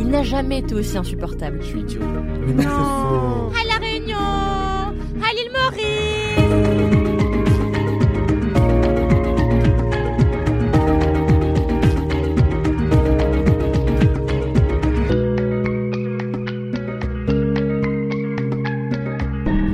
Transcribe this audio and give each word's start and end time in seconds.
il 0.00 0.08
n'a 0.08 0.22
jamais 0.22 0.58
été 0.58 0.74
aussi 0.74 0.96
insupportable. 0.98 1.58
Je 1.62 1.66
suis 1.66 1.80
idiot. 1.80 2.00
Mais 2.46 2.52
non, 2.52 2.62
c'est 2.62 2.68
faux. 2.68 3.52
À 3.60 3.64
La 3.68 3.76
Réunion 3.86 4.16
À 4.16 5.32
l'île 5.34 5.50
Maurice 5.52 7.04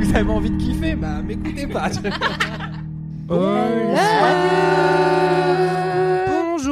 Vous 0.00 0.16
avez 0.16 0.30
envie 0.30 0.50
de 0.50 0.56
kiffer? 0.62 0.94
Bah 0.94 1.20
m'écoutez 1.22 1.66
pas. 1.66 1.90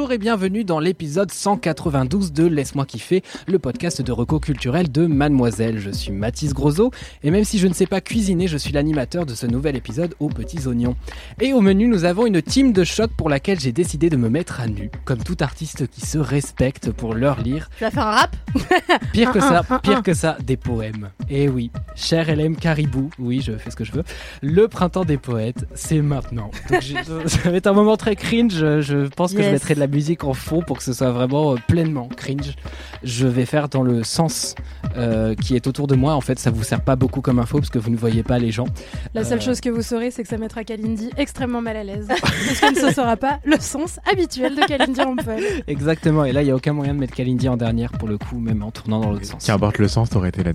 Bonjour 0.09 0.15
et 0.15 0.25
bienvenue 0.25 0.63
dans 0.63 0.79
l'épisode 0.79 1.29
192 1.29 2.33
de 2.33 2.47
Laisse-moi 2.47 2.87
kiffer, 2.87 3.21
le 3.45 3.59
podcast 3.59 4.01
de 4.01 4.11
reco 4.11 4.39
culturel 4.39 4.91
de 4.91 5.05
Mademoiselle. 5.05 5.77
Je 5.77 5.91
suis 5.91 6.11
Mathis 6.11 6.51
Grosso 6.55 6.89
et 7.21 7.29
même 7.29 7.43
si 7.43 7.59
je 7.59 7.67
ne 7.67 7.73
sais 7.73 7.85
pas 7.85 8.01
cuisiner, 8.01 8.47
je 8.47 8.57
suis 8.57 8.71
l'animateur 8.71 9.27
de 9.27 9.35
ce 9.35 9.45
nouvel 9.45 9.75
épisode 9.75 10.15
aux 10.19 10.29
petits 10.29 10.65
oignons. 10.65 10.95
Et 11.39 11.53
au 11.53 11.61
menu, 11.61 11.87
nous 11.87 12.05
avons 12.05 12.25
une 12.25 12.41
team 12.41 12.73
de 12.73 12.83
choc 12.83 13.11
pour 13.15 13.29
laquelle 13.29 13.59
j'ai 13.59 13.71
décidé 13.71 14.09
de 14.09 14.17
me 14.17 14.29
mettre 14.29 14.61
à 14.61 14.67
nu, 14.67 14.89
comme 15.05 15.19
tout 15.19 15.37
artiste 15.41 15.87
qui 15.87 16.01
se 16.01 16.17
respecte 16.17 16.89
pour 16.91 17.13
leur 17.13 17.39
lire. 17.39 17.69
Tu 17.77 17.83
vas 17.83 17.91
faire 17.91 18.07
un 18.07 18.11
rap? 18.11 18.35
Pire 19.13 19.31
que 19.31 19.39
ça, 19.39 19.63
pire 19.83 20.01
que 20.01 20.15
ça, 20.15 20.37
des 20.43 20.57
poèmes. 20.57 21.11
Et 21.29 21.49
oui, 21.49 21.69
cher 21.95 22.35
LM 22.35 22.55
Caribou, 22.55 23.11
oui, 23.19 23.41
je 23.45 23.51
fais 23.51 23.69
ce 23.69 23.75
que 23.75 23.83
je 23.83 23.91
veux. 23.91 24.03
Le 24.41 24.67
printemps 24.67 25.05
des 25.05 25.17
poètes, 25.17 25.67
c'est 25.75 26.01
maintenant. 26.01 26.49
Donc 26.71 26.81
ça 27.27 27.51
va 27.51 27.57
être 27.57 27.67
un 27.67 27.73
moment 27.73 27.95
très 27.95 28.15
cringe. 28.15 28.55
Je, 28.81 29.07
pense 29.09 29.33
que 29.33 29.43
je 29.43 29.49
mettrai 29.49 29.75
de 29.75 29.79
la 29.79 29.85
musique 29.85 29.98
en 30.23 30.33
fond 30.33 30.61
pour 30.61 30.77
que 30.77 30.83
ce 30.83 30.93
soit 30.93 31.11
vraiment 31.11 31.53
euh, 31.53 31.55
pleinement 31.67 32.07
cringe. 32.07 32.55
Je 33.03 33.27
vais 33.27 33.45
faire 33.45 33.69
dans 33.69 33.83
le 33.83 34.03
sens 34.03 34.55
euh, 34.97 35.35
qui 35.35 35.55
est 35.55 35.67
autour 35.67 35.87
de 35.87 35.95
moi. 35.95 36.13
En 36.15 36.21
fait, 36.21 36.39
ça 36.39 36.51
vous 36.51 36.63
sert 36.63 36.81
pas 36.81 36.95
beaucoup 36.95 37.21
comme 37.21 37.39
info 37.39 37.57
parce 37.59 37.69
que 37.69 37.79
vous 37.79 37.89
ne 37.91 37.97
voyez 37.97 38.23
pas 38.23 38.39
les 38.39 38.51
gens. 38.51 38.65
La 39.13 39.23
seule 39.23 39.37
Euh. 39.39 39.41
chose 39.41 39.61
que 39.61 39.69
vous 39.69 39.81
saurez, 39.81 40.11
c'est 40.11 40.23
que 40.23 40.29
ça 40.29 40.37
mettra 40.37 40.63
Kalindi 40.63 41.09
extrêmement 41.17 41.61
mal 41.61 41.77
à 41.77 41.83
l'aise. 41.83 42.07
Parce 42.21 42.59
que 42.59 42.87
ne 42.87 42.91
sera 42.93 43.15
pas 43.17 43.39
le 43.45 43.57
sens 43.59 43.99
habituel 44.11 44.55
de 44.55 44.61
Kalindi 44.61 45.01
en 45.01 45.15
poème. 45.15 45.43
Exactement. 45.67 46.25
Et 46.25 46.31
là, 46.31 46.41
il 46.41 46.47
y 46.47 46.51
a 46.51 46.55
aucun 46.55 46.73
moyen 46.73 46.93
de 46.93 46.99
mettre 46.99 47.13
Kalindi 47.15 47.47
en 47.49 47.57
dernière 47.57 47.91
pour 47.93 48.07
le 48.07 48.17
coup, 48.17 48.37
même 48.39 48.63
en 48.63 48.71
tournant 48.71 48.99
dans 48.99 49.11
l'autre 49.11 49.25
sens. 49.25 49.45
Qu'importe 49.45 49.77
le 49.77 49.87
sens, 49.87 50.09
t'aurais 50.09 50.29
été 50.29 50.43
la 50.43 50.51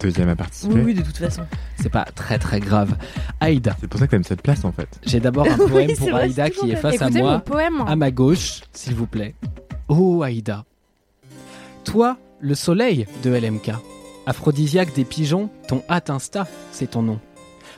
deuxième 0.00 0.28
à 0.28 0.36
participer. 0.36 0.74
Oui, 0.74 0.80
oui, 0.86 0.94
de 0.94 1.02
toute 1.02 1.16
façon. 1.16 1.42
C'est 1.80 1.88
pas 1.88 2.04
très 2.14 2.38
très 2.38 2.60
grave. 2.60 2.96
Aïda, 3.40 3.76
C'est 3.80 3.86
pour 3.88 3.98
ça 4.00 4.06
que 4.06 4.10
t'aimes 4.12 4.24
cette 4.24 4.42
place 4.42 4.64
en 4.64 4.72
fait. 4.72 4.88
j'ai 5.04 5.20
d'abord 5.20 5.46
un 5.50 5.56
poème 5.56 5.94
pour 5.98 6.10
vrai, 6.10 6.22
Aïda 6.24 6.50
qui 6.50 6.70
est 6.70 6.76
face 6.76 7.00
à 7.00 7.10
moi. 7.10 7.32
mon 7.34 7.40
poème. 7.40 7.84
À 7.86 7.96
ma 7.96 8.10
gauche, 8.10 8.60
s'il 8.72 8.94
vous 8.94 9.06
plaît. 9.06 9.34
Oh 9.88 10.22
Aïda. 10.22 10.64
Toi, 11.84 12.16
le 12.40 12.54
soleil 12.54 13.06
de 13.22 13.30
LMK. 13.30 13.72
Aphrodisiaque 14.26 14.94
des 14.94 15.04
pigeons, 15.04 15.50
ton 15.68 15.82
hâte 15.90 16.08
Insta, 16.10 16.46
c'est 16.72 16.92
ton 16.92 17.02
nom. 17.02 17.20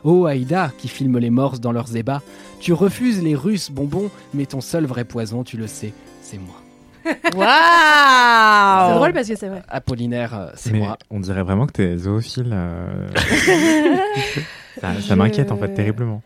Oh 0.05 0.27
Aïda, 0.27 0.71
qui 0.79 0.87
filme 0.89 1.19
les 1.19 1.31
morses 1.31 1.61
dans 1.61 1.73
leurs 1.73 1.97
ébats. 1.97 2.23
Tu 2.61 2.73
refuses 2.73 3.23
les 3.23 3.35
russes 3.35 3.71
bonbons, 3.71 4.11
mais 4.35 4.47
ton 4.47 4.61
seul 4.61 4.87
vrai 4.87 5.05
poison, 5.05 5.43
tu 5.43 5.57
le 5.57 5.67
sais, 5.67 5.93
c'est 6.23 6.39
moi. 6.39 6.55
Waouh 7.37 8.89
C'est 8.89 8.95
drôle 8.95 9.13
parce 9.13 9.29
que 9.29 9.37
c'est 9.37 9.49
vrai. 9.49 9.63
Apollinaire, 9.69 10.35
euh, 10.39 10.47
c'est 10.55 10.73
moi. 10.73 10.97
on 11.11 11.21
dirait 11.21 11.43
vraiment 11.43 11.67
que 11.67 11.73
t'es 11.73 11.97
zoophile. 11.97 12.51
euh. 12.53 13.09
ça 14.81 14.95
ça 14.95 15.01
Je- 15.01 15.15
m'inquiète 15.15 15.53
en 15.53 15.57
fait 15.57 15.73
terriblement. 15.75 16.23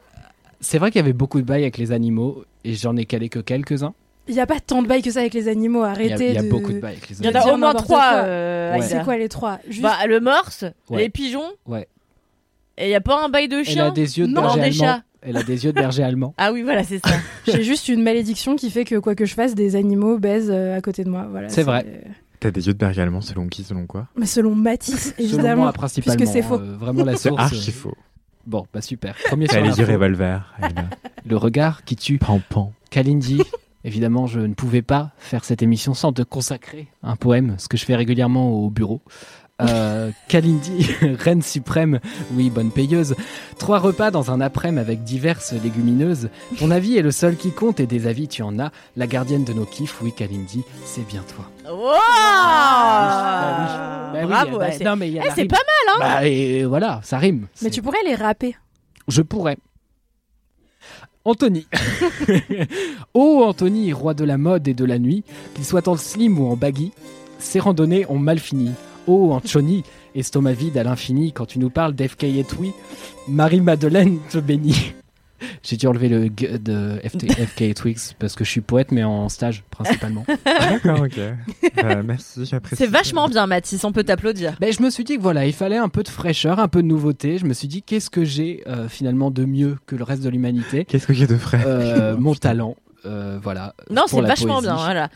C'est 0.60 0.78
vrai 0.78 0.90
qu'il 0.90 1.00
y 1.00 1.04
avait 1.04 1.12
beaucoup 1.14 1.40
de 1.40 1.46
bails 1.46 1.62
avec 1.62 1.78
les 1.78 1.90
animaux, 1.92 2.44
et 2.64 2.74
j'en 2.74 2.96
ai 2.96 3.06
calé 3.06 3.28
que 3.28 3.38
quelques-uns. 3.38 3.94
Il 4.28 4.34
n'y 4.34 4.40
a 4.40 4.46
pas 4.46 4.60
tant 4.60 4.82
de 4.82 4.86
bails 4.86 5.02
que 5.02 5.10
ça 5.10 5.20
avec 5.20 5.32
les 5.34 5.48
animaux. 5.48 5.80
Il 5.80 5.82
y 5.82 5.86
a, 5.86 5.90
Arrêtez 5.90 6.28
il 6.28 6.34
y 6.34 6.38
a 6.38 6.42
de... 6.42 6.48
beaucoup 6.50 6.72
de 6.72 6.78
bails 6.78 6.92
avec 6.96 7.08
les 7.08 7.18
Il 7.18 7.24
y 7.24 7.28
en 7.28 7.32
animaux. 7.32 7.48
a 7.50 7.54
au 7.54 7.56
moins 7.56 7.74
trois. 7.74 8.12
euh, 8.16 8.74
Ouais. 8.76 8.82
C'est 8.82 9.02
quoi 9.02 9.16
les 9.16 9.28
trois? 9.28 9.58
Juste... 9.68 9.82
Bah, 9.82 9.96
le 10.06 10.20
morse, 10.20 10.64
Ouais. 10.90 10.98
les 11.02 11.08
pigeons, 11.08 11.50
Ouais. 11.66 11.88
et 12.76 12.84
il 12.88 12.90
y 12.90 12.94
a 12.94 13.00
pas 13.00 13.24
un 13.24 13.28
bail 13.30 13.48
de 13.48 13.62
chien 13.62 13.86
a 13.86 13.90
des 13.90 14.18
yeux 14.18 14.26
de 14.28 14.32
Non, 14.32 14.54
des 14.56 14.70
chats. 14.72 15.02
Elle 15.22 15.36
a 15.36 15.42
des 15.42 15.64
yeux 15.64 15.72
de 15.72 15.80
berger 15.80 16.02
allemand. 16.02 16.34
Ah 16.38 16.52
oui, 16.52 16.62
voilà, 16.62 16.82
c'est 16.84 16.98
ça. 17.04 17.14
J'ai 17.46 17.62
juste 17.62 17.88
une 17.88 18.02
malédiction 18.02 18.56
qui 18.56 18.70
fait 18.70 18.84
que 18.84 18.96
quoi 18.98 19.14
que 19.14 19.24
je 19.26 19.34
fasse, 19.34 19.54
des 19.54 19.76
animaux 19.76 20.18
baisent 20.18 20.50
euh, 20.50 20.76
à 20.76 20.80
côté 20.80 21.04
de 21.04 21.10
moi. 21.10 21.26
Voilà, 21.30 21.48
C'est 21.50 21.62
vrai. 21.62 22.02
T'as 22.40 22.50
des 22.50 22.66
yeux 22.66 22.72
de 22.72 22.78
berger 22.78 23.02
allemand 23.02 23.20
selon 23.20 23.46
qui, 23.48 23.62
selon 23.64 23.86
quoi? 23.86 24.06
Mais 24.16 24.24
selon 24.24 24.54
Matisse, 24.54 25.14
Selon 25.18 25.28
évidemment. 25.28 25.62
moi, 25.64 25.72
principalement. 25.74 26.16
puisque 26.16 26.32
c'est 26.32 26.42
faux. 26.42 26.54
euh, 26.58 26.76
vraiment 26.78 27.04
la 27.04 27.16
C'est 27.16 27.28
source. 27.28 27.42
archi 27.42 27.68
euh, 27.68 27.72
faux. 27.72 27.94
Bon, 28.46 28.64
bah 28.72 28.80
super. 28.80 29.14
Premier 29.26 29.46
sur 29.46 29.60
les 29.62 29.78
yeux 29.78 29.84
revolver. 29.84 30.54
Le 31.26 31.36
regard 31.36 31.84
qui 31.84 31.96
tue. 31.96 32.16
Pan 32.16 32.40
pan. 32.48 32.72
Kalindi, 32.90 33.42
évidemment, 33.84 34.26
je 34.26 34.40
ne 34.40 34.54
pouvais 34.54 34.80
pas 34.80 35.10
faire 35.18 35.44
cette 35.44 35.62
émission 35.62 35.92
sans 35.92 36.14
te 36.14 36.22
consacrer 36.22 36.88
un 37.02 37.16
poème, 37.16 37.56
ce 37.58 37.68
que 37.68 37.76
je 37.76 37.84
fais 37.84 37.94
régulièrement 37.94 38.50
au 38.52 38.70
bureau. 38.70 39.02
Euh, 39.68 40.10
Kalindi, 40.28 40.88
reine 41.18 41.42
suprême, 41.42 42.00
oui, 42.34 42.50
bonne 42.50 42.70
payeuse. 42.70 43.14
Trois 43.58 43.78
repas 43.78 44.10
dans 44.10 44.30
un 44.30 44.40
après-midi 44.40 44.80
avec 44.80 45.04
diverses 45.04 45.52
légumineuses. 45.52 46.28
Ton 46.58 46.70
avis 46.70 46.96
est 46.96 47.02
le 47.02 47.10
seul 47.10 47.36
qui 47.36 47.50
compte 47.52 47.80
et 47.80 47.86
des 47.86 48.06
avis 48.06 48.28
tu 48.28 48.42
en 48.42 48.58
as. 48.58 48.70
La 48.96 49.06
gardienne 49.06 49.44
de 49.44 49.52
nos 49.52 49.64
kiffs, 49.66 50.00
oui, 50.02 50.12
Kalindi, 50.16 50.62
c'est 50.84 51.06
bien 51.06 51.22
toi. 51.34 51.44
Wow 51.70 51.92
Bah 54.12 54.18
oui, 54.22 54.26
Bravo, 54.26 54.58
bah, 54.58 54.70
c'est- 54.72 54.84
non, 54.84 54.96
mais 54.96 55.08
il 55.08 55.14
y 55.14 55.18
a 55.18 55.22
Eh, 55.24 55.28
la 55.28 55.34
c'est 55.34 55.40
rime. 55.42 55.50
pas 55.50 55.56
mal, 55.56 55.94
hein 55.94 55.98
Bah, 56.20 56.26
et 56.26 56.64
voilà, 56.64 57.00
ça 57.02 57.18
rime. 57.18 57.46
Mais 57.62 57.70
tu 57.70 57.82
pourrais 57.82 58.02
les 58.04 58.14
rapper. 58.14 58.56
Je 59.08 59.22
pourrais. 59.22 59.56
Anthony. 61.24 61.66
oh 63.14 63.42
Anthony, 63.46 63.92
roi 63.92 64.14
de 64.14 64.24
la 64.24 64.38
mode 64.38 64.66
et 64.68 64.74
de 64.74 64.84
la 64.84 64.98
nuit, 64.98 65.22
qu'il 65.54 65.64
soit 65.64 65.86
en 65.88 65.96
slim 65.96 66.38
ou 66.38 66.50
en 66.50 66.56
baggy, 66.56 66.92
ses 67.38 67.60
randonnées 67.60 68.06
ont 68.08 68.18
mal 68.18 68.38
fini. 68.38 68.70
Oh 69.06 69.32
Anthony, 69.32 69.82
estomac 70.14 70.52
vide 70.52 70.76
à 70.78 70.84
l'infini, 70.84 71.32
quand 71.32 71.46
tu 71.46 71.58
nous 71.58 71.70
parles 71.70 71.94
d'FK 71.94 72.24
et 72.24 72.44
Twi, 72.44 72.72
Marie-Madeleine 73.28 74.18
te 74.30 74.38
bénit. 74.38 74.94
J'ai 75.62 75.76
dû 75.76 75.86
enlever 75.86 76.08
le 76.08 76.24
G 76.36 76.58
de 76.58 77.00
FT 77.02 77.32
FK 77.32 77.62
et 77.62 77.74
Twix 77.74 78.14
parce 78.18 78.34
que 78.34 78.44
je 78.44 78.50
suis 78.50 78.60
poète 78.60 78.92
mais 78.92 79.04
en 79.04 79.28
stage 79.28 79.64
principalement. 79.70 80.24
D'accord, 80.44 81.00
ok. 81.00 81.18
Euh, 81.18 82.02
merci, 82.04 82.44
j'apprécie. 82.44 82.76
C'est 82.76 82.90
vachement 82.90 83.28
bien, 83.28 83.46
Mathis, 83.46 83.82
on 83.84 83.92
peut 83.92 84.04
t'applaudir. 84.04 84.56
Ben, 84.60 84.72
je 84.72 84.82
me 84.82 84.90
suis 84.90 85.04
dit 85.04 85.16
que 85.16 85.22
voilà, 85.22 85.46
il 85.46 85.54
fallait 85.54 85.78
un 85.78 85.88
peu 85.88 86.02
de 86.02 86.08
fraîcheur, 86.08 86.58
un 86.58 86.68
peu 86.68 86.82
de 86.82 86.88
nouveauté. 86.88 87.38
Je 87.38 87.46
me 87.46 87.54
suis 87.54 87.68
dit 87.68 87.82
qu'est-ce 87.82 88.10
que 88.10 88.24
j'ai 88.24 88.62
euh, 88.66 88.88
finalement 88.88 89.30
de 89.30 89.44
mieux 89.44 89.78
que 89.86 89.96
le 89.96 90.04
reste 90.04 90.22
de 90.22 90.28
l'humanité? 90.28 90.84
Qu'est-ce 90.84 91.06
que 91.06 91.14
j'ai 91.14 91.26
de 91.26 91.36
frais? 91.36 91.62
Euh, 91.64 92.16
mon 92.18 92.34
talent. 92.34 92.76
Euh, 93.06 93.38
voilà. 93.42 93.74
Non, 93.90 94.02
c'est 94.06 94.20
vachement 94.20 94.56
poésie. 94.56 94.68
bien, 94.68 94.76
voilà. 94.76 95.08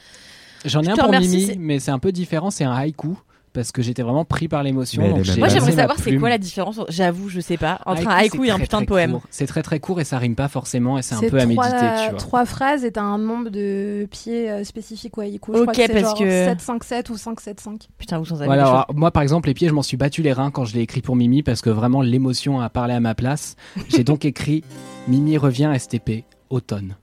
J'en 0.64 0.80
ai 0.80 0.86
Je 0.86 0.90
un 0.90 0.94
pour 0.94 1.06
remercie, 1.06 1.28
Mimi, 1.28 1.56
mais 1.58 1.78
c'est 1.80 1.90
un 1.90 1.98
peu 1.98 2.12
différent. 2.12 2.50
C'est 2.50 2.64
un 2.64 2.72
haïku 2.72 3.18
parce 3.54 3.72
que 3.72 3.80
j'étais 3.80 4.02
vraiment 4.02 4.26
pris 4.26 4.48
par 4.48 4.62
l'émotion. 4.62 5.00
Moi, 5.00 5.22
j'aimerais 5.22 5.72
savoir 5.72 5.96
c'est 5.98 6.16
quoi 6.16 6.28
la 6.28 6.36
différence, 6.38 6.80
j'avoue, 6.90 7.28
je 7.30 7.40
sais 7.40 7.56
pas, 7.56 7.80
entre 7.86 8.06
un 8.08 8.10
Haïku, 8.16 8.44
et 8.44 8.50
un 8.50 8.56
très, 8.56 8.64
putain 8.64 8.80
de 8.82 8.86
poème. 8.86 9.20
C'est 9.30 9.46
très 9.46 9.62
très 9.62 9.80
court 9.80 10.00
et 10.00 10.04
ça 10.04 10.18
rime 10.18 10.34
pas 10.34 10.48
forcément 10.48 10.98
et 10.98 11.02
c'est 11.02 11.14
un 11.14 11.20
peu 11.20 11.38
à 11.38 11.46
trois, 11.46 11.46
méditer, 11.46 11.86
tu 12.04 12.10
vois. 12.10 12.18
trois 12.18 12.44
phrases 12.44 12.84
et 12.84 12.92
t'as 12.92 13.02
un 13.02 13.16
nombre 13.18 13.48
de 13.50 14.06
pieds 14.10 14.50
euh, 14.50 14.64
spécifiques 14.64 15.16
ou 15.16 15.22
haïku. 15.22 15.52
Je 15.54 15.58
Ok, 15.60 15.62
crois 15.62 15.74
que 15.74 15.80
c'est 15.86 16.02
parce 16.02 16.18
genre 16.18 16.18
que- 16.18 16.44
7, 16.44 16.60
5, 16.60 16.84
7 16.84 17.10
ou 17.10 17.16
5, 17.16 17.40
7, 17.40 17.60
5. 17.60 17.80
Putain, 17.96 18.18
vous 18.18 18.24
sans 18.26 18.36
avis, 18.36 18.46
Voilà, 18.46 18.66
alors, 18.66 18.86
moi 18.94 19.10
par 19.12 19.22
exemple 19.22 19.48
les 19.48 19.54
pieds 19.54 19.68
je 19.68 19.72
m'en 19.74 19.82
suis 19.82 19.96
battu 19.96 20.20
les 20.22 20.32
reins 20.32 20.50
quand 20.50 20.64
je 20.64 20.74
l'ai 20.74 20.80
écrit 20.82 21.00
pour 21.00 21.14
Mimi 21.16 21.42
parce 21.44 21.62
que 21.62 21.70
vraiment 21.70 22.02
l'émotion 22.02 22.60
a 22.60 22.68
parlé 22.68 22.92
à 22.94 23.00
ma 23.00 23.14
place. 23.14 23.54
J'ai 23.88 24.02
donc 24.04 24.24
écrit 24.24 24.64
Mimi 25.08 25.38
revient 25.38 25.72
STP 25.78 26.24
automne. 26.50 26.96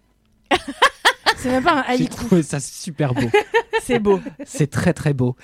C'est 1.41 1.49
même 1.49 1.63
pas 1.63 1.79
un 1.79 1.83
J'ai 1.83 2.03
haïku. 2.03 2.15
trouvé 2.15 2.43
ça 2.43 2.59
super 2.59 3.13
beau. 3.13 3.27
C'est 3.83 3.97
beau. 3.97 4.19
C'est 4.45 4.69
très 4.69 4.93
très 4.93 5.13
beau. 5.13 5.35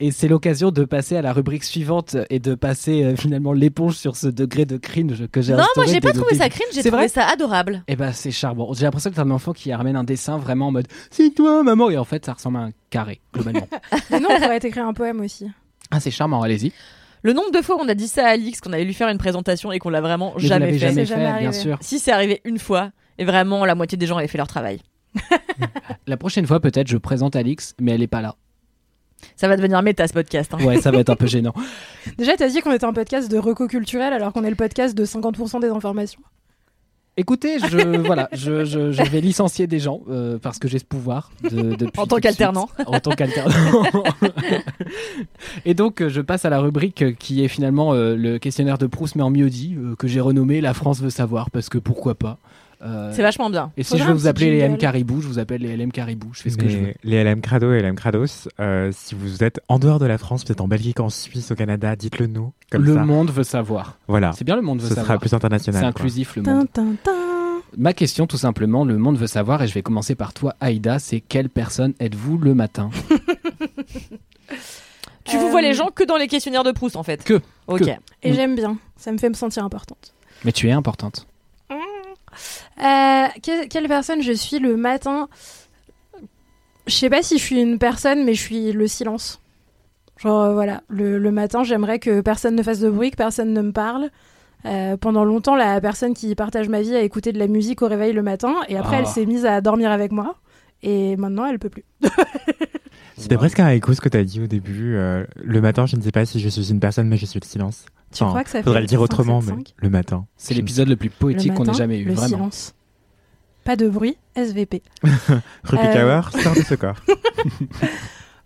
Et 0.00 0.10
c'est 0.10 0.28
l'occasion 0.28 0.70
de 0.70 0.84
passer 0.84 1.16
à 1.16 1.22
la 1.22 1.32
rubrique 1.32 1.64
suivante 1.64 2.14
et 2.28 2.38
de 2.40 2.54
passer 2.54 3.02
euh, 3.02 3.16
finalement 3.16 3.54
l'éponge 3.54 3.94
sur 3.94 4.16
ce 4.16 4.26
degré 4.26 4.66
de 4.66 4.76
cringe 4.76 5.26
que 5.28 5.40
j'ai 5.40 5.54
Non, 5.54 5.64
moi 5.76 5.86
j'ai 5.86 6.00
pas 6.00 6.12
trouvé 6.12 6.34
ça 6.34 6.50
cringe, 6.50 6.68
j'ai 6.74 6.82
trouvé 6.82 6.96
vrai 6.96 7.08
ça 7.08 7.26
adorable. 7.26 7.82
Eh 7.88 7.96
ben 7.96 8.12
c'est 8.12 8.30
charmant. 8.30 8.74
J'ai 8.74 8.84
l'impression 8.84 9.08
que 9.10 9.16
t'as 9.16 9.22
un 9.22 9.30
enfant 9.30 9.54
qui 9.54 9.72
ramène 9.72 9.96
un 9.96 10.04
dessin 10.04 10.36
vraiment 10.36 10.66
en 10.68 10.72
mode 10.72 10.88
c'est 11.10 11.30
toi 11.34 11.62
maman 11.62 11.88
et 11.88 11.96
en 11.96 12.04
fait 12.04 12.26
ça 12.26 12.34
ressemble 12.34 12.58
à 12.58 12.60
un 12.60 12.70
carré 12.90 13.20
globalement. 13.32 13.66
Mais 14.10 14.20
non, 14.20 14.28
on 14.32 14.40
pourrait 14.40 14.60
t'écrire 14.60 14.86
un 14.86 14.92
poème 14.92 15.20
aussi. 15.20 15.46
ah 15.90 15.98
c'est 15.98 16.10
charmant, 16.10 16.42
allez-y. 16.42 16.72
Le 17.22 17.32
nombre 17.32 17.50
de 17.50 17.62
fois 17.62 17.78
on 17.80 17.88
a 17.88 17.94
dit 17.94 18.08
ça 18.08 18.26
à 18.26 18.28
Alix, 18.32 18.60
qu'on 18.60 18.74
allait 18.74 18.84
lui 18.84 18.94
faire 18.94 19.08
une 19.08 19.18
présentation 19.18 19.72
et 19.72 19.78
qu'on 19.78 19.88
l'a 19.88 20.02
vraiment 20.02 20.34
Mais 20.36 20.46
jamais 20.46 20.72
fait. 20.72 20.78
jamais 20.78 21.06
C'est 21.06 21.14
fait, 21.14 21.20
jamais 21.22 21.38
bien 21.40 21.52
sûr. 21.52 21.78
Si 21.80 21.98
c'est 21.98 22.12
arrivé 22.12 22.42
une 22.44 22.58
fois, 22.58 22.90
et 23.16 23.24
vraiment 23.24 23.64
la 23.64 23.74
moitié 23.74 23.96
des 23.96 24.06
gens 24.06 24.18
avaient 24.18 24.28
fait 24.28 24.36
leur 24.38 24.48
travail. 24.48 24.80
La 26.06 26.16
prochaine 26.16 26.46
fois 26.46 26.60
peut-être 26.60 26.88
je 26.88 26.96
présente 26.96 27.36
Alix 27.36 27.74
mais 27.80 27.92
elle 27.92 28.02
est 28.02 28.06
pas 28.06 28.22
là. 28.22 28.36
Ça 29.34 29.48
va 29.48 29.56
devenir 29.56 29.82
méta 29.82 30.06
ce 30.06 30.12
podcast. 30.12 30.52
hein. 30.54 30.62
Ouais, 30.64 30.80
ça 30.80 30.90
va 30.90 30.98
être 30.98 31.08
un 31.10 31.16
peu 31.16 31.26
gênant. 31.26 31.54
Déjà, 32.18 32.36
t'as 32.36 32.48
dit 32.48 32.60
qu'on 32.60 32.72
était 32.72 32.84
un 32.84 32.92
podcast 32.92 33.30
de 33.30 33.38
reco 33.38 33.66
culturel 33.66 34.12
alors 34.12 34.32
qu'on 34.32 34.44
est 34.44 34.50
le 34.50 34.56
podcast 34.56 34.94
de 34.96 35.04
50% 35.06 35.60
des 35.60 35.68
informations. 35.68 36.20
Écoutez, 37.16 37.58
je 37.58 37.96
voilà, 38.06 38.28
je, 38.32 38.66
je, 38.66 38.92
je 38.92 39.02
vais 39.04 39.22
licencier 39.22 39.66
des 39.66 39.78
gens 39.78 40.02
euh, 40.10 40.38
parce 40.38 40.58
que 40.58 40.68
j'ai 40.68 40.78
ce 40.78 40.84
pouvoir 40.84 41.30
de, 41.50 41.74
depuis 41.74 41.98
En 41.98 42.06
tant 42.06 42.18
qu'alternant. 42.18 42.68
En 42.86 43.00
tant 43.00 43.12
qu'alternant. 43.12 43.54
Et 45.64 45.72
donc 45.72 46.06
je 46.06 46.20
passe 46.20 46.44
à 46.44 46.50
la 46.50 46.58
rubrique 46.60 47.16
qui 47.18 47.42
est 47.42 47.48
finalement 47.48 47.94
euh, 47.94 48.14
le 48.16 48.38
questionnaire 48.38 48.76
de 48.76 48.86
Proust 48.86 49.16
mais 49.16 49.22
en 49.22 49.30
mieux 49.30 49.48
dit 49.48 49.76
euh, 49.78 49.94
que 49.96 50.08
j'ai 50.08 50.20
renommé 50.20 50.60
La 50.60 50.74
France 50.74 51.00
veut 51.00 51.08
savoir 51.10 51.50
parce 51.50 51.70
que 51.70 51.78
pourquoi 51.78 52.14
pas. 52.14 52.38
Euh, 52.82 53.10
C'est 53.14 53.22
vachement 53.22 53.48
bien. 53.48 53.72
et 53.76 53.82
si 53.82 53.96
je 53.96 54.04
veux 54.04 54.12
vous 54.12 54.26
appeler 54.26 54.50
les 54.50 54.58
jingle. 54.60 54.72
M 54.74 54.78
Caribou, 54.78 55.20
je 55.22 55.28
vous 55.28 55.38
appelle 55.38 55.62
les 55.62 55.76
LM 55.76 55.90
Caribou. 55.92 56.28
Je 56.34 56.42
fais 56.42 56.50
ce 56.50 56.56
que 56.58 56.68
je 56.68 56.76
veux. 56.78 56.94
Les, 57.04 57.24
LM 57.24 57.40
Crado 57.40 57.72
et 57.72 57.80
LM 57.80 57.94
Crados, 57.96 58.48
euh, 58.60 58.90
si 58.92 59.14
vous 59.14 59.42
êtes 59.42 59.60
en 59.68 59.78
dehors 59.78 59.98
de 59.98 60.04
la 60.06 60.18
France, 60.18 60.44
peut-être 60.44 60.60
en 60.60 60.68
Belgique, 60.68 61.00
en 61.00 61.08
Suisse, 61.08 61.50
au 61.50 61.54
Canada, 61.54 61.96
dites-le 61.96 62.26
nous. 62.26 62.52
Comme 62.70 62.84
le 62.84 62.94
ça. 62.94 63.04
monde 63.04 63.30
veut 63.30 63.44
savoir. 63.44 63.98
Voilà. 64.08 64.32
C'est 64.32 64.44
bien 64.44 64.56
le 64.56 64.62
monde 64.62 64.80
veut 64.80 64.88
Ce 64.88 64.94
sera 64.94 65.02
savoir. 65.06 65.20
plus 65.20 65.32
international. 65.32 65.74
C'est 65.74 65.80
quoi. 65.80 65.88
inclusif 65.88 66.36
le 66.36 66.42
monde. 66.42 66.66
Ma 67.78 67.92
question, 67.94 68.26
tout 68.26 68.36
simplement, 68.38 68.84
le 68.84 68.96
monde 68.96 69.18
veut 69.18 69.26
savoir, 69.26 69.62
et 69.62 69.66
je 69.68 69.74
vais 69.74 69.82
commencer 69.82 70.14
par 70.14 70.32
toi, 70.34 70.54
Aïda, 70.60 70.98
c'est 70.98 71.20
quelle 71.20 71.48
personne 71.50 71.94
êtes-vous 71.98 72.38
le 72.38 72.54
matin 72.54 72.90
Tu 75.24 75.36
vous 75.38 75.46
Euh, 75.46 75.50
vois 75.50 75.62
les 75.62 75.74
gens 75.74 75.88
que 75.94 76.04
dans 76.04 76.16
les 76.16 76.28
questionnaires 76.28 76.62
de 76.64 76.70
Proust 76.72 76.94
en 76.96 77.02
fait. 77.02 77.24
Que. 77.24 77.40
Ok. 77.66 77.80
Que. 77.84 77.90
Et 78.22 78.32
j'aime 78.32 78.54
bien. 78.54 78.78
Ça 78.96 79.10
me 79.12 79.18
fait 79.18 79.28
me 79.28 79.34
sentir 79.34 79.64
importante. 79.64 80.14
Mais 80.44 80.52
tu 80.52 80.68
es 80.68 80.72
importante. 80.72 81.26
Euh, 82.78 83.26
que- 83.42 83.66
quelle 83.68 83.88
personne 83.88 84.22
je 84.22 84.32
suis 84.32 84.58
le 84.58 84.76
matin? 84.76 85.28
Je 86.86 86.94
sais 86.94 87.10
pas 87.10 87.22
si 87.22 87.38
je 87.38 87.42
suis 87.42 87.60
une 87.60 87.78
personne, 87.78 88.24
mais 88.24 88.34
je 88.34 88.42
suis 88.42 88.72
le 88.72 88.86
silence. 88.86 89.40
Genre, 90.18 90.42
euh, 90.42 90.52
voilà, 90.54 90.82
le, 90.88 91.18
le 91.18 91.30
matin, 91.32 91.62
j'aimerais 91.64 91.98
que 91.98 92.20
personne 92.20 92.54
ne 92.54 92.62
fasse 92.62 92.80
de 92.80 92.88
bruit, 92.90 93.10
que 93.10 93.16
personne 93.16 93.52
ne 93.52 93.60
me 93.62 93.72
parle. 93.72 94.10
Euh, 94.64 94.96
pendant 94.96 95.24
longtemps, 95.24 95.54
la 95.56 95.80
personne 95.80 96.14
qui 96.14 96.34
partage 96.34 96.68
ma 96.68 96.80
vie 96.80 96.94
a 96.94 97.00
écouté 97.02 97.32
de 97.32 97.38
la 97.38 97.46
musique 97.48 97.82
au 97.82 97.88
réveil 97.88 98.12
le 98.12 98.22
matin, 98.22 98.54
et 98.68 98.76
après, 98.76 98.96
Ah. 98.96 99.00
elle 99.00 99.06
s'est 99.06 99.26
mise 99.26 99.44
à 99.46 99.60
dormir 99.60 99.90
avec 99.90 100.12
moi. 100.12 100.36
Et 100.82 101.16
maintenant, 101.16 101.46
elle 101.46 101.58
peut 101.58 101.68
plus. 101.70 101.84
C'était 103.18 103.36
presque 103.36 103.60
un 103.60 103.68
écho 103.70 103.92
ce 103.94 104.00
que 104.00 104.08
tu 104.08 104.16
as 104.18 104.24
dit 104.24 104.40
au 104.42 104.46
début. 104.46 104.94
euh, 104.96 105.24
le 105.42 105.60
matin, 105.60 105.86
je 105.86 105.96
ne 105.96 106.02
sais 106.02 106.12
pas 106.12 106.26
si 106.26 106.38
je 106.40 106.48
suis 106.48 106.70
une 106.70 106.80
personne, 106.80 107.08
mais 107.08 107.16
je 107.16 107.26
suis 107.26 107.40
le 107.40 107.46
silence. 107.46 107.84
Tu 108.12 108.22
Enfin, 108.22 108.30
crois 108.32 108.44
que 108.44 108.50
ça 108.50 108.62
Faudrait 108.62 108.78
fait 108.78 108.80
le 108.82 108.86
dire 108.88 108.98
5, 108.98 109.04
autrement, 109.04 109.40
7, 109.40 109.50
mais 109.50 109.56
5? 109.64 109.74
le 109.78 109.90
matin. 109.90 110.26
C'est 110.36 110.54
l'épisode 110.54 110.88
le 110.88 110.96
plus 110.96 111.10
poétique 111.10 111.54
qu'on 111.54 111.64
ait 111.64 111.74
jamais 111.74 111.98
eu, 111.98 112.04
le 112.04 112.12
vraiment. 112.14 112.28
silence. 112.28 112.74
Pas 113.64 113.74
de 113.76 113.88
bruit, 113.88 114.16
SVP. 114.36 114.82
Rupi 115.64 115.86
Euh. 115.86 116.22
Sort 116.42 116.54
de 116.54 116.60
ce 116.62 116.74
corps. 116.74 116.96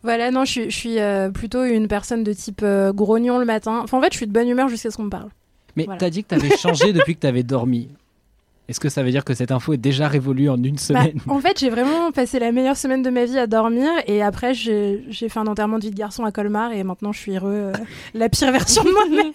Voilà, 0.02 0.30
non, 0.30 0.46
je 0.46 0.50
suis, 0.50 0.70
je 0.70 0.76
suis 0.76 0.98
euh, 0.98 1.30
plutôt 1.30 1.62
une 1.64 1.86
personne 1.86 2.24
de 2.24 2.32
type 2.32 2.60
euh, 2.62 2.90
grognon 2.92 3.38
le 3.38 3.44
matin. 3.44 3.80
Enfin, 3.84 3.98
en 3.98 4.00
fait, 4.00 4.12
je 4.12 4.16
suis 4.16 4.26
de 4.26 4.32
bonne 4.32 4.48
humeur 4.48 4.68
jusqu'à 4.68 4.90
ce 4.90 4.96
qu'on 4.96 5.02
me 5.04 5.10
parle. 5.10 5.28
Mais 5.76 5.84
Voilà. 5.84 5.98
t'as 6.00 6.08
dit 6.08 6.22
que 6.24 6.28
t'avais 6.28 6.56
changé 6.56 6.92
depuis 6.94 7.14
que 7.16 7.20
t'avais 7.20 7.42
dormi. 7.42 7.90
Est-ce 8.70 8.78
que 8.80 8.88
ça 8.88 9.02
veut 9.02 9.10
dire 9.10 9.24
que 9.24 9.34
cette 9.34 9.50
info 9.50 9.72
est 9.72 9.76
déjà 9.78 10.06
révolue 10.08 10.48
en 10.48 10.54
une 10.62 10.76
Bah, 10.76 10.80
semaine 10.80 11.18
en 11.26 11.40
fait, 11.40 11.58
j'ai 11.58 11.68
vraiment 11.70 12.12
passé 12.12 12.38
la 12.38 12.52
meilleure 12.52 12.76
semaine 12.76 13.02
de 13.02 13.10
ma 13.10 13.24
vie 13.24 13.36
à 13.36 13.46
dormir 13.48 13.90
et 14.06 14.22
après, 14.22 14.54
j'ai 14.54 15.02
fait 15.10 15.38
un 15.38 15.46
enterrement 15.48 15.78
de 15.78 15.82
vie 15.82 15.90
de 15.90 15.96
garçon 15.96 16.24
à 16.24 16.30
Colmar 16.32 16.72
et 16.72 16.84
maintenant, 16.84 17.10
je 17.12 17.18
suis 17.18 17.36
heureux. 17.36 17.50
euh, 17.52 17.72
la 18.14 18.28
pire 18.28 18.52
version 18.52 18.84
de 18.84 18.90
moi-même. 18.92 19.32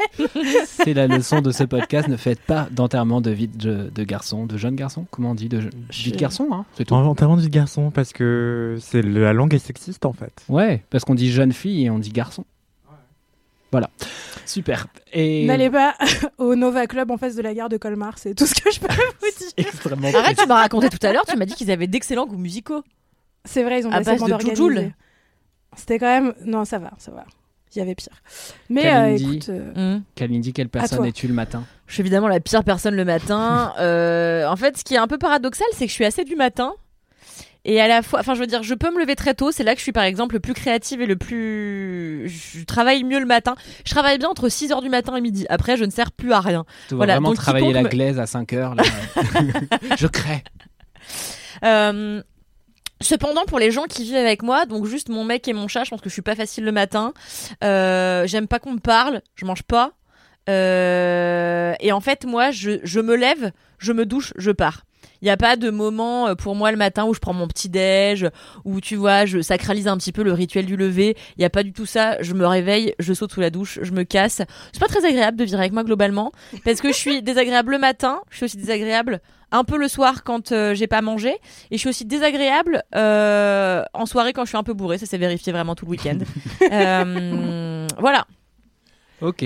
C'est 0.65 0.93
la 0.93 1.07
leçon 1.07 1.41
de 1.41 1.51
ce 1.51 1.65
podcast. 1.65 2.07
Ne 2.07 2.15
faites 2.17 2.39
pas 2.39 2.67
d'enterrement 2.71 3.19
de 3.19 3.29
vie 3.31 3.49
de, 3.49 3.91
de 3.93 4.03
garçon, 4.03 4.45
de 4.45 4.55
jeune 4.57 4.75
garçon. 4.75 5.05
Comment 5.11 5.31
on 5.31 5.35
dit 5.35 5.49
de 5.49 5.59
je- 5.59 6.03
vie 6.03 6.11
de 6.13 6.17
garçon, 6.17 6.47
hein 6.53 6.65
C'est 6.77 6.85
tout. 6.85 6.93
En 6.93 7.03
enterrement 7.05 7.37
du 7.37 7.49
garçon, 7.49 7.91
parce 7.91 8.13
que 8.13 8.77
c'est 8.79 9.01
la 9.01 9.33
langue 9.33 9.53
est 9.53 9.59
sexiste 9.59 10.05
en 10.05 10.13
fait. 10.13 10.31
Ouais, 10.47 10.81
parce 10.89 11.03
qu'on 11.03 11.13
dit 11.15 11.29
jeune 11.29 11.51
fille 11.51 11.85
et 11.85 11.89
on 11.89 11.99
dit 11.99 12.11
garçon. 12.11 12.45
Voilà, 13.71 13.89
super. 14.45 14.87
Et 15.13 15.45
N'allez 15.45 15.69
pas 15.69 15.95
au 16.37 16.55
Nova 16.55 16.87
Club 16.87 17.11
en 17.11 17.17
face 17.17 17.35
de 17.35 17.41
la 17.41 17.53
gare 17.53 17.69
de 17.69 17.77
Colmar, 17.77 18.17
c'est 18.17 18.33
tout 18.35 18.45
ce 18.45 18.55
que 18.55 18.71
je 18.71 18.79
peux 18.79 18.87
vous 18.87 19.37
dire. 19.37 19.49
extrêmement. 19.57 20.09
Arrête, 20.13 20.37
tu 20.37 20.47
m'as 20.47 20.55
raconté 20.55 20.89
tout 20.89 21.05
à 21.05 21.13
l'heure, 21.13 21.25
tu 21.27 21.37
m'as 21.37 21.45
dit 21.45 21.53
qu'ils 21.55 21.71
avaient 21.71 21.87
d'excellents 21.87 22.25
goûts 22.25 22.37
musicaux. 22.37 22.83
C'est 23.43 23.63
vrai, 23.63 23.79
ils 23.81 23.87
ont 23.87 23.91
À 23.91 23.99
des 23.99 24.05
base 24.05 24.21
de. 24.21 24.91
C'était 25.75 25.99
quand 25.99 26.07
même. 26.07 26.33
Non, 26.45 26.65
ça 26.65 26.79
va, 26.79 26.91
ça 26.97 27.11
va. 27.11 27.25
Il 27.75 27.79
y 27.79 27.81
avait 27.81 27.95
pire. 27.95 28.07
Mais 28.69 28.93
euh, 28.93 29.17
écoute. 29.17 29.49
euh. 29.49 29.99
Kalindi, 30.15 30.53
quelle 30.53 30.69
personne 30.69 31.03
es-tu 31.05 31.27
le 31.27 31.33
matin? 31.33 31.65
Je 31.87 31.93
suis 31.93 32.01
évidemment 32.01 32.29
la 32.29 32.39
pire 32.39 32.63
personne 32.63 32.95
le 32.95 33.05
matin. 33.05 33.73
Euh, 33.79 34.47
en 34.47 34.55
fait, 34.55 34.77
ce 34.77 34.83
qui 34.83 34.93
est 34.95 34.97
un 34.97 35.07
peu 35.07 35.17
paradoxal, 35.17 35.67
c'est 35.73 35.85
que 35.85 35.89
je 35.89 35.95
suis 35.95 36.05
assez 36.05 36.23
du 36.23 36.35
matin. 36.35 36.73
Et 37.67 37.81
à 37.81 37.87
la 37.87 38.01
fois, 38.03 38.19
enfin, 38.19 38.35
je 38.35 38.39
veux 38.39 38.47
dire, 38.47 38.61
je 38.63 38.73
peux 38.75 38.91
me 38.93 38.99
lever 38.99 39.15
très 39.15 39.33
tôt. 39.33 39.51
C'est 39.51 39.63
là 39.63 39.73
que 39.73 39.79
je 39.79 39.83
suis, 39.83 39.91
par 39.91 40.03
exemple, 40.03 40.35
le 40.35 40.39
plus 40.39 40.53
créative 40.53 41.01
et 41.01 41.07
le 41.07 41.15
plus. 41.15 42.29
Je 42.29 42.63
travaille 42.63 43.03
mieux 43.03 43.19
le 43.19 43.25
matin. 43.25 43.55
Je 43.85 43.91
travaille 43.91 44.19
bien 44.19 44.29
entre 44.29 44.47
6h 44.49 44.81
du 44.83 44.89
matin 44.89 45.15
et 45.15 45.21
midi. 45.21 45.45
Après, 45.49 45.75
je 45.75 45.83
ne 45.83 45.89
sers 45.89 46.11
plus 46.11 46.31
à 46.31 46.39
rien. 46.41 46.65
Tu 46.89 46.95
Voilà, 46.95 47.13
vraiment 47.15 47.29
donc 47.29 47.37
travailler 47.37 47.73
la 47.73 47.81
me- 47.83 47.89
glaise 47.89 48.19
à 48.19 48.27
5 48.27 48.53
heures. 48.53 48.75
Là. 48.75 48.83
je 49.97 50.07
crée. 50.07 50.43
Euh, 51.63 52.21
Cependant, 53.01 53.43
pour 53.45 53.59
les 53.59 53.71
gens 53.71 53.83
qui 53.83 54.03
vivent 54.03 54.15
avec 54.15 54.41
moi, 54.41 54.65
donc 54.65 54.85
juste 54.85 55.09
mon 55.09 55.25
mec 55.25 55.45
et 55.49 55.53
mon 55.53 55.67
chat, 55.67 55.83
je 55.83 55.89
pense 55.89 55.99
que 55.99 56.07
je 56.09 56.13
suis 56.13 56.21
pas 56.21 56.35
facile 56.35 56.63
le 56.63 56.71
matin. 56.71 57.13
Euh, 57.63 58.25
J'aime 58.25 58.47
pas 58.47 58.57
qu'on 58.59 58.71
me 58.71 58.79
parle, 58.79 59.21
je 59.35 59.43
mange 59.45 59.63
pas. 59.63 59.91
Euh, 60.49 61.73
et 61.81 61.91
en 61.91 61.99
fait, 61.99 62.25
moi, 62.25 62.51
je, 62.51 62.79
je 62.83 62.99
me 63.01 63.15
lève, 63.15 63.51
je 63.79 63.91
me 63.91 64.05
douche, 64.05 64.31
je 64.37 64.51
pars. 64.51 64.83
Il 65.25 65.29
n'y 65.29 65.31
a 65.31 65.37
pas 65.37 65.55
de 65.55 65.71
moment 65.71 66.27
euh, 66.27 66.35
pour 66.35 66.53
moi 66.53 66.69
le 66.69 66.77
matin 66.77 67.05
où 67.05 67.15
je 67.15 67.19
prends 67.19 67.33
mon 67.33 67.47
petit 67.47 67.67
déj, 67.67 68.29
où 68.63 68.79
tu 68.79 68.95
vois, 68.95 69.25
je 69.25 69.41
sacralise 69.41 69.87
un 69.87 69.97
petit 69.97 70.11
peu 70.11 70.21
le 70.21 70.31
rituel 70.31 70.67
du 70.67 70.77
lever. 70.77 71.17
Il 71.35 71.39
n'y 71.39 71.45
a 71.45 71.49
pas 71.49 71.63
du 71.63 71.73
tout 71.73 71.87
ça. 71.87 72.21
Je 72.21 72.35
me 72.35 72.45
réveille, 72.45 72.93
je 72.99 73.11
saute 73.11 73.31
sous 73.31 73.41
la 73.41 73.49
douche, 73.49 73.79
je 73.81 73.91
me 73.91 74.03
casse. 74.03 74.43
C'est 74.71 74.79
pas 74.79 74.87
très 74.87 75.03
agréable 75.03 75.35
de 75.35 75.43
vivre 75.43 75.57
avec 75.57 75.71
moi 75.71 75.83
globalement, 75.83 76.31
parce 76.63 76.79
que 76.79 76.89
je 76.89 76.97
suis 76.97 77.21
désagréable 77.23 77.71
le 77.71 77.79
matin, 77.79 78.21
je 78.29 78.35
suis 78.35 78.45
aussi 78.45 78.57
désagréable 78.57 79.19
un 79.51 79.63
peu 79.63 79.79
le 79.79 79.87
soir 79.87 80.23
quand 80.23 80.51
euh, 80.51 80.75
j'ai 80.75 80.85
pas 80.85 81.01
mangé, 81.01 81.31
et 81.71 81.77
je 81.77 81.77
suis 81.77 81.89
aussi 81.89 82.05
désagréable 82.05 82.83
euh, 82.93 83.81
en 83.95 84.05
soirée 84.05 84.31
quand 84.31 84.43
je 84.43 84.49
suis 84.49 84.57
un 84.57 84.63
peu 84.63 84.73
bourrée. 84.73 84.99
Ça 84.99 85.07
s'est 85.07 85.17
vérifié 85.17 85.51
vraiment 85.51 85.73
tout 85.73 85.85
le 85.85 85.91
week-end. 85.91 86.19
Euh, 86.71 87.87
voilà. 87.99 88.27
Ok. 89.21 89.43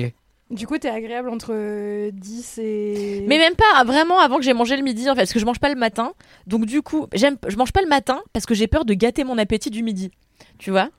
Du 0.50 0.66
coup, 0.66 0.78
t'es 0.80 0.90
agréable 0.90 1.30
entre 1.30 1.52
euh, 1.54 2.10
10 2.12 2.58
et. 2.58 3.26
Mais 3.28 3.38
même 3.38 3.54
pas 3.56 3.84
vraiment 3.84 4.20
avant 4.20 4.38
que 4.38 4.44
j'ai 4.44 4.54
mangé 4.54 4.76
le 4.76 4.82
midi 4.84 5.08
en 5.10 5.14
fait 5.14 5.22
parce 5.22 5.34
que 5.34 5.40
je 5.40 5.46
mange 5.46 5.60
pas 5.60 5.70
le 5.70 5.76
matin. 5.76 6.14
Donc 6.48 6.66
du 6.66 6.82
coup, 6.82 7.08
j'aime 7.14 7.38
je 7.48 7.56
mange 7.56 7.72
pas 7.72 7.82
le 7.82 7.88
matin 7.88 8.22
parce 8.34 8.46
que 8.48 8.56
j'ai 8.56 8.68
peur 8.68 8.84
de 8.84 8.96
gâter 8.96 9.24
mon 9.24 9.38
appétit 9.38 9.70
du 9.70 9.84
midi. 9.84 10.10
Tu 10.58 10.72
vois? 10.72 10.90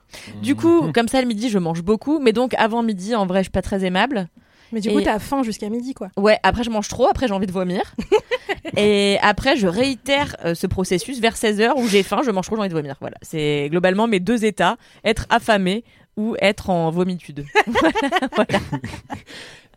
Du 0.41 0.55
coup, 0.55 0.91
comme 0.93 1.07
ça 1.07 1.19
le 1.21 1.27
midi, 1.27 1.49
je 1.49 1.59
mange 1.59 1.83
beaucoup, 1.83 2.19
mais 2.19 2.31
donc 2.31 2.53
avant 2.55 2.81
midi 2.81 3.13
en 3.13 3.25
vrai, 3.25 3.39
je 3.39 3.43
suis 3.45 3.51
pas 3.51 3.61
très 3.61 3.83
aimable. 3.83 4.29
Mais 4.71 4.79
du 4.79 4.89
coup, 4.89 4.99
Et- 4.99 5.03
t'as 5.03 5.19
faim 5.19 5.43
jusqu'à 5.43 5.69
midi, 5.69 5.93
quoi. 5.93 6.09
Ouais, 6.17 6.39
après 6.43 6.63
je 6.63 6.69
mange 6.69 6.87
trop, 6.87 7.07
après 7.07 7.27
j'ai 7.27 7.33
envie 7.33 7.47
de 7.47 7.51
vomir. 7.51 7.93
et 8.77 9.17
après 9.21 9.57
je 9.57 9.67
réitère 9.67 10.37
euh, 10.45 10.55
ce 10.55 10.65
processus 10.65 11.19
vers 11.19 11.35
16h 11.35 11.73
où 11.77 11.87
j'ai 11.87 12.03
faim, 12.03 12.21
je 12.25 12.31
mange 12.31 12.45
trop, 12.45 12.55
j'ai 12.55 12.61
envie 12.61 12.69
de 12.69 12.73
vomir. 12.73 12.95
Voilà, 13.01 13.17
c'est 13.21 13.67
globalement 13.69 14.07
mes 14.07 14.21
deux 14.21 14.45
états, 14.45 14.77
être 15.03 15.25
affamé 15.29 15.83
ou 16.21 16.35
être 16.39 16.69
en 16.69 16.91
vomitude. 16.91 17.45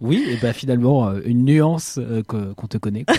Oui, 0.01 0.25
et 0.29 0.37
bah 0.43 0.53
finalement, 0.53 1.09
euh, 1.09 1.21
une 1.25 1.45
nuance 1.45 1.99
euh, 2.03 2.23
qu'on 2.25 2.67
te 2.67 2.79
connaît, 2.79 3.05
quoi. 3.05 3.15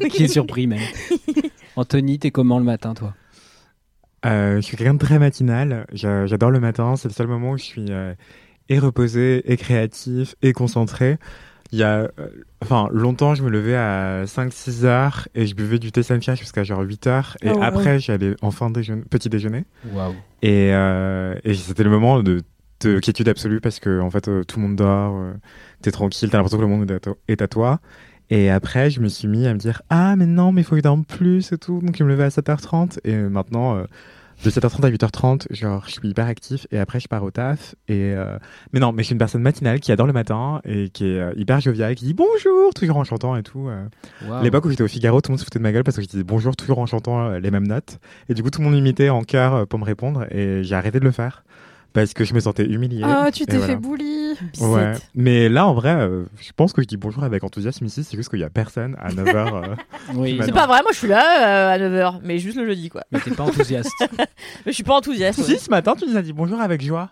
qui 0.08 0.24
est 0.24 0.28
surpris 0.28 0.66
même. 0.66 0.80
Anthony, 1.76 2.18
t'es 2.18 2.30
comment 2.30 2.58
le 2.58 2.64
matin, 2.64 2.94
toi? 2.94 3.14
Euh, 4.24 4.56
je 4.56 4.60
suis 4.62 4.76
quelqu'un 4.78 4.94
de 4.94 4.98
très 4.98 5.18
matinal. 5.18 5.86
J'a- 5.92 6.24
J'adore 6.26 6.50
le 6.50 6.60
matin. 6.60 6.96
C'est 6.96 7.08
le 7.08 7.14
seul 7.14 7.26
moment 7.26 7.50
où 7.52 7.58
je 7.58 7.64
suis 7.64 7.86
euh, 7.90 8.14
et 8.70 8.78
reposé, 8.78 9.42
et 9.52 9.58
créatif, 9.58 10.34
et 10.40 10.54
concentré. 10.54 11.18
Il 11.72 11.78
y 11.78 11.82
a, 11.82 12.08
euh, 12.18 12.28
enfin, 12.62 12.88
longtemps, 12.90 13.34
je 13.34 13.42
me 13.42 13.50
levais 13.50 13.76
à 13.76 14.24
5-6 14.24 14.84
heures 14.86 15.28
et 15.34 15.46
je 15.46 15.54
buvais 15.54 15.78
du 15.78 15.92
thé 15.92 16.02
Sancha 16.02 16.34
jusqu'à 16.36 16.64
genre 16.64 16.80
8 16.80 17.06
heures. 17.06 17.36
Et 17.42 17.50
Oh, 17.50 17.58
après, 17.62 17.98
j'allais 17.98 18.34
en 18.40 18.50
fin 18.50 18.70
déjeuner, 18.70 19.02
petit 19.10 19.28
déjeuner. 19.28 19.64
Euh, 20.44 21.34
et 21.44 21.54
c'était 21.54 21.84
le 21.84 21.90
moment 21.90 22.22
de, 22.22 22.40
de 22.84 22.98
quiétude 23.00 23.28
absolue 23.28 23.60
parce 23.60 23.80
que, 23.80 24.00
en 24.00 24.10
fait, 24.10 24.28
euh, 24.28 24.44
tout 24.44 24.58
le 24.60 24.66
monde 24.66 24.76
dort, 24.76 25.14
euh, 25.16 25.32
t'es 25.82 25.90
tranquille, 25.90 26.28
t'as 26.30 26.38
l'impression 26.38 26.58
que 26.58 26.62
le 26.62 26.68
monde 26.68 26.98
est 27.28 27.42
à, 27.42 27.48
toi. 27.48 27.80
Et 28.30 28.50
après, 28.50 28.90
je 28.90 29.00
me 29.00 29.08
suis 29.08 29.28
mis 29.28 29.46
à 29.46 29.52
me 29.54 29.58
dire 29.58 29.82
Ah, 29.90 30.16
mais 30.16 30.26
non, 30.26 30.52
mais 30.52 30.62
il 30.62 30.64
faut 30.64 30.70
que 30.72 30.78
je 30.78 30.82
dorme 30.82 31.04
plus 31.04 31.52
et 31.52 31.58
tout. 31.58 31.80
Donc, 31.82 31.96
je 31.96 32.04
me 32.04 32.08
levais 32.08 32.24
à 32.24 32.28
7h30. 32.28 32.98
Et 33.04 33.14
euh, 33.14 33.28
maintenant, 33.28 33.76
euh, 33.76 33.84
de 34.44 34.50
7h30 34.50 34.84
à 34.84 34.90
8h30, 34.90 35.46
genre, 35.50 35.84
je 35.86 35.92
suis 35.92 36.08
hyper 36.08 36.26
actif. 36.26 36.66
Et 36.72 36.78
après, 36.78 37.00
je 37.00 37.06
pars 37.08 37.22
au 37.22 37.30
taf. 37.30 37.74
Et, 37.88 38.12
euh, 38.14 38.38
Mais 38.72 38.80
non, 38.80 38.92
mais 38.92 39.02
je 39.02 39.06
suis 39.08 39.12
une 39.12 39.18
personne 39.18 39.42
matinale 39.42 39.78
qui 39.78 39.92
adore 39.92 40.06
le 40.06 40.12
matin 40.14 40.60
et 40.64 40.88
qui 40.88 41.06
est 41.06 41.18
euh, 41.20 41.32
hyper 41.36 41.60
joviale, 41.60 41.94
qui 41.94 42.06
dit 42.06 42.14
bonjour, 42.14 42.72
toujours 42.74 42.96
en 42.96 43.04
chantant 43.04 43.36
et 43.36 43.42
tout. 43.42 43.68
euh. 43.68 43.86
À 44.32 44.42
L'époque 44.42 44.64
où 44.64 44.70
j'étais 44.70 44.82
au 44.82 44.88
Figaro, 44.88 45.20
tout 45.20 45.30
le 45.30 45.34
monde 45.34 45.38
se 45.40 45.44
foutait 45.44 45.58
de 45.58 45.62
ma 45.62 45.72
gueule 45.72 45.84
parce 45.84 45.96
que 45.96 46.02
je 46.02 46.08
disais 46.08 46.24
bonjour 46.24 46.56
toujours 46.56 46.78
en 46.78 46.86
chantant 46.86 47.26
euh, 47.26 47.38
les 47.40 47.50
mêmes 47.50 47.66
notes. 47.68 47.98
Et 48.30 48.34
du 48.34 48.42
coup, 48.42 48.50
tout 48.50 48.60
le 48.60 48.64
monde 48.64 48.74
m'imitait 48.74 49.10
en 49.10 49.22
chœur 49.22 49.54
euh, 49.54 49.64
pour 49.66 49.78
me 49.78 49.84
répondre. 49.84 50.24
Et 50.30 50.64
j'ai 50.64 50.74
arrêté 50.74 50.98
de 50.98 51.04
le 51.04 51.10
faire 51.12 51.44
parce 51.94 52.12
que 52.12 52.24
je 52.24 52.34
me 52.34 52.40
sentais 52.40 52.66
humilié. 52.66 53.02
Oh, 53.06 53.30
tu 53.32 53.46
t'es 53.46 53.56
voilà. 53.56 53.72
fait 53.72 53.80
bully. 53.80 54.34
Ouais. 54.60 54.92
Mais 55.14 55.48
là, 55.48 55.66
en 55.66 55.74
vrai, 55.74 55.94
euh, 55.94 56.24
je 56.40 56.50
pense 56.54 56.72
que 56.72 56.82
je 56.82 56.86
dis 56.86 56.96
bonjour 56.96 57.22
avec 57.22 57.44
enthousiasme 57.44 57.86
ici. 57.86 58.02
C'est 58.04 58.16
juste 58.16 58.28
qu'il 58.28 58.40
y 58.40 58.44
a 58.44 58.50
personne 58.50 58.96
à 59.00 59.08
9h. 59.10 59.76
Oui, 60.14 60.38
C'est 60.44 60.52
pas 60.52 60.66
vrai, 60.66 60.82
moi 60.82 60.90
je 60.92 60.98
suis 60.98 61.08
là 61.08 61.70
euh, 61.70 61.74
à 61.74 61.78
9h, 61.78 62.20
mais 62.22 62.38
juste 62.38 62.58
le 62.58 62.66
jeudi 62.66 62.90
quoi. 62.90 63.04
mais 63.10 63.20
t'es 63.20 63.30
pas 63.30 63.44
enthousiaste. 63.44 63.90
Mais 64.18 64.26
je 64.66 64.72
suis 64.72 64.82
pas 64.82 64.96
enthousiaste. 64.96 65.38
ouais. 65.38 65.44
si, 65.44 65.58
ce 65.58 65.70
matin, 65.70 65.94
tu 65.98 66.06
nous 66.06 66.16
as 66.16 66.22
dit 66.22 66.32
bonjour 66.32 66.60
avec 66.60 66.82
joie. 66.82 67.10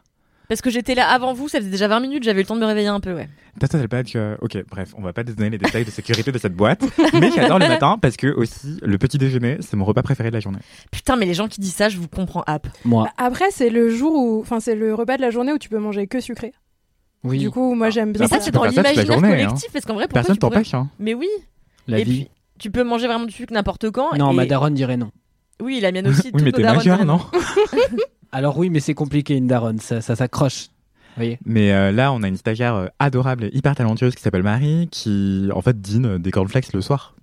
Parce 0.48 0.60
que 0.60 0.70
j'étais 0.70 0.94
là 0.94 1.08
avant 1.08 1.32
vous, 1.32 1.48
ça 1.48 1.58
faisait 1.58 1.70
déjà 1.70 1.88
20 1.88 2.00
minutes, 2.00 2.24
j'avais 2.24 2.40
eu 2.40 2.42
le 2.42 2.46
temps 2.46 2.56
de 2.56 2.60
me 2.60 2.66
réveiller 2.66 2.88
un 2.88 3.00
peu, 3.00 3.14
ouais. 3.14 3.28
T'as 3.58 3.68
pas 3.88 4.02
que. 4.02 4.36
Ok, 4.40 4.58
bref, 4.70 4.94
on 4.96 5.02
va 5.02 5.12
pas 5.12 5.24
donner 5.24 5.50
les 5.50 5.58
détails 5.58 5.84
de 5.84 5.90
sécurité 5.90 6.32
de 6.32 6.38
cette 6.38 6.54
boîte. 6.54 6.82
mais 7.20 7.30
j'adore 7.30 7.58
le 7.58 7.68
matin 7.68 7.98
parce 8.00 8.16
que 8.16 8.26
aussi, 8.28 8.78
le 8.82 8.98
petit 8.98 9.18
déjeuner, 9.18 9.58
c'est 9.60 9.76
mon 9.76 9.84
repas 9.84 10.02
préféré 10.02 10.30
de 10.30 10.34
la 10.34 10.40
journée. 10.40 10.58
Putain, 10.90 11.16
mais 11.16 11.26
les 11.26 11.34
gens 11.34 11.48
qui 11.48 11.60
disent 11.60 11.74
ça, 11.74 11.88
je 11.88 11.98
vous 11.98 12.08
comprends 12.08 12.42
app. 12.46 12.66
Moi, 12.84 13.08
Après, 13.18 13.50
c'est 13.50 13.70
le 13.70 13.90
jour 13.90 14.14
où, 14.14 14.40
enfin, 14.40 14.60
c'est 14.60 14.74
le 14.74 14.94
repas 14.94 15.16
de 15.16 15.22
la 15.22 15.30
journée 15.30 15.52
où 15.52 15.58
tu 15.58 15.68
peux 15.68 15.78
manger 15.78 16.06
que 16.06 16.20
sucré. 16.20 16.52
oui, 17.24 17.38
Du 17.38 17.50
coup, 17.50 17.74
moi, 17.74 17.90
j'aime 17.90 18.12
bien. 18.12 18.22
Mais 18.22 18.28
ça, 18.28 18.40
c'est 18.40 18.50
dans 18.50 18.64
la 18.64 18.70
l'imaginaire 18.70 19.10
hein. 19.12 19.20
collectif, 19.20 19.72
parce 19.72 19.84
qu'en 19.84 19.94
vrai, 19.94 20.04
pourquoi 20.04 20.20
Personne 20.22 20.36
tu 20.36 20.40
pourrais... 20.40 20.56
t'empêche, 20.56 20.74
hein. 20.74 20.88
Mais 20.98 21.14
oui, 21.14 21.28
la 21.86 21.98
et 22.00 22.04
vie. 22.04 22.24
puis 22.24 22.30
tu 22.58 22.70
peux 22.70 22.84
manger 22.84 23.06
vraiment 23.06 23.24
du 23.26 23.32
sucre 23.32 23.52
n'importe 23.52 23.90
quand. 23.90 24.16
Non, 24.16 24.32
et... 24.32 24.34
ma 24.34 24.46
daronne 24.46 24.74
dirait 24.74 24.96
non. 24.96 25.10
Oui, 25.60 25.80
la 25.80 25.92
mienne 25.92 26.08
aussi. 26.08 26.30
Oui, 26.34 26.42
mais 26.42 26.52
t'es 26.52 26.62
majeur, 26.62 27.04
non 27.04 27.20
Alors 28.32 28.56
oui, 28.58 28.70
mais 28.70 28.80
c'est 28.80 28.94
compliqué 28.94 29.36
une 29.36 29.46
daronne, 29.46 29.78
ça, 29.78 30.00
ça 30.00 30.16
s'accroche. 30.16 30.68
Voyez 31.16 31.38
Mais 31.44 31.72
euh, 31.72 31.92
là, 31.92 32.10
on 32.12 32.22
a 32.22 32.28
une 32.28 32.38
stagiaire 32.38 32.74
euh, 32.74 32.86
adorable 32.98 33.44
et 33.44 33.50
hyper 33.52 33.74
talentueuse 33.74 34.14
qui 34.14 34.22
s'appelle 34.22 34.42
Marie, 34.42 34.88
qui 34.90 35.50
en 35.54 35.60
fait 35.60 35.78
dîne 35.80 36.06
euh, 36.06 36.18
des 36.18 36.30
cornflakes 36.30 36.72
le 36.72 36.80
soir. 36.80 37.14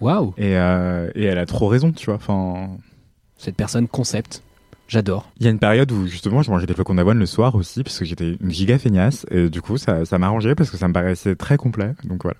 Waouh, 0.00 0.34
Et, 0.36 0.56
euh, 0.56 1.10
et 1.14 1.24
elle 1.24 1.38
a 1.38 1.46
trop 1.46 1.68
raison, 1.68 1.92
tu 1.92 2.06
vois. 2.06 2.16
Enfin, 2.16 2.70
cette 3.36 3.54
personne 3.54 3.86
concept. 3.86 4.42
J'adore. 4.88 5.30
il 5.38 5.44
y 5.44 5.46
a 5.46 5.50
une 5.52 5.60
période 5.60 5.92
où 5.92 6.08
justement 6.08 6.42
je 6.42 6.50
mangeais 6.50 6.66
des 6.66 6.74
flocons 6.74 6.96
d'avoine 6.96 7.20
le 7.20 7.26
soir 7.26 7.54
aussi, 7.54 7.84
parce 7.84 7.96
que 7.96 8.04
j'étais 8.04 8.36
une 8.40 8.50
giga 8.50 8.76
feignasse. 8.76 9.24
Et 9.30 9.48
du 9.48 9.62
coup, 9.62 9.78
ça, 9.78 10.04
ça 10.04 10.18
m'arrangeait 10.18 10.56
parce 10.56 10.68
que 10.68 10.76
ça 10.76 10.88
me 10.88 10.92
paraissait 10.92 11.36
très 11.36 11.56
complet. 11.56 11.94
Donc 12.02 12.24
voilà. 12.24 12.38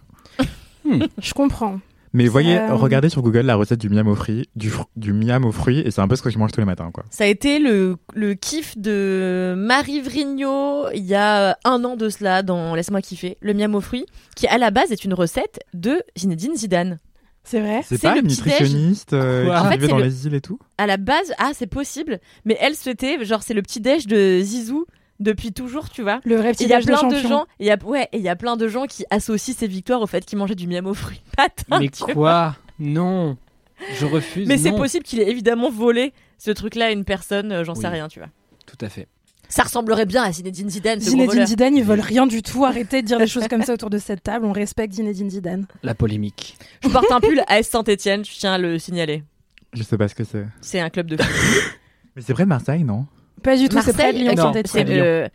Je 1.23 1.33
comprends. 1.33 1.79
Mais 2.13 2.27
voyez, 2.27 2.59
regardez 2.71 3.09
sur 3.09 3.23
Google 3.23 3.41
la 3.43 3.55
recette 3.57 3.81
du 3.81 3.89
miam 3.89 4.09
aux 4.09 4.15
fruits, 4.17 4.49
du, 4.57 4.69
fr- 4.71 4.87
du 4.97 5.13
miam 5.13 5.45
aux 5.45 5.53
fruits, 5.53 5.79
et 5.81 5.91
c'est 5.91 6.01
un 6.01 6.09
peu 6.09 6.17
ce 6.17 6.23
que 6.23 6.31
je 6.31 6.39
mange 6.39 6.51
tous 6.53 6.61
les 6.61 6.67
matins, 6.67 6.91
quoi. 6.93 7.05
Ça 7.11 7.25
a 7.25 7.27
été 7.29 7.59
le, 7.61 7.97
le 8.15 8.35
kiff 8.35 8.77
de 8.77 9.55
Marie 9.57 10.01
Vrigno 10.01 10.91
il 10.93 11.05
y 11.05 11.15
a 11.15 11.57
un 11.65 11.85
an 11.85 11.97
de 11.97 12.09
cela 12.09 12.43
dans 12.43 12.75
Laisse-moi 12.75 13.01
kiffer, 13.01 13.37
le 13.41 13.55
miam 13.55 13.75
aux 13.75 13.81
fruits, 13.81 14.07
qui 14.35 14.47
à 14.49 14.59
la 14.59 14.71
base 14.71 14.91
est 14.91 15.05
une 15.05 15.15
recette 15.15 15.61
de 15.75 16.03
Zinedine 16.19 16.57
Zidane. 16.57 16.99
C'est 17.45 17.61
vrai. 17.61 17.81
C'est 17.87 18.01
pas 18.03 18.15
le 18.17 18.21
nutritionniste 18.23 19.13
euh, 19.15 19.45
qui 19.47 19.51
En 19.51 19.65
fait, 19.71 19.79
dans 19.89 19.97
le- 19.97 20.05
les 20.05 20.27
îles 20.27 20.35
et 20.35 20.41
tout? 20.43 20.59
À 20.79 20.87
la 20.87 20.97
base, 20.99 21.33
ah 21.39 21.53
c'est 21.55 21.67
possible, 21.67 22.19
mais 22.45 22.57
elle 22.61 22.75
souhaitait, 22.75 23.25
genre 23.25 23.43
c'est 23.43 23.55
le 23.55 23.63
petit 23.63 23.81
déj 23.81 24.07
de 24.07 24.41
Zizou 24.43 24.85
depuis 25.21 25.53
toujours, 25.53 25.91
tu 25.91 26.03
vois. 26.03 26.21
Le 26.25 26.39
Et 26.39 26.41
reptile 26.41 26.67
Il 26.67 26.71
y 26.71 26.75
a 26.75 26.81
plein 26.81 27.07
de 27.07 27.17
gens, 27.17 27.47
il 27.61 27.67
y 27.67 27.71
a 27.71 27.77
ouais, 27.85 28.09
et 28.13 28.17
il 28.19 28.23
y 28.23 28.29
a 28.29 28.37
plein 28.37 28.57
de 28.57 28.67
gens 28.67 28.87
qui 28.87 29.05
associent 29.11 29.55
ces 29.57 29.69
victoires 29.69 30.01
au 30.03 30.07
fait 30.07 30.25
qu'ils 30.25 30.39
mangeaient 30.39 30.55
du 30.55 30.67
miam 30.67 30.87
aux 30.87 30.95
fruits 30.95 31.23
matin. 31.39 31.79
mais 31.79 31.89
tu 31.89 32.05
vois. 32.05 32.15
quoi? 32.15 32.57
Non, 32.79 33.37
je 33.99 34.07
refuse. 34.07 34.49
Mais 34.49 34.59
c'est 34.59 34.73
possible 34.73 35.05
qu'il 35.05 35.21
ait 35.21 35.31
évidemment 35.31 35.71
volé 35.71 36.13
ce 36.39 36.51
truc-là 36.51 36.87
à 36.87 36.91
une 36.91 37.05
personne, 37.05 37.53
euh, 37.53 37.65
j'en 37.65 37.75
sais 37.75 37.89
rien, 37.89 38.09
tu 38.09 38.19
vois. 38.19 38.31
Tout 38.67 38.79
à 38.85 38.89
fait. 38.89 39.07
Ça 39.51 39.65
ressemblerait 39.65 40.07
bien 40.07 40.23
à 40.23 40.31
Zinedine 40.31 40.71
Zidane, 40.71 41.01
ce 41.01 41.11
Zinedine. 41.11 41.45
Zidane, 41.45 41.77
ils 41.77 41.83
veulent 41.83 42.01
rien 42.01 42.27
du 42.29 42.41
tout. 42.41 42.65
Arrêtez 42.65 43.03
de 43.03 43.07
dire 43.09 43.19
des 43.19 43.27
choses 43.27 43.49
comme 43.49 43.63
ça 43.63 43.75
autour 43.75 43.91
de 43.91 43.99
cette 43.99 44.23
table. 44.23 44.47
On 44.47 44.53
respecte 44.53 44.95
Zinedine 44.95 45.29
Zidane. 45.29 45.67
La 45.83 45.97
polémique. 45.97 46.57
Je 46.85 46.89
porte 46.89 47.11
un 47.11 47.21
pull 47.21 47.43
AS 47.49 47.65
Saint-Etienne, 47.65 48.25
je 48.25 48.31
tiens 48.39 48.53
à 48.53 48.59
le 48.59 48.79
signaler. 48.79 49.25
Je 49.73 49.83
sais 49.83 49.99
pas 49.99 50.07
ce 50.07 50.15
que 50.15 50.23
c'est. 50.23 50.47
C'est 50.61 50.79
un 50.79 50.89
club 50.89 51.09
de 51.09 51.21
foot. 51.21 51.27
Mais 52.17 52.23
c'est 52.23 52.33
vrai 52.33 52.45
de 52.45 52.49
Marseille, 52.49 52.85
non? 52.85 53.07
Pas 53.43 53.57
du 53.57 53.69
tout. 53.69 53.81
C'est 53.83 53.93
près 53.93 54.13
de 54.13 54.19
Lyon, 54.19 54.35
non, 54.37 54.43
Saint-Étienne. 54.53 54.87
de 54.87 54.93
Lyon. 54.93 55.05
euh, 55.05 55.29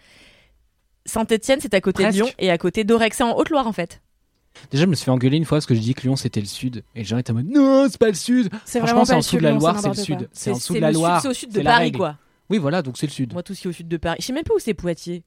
Saint-Etienne, 1.06 1.60
c'est 1.62 1.74
à 1.74 1.82
côté 1.82 2.04
Presque. 2.04 2.18
de 2.18 2.24
Lyon 2.24 2.32
et 2.40 2.50
à 2.52 2.58
côté 2.58 2.84
d'Orex. 2.84 3.18
C'est 3.18 3.24
en 3.24 3.36
Haute-Loire 3.38 3.68
en 3.68 3.72
fait. 3.74 4.02
Déjà, 4.72 4.86
je 4.86 4.90
me 4.90 4.96
suis 4.96 5.04
fait 5.06 5.12
engueuler 5.12 5.38
une 5.38 5.44
fois 5.46 5.58
parce 5.58 5.66
que 5.66 5.76
je 5.76 5.80
dis 5.82 5.94
que 5.94 6.02
Lyon 6.04 6.16
c'était 6.16 6.40
le 6.40 6.46
sud. 6.46 6.84
Et 6.96 7.00
les 7.00 7.04
gens 7.06 7.18
étaient 7.18 7.32
en 7.32 7.36
mode 7.36 7.48
non, 7.50 7.88
c'est 7.90 7.98
pas 8.00 8.08
le 8.08 8.14
sud. 8.14 8.50
C'est 8.66 8.80
Franchement, 8.80 9.04
vraiment 9.04 9.06
c'est 9.06 9.12
pas 9.12 9.16
en 9.16 9.18
le 9.18 9.22
dessous 9.22 9.36
de 9.36 9.40
sud. 9.40 9.42
la 9.44 9.52
Loire, 9.52 9.80
c'est 9.80 9.88
le 9.90 9.94
sud. 9.96 10.30
C'est 10.32 10.52
en 10.52 10.56
dessous 10.56 10.74
de 10.74 10.78
c'est 10.78 10.82
la 10.82 10.88
le 10.88 10.94
sud, 10.94 11.02
Loire. 11.02 11.22
C'est 11.22 11.28
au 11.28 11.34
sud 11.34 11.50
de 11.50 11.54
c'est 11.56 11.64
la 11.64 11.72
Paris 11.72 11.84
règle. 11.86 11.98
quoi. 11.98 12.18
Oui, 12.50 12.58
voilà, 12.60 12.82
donc 12.82 12.98
c'est 12.98 13.08
le 13.08 13.12
sud. 13.12 13.34
Moi 13.34 13.44
tout 13.44 13.54
ce 13.54 13.62
qui 13.62 13.68
est 13.68 13.70
au 13.70 13.74
sud 13.74 13.88
de 13.88 13.98
Paris. 13.98 14.18
Je 14.22 14.26
sais 14.26 14.34
même 14.34 14.44
pas 14.44 14.54
où 14.54 14.60
c'est 14.60 14.74
Poitiers. 14.74 15.24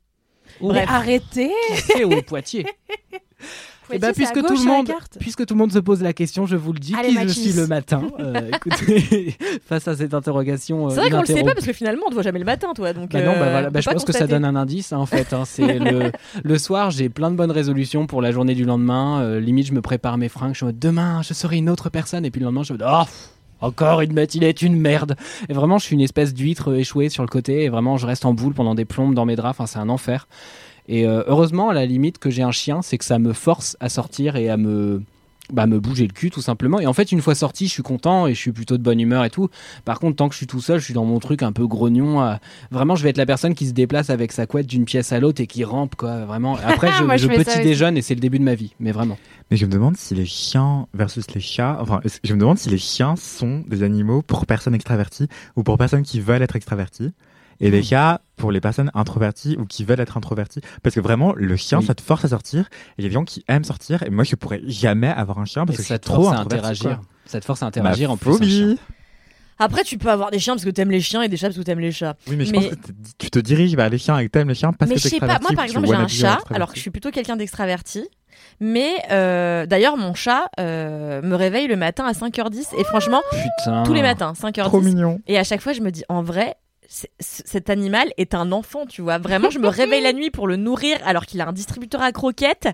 Bref. 0.61 0.87
Arrêtez. 0.88 1.50
C'est 1.87 2.04
au 2.04 2.23
Poitiers? 2.23 2.64
Bah, 3.90 3.97
c'est 4.00 4.07
à 4.07 4.12
puisque 4.12 4.47
tout 4.47 4.54
le 4.57 4.64
monde, 4.64 4.90
puisque 5.18 5.47
tout 5.47 5.54
le 5.54 5.59
monde 5.59 5.73
se 5.73 5.78
pose 5.78 6.02
la 6.02 6.12
question, 6.12 6.47
je 6.47 6.57
vous 6.57 6.73
le 6.73 6.78
dis, 6.78 6.95
Allez, 6.95 7.14
qui 7.14 7.23
je 7.23 7.28
suis 7.28 7.52
le 7.52 7.66
matin. 7.66 8.02
Euh, 8.18 8.50
écoutez, 8.52 9.37
face 9.68 9.87
à 9.87 9.95
cette 9.95 10.12
interrogation, 10.12 10.87
euh, 10.87 10.90
C'est 10.90 11.00
vrai 11.00 11.11
qu'on 11.11 11.21
le 11.21 11.26
sait 11.26 11.45
pas 11.45 11.54
parce 11.54 11.66
que 11.66 11.73
finalement 11.73 12.02
on 12.07 12.09
te 12.09 12.14
voit 12.14 12.23
jamais 12.23 12.40
le 12.40 12.45
matin 12.45 12.73
toi. 12.75 12.92
Donc, 12.92 13.12
Bah 13.12 13.21
non, 13.23 13.33
bah 13.33 13.38
euh, 13.38 13.50
voilà, 13.50 13.71
bah 13.71 13.80
je 13.80 13.88
pense 13.88 14.04
que 14.04 14.12
ça 14.12 14.26
donne 14.26 14.45
un 14.45 14.57
indice 14.57 14.92
hein, 14.92 14.99
en 14.99 15.07
fait. 15.07 15.33
hein. 15.33 15.45
c'est 15.45 15.78
le, 15.78 16.11
le 16.42 16.59
soir, 16.59 16.90
j'ai 16.90 17.09
plein 17.09 17.30
de 17.30 17.37
bonnes 17.37 17.52
résolutions 17.52 18.07
pour 18.07 18.21
la 18.23 18.33
journée 18.33 18.54
du 18.54 18.64
lendemain. 18.64 19.38
Limite, 19.38 19.66
je 19.68 19.73
me 19.73 19.80
prépare 19.80 20.18
mes 20.18 20.28
fringues. 20.28 20.54
Je 20.54 20.64
en 20.64 20.68
mode 20.68 20.78
demain, 20.78 21.23
je 21.23 21.33
serai 21.33 21.59
une 21.59 21.71
autre 21.71 21.90
personne. 21.90 22.25
Et 22.25 22.30
puis 22.30 22.40
le 22.40 22.47
lendemain, 22.47 22.64
je 22.64 22.73
me 22.73 22.78
dis 22.78 22.85
oh, 22.87 23.04
encore 23.61 24.00
une 24.00 24.12
matinée, 24.12 24.54
une 24.62 24.76
merde. 24.76 25.16
Et 25.49 25.52
vraiment, 25.52 25.78
je 25.78 25.85
suis 25.85 25.95
une 25.95 26.00
espèce 26.00 26.35
d'huître 26.35 26.75
échouée 26.75 27.09
sur 27.09 27.23
le 27.23 27.28
côté. 27.28 27.64
Et 27.64 27.68
vraiment, 27.68 27.97
je 27.97 28.07
reste 28.07 28.25
en 28.25 28.35
boule 28.35 28.54
pendant 28.54 28.75
des 28.75 28.85
plombes 28.85 29.14
dans 29.14 29.25
mes 29.25 29.37
draps. 29.37 29.59
Enfin, 29.59 29.66
c'est 29.66 29.78
un 29.78 29.88
enfer. 29.88 30.28
Et 30.88 31.07
euh, 31.07 31.23
heureusement, 31.26 31.68
à 31.68 31.75
la 31.75 31.87
limite, 31.87 32.18
que 32.18 32.30
j'ai 32.30 32.42
un 32.42 32.50
chien, 32.52 32.83
c'est 32.83 32.99
que 32.99 33.04
ça 33.04 33.18
me 33.18 33.33
force 33.33 33.76
à 33.80 33.88
sortir 33.88 34.37
et 34.37 34.49
à 34.49 34.57
me 34.57 35.02
bah, 35.52 35.66
me 35.66 35.80
bouger 35.80 36.07
le 36.07 36.12
cul 36.12 36.30
tout 36.30 36.42
simplement. 36.42 36.78
Et 36.78 36.87
en 36.87 36.92
fait, 36.92 37.11
une 37.12 37.23
fois 37.23 37.35
sorti, 37.35 37.68
je 37.68 37.73
suis 37.73 37.83
content 37.83 38.26
et 38.26 38.35
je 38.35 38.38
suis 38.38 38.52
plutôt 38.52 38.76
de 38.76 38.83
bonne 38.83 39.00
humeur 39.00 39.25
et 39.25 39.30
tout. 39.30 39.49
Par 39.85 39.99
contre, 39.99 40.16
tant 40.16 40.28
que 40.28 40.35
je 40.35 40.38
suis 40.38 40.47
tout 40.47 40.61
seul, 40.61 40.78
je 40.78 40.85
suis 40.85 40.95
dans 40.95 41.04
mon 41.07 41.21
truc 41.21 41.42
un 41.42 41.52
peu 41.52 41.66
grognon. 41.66 42.23
euh, 42.23 42.35
Vraiment, 42.71 42.97
je 42.97 43.02
vais 43.02 43.11
être 43.11 43.16
la 43.16 43.26
personne 43.26 43.54
qui 43.54 43.66
se 43.66 43.73
déplace 43.73 44.11
avec 44.11 44.33
sa 44.33 44.47
couette 44.47 44.66
d'une 44.66 44.85
pièce 44.85 45.12
à 45.12 45.21
l'autre 45.21 45.40
et 45.40 45.47
qui 45.47 45.64
rampe, 45.64 45.95
quoi. 45.95 46.25
Vraiment. 46.26 46.57
Après, 46.64 46.90
je, 46.99 47.02
Moi, 47.04 47.16
je 47.16 47.28
je 47.28 47.35
petit 47.35 47.61
déjeune 47.62 47.97
et 47.97 48.02
c'est 48.02 48.14
le 48.14 48.21
début 48.21 48.38
de 48.38 48.45
ma 48.45 48.54
vie. 48.54 48.75
Mais 48.78 48.92
vraiment. 48.92 49.16
Mais 49.50 49.57
je 49.57 49.64
me 49.64 49.71
demande 49.71 49.97
si 49.97 50.14
les 50.14 50.26
chiens 50.26 50.87
versus 50.92 51.25
les 51.35 51.40
chats, 51.40 51.78
enfin, 51.80 52.00
je 52.23 52.35
me 52.35 52.40
demande 52.40 52.59
si 52.59 52.68
les 52.68 52.76
chiens 52.78 53.16
sont 53.16 53.64
des 53.66 53.83
animaux 53.83 54.21
pour 54.21 54.45
personnes 54.45 54.75
extraverties 54.75 55.28
ou 55.57 55.62
pour 55.62 55.78
personnes 55.78 56.02
qui 56.02 56.21
veulent 56.21 56.42
être 56.42 56.57
extraverties. 56.57 57.12
Et 57.61 57.71
les 57.71 57.83
chats 57.83 58.21
pour 58.37 58.53
les 58.53 58.61
personnes 58.61 58.91
introverties 58.95 59.57
ou 59.59 59.65
qui 59.67 59.85
veulent 59.85 59.99
être 60.00 60.17
introverties. 60.17 60.61
Parce 60.83 60.95
que 60.95 61.00
vraiment, 61.00 61.33
le 61.35 61.57
chien, 61.57 61.79
Oui. 61.81 61.87
ça 61.87 61.95
te 61.95 62.03
force 62.03 62.25
à 62.25 62.29
sortir. 62.29 62.69
Il 62.97 63.03
y 63.03 63.07
a 63.07 63.09
des 63.09 63.15
gens 63.15 63.25
qui 63.25 63.45
aiment 63.49 63.65
sortir. 63.65 64.03
Et 64.05 64.11
moi, 64.11 64.23
je 64.25 64.37
pourrais 64.37 64.61
jamais 64.67 65.09
avoir 65.09 65.38
un 65.41 65.45
chien 65.45 65.67
parce 65.67 65.75
Et 65.77 65.79
que 65.79 65.83
je 65.83 65.88
ça 65.88 65.95
suis 65.95 66.00
te 66.00 66.05
trop 66.07 66.23
force 66.23 66.37
à 66.37 66.41
interagir. 66.41 66.91
quoi. 66.99 67.00
Ça 67.27 67.41
te 67.41 67.45
force 67.45 67.62
à 67.62 67.67
Ma 67.67 67.69
interagir 67.69 68.11
en 68.12 68.17
plus. 68.17 68.77
Après, 69.61 69.83
tu 69.83 69.99
peux 69.99 70.09
avoir 70.09 70.31
des 70.31 70.38
chiens 70.38 70.55
parce 70.55 70.65
que 70.65 70.71
t'aimes 70.71 70.93
les 70.93 71.00
chiens 71.00 71.21
et 71.23 71.29
des 71.29 71.37
chats 71.37 71.49
parce 71.49 71.59
que 71.59 71.65
t'aimes 71.65 71.81
les 71.81 71.91
chats. 71.91 72.15
Oui, 72.29 72.37
mais 72.37 72.45
je 72.45 72.53
Mais- 72.53 72.59
pense 72.61 72.77
que 72.77 72.93
tu 73.19 73.29
te 73.31 73.38
diriges 73.41 73.75
vers 73.75 73.91
les 73.91 73.99
chiens 73.99 74.17
et 74.19 74.27
que 74.27 74.31
t'aimes 74.31 74.49
les 74.49 74.55
chiens 74.55 74.73
parce 74.73 74.88
mais 74.88 74.95
que 74.95 75.00
je 75.00 75.09
t'es 75.09 75.15
sais 75.17 75.19
pas, 75.19 75.27
moi 75.27 75.35
extraverti 75.50 75.57
par 75.57 75.65
exemple 75.65 75.87
j'ai 75.88 75.95
un 75.95 75.99
chat, 76.07 76.35
extraverti. 76.35 76.55
alors 76.55 76.69
que 76.71 76.77
je 76.77 76.81
suis 76.81 76.91
plutôt 76.93 77.11
quelqu'un 77.11 77.35
d'extraverti. 77.37 78.07
Mais 78.61 78.93
euh, 79.11 79.67
d'ailleurs, 79.67 79.97
mon 79.97 80.15
chat 80.15 80.49
euh, 80.61 81.21
me 81.23 81.35
réveille 81.35 81.67
le 81.67 81.75
matin 81.75 82.05
à 82.05 82.12
5h10 82.12 82.69
et 82.79 82.85
franchement, 82.85 83.21
Putain. 83.59 83.83
tous 83.83 83.95
les 83.95 84.03
matins, 84.03 84.33
5h10. 84.33 84.62
Trop 84.62 84.81
mignon. 84.81 85.21
Et 85.27 85.37
à 85.38 85.43
chaque 85.45 85.61
fois, 85.61 85.73
je 85.73 85.81
me 85.81 85.91
dis, 85.91 86.05
en 86.09 86.23
vrai, 86.23 86.55
cet 86.88 87.68
animal 87.68 88.09
est 88.16 88.35
un 88.35 88.50
enfant, 88.50 88.87
tu 88.87 89.02
vois. 89.02 89.18
Vraiment, 89.18 89.50
je 89.50 89.59
me 89.59 89.68
réveille 89.68 90.02
la 90.02 90.14
nuit 90.14 90.30
pour 90.30 90.47
le 90.49 90.57
nourrir 90.57 90.97
alors 91.04 91.26
qu'il 91.26 91.40
a 91.42 91.47
un 91.47 91.52
distributeur 91.52 92.00
à 92.00 92.12
croquettes. 92.12 92.68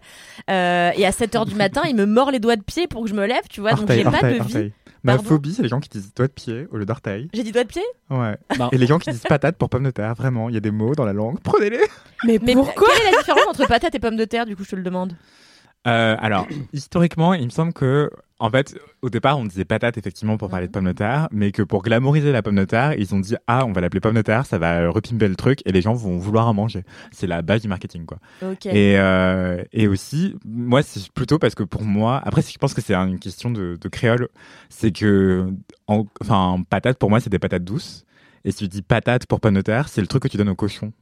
Euh, 0.48 0.92
et 0.96 1.04
à 1.04 1.10
7h 1.10 1.46
du 1.46 1.56
matin, 1.56 1.82
il 1.88 1.96
me 1.96 2.06
mord 2.06 2.30
les 2.30 2.38
doigts 2.38 2.54
de 2.56 2.62
pied 2.62 2.86
pour 2.86 3.02
que 3.02 3.08
je 3.08 3.14
me 3.14 3.26
lève, 3.26 3.42
tu 3.50 3.60
vois. 3.60 3.72
Donc 3.72 3.90
j'ai 3.90 4.04
pas 4.04 4.22
de 4.22 4.42
vie. 4.44 4.72
Ma 5.02 5.16
Pardon 5.16 5.28
phobie, 5.28 5.52
c'est 5.52 5.62
les 5.62 5.68
gens 5.68 5.80
qui 5.80 5.90
disent 5.90 6.14
doigt 6.14 6.28
de 6.28 6.32
pied 6.32 6.66
au 6.70 6.78
lieu 6.78 6.86
d'orteil. 6.86 7.28
J'ai 7.34 7.42
dit 7.42 7.52
doigts 7.52 7.64
de 7.64 7.68
pied? 7.68 7.82
Ouais. 8.08 8.38
Bah, 8.56 8.70
Et 8.72 8.78
les 8.78 8.86
gens 8.86 8.98
qui 8.98 9.10
disent 9.12 9.20
patate 9.28 9.56
pour 9.58 9.68
pomme 9.68 9.84
de 9.84 9.90
terre. 9.90 10.14
Vraiment, 10.14 10.48
il 10.48 10.54
y 10.54 10.56
a 10.56 10.60
des 10.60 10.70
mots 10.70 10.94
dans 10.94 11.04
la 11.04 11.12
langue. 11.12 11.40
Prenez-les. 11.42 11.80
Mais 12.24 12.38
Mais 12.40 12.54
pourquoi? 12.54 12.88
quelle 12.96 13.08
est 13.08 13.10
la 13.10 13.18
différence 13.18 13.46
entre 13.46 13.66
patate 13.66 13.94
et 13.94 13.98
pomme 13.98 14.16
de 14.16 14.24
terre, 14.24 14.46
du 14.46 14.56
coup, 14.56 14.64
je 14.64 14.70
te 14.70 14.76
le 14.76 14.82
demande? 14.82 15.14
Euh, 15.86 16.16
alors, 16.18 16.46
historiquement, 16.72 17.34
il 17.34 17.44
me 17.44 17.50
semble 17.50 17.72
que, 17.72 18.10
en 18.38 18.50
fait, 18.50 18.74
au 19.02 19.10
départ, 19.10 19.38
on 19.38 19.44
disait 19.44 19.64
patate 19.64 19.98
effectivement 19.98 20.36
pour 20.38 20.48
parler 20.48 20.66
de 20.66 20.72
pomme 20.72 20.86
de 20.86 20.92
terre, 20.92 21.28
mais 21.30 21.52
que 21.52 21.62
pour 21.62 21.82
glamouriser 21.82 22.32
la 22.32 22.42
pomme 22.42 22.56
de 22.56 22.64
terre, 22.64 22.94
ils 22.98 23.14
ont 23.14 23.20
dit 23.20 23.36
ah, 23.46 23.64
on 23.66 23.72
va 23.72 23.80
l'appeler 23.80 24.00
pomme 24.00 24.14
de 24.14 24.22
terre, 24.22 24.46
ça 24.46 24.58
va 24.58 24.88
repimper 24.88 25.28
le 25.28 25.36
truc 25.36 25.60
et 25.66 25.72
les 25.72 25.82
gens 25.82 25.92
vont 25.94 26.16
vouloir 26.18 26.48
en 26.48 26.54
manger. 26.54 26.84
C'est 27.12 27.26
la 27.26 27.42
base 27.42 27.62
du 27.62 27.68
marketing, 27.68 28.06
quoi. 28.06 28.18
Et, 28.70 28.98
euh, 28.98 29.62
et 29.72 29.86
aussi, 29.86 30.34
moi, 30.46 30.82
c'est 30.82 31.10
plutôt 31.12 31.38
parce 31.38 31.54
que 31.54 31.62
pour 31.62 31.82
moi, 31.84 32.20
après, 32.24 32.42
je 32.42 32.56
pense 32.58 32.72
que 32.74 32.80
c'est 32.80 32.94
une 32.94 33.18
question 33.18 33.50
de, 33.50 33.76
de 33.80 33.88
créole, 33.88 34.28
c'est 34.70 34.90
que, 34.90 35.46
en- 35.86 36.06
enfin, 36.22 36.62
patate 36.70 36.98
pour 36.98 37.10
moi, 37.10 37.20
c'est 37.20 37.30
des 37.30 37.38
patates 37.38 37.64
douces. 37.64 38.04
Et 38.46 38.50
si 38.50 38.58
tu 38.58 38.68
dis 38.68 38.82
patate 38.82 39.26
pour 39.26 39.40
pomme 39.40 39.54
de 39.54 39.60
terre, 39.62 39.88
c'est 39.88 40.00
le 40.00 40.06
truc 40.06 40.22
que 40.22 40.28
tu 40.28 40.36
donnes 40.38 40.48
aux 40.50 40.54
cochons 40.54 40.92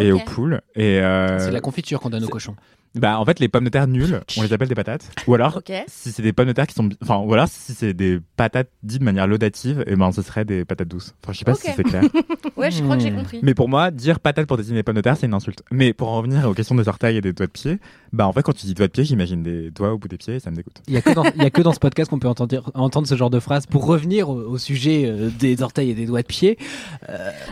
et 0.00 0.12
aux 0.12 0.18
poules. 0.24 0.60
Et 0.74 1.00
euh, 1.00 1.38
c'est 1.38 1.50
la 1.50 1.60
confiture 1.60 2.00
qu'on 2.00 2.10
donne 2.10 2.24
aux 2.24 2.28
cochons. 2.28 2.56
Bah, 2.94 3.18
en 3.20 3.24
fait, 3.24 3.38
les 3.40 3.48
pommes 3.48 3.64
de 3.64 3.68
terre 3.68 3.86
nulles, 3.86 4.20
on 4.36 4.42
les 4.42 4.52
appelle 4.52 4.68
des 4.68 4.74
patates. 4.74 5.10
Ou 5.26 5.34
alors, 5.34 5.60
si 5.88 6.10
c'est 6.12 6.22
des 6.22 6.32
pommes 6.32 6.46
de 6.48 6.52
terre 6.52 6.66
qui 6.66 6.74
sont, 6.74 6.88
enfin, 7.02 7.18
ou 7.18 7.32
alors 7.34 7.46
si 7.48 7.74
c'est 7.74 7.92
des 7.94 8.18
patates 8.36 8.70
dites 8.82 9.00
de 9.00 9.04
manière 9.04 9.26
laudative, 9.26 9.84
et 9.86 9.94
ben, 9.94 10.10
ce 10.12 10.22
serait 10.22 10.44
des 10.44 10.64
patates 10.64 10.88
douces. 10.88 11.14
Enfin, 11.22 11.32
je 11.32 11.38
sais 11.38 11.44
pas 11.44 11.54
si 11.54 11.68
c'est 11.74 11.84
clair. 11.84 12.02
Ouais, 12.56 12.72
je 12.72 12.82
crois 12.82 12.96
que 12.96 13.02
j'ai 13.02 13.10
Hmm. 13.12 13.16
compris. 13.18 13.38
Mais 13.42 13.54
pour 13.54 13.68
moi, 13.68 13.90
dire 13.92 14.18
patate 14.18 14.46
pour 14.48 14.56
désigner 14.56 14.78
les 14.78 14.82
pommes 14.82 14.96
de 14.96 15.00
terre, 15.00 15.16
c'est 15.16 15.26
une 15.26 15.34
insulte. 15.34 15.62
Mais 15.70 15.92
pour 15.92 16.08
en 16.08 16.16
revenir 16.16 16.48
aux 16.48 16.54
questions 16.54 16.74
des 16.74 16.88
orteils 16.88 17.16
et 17.16 17.20
des 17.20 17.32
doigts 17.32 17.46
de 17.46 17.52
pied, 17.52 17.78
bah, 18.12 18.26
en 18.26 18.32
fait, 18.32 18.42
quand 18.42 18.52
tu 18.52 18.66
dis 18.66 18.74
doigts 18.74 18.86
de 18.86 18.92
pied, 18.92 19.04
j'imagine 19.04 19.42
des 19.42 19.70
doigts 19.70 19.92
au 19.92 19.98
bout 19.98 20.08
des 20.08 20.16
pieds, 20.16 20.36
et 20.36 20.40
ça 20.40 20.50
me 20.50 20.56
dégoûte. 20.56 20.76
Il 20.86 20.94
y 20.94 20.96
a 20.96 21.02
que 21.02 21.10
dans, 21.10 21.24
il 21.24 21.42
y 21.42 21.46
a 21.46 21.50
que 21.50 21.62
dans 21.62 21.72
ce 21.72 21.78
podcast 21.80 22.10
qu'on 22.10 22.18
peut 22.18 22.28
entendre, 22.28 22.70
entendre 22.74 23.06
ce 23.06 23.16
genre 23.16 23.30
de 23.30 23.40
phrase. 23.40 23.66
Pour 23.66 23.86
revenir 23.86 24.28
au, 24.28 24.34
au 24.34 24.58
sujet 24.58 25.04
euh, 25.06 25.30
des 25.30 25.62
orteils 25.62 25.90
et 25.90 25.94
des 25.94 26.06
doigts 26.06 26.22
de 26.22 26.26
pied, 26.26 26.58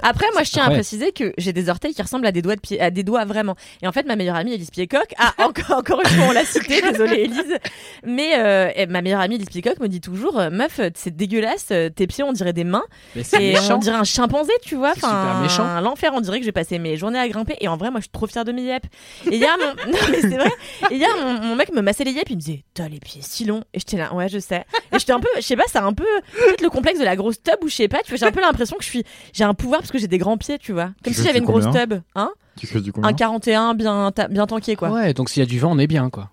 Après, 0.02 0.26
moi, 0.32 0.42
je 0.42 0.50
tiens 0.50 0.64
à 0.64 0.70
préciser 0.70 1.12
que 1.12 1.32
j'ai 1.38 1.52
des 1.52 1.68
orteils 1.68 1.94
qui 1.94 2.02
ressemblent 2.02 2.26
à 2.26 2.32
des 2.32 2.42
doigts 2.42 2.56
de 2.56 2.60
pied, 2.60 2.80
à 2.80 2.90
des 2.90 3.02
doigts 3.02 3.24
vraiment. 3.24 3.56
Et 3.82 3.88
en 3.88 3.92
fait, 3.92 4.06
ma 4.06 4.16
meilleure 4.16 4.36
amie 4.36 4.52
Elise 4.52 4.70
Piecock, 4.70 5.14
ah, 5.18 5.32
encore, 5.44 5.78
encore 5.78 6.00
une 6.00 6.10
fois, 6.10 6.26
on 6.28 6.32
l'a 6.32 6.44
citée, 6.44 6.80
désolée 6.80 7.24
Elise, 7.24 7.58
mais 8.04 8.38
euh, 8.38 8.86
ma 8.88 9.02
meilleure 9.02 9.20
amie 9.20 9.36
Elise 9.36 9.48
Piecock 9.48 9.80
me 9.80 9.88
dit 9.88 10.00
toujours, 10.00 10.38
euh, 10.38 10.50
meuf, 10.50 10.78
euh, 10.78 10.90
c'est 10.94 11.14
dégueulasse, 11.14 11.68
euh, 11.70 11.88
tes 11.90 12.06
pieds, 12.06 12.24
on 12.24 12.32
dirait 12.32 12.52
des 12.52 12.64
mains, 12.64 12.84
mais 13.14 13.22
c'est 13.22 13.42
et 13.42 13.52
méchant. 13.54 13.76
on 13.76 13.78
dirait 13.78 13.96
un 13.96 14.04
chimpanzé, 14.04 14.52
tu 14.62 14.76
vois. 14.76 14.94
C'est 14.94 15.00
super 15.00 15.40
méchant. 15.42 15.80
L'enfer, 15.80 16.12
on 16.14 16.20
dirait 16.20 16.38
que 16.38 16.44
j'ai 16.44 16.52
passé 16.52 16.78
mes 16.78 16.96
journées 16.96 17.18
à 17.18 17.28
grimper. 17.28 17.56
Et 17.60 17.68
en 17.68 17.76
vrai, 17.76 17.90
moi, 17.90 18.00
je 18.00 18.04
suis 18.04 18.10
trop 18.10 18.26
fière 18.26 18.44
de 18.44 18.52
mes 18.52 18.62
yep. 18.62 18.84
Et 19.30 19.36
hier, 19.36 19.56
mon, 19.58 19.92
non, 19.92 19.98
mais 20.10 20.20
c'est 20.20 20.36
vrai. 20.36 20.45
Et 20.90 20.96
hier, 20.96 21.08
mon, 21.22 21.34
mon 21.40 21.56
mec 21.56 21.72
me 21.72 21.80
massait 21.82 22.04
les 22.04 22.12
yep, 22.12 22.28
il 22.30 22.36
me 22.36 22.40
disait, 22.40 22.64
t'as 22.74 22.88
les 22.88 23.00
pieds 23.00 23.20
si 23.22 23.44
longs. 23.44 23.62
Et 23.74 23.78
j'étais 23.78 23.96
là, 23.96 24.14
ouais, 24.14 24.28
je 24.28 24.38
sais. 24.38 24.64
Et 24.92 24.98
j'étais 24.98 25.12
un 25.12 25.20
peu, 25.20 25.28
je 25.36 25.40
sais 25.42 25.56
pas, 25.56 25.64
c'est 25.68 25.78
un 25.78 25.92
peu, 25.92 26.04
peut-être 26.34 26.60
le 26.62 26.70
complexe 26.70 26.98
de 26.98 27.04
la 27.04 27.16
grosse 27.16 27.42
tub 27.42 27.56
ou 27.62 27.68
je 27.68 27.74
sais 27.74 27.88
pas, 27.88 27.98
tu 28.04 28.10
vois, 28.10 28.18
j'ai 28.18 28.26
un 28.26 28.32
peu 28.32 28.40
l'impression 28.40 28.76
que 28.76 28.84
je 28.84 28.88
suis, 28.88 29.04
j'ai 29.32 29.44
un 29.44 29.54
pouvoir 29.54 29.80
parce 29.80 29.92
que 29.92 29.98
j'ai 29.98 30.08
des 30.08 30.18
grands 30.18 30.36
pieds, 30.38 30.58
tu 30.58 30.72
vois. 30.72 30.90
Comme 31.04 31.12
Tu 31.12 31.14
si 31.14 31.22
j'avais 31.24 31.38
une 31.38 31.44
grosse 31.44 31.70
tub, 31.70 31.94
hein. 32.14 32.30
Tu 32.58 32.66
fais 32.66 32.80
du 32.80 32.90
combien 32.92 33.10
Un 33.10 33.12
41 33.12 33.74
bien, 33.74 34.10
ta- 34.12 34.28
bien 34.28 34.46
tanké, 34.46 34.76
quoi. 34.76 34.88
Ouais, 34.90 35.12
donc 35.12 35.28
s'il 35.28 35.40
y 35.40 35.46
a 35.46 35.46
du 35.48 35.58
vent, 35.58 35.72
on 35.72 35.78
est 35.78 35.86
bien, 35.86 36.08
quoi. 36.08 36.30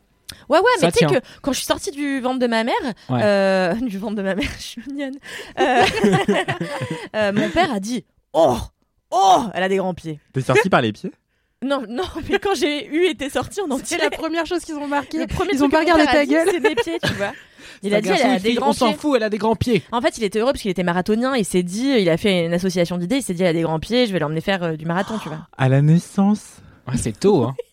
Ouais, 0.49 0.57
ouais, 0.59 0.65
Ça 0.79 0.87
mais 0.87 0.91
tu 0.91 0.99
sais 0.99 1.05
que 1.05 1.19
quand 1.41 1.51
je 1.51 1.57
suis 1.57 1.65
sortie 1.65 1.91
du 1.91 2.19
ventre 2.21 2.39
de 2.39 2.47
ma 2.47 2.63
mère, 2.63 2.73
Ouais. 3.09 3.19
euh, 3.23 3.73
du 3.75 3.97
ventre 3.97 4.15
de 4.15 4.21
ma 4.21 4.33
mère, 4.35 4.49
je 4.57 4.63
suis 4.63 4.81
mignonne, 4.87 5.15
euh, 5.59 5.83
euh, 7.15 7.31
mon 7.33 7.49
père 7.49 7.71
a 7.73 7.79
dit 7.79 8.05
Oh 8.33 8.57
Oh 9.11 9.43
Elle 9.53 9.63
a 9.63 9.69
des 9.69 9.77
grands 9.77 9.93
pieds. 9.93 10.19
T'es 10.33 10.41
sorti 10.41 10.69
par 10.69 10.81
les 10.81 10.91
pieds? 10.91 11.11
Non, 11.63 11.83
non, 11.87 12.03
mais 12.29 12.39
quand 12.39 12.55
j'ai 12.55 12.87
eu 12.87 13.05
été 13.05 13.29
sortie 13.29 13.61
en 13.61 13.69
entier, 13.71 13.97
C'est 13.97 14.03
la 14.03 14.09
première 14.09 14.45
chose 14.45 14.63
qu'ils 14.63 14.75
ont 14.75 14.87
marqué. 14.87 15.17
le 15.19 15.27
premier 15.27 15.51
Ils 15.53 15.63
ont 15.63 15.69
pas 15.69 15.79
regardé 15.79 16.05
ta 16.05 16.25
gueule. 16.25 16.47
C'est 16.51 16.59
mes 16.59 16.75
pieds, 16.75 16.99
tu 17.03 17.13
vois. 17.13 17.31
Il 17.81 17.93
a 17.93 18.01
dit 18.01 18.09
Elle 18.09 18.31
a 18.31 18.39
des 18.39 18.53
grands 18.53 18.69
On 18.69 18.73
s'en 18.73 18.93
fout, 18.93 19.13
elle 19.17 19.23
a 19.23 19.29
des 19.29 19.37
grands 19.37 19.55
pieds. 19.55 19.83
En 19.91 20.01
fait, 20.01 20.17
il 20.17 20.23
était 20.23 20.39
heureux 20.39 20.51
parce 20.51 20.61
qu'il 20.61 20.71
était 20.71 20.83
marathonien. 20.83 21.35
Il 21.35 21.45
s'est 21.45 21.63
dit, 21.63 21.89
il 21.99 22.09
a 22.09 22.17
fait 22.17 22.45
une 22.45 22.53
association 22.53 22.97
d'idées. 22.97 23.17
Il 23.17 23.23
s'est 23.23 23.33
dit, 23.33 23.43
elle 23.43 23.49
a 23.49 23.53
des 23.53 23.61
grands 23.61 23.79
pieds, 23.79 24.05
je 24.07 24.13
vais 24.13 24.19
l'emmener 24.19 24.41
faire 24.41 24.63
euh, 24.63 24.75
du 24.75 24.85
marathon, 24.85 25.17
tu 25.21 25.29
vois. 25.29 25.47
À 25.57 25.69
la 25.69 25.81
naissance 25.81 26.57
Ouais, 26.87 26.97
c'est 26.97 27.17
tôt, 27.19 27.43
hein. 27.43 27.55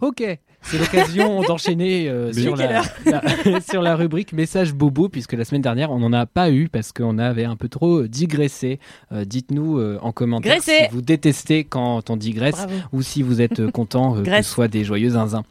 Ok, 0.00 0.22
c'est 0.62 0.78
l'occasion 0.78 1.42
d'enchaîner 1.48 2.08
euh, 2.08 2.32
sur, 2.32 2.56
la, 2.56 2.82
la- 3.06 3.60
sur 3.68 3.82
la 3.82 3.96
rubrique 3.96 4.32
message 4.32 4.72
bobo, 4.74 5.08
puisque 5.08 5.32
la 5.34 5.44
semaine 5.44 5.62
dernière, 5.62 5.90
on 5.90 5.98
n'en 5.98 6.12
a 6.12 6.26
pas 6.26 6.50
eu 6.50 6.68
parce 6.68 6.92
qu'on 6.92 7.18
avait 7.18 7.44
un 7.44 7.56
peu 7.56 7.68
trop 7.68 8.02
digressé. 8.02 8.78
Euh, 9.12 9.24
Dites-nous 9.24 9.78
euh, 9.78 9.98
en 10.02 10.12
commentaire 10.12 10.52
Graissé. 10.56 10.84
si 10.88 10.94
vous 10.94 11.02
détestez 11.02 11.64
quand 11.64 12.10
on 12.10 12.16
digresse 12.16 12.54
Bravo. 12.56 12.72
ou 12.92 13.02
si 13.02 13.22
vous 13.22 13.40
êtes 13.40 13.70
content 13.70 14.16
euh, 14.16 14.22
que 14.22 14.42
ce 14.42 14.42
soit 14.50 14.68
des 14.68 14.84
joyeux 14.84 15.10
zinzins. 15.10 15.42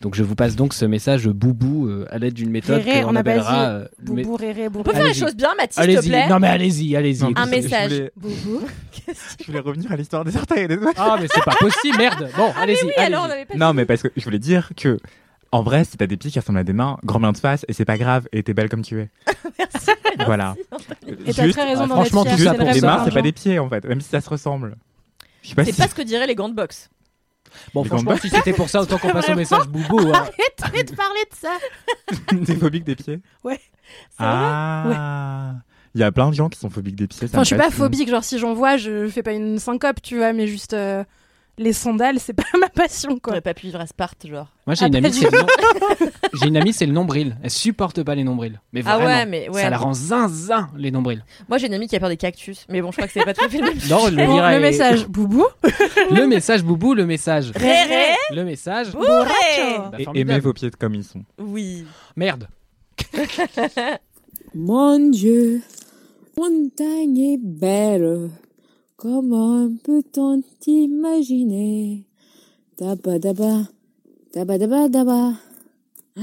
Donc 0.00 0.14
je 0.14 0.22
vous 0.22 0.34
passe 0.34 0.56
donc 0.56 0.74
ce 0.74 0.84
message 0.84 1.28
boubou 1.28 1.88
euh, 1.88 2.06
à 2.10 2.18
l'aide 2.18 2.34
d'une 2.34 2.50
méthode 2.50 2.82
Réré, 2.82 3.02
qu'on 3.02 3.08
on 3.08 3.12
n'a 3.12 3.24
pas 3.24 3.30
appellera... 3.32 3.80
dit 3.80 4.10
euh, 4.10 4.14
Boubou, 4.14 4.36
réré, 4.36 4.68
boubou. 4.68 4.80
On 4.80 4.82
peut 4.82 4.92
faire 4.92 5.04
les 5.04 5.14
choses 5.14 5.34
bien, 5.34 5.54
Mathis, 5.56 5.74
s'il 5.74 5.84
te 5.84 5.90
Allez-y, 5.90 6.08
plaît 6.08 6.28
non 6.28 6.38
mais 6.38 6.48
allez-y, 6.48 6.96
allez-y. 6.96 7.24
Écoutez. 7.24 7.40
Un 7.40 7.46
message. 7.46 7.90
Je 7.90 7.96
voulais, 7.96 8.12
Boubou. 8.16 8.60
je 9.40 9.46
voulais 9.46 9.60
revenir 9.60 9.92
à 9.92 9.96
l'histoire 9.96 10.24
des 10.24 10.36
orteils 10.36 10.64
et 10.64 10.68
des 10.68 10.76
doigts. 10.76 10.92
Ah 10.96 11.16
mais 11.20 11.26
c'est 11.32 11.44
pas 11.44 11.54
possible, 11.58 11.96
merde. 11.98 12.28
Bon, 12.36 12.52
allez-y. 12.60 12.78
Ah 12.80 12.84
Oui, 12.86 12.92
allez-y. 12.96 13.14
alors 13.14 13.24
on 13.24 13.28
n'avait 13.28 13.44
pas 13.44 13.56
Non, 13.56 13.72
mais 13.74 13.84
parce 13.86 14.02
que 14.02 14.08
je 14.16 14.24
voulais 14.24 14.38
dire 14.38 14.70
que, 14.76 14.98
en 15.52 15.62
vrai, 15.62 15.84
si 15.84 15.96
t'as 15.96 16.06
des 16.06 16.16
pieds 16.16 16.30
qui 16.30 16.38
ressemblent 16.38 16.58
à 16.58 16.64
des 16.64 16.72
mains, 16.72 16.98
grand 17.04 17.20
bien 17.20 17.32
de 17.32 17.38
face, 17.38 17.64
et 17.68 17.72
c'est 17.72 17.84
pas 17.84 17.98
grave, 17.98 18.28
et 18.32 18.42
t'es 18.42 18.54
belle 18.54 18.68
comme 18.68 18.82
tu 18.82 19.00
es. 19.00 19.08
Merci. 19.58 19.90
Voilà. 20.24 20.54
Et 21.26 21.32
t'as 21.32 21.48
très 21.50 21.64
raison 21.64 21.82
ah, 21.84 21.86
d'en 21.86 21.94
franchement, 21.94 22.24
tout 22.24 22.36
ça 22.38 22.54
pour 22.54 22.66
rêve 22.66 22.74
les 22.74 22.80
de 22.80 22.86
mains, 22.86 23.02
c'est 23.04 23.14
pas 23.14 23.22
des 23.22 23.32
pieds, 23.32 23.58
en 23.58 23.68
fait, 23.68 23.84
même 23.84 24.00
si 24.00 24.08
ça 24.08 24.20
se 24.20 24.28
ressemble. 24.28 24.76
Je 25.42 25.50
sais 25.50 25.54
pas 25.54 25.64
C'est 25.64 25.72
si... 25.72 25.80
pas 25.80 25.88
ce 25.88 25.94
que 25.94 26.02
diraient 26.02 26.26
les 26.26 26.34
gants 26.34 26.48
de 26.48 26.54
boxe. 26.54 26.90
Bon, 27.74 27.82
Les 27.82 27.88
franchement, 27.88 28.16
si 28.16 28.28
c'était 28.30 28.52
pour 28.52 28.68
ça, 28.68 28.80
autant 28.82 28.98
qu'on 28.98 29.10
passe 29.10 29.28
au 29.28 29.34
message 29.34 29.66
boubou. 29.68 30.00
hein. 30.12 30.26
Arrête 30.62 30.90
de 30.90 30.96
parler 30.96 31.20
de 31.30 31.36
ça. 31.36 31.56
T'es 32.46 32.56
phobique 32.56 32.84
des 32.84 32.96
pieds 32.96 33.20
Ouais. 33.44 33.60
Ah 34.18 35.54
Il 35.94 36.00
y 36.00 36.04
a 36.04 36.12
plein 36.12 36.28
de 36.30 36.34
gens 36.34 36.48
qui 36.48 36.58
sont 36.58 36.70
phobiques 36.70 36.96
des 36.96 37.06
pieds. 37.06 37.26
Enfin, 37.28 37.40
je 37.42 37.46
suis 37.46 37.56
pas 37.56 37.70
phobique, 37.70 38.08
genre 38.08 38.24
si 38.24 38.38
j'en 38.38 38.54
vois, 38.54 38.76
je 38.76 39.08
fais 39.08 39.22
pas 39.22 39.32
une 39.32 39.58
syncope, 39.58 40.02
tu 40.02 40.16
vois, 40.18 40.32
mais 40.32 40.46
juste 40.46 40.72
euh, 40.74 41.04
les 41.58 41.72
sandales, 41.72 42.18
c'est 42.20 42.32
pas 42.34 42.42
ma 42.60 42.68
passion, 42.68 43.10
quoi. 43.18 43.32
T'aurais 43.32 43.40
pas 43.40 43.54
pu 43.54 43.66
vivre 43.66 43.80
à 43.80 43.86
Sparte, 43.86 44.26
genre. 44.26 44.48
Moi, 44.66 44.74
j'ai 44.74 44.86
une 44.86 44.96
amie, 44.96 45.12
c'est 45.12 45.30
le, 45.30 45.38
nom- 45.38 45.46
j'ai 46.34 46.48
une 46.48 46.56
amie, 46.56 46.72
c'est 46.72 46.86
le 46.86 46.92
nombril. 46.92 47.36
Elle 47.42 47.50
supporte 47.50 48.02
pas 48.02 48.14
les 48.14 48.24
nombrils. 48.24 48.60
Mais 48.72 48.82
Ah 48.84 48.96
vraiment. 48.96 49.06
ouais, 49.10 49.26
mais 49.26 49.48
ouais. 49.48 49.62
Ça 49.62 49.70
la 49.70 49.78
rend 49.78 49.94
zinzin, 49.94 50.68
les 50.76 50.90
nombrils. 50.90 51.24
Moi, 51.48 51.58
j'ai 51.58 51.66
une 51.68 51.74
amie 51.74 51.86
qui 51.88 51.96
a 51.96 52.00
peur 52.00 52.08
des 52.08 52.16
cactus. 52.16 52.66
Mais 52.68 52.82
bon, 52.82 52.90
je 52.90 52.96
crois 52.96 53.06
que 53.06 53.12
c'est 53.12 53.24
pas 53.24 53.32
tout 53.34 53.44
à 53.44 53.48
fait 53.48 53.58
le 53.58 53.64
même. 53.64 53.78
Non, 53.88 54.06
le, 54.08 54.16
Bon, 54.26 54.34
lira 54.34 54.50
le 54.52 54.56
est- 54.58 54.60
message, 54.60 55.06
boubou. 55.06 55.46
Le 56.10 56.26
message 56.26 56.62
boubou, 56.62 56.94
le 56.94 57.06
message. 57.06 57.52
Réré 57.54 58.14
Le 58.34 58.44
message. 58.44 58.90
Bourré 58.92 59.78
Bah, 59.92 59.98
Et 60.14 60.20
aimez 60.20 60.40
vos 60.40 60.52
pieds 60.52 60.70
comme 60.78 60.94
ils 60.94 61.04
sont. 61.04 61.22
Oui. 61.38 61.84
Merde. 62.16 62.48
Mon 64.54 65.10
Dieu, 65.10 65.60
montagne 66.36 67.18
est 67.18 67.38
belle, 67.40 68.30
comment 68.96 69.70
peut-on 69.84 70.42
imaginer 70.66 72.04
Daba 72.78 73.18
daba, 73.18 73.68
daba 74.34 74.58
daba 74.58 74.88
daba. 74.88 75.34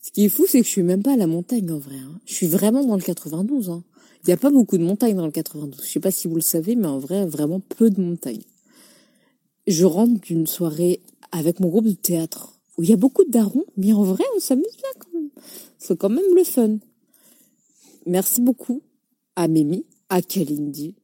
Ce 0.00 0.10
qui 0.12 0.24
est 0.24 0.28
fou, 0.28 0.44
c'est 0.48 0.60
que 0.60 0.66
je 0.66 0.70
suis 0.70 0.82
même 0.82 1.02
pas 1.02 1.12
à 1.12 1.16
la 1.16 1.26
montagne 1.26 1.70
en 1.70 1.78
vrai. 1.78 1.96
hein. 1.96 2.20
Je 2.24 2.32
suis 2.32 2.46
vraiment 2.46 2.84
dans 2.84 2.96
le 2.96 3.02
92. 3.02 3.68
hein. 3.70 3.82
Il 4.22 4.28
n'y 4.28 4.32
a 4.32 4.36
pas 4.38 4.50
beaucoup 4.50 4.78
de 4.78 4.84
montagnes 4.84 5.16
dans 5.16 5.26
le 5.26 5.32
92. 5.32 5.84
Je 5.84 5.90
sais 5.90 6.00
pas 6.00 6.10
si 6.10 6.28
vous 6.28 6.34
le 6.36 6.40
savez, 6.40 6.76
mais 6.76 6.86
en 6.86 6.98
vrai, 6.98 7.26
vraiment 7.26 7.60
peu 7.60 7.90
de 7.90 8.00
montagnes. 8.00 8.42
Je 9.66 9.84
rentre 9.84 10.20
d'une 10.20 10.46
soirée 10.46 11.02
avec 11.30 11.60
mon 11.60 11.68
groupe 11.68 11.84
de 11.86 11.92
théâtre 11.92 12.54
où 12.78 12.82
il 12.82 12.90
y 12.90 12.92
a 12.92 12.96
beaucoup 12.96 13.24
de 13.24 13.30
darons, 13.30 13.64
mais 13.76 13.92
en 13.92 14.02
vrai, 14.02 14.24
on 14.36 14.40
s'amuse 14.40 14.64
bien 14.76 14.90
quand 14.98 15.12
même. 15.12 15.28
C'est 15.78 15.98
quand 15.98 16.08
même 16.08 16.34
le 16.34 16.44
fun. 16.44 16.78
Merci 18.06 18.40
beaucoup 18.40 18.80
à 19.36 19.46
Mimi, 19.48 19.84
à 20.08 20.22
Kalindi, 20.22 20.94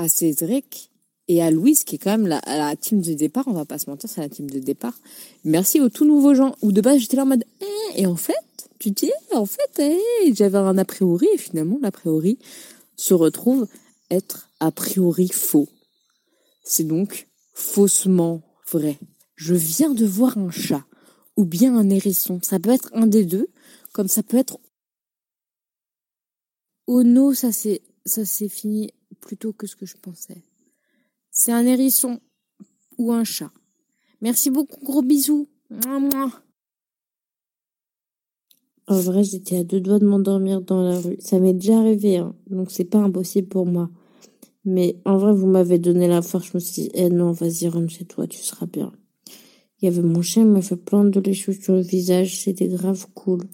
à 0.00 0.08
Cédric 0.08 0.90
et 1.28 1.42
à 1.42 1.50
Louise, 1.50 1.84
qui 1.84 1.94
est 1.94 1.98
quand 1.98 2.16
même 2.16 2.26
la, 2.26 2.76
team 2.76 3.00
de 3.00 3.12
départ. 3.12 3.44
On 3.46 3.52
va 3.52 3.64
pas 3.64 3.78
se 3.78 3.88
mentir, 3.88 4.10
c'est 4.10 4.20
la 4.20 4.28
team 4.28 4.50
de 4.50 4.58
départ. 4.58 4.98
Merci 5.44 5.80
aux 5.80 5.88
tout 5.88 6.04
nouveaux 6.04 6.34
gens. 6.34 6.56
Où 6.62 6.72
de 6.72 6.80
base, 6.80 6.98
j'étais 6.98 7.16
là 7.16 7.22
en 7.22 7.26
mode, 7.26 7.44
Eh, 7.60 8.02
et 8.02 8.06
en 8.06 8.16
fait, 8.16 8.34
tu 8.78 8.90
dis, 8.90 9.12
en 9.32 9.46
fait, 9.46 9.78
eh, 9.78 10.34
j'avais 10.34 10.58
un 10.58 10.76
a 10.78 10.84
priori, 10.84 11.28
et 11.34 11.38
finalement, 11.38 11.78
l'a 11.80 11.92
priori 11.92 12.38
se 12.96 13.14
retrouve 13.14 13.66
être 14.10 14.50
a 14.58 14.70
priori 14.70 15.28
faux. 15.28 15.68
C'est 16.64 16.84
donc 16.84 17.28
faussement 17.54 18.42
vrai. 18.70 18.98
Je 19.36 19.54
viens 19.54 19.94
de 19.94 20.04
voir 20.04 20.36
un 20.36 20.50
chat 20.50 20.84
ou 21.36 21.44
bien 21.44 21.76
un 21.76 21.88
hérisson. 21.88 22.40
Ça 22.42 22.58
peut 22.58 22.70
être 22.70 22.90
un 22.92 23.06
des 23.06 23.24
deux, 23.24 23.48
comme 23.92 24.08
ça 24.08 24.22
peut 24.22 24.36
être 24.36 24.58
Oh 26.86 27.02
non, 27.04 27.32
ça 27.34 27.52
c'est 27.52 27.82
ça 28.04 28.24
c'est 28.24 28.48
fini 28.48 28.92
plus 29.20 29.36
tôt 29.36 29.52
que 29.52 29.66
ce 29.66 29.76
que 29.76 29.86
je 29.86 29.96
pensais. 29.96 30.42
C'est 31.30 31.52
un 31.52 31.64
hérisson 31.64 32.20
ou 32.98 33.12
un 33.12 33.24
chat. 33.24 33.52
Merci 34.20 34.50
beaucoup, 34.50 34.84
gros 34.84 35.02
bisous. 35.02 35.48
En 38.86 38.98
vrai, 38.98 39.22
j'étais 39.22 39.58
à 39.58 39.64
deux 39.64 39.80
doigts 39.80 40.00
de 40.00 40.06
m'endormir 40.06 40.60
dans 40.62 40.82
la 40.82 40.98
rue. 40.98 41.16
Ça 41.20 41.38
m'est 41.38 41.54
déjà 41.54 41.78
arrivé, 41.78 42.16
hein, 42.18 42.34
donc 42.48 42.70
c'est 42.70 42.84
pas 42.84 42.98
impossible 42.98 43.48
pour 43.48 43.66
moi. 43.66 43.88
Mais 44.64 44.96
en 45.04 45.16
vrai, 45.16 45.32
vous 45.32 45.46
m'avez 45.46 45.78
donné 45.78 46.08
la 46.08 46.22
force. 46.22 46.48
Je 46.48 46.50
me 46.54 46.58
suis 46.58 46.82
dit, 46.82 46.90
eh 46.94 47.08
non, 47.08 47.32
vas-y, 47.32 47.68
rentre 47.68 47.90
chez 47.90 48.04
toi, 48.04 48.26
tu 48.26 48.38
seras 48.38 48.66
bien. 48.66 48.92
Il 49.80 49.86
y 49.86 49.88
avait 49.88 50.02
mon 50.02 50.20
chien, 50.20 50.42
il 50.42 50.50
m'a 50.50 50.60
fait 50.60 50.76
plein 50.76 51.04
de 51.04 51.20
léchouilles 51.20 51.62
sur 51.62 51.74
le 51.74 51.80
visage. 51.80 52.40
C'était 52.40 52.68
grave 52.68 53.06
cool. 53.14 53.44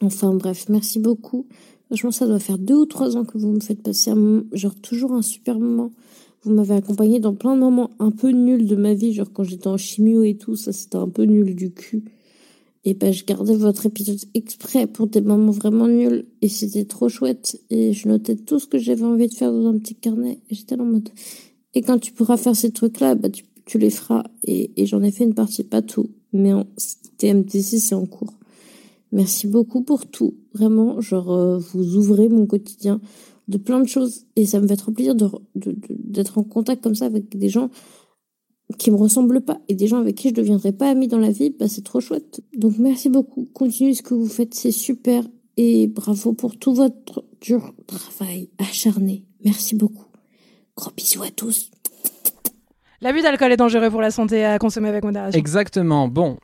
Enfin 0.00 0.34
bref, 0.34 0.68
merci 0.68 0.98
beaucoup. 0.98 1.46
Franchement, 1.86 2.10
ça 2.10 2.26
doit 2.26 2.38
faire 2.38 2.58
deux 2.58 2.74
ou 2.74 2.86
trois 2.86 3.16
ans 3.16 3.24
que 3.24 3.38
vous 3.38 3.48
me 3.48 3.60
faites 3.60 3.82
passer 3.82 4.10
un 4.10 4.44
genre 4.52 4.74
toujours 4.74 5.12
un 5.12 5.22
super 5.22 5.58
moment. 5.58 5.92
Vous 6.42 6.52
m'avez 6.52 6.74
accompagné 6.74 7.20
dans 7.20 7.34
plein 7.34 7.54
de 7.54 7.60
moments 7.60 7.90
un 7.98 8.10
peu 8.10 8.30
nuls 8.30 8.66
de 8.66 8.76
ma 8.76 8.94
vie, 8.94 9.12
genre 9.12 9.32
quand 9.32 9.44
j'étais 9.44 9.68
en 9.68 9.76
chimio 9.76 10.22
et 10.22 10.36
tout, 10.36 10.56
ça 10.56 10.72
c'était 10.72 10.96
un 10.96 11.08
peu 11.08 11.24
nul 11.24 11.54
du 11.54 11.72
cul. 11.72 12.04
Et 12.84 12.94
ben, 12.94 13.12
je 13.12 13.24
gardais 13.24 13.56
votre 13.56 13.86
épisode 13.86 14.20
exprès 14.34 14.86
pour 14.86 15.08
des 15.08 15.20
moments 15.20 15.50
vraiment 15.50 15.88
nuls 15.88 16.24
et 16.40 16.48
c'était 16.48 16.84
trop 16.84 17.08
chouette. 17.08 17.60
Et 17.68 17.92
je 17.92 18.06
notais 18.06 18.36
tout 18.36 18.60
ce 18.60 18.66
que 18.68 18.78
j'avais 18.78 19.02
envie 19.02 19.26
de 19.26 19.34
faire 19.34 19.52
dans 19.52 19.66
un 19.68 19.78
petit 19.78 19.96
carnet. 19.96 20.38
Et 20.50 20.54
j'étais 20.54 20.76
là 20.76 20.84
en 20.84 20.86
mode, 20.86 21.08
et 21.76 21.82
quand 21.82 21.98
tu 21.98 22.12
pourras 22.12 22.38
faire 22.38 22.56
ces 22.56 22.70
trucs-là, 22.70 23.16
bah, 23.16 23.28
tu, 23.28 23.44
tu 23.66 23.78
les 23.78 23.90
feras. 23.90 24.24
Et, 24.44 24.70
et 24.76 24.86
j'en 24.86 25.02
ai 25.02 25.10
fait 25.10 25.24
une 25.24 25.34
partie, 25.34 25.62
pas 25.62 25.82
tout. 25.82 26.08
Mais 26.32 26.52
en 26.52 26.64
TMTC, 27.18 27.78
c'est 27.78 27.94
en 27.94 28.06
cours. 28.06 28.32
Merci 29.12 29.46
beaucoup 29.46 29.82
pour 29.82 30.06
tout. 30.06 30.34
Vraiment, 30.52 31.00
genre, 31.00 31.32
euh, 31.32 31.58
vous 31.58 31.96
ouvrez 31.96 32.28
mon 32.28 32.46
quotidien 32.46 33.00
de 33.48 33.58
plein 33.58 33.80
de 33.80 33.86
choses. 33.88 34.24
Et 34.34 34.46
ça 34.46 34.60
me 34.60 34.66
fait 34.66 34.76
trop 34.76 34.92
plaisir 34.92 35.14
de, 35.14 35.26
de- 35.54 35.72
de- 35.72 35.78
d'être 35.90 36.38
en 36.38 36.42
contact 36.42 36.82
comme 36.82 36.94
ça 36.96 37.06
avec 37.06 37.36
des 37.38 37.48
gens 37.48 37.70
qui 38.78 38.90
me 38.90 38.96
ressemblent 38.96 39.40
pas 39.42 39.60
et 39.68 39.74
des 39.76 39.86
gens 39.86 39.98
avec 39.98 40.16
qui 40.16 40.30
je 40.30 40.34
deviendrai 40.34 40.72
pas 40.72 40.90
amie 40.90 41.06
dans 41.06 41.18
la 41.20 41.30
vie, 41.30 41.50
bah 41.50 41.68
c'est 41.68 41.84
trop 41.84 42.00
chouette. 42.00 42.40
Donc 42.56 42.78
merci 42.78 43.08
beaucoup. 43.08 43.48
Continuez 43.52 43.94
ce 43.94 44.02
que 44.02 44.14
vous 44.14 44.26
faites, 44.26 44.54
c'est 44.54 44.72
super 44.72 45.22
et 45.56 45.86
bravo 45.86 46.32
pour 46.32 46.58
tout 46.58 46.74
votre 46.74 47.24
dur 47.40 47.72
travail 47.86 48.50
acharné. 48.58 49.24
Merci 49.44 49.76
beaucoup. 49.76 50.06
Gros 50.76 50.90
bisous 50.96 51.22
à 51.22 51.30
tous. 51.30 51.70
L'abus 53.00 53.22
d'alcool 53.22 53.52
est 53.52 53.56
dangereux 53.56 53.88
pour 53.90 54.00
la 54.00 54.10
santé 54.10 54.44
à 54.44 54.58
consommer 54.58 54.88
avec 54.88 55.04
modération. 55.04 55.38
Exactement. 55.38 56.08
Bon, 56.08 56.36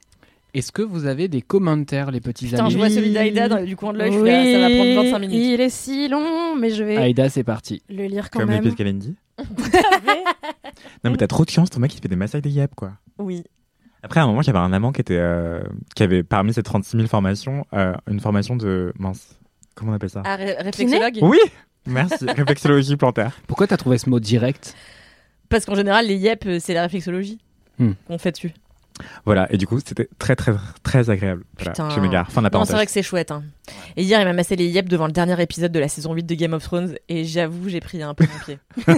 est-ce 0.55 0.73
que 0.73 0.83
vous 0.83 1.07
avez 1.07 1.29
des 1.29 1.41
commentaires, 1.43 2.11
les 2.11 2.21
petits 2.21 2.47
Putain, 2.47 2.65
amis 2.65 2.73
je 2.73 2.77
vois 2.79 2.91
celui 2.91 3.13
d'Aïda 3.13 3.49
dans- 3.49 3.65
du 3.65 3.77
coin 3.77 3.93
de 3.93 3.99
l'œil, 3.99 4.13
je 4.13 4.19
suis 4.19 4.27
là, 4.27 4.45
ça 4.45 4.69
va 4.69 4.75
prendre 4.75 4.95
25 5.03 5.19
minutes. 5.21 5.37
Il 5.37 5.61
est 5.61 5.71
si 5.71 6.09
long, 6.09 6.57
mais 6.57 6.71
je 6.71 6.85
vais 6.85 6.97
Aïda, 6.97 7.29
c'est 7.31 7.45
parti. 7.45 7.83
le 7.89 8.05
lire 8.05 8.31
quand 8.31 8.41
Comme 8.41 8.49
les 8.51 8.57
même. 8.57 8.63
pieds 8.63 8.71
de 8.73 8.77
Kalindi. 8.77 9.15
Non, 11.05 11.11
mais 11.11 11.17
t'as 11.17 11.27
trop 11.27 11.45
de 11.45 11.51
chance, 11.51 11.71
ton 11.71 11.81
mec, 11.81 11.95
il 11.95 12.01
fait 12.01 12.09
des 12.09 12.17
massages 12.17 12.43
des 12.43 12.51
yep, 12.51 12.75
quoi. 12.75 12.93
Oui. 13.19 13.43
Après, 14.05 14.21
à 14.21 14.25
un 14.25 14.27
moment, 14.27 14.43
j'avais 14.43 14.59
un 14.59 14.73
amant 14.73 14.93
qui 14.93 15.01
était, 15.01 15.17
euh, 15.19 15.63
qui 15.95 16.03
avait 16.03 16.23
parmi 16.23 16.53
ses 16.53 16.63
36 16.63 16.97
000 16.97 17.09
formations, 17.09 17.65
euh, 17.73 17.93
une 18.09 18.21
formation 18.21 18.57
de 18.57 18.93
mince. 18.99 19.39
Comment 19.75 19.93
on 19.93 19.95
appelle 19.95 20.11
ça? 20.11 20.23
Ah, 20.25 20.37
ré- 20.37 20.55
réflexologue 20.59 21.19
Oui, 21.23 21.39
merci. 21.87 22.25
Réflexologie 22.29 22.97
plantaire. 22.97 23.39
Pourquoi 23.47 23.67
t'as 23.67 23.77
trouvé 23.77 23.99
ce 23.99 24.09
mot 24.11 24.21
direct? 24.21 24.75
Parce 25.49 25.65
qu'en 25.65 25.75
général, 25.75 26.07
les 26.07 26.17
yep, 26.17 26.45
euh, 26.47 26.59
c'est 26.61 26.75
la 26.75 26.83
réflexologie 26.83 27.39
Hmm. 27.79 27.93
qu'on 28.07 28.19
fait 28.19 28.33
dessus. 28.33 28.53
Voilà. 29.25 29.53
Et 29.53 29.57
du 29.57 29.67
coup, 29.67 29.79
c'était 29.85 30.09
très, 30.19 30.37
très, 30.37 30.53
très 30.83 31.11
agréable. 31.11 31.45
Voilà. 31.57 31.73
Putain. 31.73 31.91
Je 31.91 32.01
m'égare. 32.01 32.31
Fin 32.31 32.43
de 32.43 32.49
la 32.49 32.59
Non, 32.59 32.65
c'est 32.65 32.73
vrai 32.75 32.87
que 32.87 32.93
c'est 32.93 33.03
chouette. 33.03 33.31
hein. 33.31 33.43
Et 33.97 34.03
hier, 34.03 34.21
il 34.21 34.25
m'a 34.25 34.33
massé 34.33 34.57
les 34.57 34.67
yep 34.67 34.89
devant 34.89 35.07
le 35.07 35.13
dernier 35.13 35.41
épisode 35.43 35.73
de 35.73 35.79
la 35.81 35.89
saison 35.89 36.13
8 36.15 36.25
de 36.25 36.35
Game 36.35 36.53
of 36.53 36.63
Thrones. 36.63 36.95
Et 37.09 37.25
j'avoue, 37.25 37.69
j'ai 37.69 37.81
pris 37.81 38.03
un 38.03 38.15
peu 38.15 38.25
mon 38.25 38.39
pied. 38.45 38.59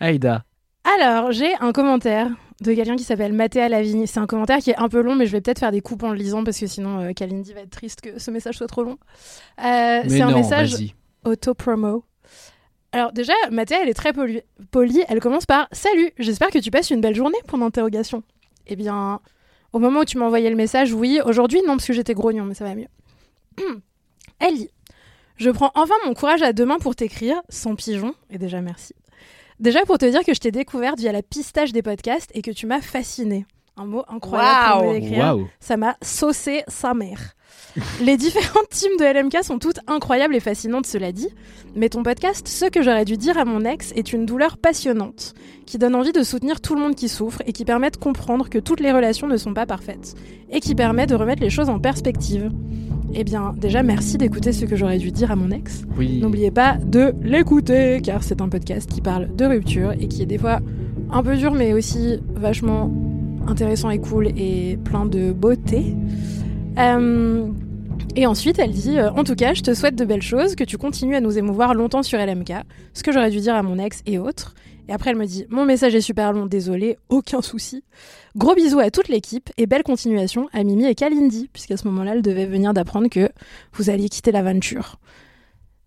Aïda. 0.00 0.44
Alors, 0.98 1.32
j'ai 1.32 1.54
un 1.60 1.72
commentaire 1.72 2.28
de 2.60 2.72
quelqu'un 2.74 2.96
qui 2.96 3.04
s'appelle 3.04 3.32
Mathéa 3.32 3.68
Lavigne. 3.68 4.06
C'est 4.06 4.20
un 4.20 4.26
commentaire 4.26 4.58
qui 4.58 4.70
est 4.70 4.76
un 4.78 4.88
peu 4.88 5.00
long, 5.02 5.14
mais 5.16 5.26
je 5.26 5.32
vais 5.32 5.40
peut-être 5.40 5.58
faire 5.58 5.72
des 5.72 5.80
coupes 5.80 6.02
en 6.02 6.10
le 6.10 6.16
lisant 6.16 6.44
parce 6.44 6.58
que 6.58 6.66
sinon, 6.66 7.00
euh, 7.00 7.12
Kalindi 7.12 7.52
va 7.52 7.60
être 7.60 7.70
triste 7.70 8.00
que 8.00 8.18
ce 8.18 8.30
message 8.30 8.56
soit 8.58 8.66
trop 8.66 8.82
long. 8.84 8.98
Euh, 9.58 10.02
Mais 10.04 10.08
c'est 10.08 10.20
un 10.22 10.30
non, 10.30 10.36
message 10.38 10.76
auto-promo. 11.24 12.04
Alors 12.92 13.12
déjà, 13.12 13.32
Mathéa, 13.50 13.82
elle 13.82 13.88
est 13.88 13.94
très 13.94 14.12
poli- 14.12 14.42
polie. 14.70 15.02
Elle 15.08 15.20
commence 15.20 15.46
par 15.46 15.68
«Salut, 15.72 16.12
j'espère 16.18 16.50
que 16.50 16.58
tu 16.58 16.70
passes 16.70 16.90
une 16.90 17.00
belle 17.00 17.14
journée?» 17.14 17.38
Point 17.46 17.58
d'interrogation. 17.58 18.22
Eh 18.66 18.76
bien, 18.76 19.20
au 19.72 19.78
moment 19.78 20.00
où 20.00 20.04
tu 20.04 20.18
m'as 20.18 20.26
envoyé 20.26 20.48
le 20.48 20.56
message, 20.56 20.92
oui. 20.92 21.20
Aujourd'hui, 21.24 21.60
non, 21.62 21.74
parce 21.76 21.86
que 21.86 21.92
j'étais 21.92 22.14
grognon, 22.14 22.44
mais 22.44 22.54
ça 22.54 22.64
va 22.64 22.74
mieux. 22.74 22.88
elle 24.38 24.54
dit 24.54 24.70
«Je 25.36 25.50
prends 25.50 25.70
enfin 25.74 25.94
mon 26.06 26.14
courage 26.14 26.42
à 26.42 26.52
deux 26.52 26.64
mains 26.64 26.78
pour 26.78 26.96
t'écrire, 26.96 27.42
sans 27.50 27.74
pigeon, 27.74 28.14
et 28.30 28.38
déjà 28.38 28.62
merci. 28.62 28.94
Déjà 29.60 29.84
pour 29.84 29.98
te 29.98 30.06
dire 30.06 30.24
que 30.24 30.32
je 30.34 30.40
t'ai 30.40 30.50
découverte 30.50 30.98
via 30.98 31.12
la 31.12 31.22
pistache 31.22 31.72
des 31.72 31.82
podcasts 31.82 32.30
et 32.34 32.42
que 32.42 32.50
tu 32.50 32.66
m'as 32.66 32.80
fascinée. 32.80 33.46
Un 33.78 33.84
mot 33.84 34.04
incroyable 34.08 34.72
pour 34.72 34.82
me 34.82 34.86
Waouh. 34.88 35.00
décrire. 35.00 35.36
Ça 35.60 35.76
m'a 35.76 35.96
saucé 36.02 36.62
sa 36.66 36.94
mère. 36.94 37.34
Les 38.00 38.16
différentes 38.16 38.70
teams 38.70 38.96
de 38.98 39.04
LMK 39.04 39.44
sont 39.44 39.58
toutes 39.58 39.80
incroyables 39.86 40.34
et 40.34 40.40
fascinantes, 40.40 40.86
cela 40.86 41.12
dit. 41.12 41.28
Mais 41.74 41.90
ton 41.90 42.02
podcast, 42.02 42.48
Ce 42.48 42.64
que 42.70 42.80
j'aurais 42.82 43.04
dû 43.04 43.18
dire 43.18 43.36
à 43.36 43.44
mon 43.44 43.66
ex, 43.66 43.92
est 43.94 44.14
une 44.14 44.24
douleur 44.24 44.56
passionnante, 44.56 45.34
qui 45.66 45.76
donne 45.76 45.94
envie 45.94 46.12
de 46.12 46.22
soutenir 46.22 46.62
tout 46.62 46.74
le 46.74 46.80
monde 46.80 46.94
qui 46.94 47.10
souffre 47.10 47.42
et 47.46 47.52
qui 47.52 47.66
permet 47.66 47.90
de 47.90 47.98
comprendre 47.98 48.48
que 48.48 48.58
toutes 48.58 48.80
les 48.80 48.92
relations 48.92 49.26
ne 49.26 49.36
sont 49.36 49.52
pas 49.52 49.66
parfaites, 49.66 50.14
et 50.50 50.60
qui 50.60 50.74
permet 50.74 51.06
de 51.06 51.14
remettre 51.14 51.42
les 51.42 51.50
choses 51.50 51.68
en 51.68 51.78
perspective. 51.78 52.50
Eh 53.12 53.24
bien, 53.24 53.52
déjà, 53.58 53.82
merci 53.82 54.16
d'écouter 54.16 54.52
ce 54.54 54.64
que 54.64 54.74
j'aurais 54.74 54.98
dû 54.98 55.12
dire 55.12 55.30
à 55.30 55.36
mon 55.36 55.50
ex. 55.50 55.82
Oui. 55.98 56.18
N'oubliez 56.20 56.50
pas 56.50 56.78
de 56.82 57.12
l'écouter, 57.20 58.00
car 58.02 58.22
c'est 58.22 58.40
un 58.40 58.48
podcast 58.48 58.88
qui 58.90 59.02
parle 59.02 59.36
de 59.36 59.44
rupture 59.44 59.92
et 59.92 60.08
qui 60.08 60.22
est 60.22 60.26
des 60.26 60.38
fois 60.38 60.60
un 61.10 61.22
peu 61.22 61.36
dur, 61.36 61.52
mais 61.52 61.74
aussi 61.74 62.20
vachement 62.34 62.90
intéressant 63.48 63.90
et 63.90 63.98
cool 63.98 64.28
et 64.36 64.78
plein 64.84 65.06
de 65.06 65.32
beauté. 65.32 65.94
Euh, 66.78 67.48
et 68.14 68.26
ensuite, 68.26 68.58
elle 68.58 68.72
dit 68.72 68.98
euh, 68.98 69.10
En 69.12 69.24
tout 69.24 69.34
cas, 69.34 69.54
je 69.54 69.62
te 69.62 69.74
souhaite 69.74 69.96
de 69.96 70.04
belles 70.04 70.22
choses, 70.22 70.54
que 70.54 70.64
tu 70.64 70.78
continues 70.78 71.16
à 71.16 71.20
nous 71.20 71.38
émouvoir 71.38 71.74
longtemps 71.74 72.02
sur 72.02 72.18
LMK, 72.18 72.52
ce 72.94 73.02
que 73.02 73.12
j'aurais 73.12 73.30
dû 73.30 73.40
dire 73.40 73.54
à 73.54 73.62
mon 73.62 73.78
ex 73.78 74.02
et 74.06 74.18
autres. 74.18 74.54
Et 74.88 74.92
après, 74.92 75.10
elle 75.10 75.16
me 75.16 75.26
dit 75.26 75.46
Mon 75.50 75.64
message 75.64 75.94
est 75.94 76.00
super 76.00 76.32
long, 76.32 76.46
désolé, 76.46 76.96
aucun 77.08 77.42
souci. 77.42 77.84
Gros 78.36 78.54
bisous 78.54 78.78
à 78.78 78.90
toute 78.90 79.08
l'équipe 79.08 79.50
et 79.56 79.66
belle 79.66 79.82
continuation 79.82 80.48
à 80.52 80.62
Mimi 80.64 80.86
et 80.86 80.94
Kalindi, 80.94 81.48
puisqu'à 81.52 81.76
ce 81.76 81.86
moment-là, 81.88 82.14
elle 82.14 82.22
devait 82.22 82.46
venir 82.46 82.72
d'apprendre 82.74 83.08
que 83.08 83.28
vous 83.72 83.90
alliez 83.90 84.08
quitter 84.08 84.32
l'aventure. 84.32 84.96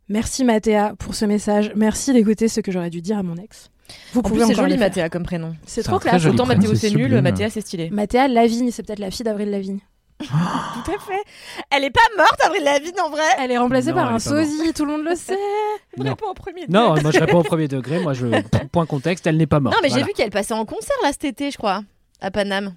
Merci 0.08 0.44
Mathéa 0.44 0.96
pour 0.98 1.14
ce 1.14 1.26
message. 1.26 1.72
Merci 1.76 2.14
d'écouter 2.14 2.48
ce 2.48 2.62
que 2.62 2.72
j'aurais 2.72 2.90
dû 2.90 3.02
dire 3.02 3.18
à 3.18 3.24
mon 3.24 3.36
ex. 3.36 3.70
Vous 4.14 4.20
En 4.20 4.24
pouvez 4.24 4.40
plus, 4.40 4.48
c'est 4.48 4.56
joli. 4.56 4.78
Mathéa, 4.78 5.10
comme 5.10 5.24
prénom. 5.24 5.56
C'est 5.66 5.84
trop 5.84 6.00
classe. 6.00 6.26
Autant 6.26 6.46
Mathéo, 6.46 6.76
c'est 6.76 6.92
nul. 6.92 7.22
Mathéa, 7.22 7.50
c'est 7.50 7.62
stylé. 7.62 7.90
Mathéa 7.90 8.28
Lavigne, 8.28 8.72
c'est 8.72 8.84
peut-être 8.84 9.00
la 9.00 9.12
fille 9.12 9.24
d'Avril 9.24 9.50
Lavigne. 9.50 9.80
Tout 10.20 10.92
à 10.92 11.00
fait. 11.00 11.24
Elle 11.72 11.86
est 11.86 11.92
pas 11.92 12.02
morte, 12.18 12.38
Avril 12.44 12.64
Lavigne, 12.64 13.00
en 13.02 13.10
vrai. 13.10 13.24
Elle 13.40 13.52
est 13.52 13.58
remplacée 13.58 13.90
Non, 13.90 13.96
par 13.96 14.14
un 14.14 14.20
sosie, 14.20 14.74
tout 14.74 14.86
le 14.86 14.92
monde 14.94 15.06
le 15.06 15.16
sait. 15.16 15.38
Non. 15.98 16.12
Réponds 16.12 16.30
au 16.30 16.34
premier. 16.34 16.66
Non, 16.70 16.96
moi 17.02 17.12
je 17.12 17.20
réponds 17.20 17.40
au 17.40 17.44
premier 17.44 17.68
degré. 17.68 18.00
Moi 18.00 18.14
je 18.14 18.28
point 18.72 18.86
contexte, 18.86 19.28
elle 19.28 19.36
n'est 19.38 19.48
pas 19.48 19.60
morte. 19.60 19.76
Non, 19.76 19.82
mais 19.84 19.90
j'ai 19.90 20.04
vu 20.04 20.14
qu'elle 20.16 20.30
passait 20.30 20.54
en 20.54 20.64
concert 20.66 20.96
là 21.04 21.12
cet 21.12 21.26
été, 21.26 21.52
je 21.52 21.58
crois, 21.58 21.82
à 22.22 22.32
Paname. 22.32 22.76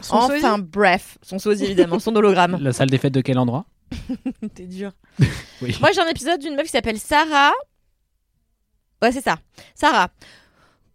Son 0.00 0.14
enfin, 0.14 0.58
bref, 0.58 1.18
son 1.22 1.38
sosie 1.38 1.64
évidemment, 1.64 1.98
son 1.98 2.14
hologramme. 2.16 2.56
La 2.60 2.72
salle 2.72 2.88
des 2.88 2.98
fêtes 2.98 3.12
de 3.12 3.20
quel 3.20 3.38
endroit? 3.38 3.66
T'es 4.54 4.66
dur. 4.66 4.92
Oui. 5.60 5.76
Moi, 5.80 5.90
j'ai 5.92 6.00
un 6.00 6.08
épisode 6.08 6.40
d'une 6.40 6.54
meuf 6.54 6.64
qui 6.64 6.70
s'appelle 6.70 6.98
Sarah. 6.98 7.52
Ouais, 9.02 9.12
c'est 9.12 9.20
ça. 9.22 9.36
Sarah. 9.74 10.08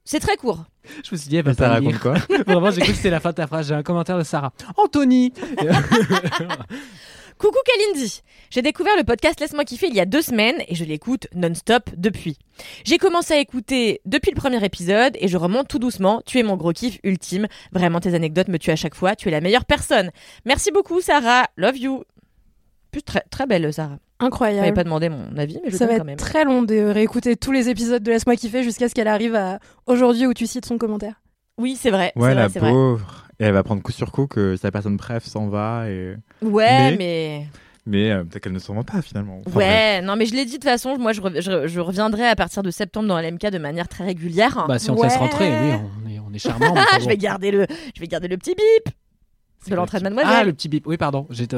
C'est 0.10 0.22
très 0.22 0.38
court. 0.38 0.64
Je 1.04 1.10
me 1.12 1.18
suis 1.18 1.28
dit, 1.28 1.36
elle 1.36 1.44
va 1.44 1.54
Ça 1.54 1.68
raconte 1.68 1.92
lire. 1.92 2.00
quoi 2.00 2.14
Vraiment, 2.48 2.72
j'ai 2.72 2.80
cru 2.80 2.92
que 2.92 2.96
c'était 2.96 3.10
la 3.10 3.20
fin 3.20 3.32
de 3.32 3.36
ta 3.36 3.46
phrase. 3.46 3.68
J'ai 3.68 3.74
un 3.74 3.84
commentaire 3.84 4.18
de 4.18 4.24
Sarah. 4.24 4.54
Anthony 4.78 5.34
Coucou 7.38 7.58
Kalindi 7.66 8.22
J'ai 8.50 8.62
découvert 8.62 8.96
le 8.96 9.04
podcast 9.04 9.38
Laisse-moi 9.42 9.66
kiffer 9.66 9.88
il 9.90 9.96
y 9.96 10.00
a 10.00 10.06
deux 10.06 10.22
semaines 10.22 10.64
et 10.70 10.76
je 10.76 10.86
l'écoute 10.86 11.28
non-stop 11.36 11.90
depuis. 11.98 12.38
J'ai 12.86 12.98
commencé 12.98 13.34
à 13.34 13.40
écouter 13.40 14.00
depuis 14.06 14.32
le 14.32 14.38
premier 14.38 14.64
épisode 14.64 15.18
et 15.20 15.28
je 15.28 15.36
remonte 15.36 15.68
tout 15.68 15.78
doucement. 15.78 16.22
Tu 16.26 16.40
es 16.40 16.44
mon 16.44 16.56
gros 16.56 16.72
kiff 16.72 17.00
ultime. 17.04 17.48
Vraiment, 17.74 18.00
tes 18.00 18.14
anecdotes 18.14 18.48
me 18.48 18.58
tuent 18.58 18.72
à 18.72 18.78
chaque 18.78 18.96
fois. 18.96 19.18
Tu 19.18 19.28
es 19.28 19.32
la 19.32 19.42
meilleure 19.42 19.66
personne. 19.66 20.12
Merci 20.46 20.72
beaucoup 20.72 21.02
Sarah. 21.02 21.48
Love 21.58 21.78
you. 21.78 22.04
Plus 22.92 23.04
très, 23.04 23.26
très 23.30 23.46
belle 23.46 23.74
Sarah. 23.74 23.98
Incroyable. 24.20 24.74
pas 24.74 24.84
demandé 24.84 25.10
mon 25.10 25.38
avis, 25.38 25.60
mais 25.64 25.70
je 25.70 25.78
Ça 25.78 25.86
le 25.86 25.92
va 25.92 25.98
donne 25.98 26.08
quand 26.08 26.12
être 26.14 26.20
même. 26.22 26.30
très 26.30 26.44
long 26.46 26.64
de 26.64 26.76
réécouter 26.76 27.36
tous 27.36 27.52
les 27.52 27.70
épisodes 27.70 28.02
de 28.02 28.12
Laisse-moi 28.12 28.36
kiffer 28.36 28.64
jusqu'à 28.64 28.90
ce 28.90 28.94
qu'elle 28.96 29.08
arrive 29.08 29.36
à 29.36 29.60
aujourd'hui 29.86 30.26
où 30.26 30.34
tu 30.34 30.48
cites 30.48 30.66
son 30.66 30.78
commentaire. 30.78 31.22
Oui, 31.60 31.78
c'est 31.80 31.92
vrai. 31.92 32.12
Ouais, 32.16 32.34
la 32.36 32.44
vrai, 32.48 32.50
c'est 32.54 32.60
vrai. 32.60 32.72
pauvre. 32.72 33.26
Et 33.40 33.44
elle 33.46 33.54
va 33.54 33.62
prendre 33.64 33.82
coup 33.84 33.92
sur 33.92 34.12
coup 34.12 34.26
que 34.28 34.56
sa 34.56 34.72
personne 34.72 34.98
bref 34.98 35.26
s'en 35.26 35.48
va. 35.50 35.90
Et... 35.90 36.16
Ouais, 36.42 36.92
Mais- 36.92 36.96
mais... 36.98 37.48
Mais 37.90 38.12
euh, 38.12 38.24
peut-être 38.26 38.44
qu'elle 38.44 38.52
ne 38.52 38.60
s'en 38.60 38.74
va 38.76 38.84
pas 38.84 39.02
finalement. 39.02 39.40
Enfin, 39.46 39.52
bref. 39.56 39.66
Ouais, 39.70 40.02
non, 40.02 40.18
mais 40.18 40.26
je 40.26 40.34
l'ai 40.36 40.44
dit 40.44 40.52
de 40.52 40.56
toute 40.58 40.66
façon, 40.66 40.98
moi 40.98 41.14
je, 41.14 41.22
je, 41.40 41.68
je 41.68 41.80
reviendrai 41.80 42.28
à 42.28 42.36
partir 42.36 42.62
de 42.62 42.70
septembre 42.70 43.08
dans 43.08 43.18
LMK 43.18 43.46
de 43.50 43.60
manière 43.60 43.88
très 43.88 44.04
régulière. 44.04 44.66
Bah, 44.68 44.78
si 44.78 44.90
on 44.92 44.96
te 44.98 45.04
laisse 45.04 45.14
Ouais. 45.14 45.20
rentrer, 45.20 45.48
oui, 45.50 45.72
on 46.06 46.10
est, 46.10 46.20
on 46.20 46.34
est 46.34 46.38
charmant. 46.40 46.74
Ah, 46.76 46.98
je 47.02 47.08
vais 47.08 47.16
garder 47.16 47.50
le, 47.52 47.66
je 47.96 48.02
vais 48.02 48.08
garder 48.08 48.28
le 48.28 48.36
petit 48.36 48.56
bip 48.56 48.94
de 49.70 49.76
l'entrée 49.76 50.00
de 50.00 50.04
mademoiselle. 50.04 50.34
Ah, 50.36 50.44
le 50.44 50.54
petit 50.54 50.70
bip. 50.70 50.86
Oui, 50.88 50.98
pardon. 50.98 51.28
J'étais. 51.30 51.58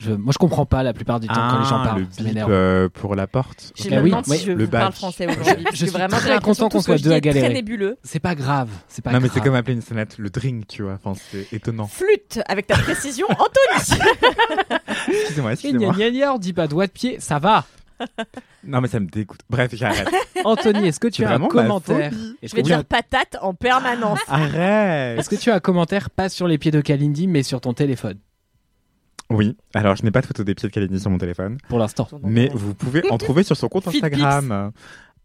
je- 0.00 0.12
Moi, 0.12 0.32
je 0.32 0.38
comprends 0.38 0.66
pas 0.66 0.82
la 0.82 0.92
plupart 0.92 1.20
du 1.20 1.28
temps 1.28 1.34
quand 1.34 1.58
les 1.60 1.66
gens 1.66 1.80
Ah, 1.82 1.86
parlent. 1.88 2.00
le 2.00 2.06
Ça 2.10 2.22
bip 2.24 2.38
euh, 2.48 2.88
pour 2.88 3.14
la 3.14 3.26
porte. 3.26 3.72
Ah 3.92 4.00
oui, 4.02 4.12
si 4.24 4.38
je 4.38 4.52
le 4.52 4.64
vous 4.64 4.70
parle 4.70 4.92
français 4.92 5.26
aujourd'hui. 5.28 5.66
Je 5.72 5.76
suis 5.76 5.86
vraiment, 5.86 6.16
très 6.16 6.40
content 6.40 6.68
qu'on 6.68 6.80
soit 6.80 6.96
deux 7.00 7.12
à 7.12 7.16
est 7.18 7.20
Très 7.20 7.32
galérer. 7.32 7.54
nébuleux. 7.54 7.98
C'est 8.02 8.18
pas 8.18 8.34
grave. 8.34 8.68
C'est 8.88 9.02
pas 9.02 9.12
non, 9.12 9.20
mais 9.20 9.28
c'est 9.32 9.40
comme 9.40 9.54
appeler 9.54 9.74
une 9.74 9.82
sonnette 9.82 10.18
le 10.18 10.30
drink, 10.30 10.66
tu 10.66 10.82
vois. 10.82 10.98
Enfin, 11.04 11.20
c'est 11.30 11.52
étonnant. 11.52 11.86
Flûte 11.86 12.40
avec 12.48 12.66
ta 12.66 12.76
précision, 12.78 13.26
Anthony. 13.30 14.00
Excusez-moi, 15.08 15.52
Et 15.52 15.54
gna 15.54 15.68
excusez-moi. 15.70 15.94
gna 15.94 16.10
gna, 16.10 16.34
on 16.34 16.38
dit 16.38 16.52
pas 16.52 16.66
doigt 16.66 16.86
de 16.86 16.92
pied, 16.92 17.16
ça 17.20 17.38
va. 17.38 17.64
Non, 18.64 18.80
mais 18.80 18.88
ça 18.88 19.00
me 19.00 19.06
dégoûte. 19.06 19.40
Bref, 19.48 19.70
j'arrête. 19.74 20.08
Anthony, 20.44 20.88
est-ce 20.88 21.00
que 21.00 21.08
tu 21.08 21.24
as 21.24 21.32
un 21.34 21.48
commentaire 21.48 22.12
Je 22.42 22.54
vais 22.54 22.62
dire 22.62 22.84
patate 22.84 23.36
en 23.40 23.54
permanence. 23.54 24.20
Arrête. 24.28 25.18
est-ce 25.18 25.28
que 25.30 25.36
tu 25.36 25.50
as 25.50 25.54
un 25.56 25.60
commentaire 25.60 26.10
pas 26.10 26.28
sur 26.28 26.46
les 26.46 26.58
pieds 26.58 26.70
de 26.70 26.80
Kalindi, 26.80 27.26
mais 27.26 27.42
sur 27.42 27.60
ton 27.60 27.72
téléphone 27.74 28.18
Oui, 29.30 29.56
alors 29.74 29.96
je 29.96 30.02
n'ai 30.02 30.10
pas 30.10 30.20
de 30.20 30.26
photo 30.26 30.44
des 30.44 30.54
pieds 30.54 30.68
de 30.68 30.74
Kalindi 30.74 31.00
sur 31.00 31.10
mon 31.10 31.18
téléphone, 31.18 31.58
pour 31.68 31.78
l'instant 31.78 32.08
mais 32.22 32.50
vous 32.52 32.74
pouvez 32.74 33.10
en 33.10 33.18
trouver 33.18 33.42
sur 33.42 33.56
son 33.56 33.68
compte 33.68 33.88
Instagram. 33.88 34.72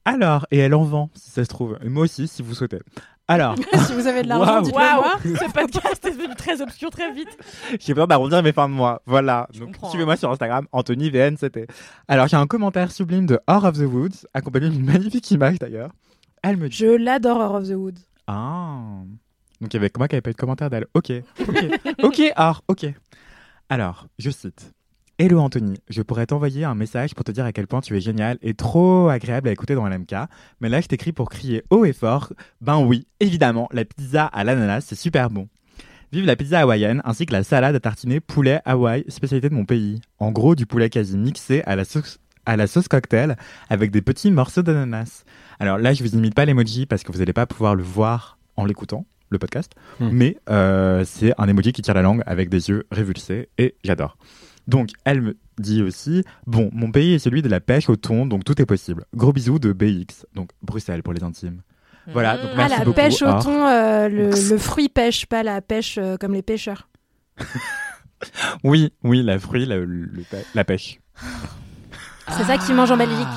Alors, 0.08 0.46
et 0.52 0.60
elle 0.60 0.76
en 0.76 0.84
vend, 0.84 1.10
si 1.16 1.32
ça 1.32 1.44
se 1.44 1.50
trouve. 1.50 1.80
Et 1.84 1.90
moi 1.90 2.04
aussi, 2.04 2.28
si 2.28 2.44
vous 2.44 2.54
souhaitez. 2.54 2.80
Alors, 3.28 3.56
si 3.88 3.94
vous 3.94 4.06
avez 4.06 4.22
de 4.22 4.28
l'argent, 4.28 4.62
Waouh, 4.72 5.02
moi. 5.02 5.16
ce 5.24 5.52
podcast 5.52 6.06
est 6.06 6.12
devenu 6.12 6.36
très 6.36 6.62
obscur 6.62 6.92
très 6.92 7.12
vite. 7.12 7.36
j'ai 7.80 7.94
besoin 7.94 8.06
d'arrondir 8.08 8.44
mes 8.44 8.52
fins 8.52 8.70
de 8.70 8.74
mois. 8.74 9.02
Voilà. 9.08 9.48
Je 9.52 9.62
Donc, 9.62 9.76
suivez-moi 9.90 10.16
sur 10.16 10.30
Instagram, 10.32 10.68
Anthony 10.72 11.10
VNCT. 11.10 11.66
Alors, 12.08 12.28
j'ai 12.28 12.38
un 12.38 12.46
commentaire 12.46 12.92
sublime 12.92 13.26
de 13.26 13.40
Horror 13.48 13.70
of 13.70 13.78
the 13.80 13.88
Woods, 13.92 14.28
accompagné 14.34 14.70
d'une 14.70 14.86
magnifique 14.86 15.32
image 15.32 15.58
d'ailleurs. 15.58 15.90
Elle 16.44 16.58
me 16.58 16.70
dit 16.70 16.78
Je 16.78 16.86
l'adore, 16.86 17.38
Horror 17.40 17.56
of 17.62 17.68
the 17.68 17.74
Wood. 17.74 17.98
Ah. 18.28 18.78
Donc 19.62 19.74
il 19.74 19.78
y 19.78 19.78
avait 19.80 19.92
moi 19.98 20.08
qui 20.08 20.16
avait 20.16 20.22
pas 20.22 20.30
eu 20.30 20.34
de 20.34 20.38
commentaire 20.38 20.70
d'elle. 20.70 20.86
Ok, 20.94 21.12
ok, 21.40 21.66
ok, 22.04 22.22
Or, 22.36 22.62
ok. 22.68 22.86
Alors, 23.70 24.08
je 24.20 24.30
cite. 24.30 24.72
Hello 25.18 25.40
Anthony, 25.40 25.76
je 25.90 26.02
pourrais 26.02 26.26
t'envoyer 26.26 26.66
un 26.66 26.76
message 26.76 27.16
pour 27.16 27.24
te 27.24 27.32
dire 27.32 27.46
à 27.46 27.54
quel 27.54 27.68
point 27.68 27.80
tu 27.80 27.96
es 27.96 28.02
génial 28.02 28.38
et 28.42 28.54
trop 28.54 29.08
agréable 29.08 29.48
à 29.48 29.54
écouter 29.54 29.74
dans 29.74 29.88
l'MK, 29.88 30.14
mais 30.60 30.68
là 30.68 30.82
je 30.82 30.88
t'écris 30.88 31.14
pour 31.14 31.30
crier 31.30 31.64
haut 31.70 31.86
et 31.86 31.94
fort. 31.94 32.34
Ben 32.60 32.80
oui, 32.80 33.08
évidemment, 33.22 33.70
la 33.72 33.86
pizza 33.86 34.26
à 34.26 34.44
l'ananas, 34.44 34.82
c'est 34.82 34.96
super 34.96 35.30
bon. 35.30 35.48
Vive 36.12 36.26
la 36.26 36.36
pizza 36.36 36.60
hawaïenne 36.60 37.02
ainsi 37.06 37.26
que 37.26 37.32
la 37.32 37.44
salade 37.44 37.76
à 37.76 37.80
tartiner 37.80 38.20
poulet 38.20 38.60
Hawaï, 38.66 39.06
spécialité 39.08 39.50
de 39.50 39.56
mon 39.56 39.64
pays. 39.66 40.02
En 40.20 40.32
gros, 40.32 40.54
du 40.54 40.66
poulet 40.66 40.90
quasi 40.90 41.18
mixé 41.18 41.64
à 41.66 41.78
la 41.78 41.86
sauce, 41.86 42.20
à 42.46 42.58
la 42.58 42.68
sauce 42.68 42.90
cocktail 42.90 43.38
avec 43.70 43.92
des 43.92 44.02
petits 44.02 44.32
morceaux 44.32 44.64
d'ananas. 44.64 45.24
Alors 45.60 45.78
là, 45.78 45.94
je 45.94 46.04
vous 46.04 46.14
imite 46.16 46.36
pas 46.36 46.44
l'emoji 46.46 46.86
parce 46.86 47.04
que 47.04 47.12
vous 47.14 47.20
n'allez 47.20 47.34
pas 47.34 47.46
pouvoir 47.46 47.76
le 47.76 47.84
voir 47.84 48.38
en 48.58 48.66
l'écoutant, 48.66 49.06
le 49.30 49.40
podcast, 49.40 49.72
Hmm. 50.00 50.10
mais 50.12 50.38
euh, 50.50 51.04
c'est 51.06 51.34
un 51.38 51.48
emoji 51.48 51.72
qui 51.72 51.82
tire 51.82 51.94
la 51.94 52.02
langue 52.02 52.22
avec 52.26 52.50
des 52.50 52.68
yeux 52.70 52.86
révulsés 52.92 53.48
et 53.58 53.76
j'adore. 53.86 54.18
Donc, 54.68 54.90
elle 55.04 55.22
me 55.22 55.38
dit 55.60 55.82
aussi 55.82 56.24
Bon, 56.48 56.70
mon 56.74 56.92
pays 56.92 57.14
est 57.14 57.20
celui 57.20 57.42
de 57.42 57.48
la 57.50 57.60
pêche 57.60 57.90
au 57.90 57.96
thon, 57.96 58.26
donc 58.26 58.44
tout 58.44 58.60
est 58.62 58.66
possible. 58.66 59.06
Gros 59.16 59.32
bisous 59.34 59.60
de 59.60 59.74
BX, 59.74 60.26
donc 60.34 60.50
Bruxelles 60.62 61.04
pour 61.04 61.14
les 61.14 61.24
intimes. 61.24 61.62
Voilà, 62.12 62.38
donc 62.38 62.50
Ah, 62.54 62.58
merci 62.58 62.78
la 62.80 62.86
beaucoup. 62.86 62.96
pêche 62.96 63.22
au 63.24 63.42
thon, 63.42 63.66
euh, 63.68 64.10
le, 64.10 64.30
le 64.30 64.58
fruit 64.60 64.90
pêche, 64.90 65.26
pas 65.26 65.42
la 65.44 65.62
pêche 65.62 65.98
euh, 65.98 66.18
comme 66.18 66.34
les 66.34 66.42
pêcheurs. 66.44 66.88
Oui, 68.64 68.92
oui, 69.04 69.22
la 69.22 69.38
fruit, 69.38 69.66
la, 69.66 69.78
le- 69.78 70.10
la 70.56 70.64
pêche. 70.64 71.00
C'est 72.30 72.44
ça 72.46 72.58
qu'ils 72.58 72.74
mangent 72.74 72.92
en 72.92 72.98
Belgique. 72.98 73.28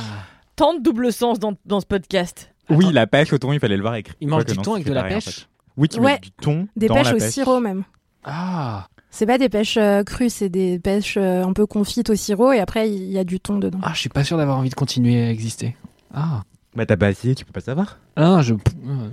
Tant 0.56 0.74
de 0.74 0.82
double 0.82 1.12
sens 1.12 1.38
dans, 1.38 1.54
dans 1.66 1.80
ce 1.80 1.86
podcast. 1.86 2.54
Oui, 2.70 2.90
la 2.92 3.06
pêche 3.06 3.32
au 3.32 3.38
thon, 3.38 3.52
il 3.52 3.60
fallait 3.60 3.76
le 3.76 3.82
voir 3.82 3.96
écrit. 3.96 4.14
Ils 4.20 4.28
mangent 4.28 4.44
du 4.46 4.54
non, 4.54 4.62
thon 4.62 4.74
avec 4.74 4.86
de 4.86 4.92
la 4.92 5.04
en 5.04 5.08
pêche 5.08 5.24
fait. 5.24 5.46
Oui, 5.76 5.88
qui 5.88 6.00
Ouais, 6.00 6.12
mettent 6.12 6.22
du 6.22 6.30
thon 6.30 6.68
Des 6.76 6.86
dans 6.86 6.94
pêches 6.94 7.06
la 7.08 7.14
au 7.14 7.18
pêche. 7.18 7.32
sirop 7.32 7.60
même. 7.60 7.84
Ah, 8.24 8.86
C'est 9.10 9.26
pas 9.26 9.38
des 9.38 9.48
pêches 9.48 9.76
euh, 9.78 10.04
crues, 10.04 10.30
c'est 10.30 10.48
des 10.48 10.78
pêches 10.78 11.16
euh, 11.16 11.44
un 11.44 11.52
peu 11.52 11.66
confites 11.66 12.10
au 12.10 12.14
sirop 12.14 12.52
et 12.52 12.60
après 12.60 12.90
il 12.90 13.10
y 13.10 13.18
a 13.18 13.24
du 13.24 13.40
thon 13.40 13.58
dedans. 13.58 13.78
ah, 13.82 13.92
je 13.94 14.00
suis 14.00 14.08
pas 14.08 14.22
sûr 14.24 14.36
d'avoir 14.36 14.58
envie 14.58 14.68
de 14.70 14.74
continuer 14.74 15.22
à 15.24 15.30
exister. 15.30 15.76
Ah, 16.14 16.42
Bah 16.76 16.84
t'as 16.86 16.96
pas 16.96 17.10
essayé, 17.10 17.34
tu 17.34 17.44
peux 17.44 17.52
pas 17.52 17.60
savoir. 17.60 17.98
Ah, 18.16 18.24
non, 18.26 18.42
je, 18.42 18.54
euh, 18.54 18.56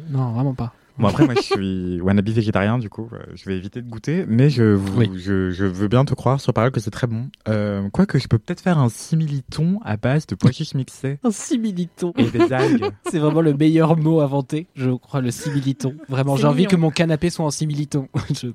non, 0.09 0.31
vraiment 0.33 0.53
pas. 0.53 0.73
Bon 0.97 1.07
après 1.09 1.25
moi 1.25 1.33
je 1.35 1.41
suis 1.41 1.99
wannabe 2.05 2.29
végétarien 2.29 2.77
du 2.77 2.89
coup 2.89 3.09
euh, 3.11 3.17
je 3.35 3.43
vais 3.49 3.57
éviter 3.57 3.81
de 3.81 3.89
goûter 3.89 4.23
mais 4.29 4.49
je, 4.49 4.63
vous- 4.63 4.97
Oui. 4.99 5.11
je, 5.17 5.51
je 5.51 5.65
veux 5.65 5.89
bien 5.89 6.05
te 6.05 6.13
croire 6.13 6.39
sur 6.39 6.53
parole 6.53 6.71
que 6.71 6.79
c'est 6.79 6.89
très 6.91 7.07
bon. 7.07 7.27
Euh, 7.49 7.89
Quoique 7.89 8.17
je 8.17 8.27
peux 8.29 8.37
peut-être 8.37 8.61
faire 8.61 8.77
un 8.77 8.87
simili-thon 8.87 9.79
à 9.83 9.97
base 9.97 10.25
de 10.27 10.35
pois 10.35 10.51
chiches 10.51 10.73
mixés 10.73 11.19
Un 11.25 11.31
similiton. 11.31 12.13
et 12.17 12.29
des 12.29 12.51
algues. 12.53 12.85
C'est 13.11 13.19
vraiment 13.19 13.41
le 13.41 13.53
meilleur 13.53 13.97
mot 13.97 14.21
inventé, 14.21 14.67
je 14.75 14.91
crois, 14.91 15.19
le 15.21 15.31
similiton. 15.31 15.95
Vraiment, 16.07 16.37
j'ai 16.37 16.47
envie 16.47 16.65
que 16.67 16.75
mon 16.77 16.91
canapé 16.91 17.29
soit 17.29 17.45
en 17.45 17.51
similiton. 17.51 18.07
Je- 18.33 18.47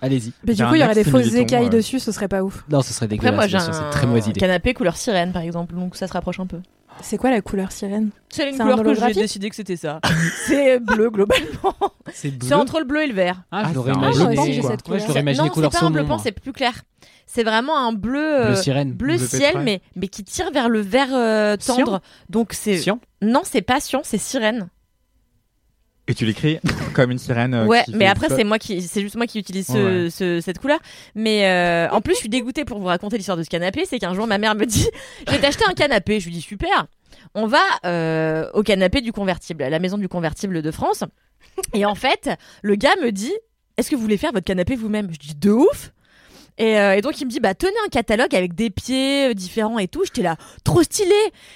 Allez-y. 0.00 0.32
Mais 0.44 0.52
du 0.54 0.58
J'ai 0.58 0.64
coup, 0.68 0.74
il 0.74 0.80
y 0.80 0.84
aurait 0.84 0.94
des 0.94 1.04
fausses 1.04 1.34
écailles 1.34 1.66
euh. 1.66 1.70
dessus, 1.70 1.98
ce 1.98 2.12
serait 2.12 2.28
pas 2.28 2.42
ouf. 2.42 2.64
Non, 2.68 2.82
ce 2.82 2.92
serait 2.92 3.06
Après, 3.06 3.16
dégueulasse. 3.16 3.34
moi, 3.34 3.46
j'ai 3.46 3.56
un 3.56 3.84
une 3.84 3.90
très 3.90 4.06
mauvaise 4.06 4.26
idée. 4.28 4.40
canapé 4.40 4.74
couleur 4.74 4.96
sirène, 4.96 5.32
par 5.32 5.42
exemple, 5.42 5.74
donc 5.74 5.96
ça 5.96 6.06
se 6.06 6.12
rapproche 6.12 6.40
un 6.40 6.46
peu. 6.46 6.58
C'est 7.00 7.16
quoi 7.16 7.30
la 7.30 7.40
couleur 7.40 7.70
sirène? 7.70 8.10
C'est 8.28 8.50
une 8.50 8.60
un 8.60 8.76
couleur 8.76 8.96
que 8.96 9.06
j'ai 9.14 9.20
décidé 9.20 9.50
que 9.50 9.56
c'était 9.56 9.76
ça. 9.76 10.00
c'est 10.46 10.80
bleu, 10.80 11.10
globalement. 11.10 11.74
C'est 12.12 12.30
bleu? 12.30 12.48
C'est 12.48 12.54
entre 12.54 12.80
le 12.80 12.84
bleu 12.84 13.04
et 13.04 13.06
le 13.06 13.14
vert. 13.14 13.42
Ah, 13.52 13.62
Ah, 13.66 13.68
je 13.70 13.74
l'aurais 13.74 13.92
imaginé. 13.92 14.34
je 14.34 15.06
l'aurais 15.06 15.20
imaginé 15.20 15.46
non, 15.46 15.52
couleur 15.52 15.72
c'est 15.72 15.78
pas 15.80 15.86
un 15.86 15.90
bleu 15.90 16.04
pan, 16.04 16.18
c'est 16.18 16.32
plus 16.32 16.52
clair. 16.52 16.72
C'est 17.26 17.44
vraiment 17.44 17.78
un 17.78 17.92
bleu, 17.92 18.40
euh, 18.40 18.46
Bleu 18.46 18.56
sirène. 18.56 18.92
bleu 18.92 19.16
Bleu 19.16 19.26
ciel, 19.26 19.58
mais, 19.62 19.82
mais 19.96 20.08
qui 20.08 20.24
tire 20.24 20.50
vers 20.50 20.68
le 20.70 20.80
vert 20.80 21.08
euh, 21.12 21.56
tendre. 21.56 22.00
Donc 22.30 22.52
c'est 22.52 22.80
non, 23.20 23.42
c'est 23.44 23.62
pas 23.62 23.80
cyan, 23.80 24.00
c'est 24.02 24.18
sirène. 24.18 24.68
Et 26.08 26.14
tu 26.14 26.24
l'écris 26.24 26.58
comme 26.94 27.10
une 27.10 27.18
sirène. 27.18 27.52
euh, 27.54 27.66
ouais, 27.66 27.84
mais 27.92 28.06
après 28.06 28.28
c'est 28.30 28.42
moi 28.44 28.58
qui, 28.58 28.80
c'est 28.82 29.02
juste 29.02 29.14
moi 29.16 29.26
qui 29.26 29.38
utilise 29.38 29.66
ce- 29.66 30.04
Ouais. 30.04 30.10
ce- 30.10 30.40
cette 30.40 30.58
couleur. 30.58 30.78
Mais 31.14 31.46
euh, 31.46 31.88
en 31.90 32.00
plus, 32.00 32.14
je 32.14 32.20
suis 32.20 32.28
dégoûtée 32.30 32.64
pour 32.64 32.78
vous 32.80 32.86
raconter 32.86 33.16
l'histoire 33.18 33.36
de 33.36 33.42
ce 33.42 33.50
canapé. 33.50 33.84
C'est 33.84 33.98
qu'un 33.98 34.14
jour, 34.14 34.26
ma 34.26 34.38
mère 34.38 34.54
me 34.54 34.64
dit, 34.64 34.88
je 35.26 35.32
vais 35.32 35.38
t'acheter 35.38 35.64
un 35.68 35.74
canapé. 35.74 36.18
Je 36.18 36.26
lui 36.26 36.32
dis 36.34 36.40
super. 36.40 36.86
On 37.34 37.46
va 37.46 37.60
euh, 37.84 38.48
au 38.54 38.62
canapé 38.62 39.00
du 39.02 39.12
convertible, 39.12 39.62
à 39.62 39.70
la 39.70 39.78
maison 39.78 39.98
du 39.98 40.08
convertible 40.08 40.62
de 40.62 40.70
France. 40.70 41.04
Et 41.74 41.84
en 41.84 41.94
fait, 41.94 42.30
le 42.62 42.74
gars 42.74 42.94
me 43.02 43.10
dit, 43.12 43.34
est-ce 43.76 43.90
que 43.90 43.96
vous 43.96 44.02
voulez 44.02 44.16
faire 44.16 44.32
votre 44.32 44.46
canapé 44.46 44.76
vous-même? 44.76 45.08
Je 45.12 45.18
dis 45.18 45.34
de 45.34 45.50
ouf. 45.50 45.92
Et, 46.58 46.78
euh, 46.78 46.96
et 46.96 47.00
donc 47.00 47.20
il 47.20 47.24
me 47.24 47.30
dit 47.30 47.40
bah 47.40 47.54
tenez 47.54 47.72
un 47.86 47.88
catalogue 47.88 48.34
avec 48.34 48.54
des 48.54 48.68
pieds 48.70 49.30
euh, 49.30 49.34
différents 49.34 49.78
et 49.78 49.88
tout. 49.88 50.02
J'étais 50.04 50.22
là 50.22 50.36
trop 50.64 50.82
stylé. 50.82 51.14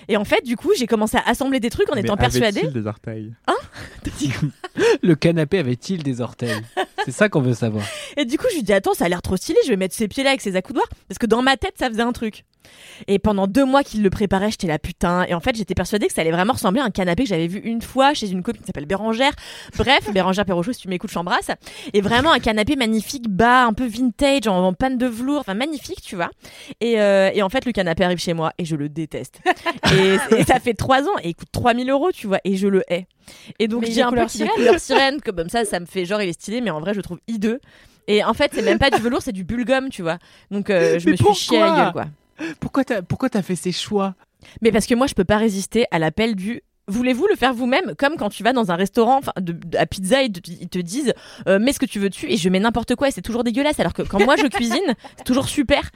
Et 0.09 0.17
en 0.17 0.25
fait 0.25 0.45
du 0.45 0.57
coup 0.57 0.71
j'ai 0.77 0.87
commencé 0.87 1.17
à 1.17 1.29
assembler 1.29 1.61
des 1.61 1.71
trucs 1.71 1.91
en 1.91 1.95
Mais 1.95 2.01
étant 2.03 2.17
persuadée. 2.17 2.61
avait-il 2.61 2.73
des 2.73 2.87
orteils? 2.87 3.33
Le 5.03 5.15
canapé 5.15 5.59
avait-il 5.59 6.03
des 6.03 6.21
orteils? 6.21 6.61
C'est 7.05 7.11
ça 7.13 7.29
qu'on 7.29 7.41
veut 7.41 7.55
savoir. 7.55 7.85
Et 8.17 8.25
du 8.25 8.39
coup, 8.39 8.47
je 8.51 8.57
lui 8.57 8.63
dis 8.63 8.73
attends, 8.73 8.95
ça 8.95 9.07
a 9.07 9.09
l'air 9.09 9.23
trop 9.23 9.37
stylé, 9.37 9.59
je 9.65 9.71
vais 9.71 9.77
mettre 9.77 9.95
ses 9.95 10.09
pieds 10.09 10.23
là 10.23 10.31
avec 10.31 10.41
ses 10.41 10.57
accoudoirs 10.57 10.89
parce 11.09 11.19
que 11.19 11.27
dans 11.27 11.43
ma 11.43 11.57
tête, 11.57 11.75
ça 11.79 11.89
faisait 11.89 12.03
un 12.03 12.13
truc. 12.13 12.45
Et 13.09 13.19
pendant 13.19 13.47
deux 13.47 13.65
mois 13.65 13.83
qu'il 13.83 14.03
le 14.03 14.11
préparait, 14.11 14.51
j'étais 14.51 14.67
là 14.67 14.79
putain. 14.79 15.25
Et 15.25 15.35
en 15.35 15.41
fait, 15.41 15.57
j'étais 15.57 15.75
persuadée 15.75 16.07
que 16.07 16.13
ça 16.13 16.21
allait 16.21 16.31
vraiment 16.31 16.53
ressembler 16.53 16.81
à 16.81 16.85
un 16.85 16.91
canapé 16.91 17.25
que 17.25 17.29
j'avais 17.29 17.47
vu 17.47 17.59
une 17.59 17.83
fois 17.83 18.15
chez 18.15 18.31
une 18.31 18.43
copine 18.43 18.63
qui 18.63 18.67
s'appelle 18.67 18.87
Bérangère. 18.87 19.33
Bref, 19.77 20.11
Bérangère 20.13 20.45
Perrochot, 20.45 20.73
si 20.73 20.81
tu 20.83 20.89
m'écoutes, 20.89 21.11
je 21.11 21.15
t'embrasse. 21.15 21.51
Et 21.93 22.01
vraiment 22.01 22.33
un 22.33 22.41
canapé 22.41 22.77
magnifique, 22.77 23.29
bas, 23.29 23.65
un 23.65 23.73
peu 23.73 23.87
vintage, 23.87 24.47
en, 24.47 24.65
en 24.65 24.73
panne 24.73 24.99
de 24.99 25.07
velours, 25.07 25.41
enfin 25.41 25.55
magnifique, 25.55 26.03
tu 26.03 26.17
vois. 26.17 26.31
Et, 26.81 27.01
euh, 27.01 27.31
et 27.33 27.43
en 27.43 27.49
fait, 27.49 27.65
le 27.65 27.73
canapé 27.73 28.05
arrive 28.05 28.19
chez 28.19 28.35
moi 28.35 28.53
et 28.59 28.65
je 28.65 28.77
le 28.77 28.89
déteste. 28.89 29.41
et, 29.93 30.17
et 30.37 30.45
ça 30.45 30.61
fait 30.61 30.75
trois 30.75 31.03
ans 31.03 31.19
et 31.23 31.31
il 31.31 31.35
coûte 31.35 31.49
3000 31.53 31.91
euros, 31.91 32.13
tu 32.13 32.27
vois, 32.27 32.39
et 32.45 32.57
je 32.57 32.69
le 32.69 32.83
hais. 32.93 33.07
Et 33.59 33.69
donc, 33.69 33.89
est 33.89 34.01
un 34.03 34.11
peu 34.11 34.29
sirène. 34.29 34.51
couleur 34.55 34.81
sirène, 34.81 35.21
comme 35.21 35.49
ça, 35.49 35.65
ça 35.65 35.81
me 35.81 35.87
fait 35.87 36.05
genre 36.05 36.21
il 36.23 36.29
est 36.29 36.33
stylé, 36.33 36.61
mais 36.61 36.71
en 36.71 36.81
vrai, 36.81 36.93
je 36.93 36.99
le 36.99 37.03
trouve 37.03 37.21
hideux. 37.29 37.61
Et 38.09 38.25
en 38.25 38.35
fait, 38.35 38.51
c'est 38.55 38.63
même 38.63 38.79
pas 38.79 38.91
du 38.91 39.01
velours, 39.01 39.23
c'est 39.23 39.33
du 39.33 39.45
bulgum, 39.45 39.89
tu 39.89 40.03
vois. 40.03 40.19
Donc, 40.51 40.71
euh, 40.71 40.99
je 40.99 41.07
Mais 41.07 41.13
me 41.13 41.17
suis 41.17 41.35
chié 41.35 41.63
à 41.63 41.67
la 41.67 41.77
gueule, 41.85 41.93
quoi. 41.93 42.07
Pourquoi 42.61 42.85
t'as 42.85 43.03
pourquoi 43.03 43.29
t'as 43.31 43.43
fait 43.43 43.57
ces 43.57 43.73
choix? 43.73 44.15
Mais 44.61 44.73
parce 44.73 44.87
que 44.87 44.95
moi, 44.95 45.07
je 45.07 45.15
peux 45.15 45.25
pas 45.25 45.37
résister 45.39 45.87
à 45.91 45.99
l'appel 45.99 46.35
du. 46.35 46.63
Voulez-vous 46.89 47.29
le 47.29 47.37
faire 47.37 47.55
vous-même? 47.55 47.95
Comme 47.97 48.17
quand 48.17 48.29
tu 48.29 48.43
vas 48.43 48.53
dans 48.53 48.73
un 48.73 48.75
restaurant 48.77 49.19
enfin, 49.19 49.33
de, 49.41 49.53
de- 49.53 49.79
à 49.79 49.87
pizza, 49.87 50.23
ils 50.23 50.33
te, 50.33 50.51
ils 50.51 50.69
te 50.69 50.79
disent 50.81 51.15
euh, 51.49 51.61
mets 51.61 51.73
ce 51.73 51.79
que 51.79 51.87
tu 51.87 52.01
veux 52.01 52.09
dessus? 52.11 52.27
Et 52.29 52.37
je 52.37 52.49
mets 52.49 52.59
n'importe 52.59 52.97
quoi 52.97 53.09
et 53.09 53.11
c'est 53.13 53.23
toujours 53.23 53.45
dégueulasse. 53.45 53.79
Alors 53.79 53.93
que 53.93 54.03
quand 54.03 54.23
moi 54.25 54.35
je 54.37 54.47
cuisine, 54.49 54.95
c'est 55.17 55.25
toujours 55.25 55.49
super. 55.49 55.91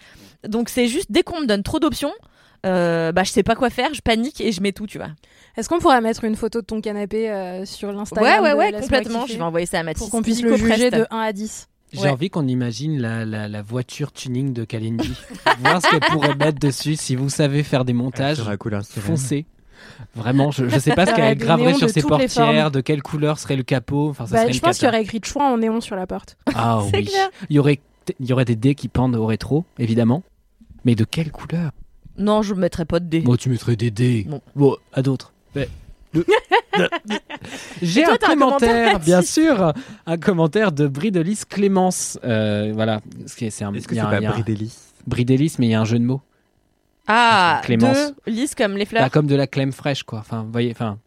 Donc 0.47 0.69
c'est 0.69 0.87
juste 0.87 1.11
dès 1.11 1.23
qu'on 1.25 1.41
me 1.41 1.47
donne 1.47 1.65
trop 1.65 1.81
d'options, 1.81 2.13
euh, 2.65 3.11
bah 3.11 3.25
je 3.25 3.31
sais 3.31 3.43
pas 3.43 3.57
quoi 3.57 3.69
faire, 3.69 3.93
je 3.95 4.01
panique 4.01 4.41
et 4.41 4.53
je 4.53 4.61
mets 4.61 4.73
tout, 4.73 4.87
tu 4.87 4.99
vois. 4.99 5.09
Est-ce 5.57 5.69
qu'on 5.69 5.81
pourra 5.81 6.01
mettre 6.01 6.23
une 6.25 6.37
photo 6.37 6.61
de 6.61 6.67
ton 6.67 6.81
canapé 6.81 7.31
euh, 7.31 7.65
sur 7.65 7.89
Ouais, 7.89 7.95
l'Instagram 7.97 8.45
ouais, 8.45 8.53
de 8.53 8.57
ouais, 8.57 8.71
Laisse-moi 8.71 8.83
complètement. 8.99 9.27
Je 9.27 9.35
vais 9.35 9.43
envoyer 9.43 9.67
ça 9.67 9.81
à 9.81 9.83
Mathis. 9.83 10.03
Pour 10.03 10.11
qu'on 10.11 10.23
puisse 10.23 10.41
le 10.43 10.55
juger 10.57 10.91
de 10.91 11.05
1 11.11 11.19
à 11.19 11.33
10. 11.33 11.69
J'ai 11.93 12.01
Ouais. 12.01 12.09
envie 12.09 12.31
qu'on 12.31 12.47
imagine 12.49 13.01
la, 13.01 13.25
la, 13.25 13.49
la 13.49 13.63
voiture 13.63 14.13
tuning 14.13 14.53
de 14.53 14.65
Kalindi. 14.65 15.13
Voir 15.61 15.81
ce 15.81 15.89
qu'elle 15.91 16.01
pourrait 16.01 16.35
mettre 16.35 16.59
dessus. 16.59 16.97
Si 16.97 17.15
vous 17.17 17.29
savez 17.31 17.63
faire 17.63 17.85
des 17.85 17.93
montages, 17.93 18.43
couleur 18.59 18.85
sirène. 18.85 19.05
foncez. 19.07 19.47
Vraiment, 20.15 20.51
je, 20.51 20.69
je 20.69 20.79
sais 20.79 20.95
pas 20.95 21.07
ce 21.07 21.15
qu'elle 21.15 21.39
graverait 21.39 21.75
sur 21.75 21.87
de 21.87 21.93
ses 21.93 22.03
portières, 22.03 22.71
de 22.71 22.81
quelle 22.81 23.03
couleur 23.03 23.39
serait 23.39 23.57
le 23.57 23.63
capot. 23.63 24.11
Enfin, 24.11 24.27
ça 24.27 24.35
Bah, 24.35 24.43
serait 24.43 24.53
je 24.53 24.61
pense 24.61 24.79
qu'il 24.79 24.87
y 24.87 24.89
aurait 24.89 25.03
écrit 25.03 25.21
choix 25.23 25.45
en 25.51 25.59
néon 25.59 25.81
sur 25.81 25.95
la 25.97 26.07
porte. 26.07 26.37
Ah 26.55 26.81
C'est 26.91 26.99
oui. 26.99 27.05
clair. 27.05 27.31
Il 27.51 27.57
y 27.57 27.59
aurait 27.59 27.81
il 28.21 28.27
y 28.27 28.33
aurait 28.33 28.45
des 28.45 28.57
dés 28.57 28.75
qui 28.77 28.89
pendent 28.89 29.17
au 29.17 29.27
rétro, 29.27 29.65
évidemment. 29.79 30.23
Mais 30.85 30.95
de 30.95 31.05
quelle 31.05 31.31
couleur? 31.33 31.73
Non, 32.19 32.43
je 32.43 32.55
mettrai 32.55 32.85
pas 32.85 33.01
de 33.01 33.07
dés. 33.07 33.21
Bon, 33.21 33.37
tu 33.37 33.49
mettrais 33.51 33.77
des 33.77 33.91
dés. 33.91 34.27
Bon, 34.55 34.77
à 34.93 35.03
d'autres. 35.03 35.33
Mais- 35.55 35.69
J'ai 37.83 38.05
un 38.05 38.17
commentaire, 38.17 38.37
commentaire, 38.39 39.01
bien 39.01 39.23
sûr, 39.23 39.73
un 40.07 40.17
commentaire 40.19 40.73
de 40.73 40.87
Bridelis 40.87 41.41
Clémence. 41.49 42.19
Euh, 42.25 42.73
voilà, 42.75 43.01
Ce 43.27 43.37
qui 43.37 43.47
est- 43.47 43.51
c'est 43.51 43.65
un. 43.65 43.73
Est-ce 43.75 43.87
que 43.89 43.95
c'est 43.95 44.01
pas 44.01 44.21
Bridelis? 44.21 44.75
Bridelis, 45.07 45.57
mais 45.59 45.67
il 45.67 45.71
y 45.71 45.75
a 45.75 45.81
un 45.81 45.85
jeu 45.85 45.99
de 45.99 46.05
mots. 46.05 46.21
Ah, 47.07 47.61
Clémence. 47.65 47.97
deux 48.27 48.33
lisses 48.33 48.55
comme 48.55 48.77
les 48.77 48.85
fleurs. 48.85 49.05
Bah, 49.05 49.11
comme 49.11 49.27
de 49.29 49.37
la 49.37 49.47
crème 49.47 49.73
fraîche, 49.73 50.03
quoi. 50.03 50.19
Enfin, 50.19 50.43
vous 50.43 50.51
voyez, 50.51 50.73
enfin. 50.73 50.99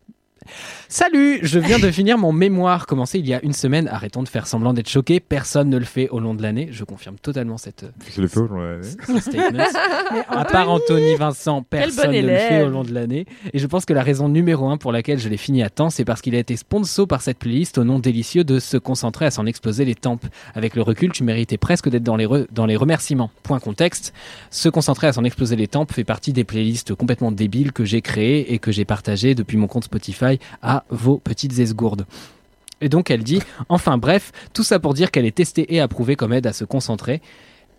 Salut, 0.92 1.40
je 1.44 1.60
viens 1.60 1.78
de 1.78 1.92
finir 1.92 2.18
mon 2.18 2.32
mémoire 2.32 2.88
commencé 2.88 3.20
il 3.20 3.28
y 3.28 3.34
a 3.34 3.40
une 3.44 3.54
semaine. 3.54 3.88
Arrêtons 3.88 4.24
de 4.24 4.28
faire 4.28 4.48
semblant 4.48 4.74
d'être 4.74 4.90
choqué. 4.90 5.20
Personne 5.20 5.70
ne 5.70 5.78
le 5.78 5.86
fait 5.86 6.10
au 6.10 6.20
long 6.20 6.34
de 6.34 6.42
l'année. 6.42 6.70
Je 6.72 6.84
confirme 6.84 7.18
totalement 7.22 7.58
cette 7.58 7.84
euh, 7.84 7.92
Je 8.16 8.22
le 8.22 8.28
fais 8.28 8.40
au 8.40 8.48
long 8.48 8.58
de 8.58 8.72
l'année. 8.72 8.84
À 10.30 10.46
part 10.46 10.70
Anthony 10.72 11.16
Vincent, 11.16 11.62
personne 11.62 12.06
bon 12.12 12.12
ne 12.18 12.22
le 12.22 12.28
fait 12.38 12.64
au 12.64 12.70
long 12.70 12.84
de 12.84 12.94
l'année. 12.94 13.26
Et 13.54 13.60
je 13.60 13.68
pense 13.68 13.86
que 13.86 13.94
la 13.94 14.02
raison 14.02 14.30
numéro 14.30 14.68
un 14.70 14.78
pour 14.78 14.92
laquelle 14.92 15.20
je 15.20 15.30
l'ai 15.30 15.38
fini 15.38 15.62
à 15.62 15.70
temps, 15.70 15.90
c'est 15.92 16.06
parce 16.06 16.22
qu'il 16.22 16.34
a 16.36 16.40
été 16.40 16.56
sponsor 16.56 17.08
par 17.08 17.22
cette 17.22 17.38
playlist 17.38 17.78
au 17.78 17.84
nom 17.84 18.00
délicieux 18.00 18.44
de 18.44 18.60
se 18.60 18.78
concentrer 18.78 19.26
à 19.26 19.32
s'en 19.32 19.46
exploser 19.46 19.86
les 19.86 19.96
tempes. 19.96 20.26
Avec 20.56 20.76
le 20.76 20.82
recul, 20.82 21.12
tu 21.12 21.24
méritais 21.24 21.58
presque 21.58 21.90
d'être 21.90 22.04
dans 22.04 22.16
les, 22.16 22.26
re- 22.26 22.48
dans 22.52 22.66
les 22.66 22.76
remerciements. 22.76 23.30
Point 23.44 23.60
contexte. 23.60 24.14
Se 24.50 24.70
concentrer 24.70 25.08
à 25.08 25.14
s'en 25.14 25.24
exploser 25.24 25.56
les 25.56 25.68
tempes 25.68 25.92
fait 25.94 26.04
partie 26.04 26.34
des 26.34 26.44
playlists 26.44 26.96
complètement 26.96 27.32
débiles 27.32 27.72
que 27.74 27.86
j'ai 27.86 28.02
créées 28.02 28.54
et 28.54 28.58
que 28.60 28.72
j'ai 28.72 28.86
partagées 28.86 29.36
depuis 29.36 29.58
mon 29.58 29.68
compte 29.68 29.84
Spotify 29.84 30.39
à 30.62 30.84
vos 30.90 31.18
petites 31.18 31.60
esgourdes. 31.60 32.06
Et 32.82 32.90
donc 32.90 33.12
elle 33.12 33.24
dit, 33.24 33.42
enfin 33.68 33.98
bref, 33.98 34.32
tout 34.54 34.64
ça 34.64 34.80
pour 34.80 34.94
dire 34.94 35.12
qu'elle 35.12 35.26
est 35.26 35.36
testée 35.36 35.74
et 35.74 35.80
approuvée 35.80 36.16
comme 36.16 36.34
aide 36.34 36.48
à 36.48 36.54
se 36.54 36.64
concentrer. 36.66 37.22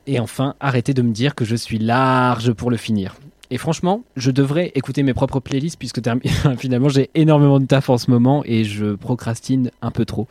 Et 0.07 0.19
enfin, 0.19 0.55
arrêtez 0.61 0.95
de 0.95 1.03
me 1.03 1.13
dire 1.13 1.35
que 1.35 1.45
je 1.45 1.57
suis 1.57 1.79
large 1.79 2.53
pour 2.53 2.71
le 2.71 2.77
finir. 2.77 3.17
Et 3.53 3.59
franchement, 3.59 4.05
je 4.17 4.31
devrais 4.31 4.71
écouter 4.75 5.03
mes 5.03 5.13
propres 5.13 5.41
playlists 5.41 5.79
puisque 5.79 6.01
finalement 6.59 6.89
j'ai 6.89 7.11
énormément 7.15 7.59
de 7.59 7.67
taf 7.67 7.91
en 7.91 7.99
ce 7.99 8.11
moment 8.11 8.43
et 8.45 8.65
je 8.65 8.95
procrastine 8.95 9.71
un 9.83 9.91
peu 9.91 10.05
trop. 10.05 10.29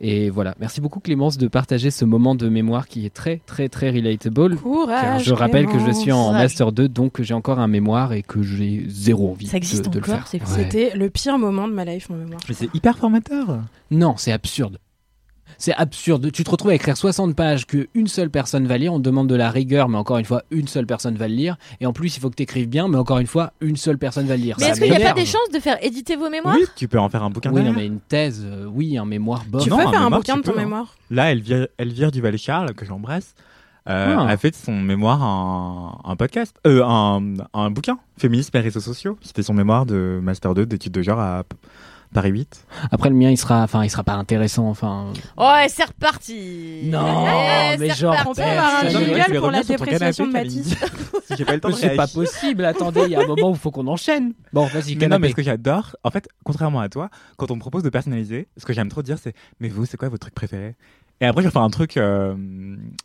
Et 0.00 0.30
voilà. 0.30 0.54
Merci 0.58 0.80
beaucoup 0.80 1.00
Clémence 1.00 1.36
de 1.36 1.48
partager 1.48 1.90
ce 1.90 2.04
moment 2.04 2.34
de 2.34 2.48
mémoire 2.48 2.88
qui 2.88 3.04
est 3.04 3.14
très 3.14 3.40
très 3.44 3.68
très 3.68 3.90
relatable. 3.90 4.54
Car 4.54 4.62
Courage. 4.62 5.24
je 5.24 5.34
rappelle 5.34 5.66
que 5.66 5.78
je 5.78 5.90
suis 5.90 6.12
en 6.12 6.32
master 6.32 6.72
2 6.72 6.88
donc 6.88 7.12
que 7.12 7.22
j'ai 7.22 7.34
encore 7.34 7.58
un 7.58 7.68
mémoire 7.68 8.12
et 8.12 8.22
que 8.22 8.42
j'ai 8.42 8.84
zéro 8.88 9.30
envie 9.30 9.46
Ça 9.46 9.58
existe 9.58 9.84
de, 9.84 9.90
de 9.90 9.98
le 9.98 10.12
encore, 10.12 10.26
faire. 10.26 10.40
Ouais. 10.40 10.64
C'était 10.64 10.96
le 10.96 11.10
pire 11.10 11.38
moment 11.38 11.68
de 11.68 11.72
ma 11.74 11.84
life, 11.84 12.08
mon 12.08 12.16
mémoire. 12.16 12.40
Mais 12.48 12.54
c'est 12.54 12.74
hyper 12.74 12.96
formateur. 12.96 13.60
Non, 13.90 14.14
c'est 14.16 14.32
absurde. 14.32 14.78
C'est 15.58 15.74
absurde. 15.74 16.30
Tu 16.32 16.44
te 16.44 16.50
retrouves 16.50 16.70
à 16.70 16.74
écrire 16.74 16.96
60 16.96 17.34
pages 17.34 17.66
que 17.66 17.88
une 17.94 18.06
seule 18.08 18.30
personne 18.30 18.66
va 18.66 18.78
lire. 18.78 18.92
On 18.92 18.98
te 18.98 19.04
demande 19.04 19.26
de 19.28 19.34
la 19.34 19.50
rigueur, 19.50 19.88
mais 19.88 19.96
encore 19.98 20.18
une 20.18 20.24
fois, 20.24 20.42
une 20.50 20.68
seule 20.68 20.86
personne 20.86 21.16
va 21.16 21.28
le 21.28 21.34
lire. 21.34 21.56
Et 21.80 21.86
en 21.86 21.92
plus, 21.92 22.16
il 22.16 22.20
faut 22.20 22.30
que 22.30 22.34
tu 22.36 22.42
écrives 22.42 22.68
bien, 22.68 22.88
mais 22.88 22.96
encore 22.98 23.18
une 23.18 23.26
fois, 23.26 23.52
une 23.60 23.76
seule 23.76 23.98
personne 23.98 24.26
va 24.26 24.36
le 24.36 24.42
lire. 24.42 24.56
Mais 24.60 24.66
est-ce 24.66 24.80
qu'il 24.80 24.90
n'y 24.90 24.96
a 25.02 25.08
pas 25.12 25.14
des 25.20 25.26
chances 25.26 25.50
de 25.52 25.58
faire 25.58 25.76
éditer 25.84 26.16
vos 26.16 26.28
mémoires? 26.30 26.56
Oui, 26.58 26.66
tu 26.76 26.88
peux 26.88 26.98
en 26.98 27.08
faire 27.08 27.22
un 27.22 27.30
bouquin 27.30 27.50
Oui, 27.52 27.62
non, 27.62 27.72
mais 27.72 27.86
une 27.86 28.00
thèse, 28.00 28.42
euh, 28.44 28.66
oui, 28.66 28.98
un 28.98 29.04
mémoire 29.06 29.44
bof. 29.48 29.62
Tu 29.62 29.70
non, 29.70 29.76
peux 29.76 29.82
un 29.86 29.90
faire 29.90 30.00
un 30.00 30.04
mémoire, 30.04 30.20
bouquin 30.20 30.36
de 30.36 30.42
ton 30.42 30.52
peux, 30.52 30.58
hein. 30.58 30.62
mémoire 30.62 30.94
Là, 31.10 31.32
Elvire, 31.32 31.68
Elvire 31.78 32.10
Duval-Charles, 32.12 32.74
que 32.74 32.84
j'embrasse, 32.84 33.34
euh, 33.88 34.16
Ah. 34.18 34.26
a 34.28 34.36
fait 34.36 34.50
de 34.50 34.56
son 34.56 34.72
mémoire 34.80 35.22
un, 35.22 35.98
un 36.04 36.16
podcast, 36.16 36.56
euh, 36.66 36.82
un, 36.84 37.22
un 37.54 37.70
bouquin, 37.70 37.98
Féminisme 38.18 38.56
et 38.56 38.60
réseaux 38.60 38.80
sociaux. 38.80 39.16
C'était 39.22 39.42
son 39.42 39.54
mémoire 39.54 39.86
de 39.86 40.18
Master 40.22 40.54
2 40.54 40.66
d'études 40.66 40.92
de 40.92 41.02
genre 41.02 41.20
à 41.20 41.44
Paris 42.14 42.30
8. 42.30 42.66
Après, 42.90 43.08
le 43.10 43.14
mien, 43.14 43.30
il 43.30 43.36
sera, 43.36 43.62
enfin, 43.62 43.84
il 43.84 43.90
sera 43.90 44.02
pas 44.04 44.14
intéressant. 44.14 44.68
Enfin, 44.68 45.12
Ouais, 45.36 45.66
c'est 45.68 45.84
reparti 45.84 46.80
Non, 46.84 47.26
Eh, 47.26 47.76
mais 47.78 47.90
genre. 47.90 48.16
On 48.26 48.34
peut 48.34 48.42
avoir 48.42 48.84
un 48.84 48.88
jingle 48.88 49.38
pour 49.38 49.50
la 49.50 49.62
dépréciation 49.62 50.26
de 50.26 50.32
Mathis. 50.32 50.74
Si 51.26 51.34
j'ai 51.36 51.44
pas 51.44 51.54
le 51.54 51.60
temps 51.60 51.72
c'est 51.72 51.96
pas 51.96 52.06
possible. 52.06 52.64
Attendez, 52.64 53.00
il 53.06 53.10
y 53.10 53.16
a 53.16 53.20
un 53.20 53.26
moment 53.26 53.50
où 53.50 53.54
il 53.54 53.58
faut 53.58 53.72
qu'on 53.72 53.88
enchaîne. 53.88 54.32
Bon, 54.52 54.66
vas-y, 54.66 54.90
Mais 54.90 54.94
non, 54.94 55.00
canapé. 55.00 55.22
mais 55.22 55.28
ce 55.30 55.34
que 55.34 55.42
j'adore, 55.42 55.96
en 56.04 56.10
fait, 56.12 56.28
contrairement 56.44 56.78
à 56.80 56.88
toi, 56.88 57.10
quand 57.36 57.50
on 57.50 57.56
me 57.56 57.60
propose 57.60 57.82
de 57.82 57.88
personnaliser, 57.90 58.46
ce 58.56 58.64
que 58.64 58.72
j'aime 58.72 58.88
trop 58.88 59.02
dire, 59.02 59.18
c'est 59.20 59.34
Mais 59.58 59.68
vous, 59.68 59.86
c'est 59.86 59.96
quoi 59.96 60.08
votre 60.08 60.20
truc 60.20 60.34
préféré? 60.34 60.76
Et 61.20 61.26
après, 61.26 61.42
je 61.42 61.48
vais 61.48 61.52
faire 61.52 61.62
un 61.62 61.70
truc, 61.70 61.96
euh, 61.96 62.34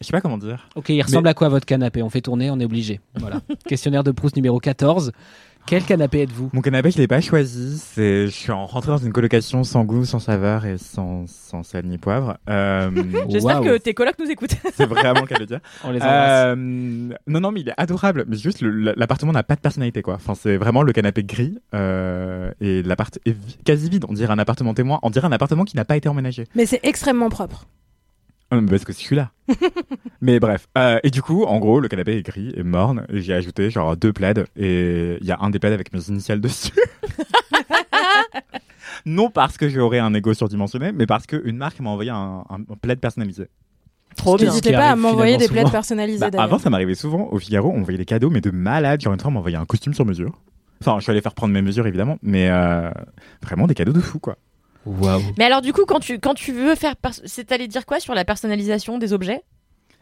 je 0.01 0.05
sais 0.05 0.11
pas 0.11 0.21
comment 0.21 0.37
dire. 0.37 0.67
Ok, 0.75 0.89
il 0.89 1.01
ressemble 1.01 1.27
à 1.29 1.33
quoi 1.33 1.47
votre 1.49 1.65
canapé? 1.65 2.03
On 2.03 2.09
fait 2.09 2.21
tourner, 2.21 2.51
on 2.51 2.59
est 2.59 2.65
obligé. 2.65 2.99
Voilà. 3.15 3.41
Questionnaire 3.67 4.03
de 4.03 4.11
Proust 4.11 4.35
numéro 4.35 4.59
14. 4.59 5.11
Quel 5.65 5.83
canapé 5.83 6.21
êtes-vous 6.23 6.49
Mon 6.53 6.61
canapé, 6.61 6.91
je 6.91 6.97
l'ai 6.97 7.07
pas 7.07 7.21
choisi. 7.21 7.77
C'est, 7.77 8.25
je 8.27 8.31
suis 8.31 8.51
en- 8.51 8.65
rentré 8.65 8.91
dans 8.91 8.97
une 8.97 9.13
colocation 9.13 9.63
sans 9.63 9.85
goût, 9.85 10.03
sans 10.05 10.19
saveur 10.19 10.65
et 10.65 10.77
sans, 10.77 11.25
sans 11.27 11.63
sel 11.63 11.85
ni 11.85 11.97
poivre. 11.97 12.37
Euh, 12.49 12.89
J'espère 13.29 13.61
que 13.61 13.77
tes 13.77 13.93
colocs 13.93 14.19
nous 14.19 14.29
écoutent. 14.29 14.55
c'est 14.73 14.85
vraiment 14.85 15.21
le 15.21 15.27
cas 15.27 15.35
de 15.35 15.39
le 15.41 15.45
dire. 15.45 15.59
On 15.83 15.91
les. 15.91 15.99
Euh, 16.01 16.55
non, 16.55 17.39
non, 17.39 17.51
mais 17.51 17.61
il 17.61 17.69
est 17.69 17.73
adorable. 17.77 18.25
Mais 18.27 18.35
juste, 18.37 18.61
l'appartement 18.61 19.31
n'a 19.31 19.43
pas 19.43 19.55
de 19.55 19.61
personnalité, 19.61 20.01
quoi. 20.01 20.15
Enfin, 20.15 20.35
c'est 20.35 20.57
vraiment 20.57 20.83
le 20.83 20.91
canapé 20.93 21.23
gris 21.23 21.57
euh, 21.73 22.51
et 22.59 22.83
l'appart 22.83 23.17
est 23.25 23.35
quasi 23.63 23.89
vide. 23.89 24.05
On 24.09 24.13
dirait 24.13 24.33
un 24.33 24.39
appartement 24.39 24.73
témoin. 24.73 24.99
On 25.03 25.09
dirait 25.09 25.27
un 25.27 25.31
appartement 25.31 25.63
qui 25.63 25.77
n'a 25.77 25.85
pas 25.85 25.95
été 25.95 26.09
emménagé. 26.09 26.45
Mais 26.55 26.65
c'est 26.65 26.81
extrêmement 26.83 27.29
propre. 27.29 27.65
Ah, 28.51 28.59
mais 28.59 28.69
Parce 28.69 28.83
que 28.83 28.91
je 28.91 28.97
suis 28.97 29.15
là. 29.15 29.31
mais 30.21 30.39
bref. 30.39 30.67
Euh, 30.77 30.99
et 31.03 31.09
du 31.09 31.21
coup, 31.21 31.43
en 31.45 31.59
gros, 31.59 31.79
le 31.79 31.87
canapé 31.87 32.17
est 32.17 32.21
gris 32.21 32.51
et 32.55 32.63
morne. 32.63 33.05
Et 33.09 33.21
j'ai 33.21 33.33
ajouté 33.33 33.69
genre 33.69 33.95
deux 33.95 34.11
plaids. 34.13 34.43
Et 34.57 35.17
il 35.21 35.25
y 35.25 35.31
a 35.31 35.37
un 35.41 35.49
des 35.49 35.59
plaids 35.59 35.73
avec 35.73 35.93
mes 35.93 36.03
initiales 36.09 36.41
dessus. 36.41 36.73
non 39.05 39.29
parce 39.29 39.57
que 39.57 39.69
j'aurais 39.69 39.99
un 39.99 40.13
ego 40.13 40.33
surdimensionné, 40.33 40.91
mais 40.91 41.05
parce 41.05 41.25
qu'une 41.25 41.57
marque 41.57 41.79
m'a 41.79 41.89
envoyé 41.89 42.11
un, 42.11 42.43
un, 42.49 42.55
un 42.55 42.75
plaid 42.81 42.99
personnalisé. 42.99 43.47
Trop 44.17 44.35
bien. 44.35 44.47
N'hésitez 44.47 44.73
pas 44.73 44.91
à 44.91 44.95
m'envoyer 44.95 45.37
des 45.37 45.47
plaids 45.47 45.63
personnalisés 45.71 46.19
Bah, 46.19 46.29
d'ailleurs. 46.29 46.45
avant, 46.45 46.59
ça 46.59 46.69
m'arrivait 46.69 46.95
souvent. 46.95 47.29
Au 47.31 47.39
Figaro, 47.39 47.71
on 47.73 47.79
envoyait 47.79 47.97
des 47.97 48.05
cadeaux, 48.05 48.29
mais 48.29 48.41
de 48.41 48.51
malade. 48.51 49.01
Genre 49.01 49.13
une 49.13 49.19
fois, 49.19 49.29
on 49.29 49.33
m'envoyait 49.33 49.57
un 49.57 49.65
costume 49.65 49.93
sur 49.93 50.05
mesure. 50.05 50.37
Enfin, 50.81 50.95
je 50.97 51.03
suis 51.03 51.11
allé 51.11 51.21
faire 51.21 51.33
prendre 51.33 51.53
mes 51.53 51.61
mesures, 51.61 51.87
évidemment. 51.87 52.17
Mais 52.21 52.49
euh, 52.49 52.91
vraiment 53.41 53.67
des 53.67 53.75
cadeaux 53.75 53.93
de 53.93 54.01
fou, 54.01 54.19
quoi. 54.19 54.35
Mais 54.85 55.45
alors, 55.45 55.61
du 55.61 55.73
coup, 55.73 55.85
quand 55.85 55.99
tu, 55.99 56.19
quand 56.19 56.33
tu 56.33 56.51
veux 56.51 56.75
faire. 56.75 56.95
C'est 57.25 57.51
allé 57.51 57.67
dire 57.67 57.85
quoi 57.85 57.99
sur 57.99 58.13
la 58.13 58.25
personnalisation 58.25 58.97
des 58.97 59.13
objets? 59.13 59.43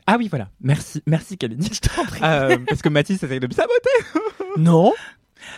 Ah 0.07 0.15
oui, 0.17 0.27
voilà. 0.27 0.49
Merci, 0.61 1.03
merci, 1.05 1.37
Kalini. 1.37 1.69
Je 1.71 1.79
t'en 1.81 2.03
prie. 2.03 2.21
Euh, 2.23 2.57
parce 2.67 2.81
que 2.81 2.89
Mathis 2.89 3.21
essaye 3.21 3.39
de 3.39 3.47
me 3.47 3.53
saboter. 3.53 4.19
Non. 4.57 4.93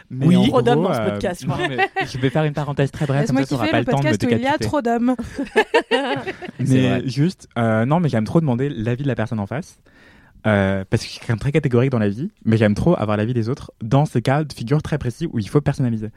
Mais 0.10 0.28
Oui. 0.28 0.36
en 0.38 0.44
Trop 0.48 0.62
d'hommes 0.62 0.80
gros, 0.80 0.90
dans 0.90 0.94
ce 0.94 1.00
euh, 1.00 1.10
podcast, 1.12 1.48
non, 1.48 1.56
je 1.58 2.18
vais 2.20 2.30
faire 2.30 2.44
une 2.44 2.54
parenthèse 2.54 2.92
très 2.92 3.06
brève, 3.06 3.26
comme 3.26 3.38
Laisse-moi 3.38 3.60
kiffer 3.60 3.72
pas 3.72 3.80
le 3.80 3.86
le 3.86 3.92
temps 3.92 4.00
de 4.00 4.06
me 4.06 4.12
podcast 4.12 4.24
où 4.24 4.36
il 4.36 4.42
y 4.42 4.48
a 4.48 4.58
trop 4.58 4.82
d'hommes. 4.82 5.16
Mais 6.60 7.08
juste, 7.08 7.48
euh, 7.58 7.86
non, 7.86 8.00
mais 8.00 8.10
j'aime 8.10 8.26
trop 8.26 8.42
demander 8.42 8.70
l'avis 8.70 9.04
de 9.04 9.08
la 9.08 9.16
personne 9.16 9.40
en 9.40 9.48
face. 9.48 9.80
Euh, 10.48 10.84
parce 10.90 11.04
que 11.04 11.08
je 11.08 11.12
suis 11.14 11.20
quand 11.20 11.30
même 11.30 11.40
très 11.40 11.52
catégorique 11.52 11.92
dans 11.92 12.00
la 12.00 12.10
vie, 12.10 12.32
mais 12.46 12.58
j'aime 12.58 12.74
trop 12.74 12.96
avoir 12.98 13.16
l'avis 13.16 13.34
des 13.36 13.48
autres 13.48 13.72
dans 13.84 14.06
ces 14.06 14.22
cas 14.24 14.44
de 14.44 14.52
figure 14.52 14.82
très 14.82 14.98
précis 14.98 15.28
où 15.32 15.38
il 15.38 15.48
faut 15.48 15.62
personnaliser. 15.62 16.08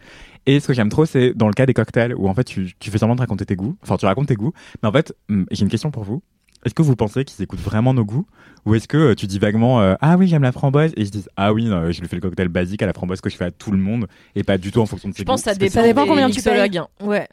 Et 0.46 0.60
ce 0.60 0.66
que 0.68 0.72
j'aime 0.72 0.88
trop, 0.88 1.04
c'est 1.04 1.34
dans 1.34 1.46
le 1.46 1.52
cas 1.52 1.66
des 1.66 1.74
cocktails 1.74 2.14
où 2.14 2.26
en 2.28 2.34
fait 2.34 2.44
tu, 2.44 2.72
tu 2.78 2.90
fais 2.90 2.98
semblant 2.98 3.16
de 3.16 3.20
raconter 3.20 3.44
tes 3.44 3.54
goûts, 3.56 3.76
enfin 3.82 3.96
tu 3.98 4.06
racontes 4.06 4.28
tes 4.28 4.34
goûts, 4.37 4.52
mais 4.82 4.88
en 4.88 4.92
fait, 4.92 5.14
hum, 5.28 5.44
j'ai 5.50 5.62
une 5.62 5.68
question 5.68 5.90
pour 5.90 6.04
vous. 6.04 6.22
Est-ce 6.64 6.72
que 6.72 6.80
vous 6.80 6.96
pensez 6.96 7.26
qu'ils 7.26 7.42
écoutent 7.44 7.60
vraiment 7.60 7.92
nos 7.92 8.06
goûts 8.06 8.26
ou 8.64 8.74
est-ce 8.74 8.88
que 8.88 8.96
euh, 8.96 9.14
tu 9.14 9.26
dis 9.26 9.38
vaguement 9.38 9.82
euh, 9.82 9.96
ah 10.00 10.16
oui 10.16 10.26
j'aime 10.26 10.42
la 10.42 10.52
framboise 10.52 10.92
et 10.96 11.02
ils 11.02 11.06
se 11.08 11.12
disent 11.12 11.28
ah 11.37 11.52
oui 11.52 11.66
non, 11.66 11.90
je 11.90 12.00
lui 12.00 12.08
fais 12.08 12.16
le 12.16 12.22
cocktail 12.22 12.48
basique 12.48 12.80
à 12.82 12.87
la 12.87 12.94
framboise 12.94 13.20
que 13.20 13.28
je 13.28 13.37
fais 13.37 13.44
à 13.44 13.50
tout 13.50 13.70
le 13.70 13.76
monde 13.76 14.06
et 14.34 14.42
pas 14.44 14.56
du 14.56 14.72
tout 14.72 14.80
en 14.80 14.87
fonction 14.87 15.10
de 15.10 15.14
ses 15.14 15.18
Je 15.20 15.24
pense 15.26 15.42
que 15.42 15.50
ça 15.50 15.52
goûts 15.52 15.58
dépend, 15.58 15.82
que 15.82 15.87
dépend 15.87 16.06
combien 16.06 16.30
tu 16.30 16.37
mixologues, 16.37 16.78
hein. 16.78 16.88
Ouais. 17.02 17.28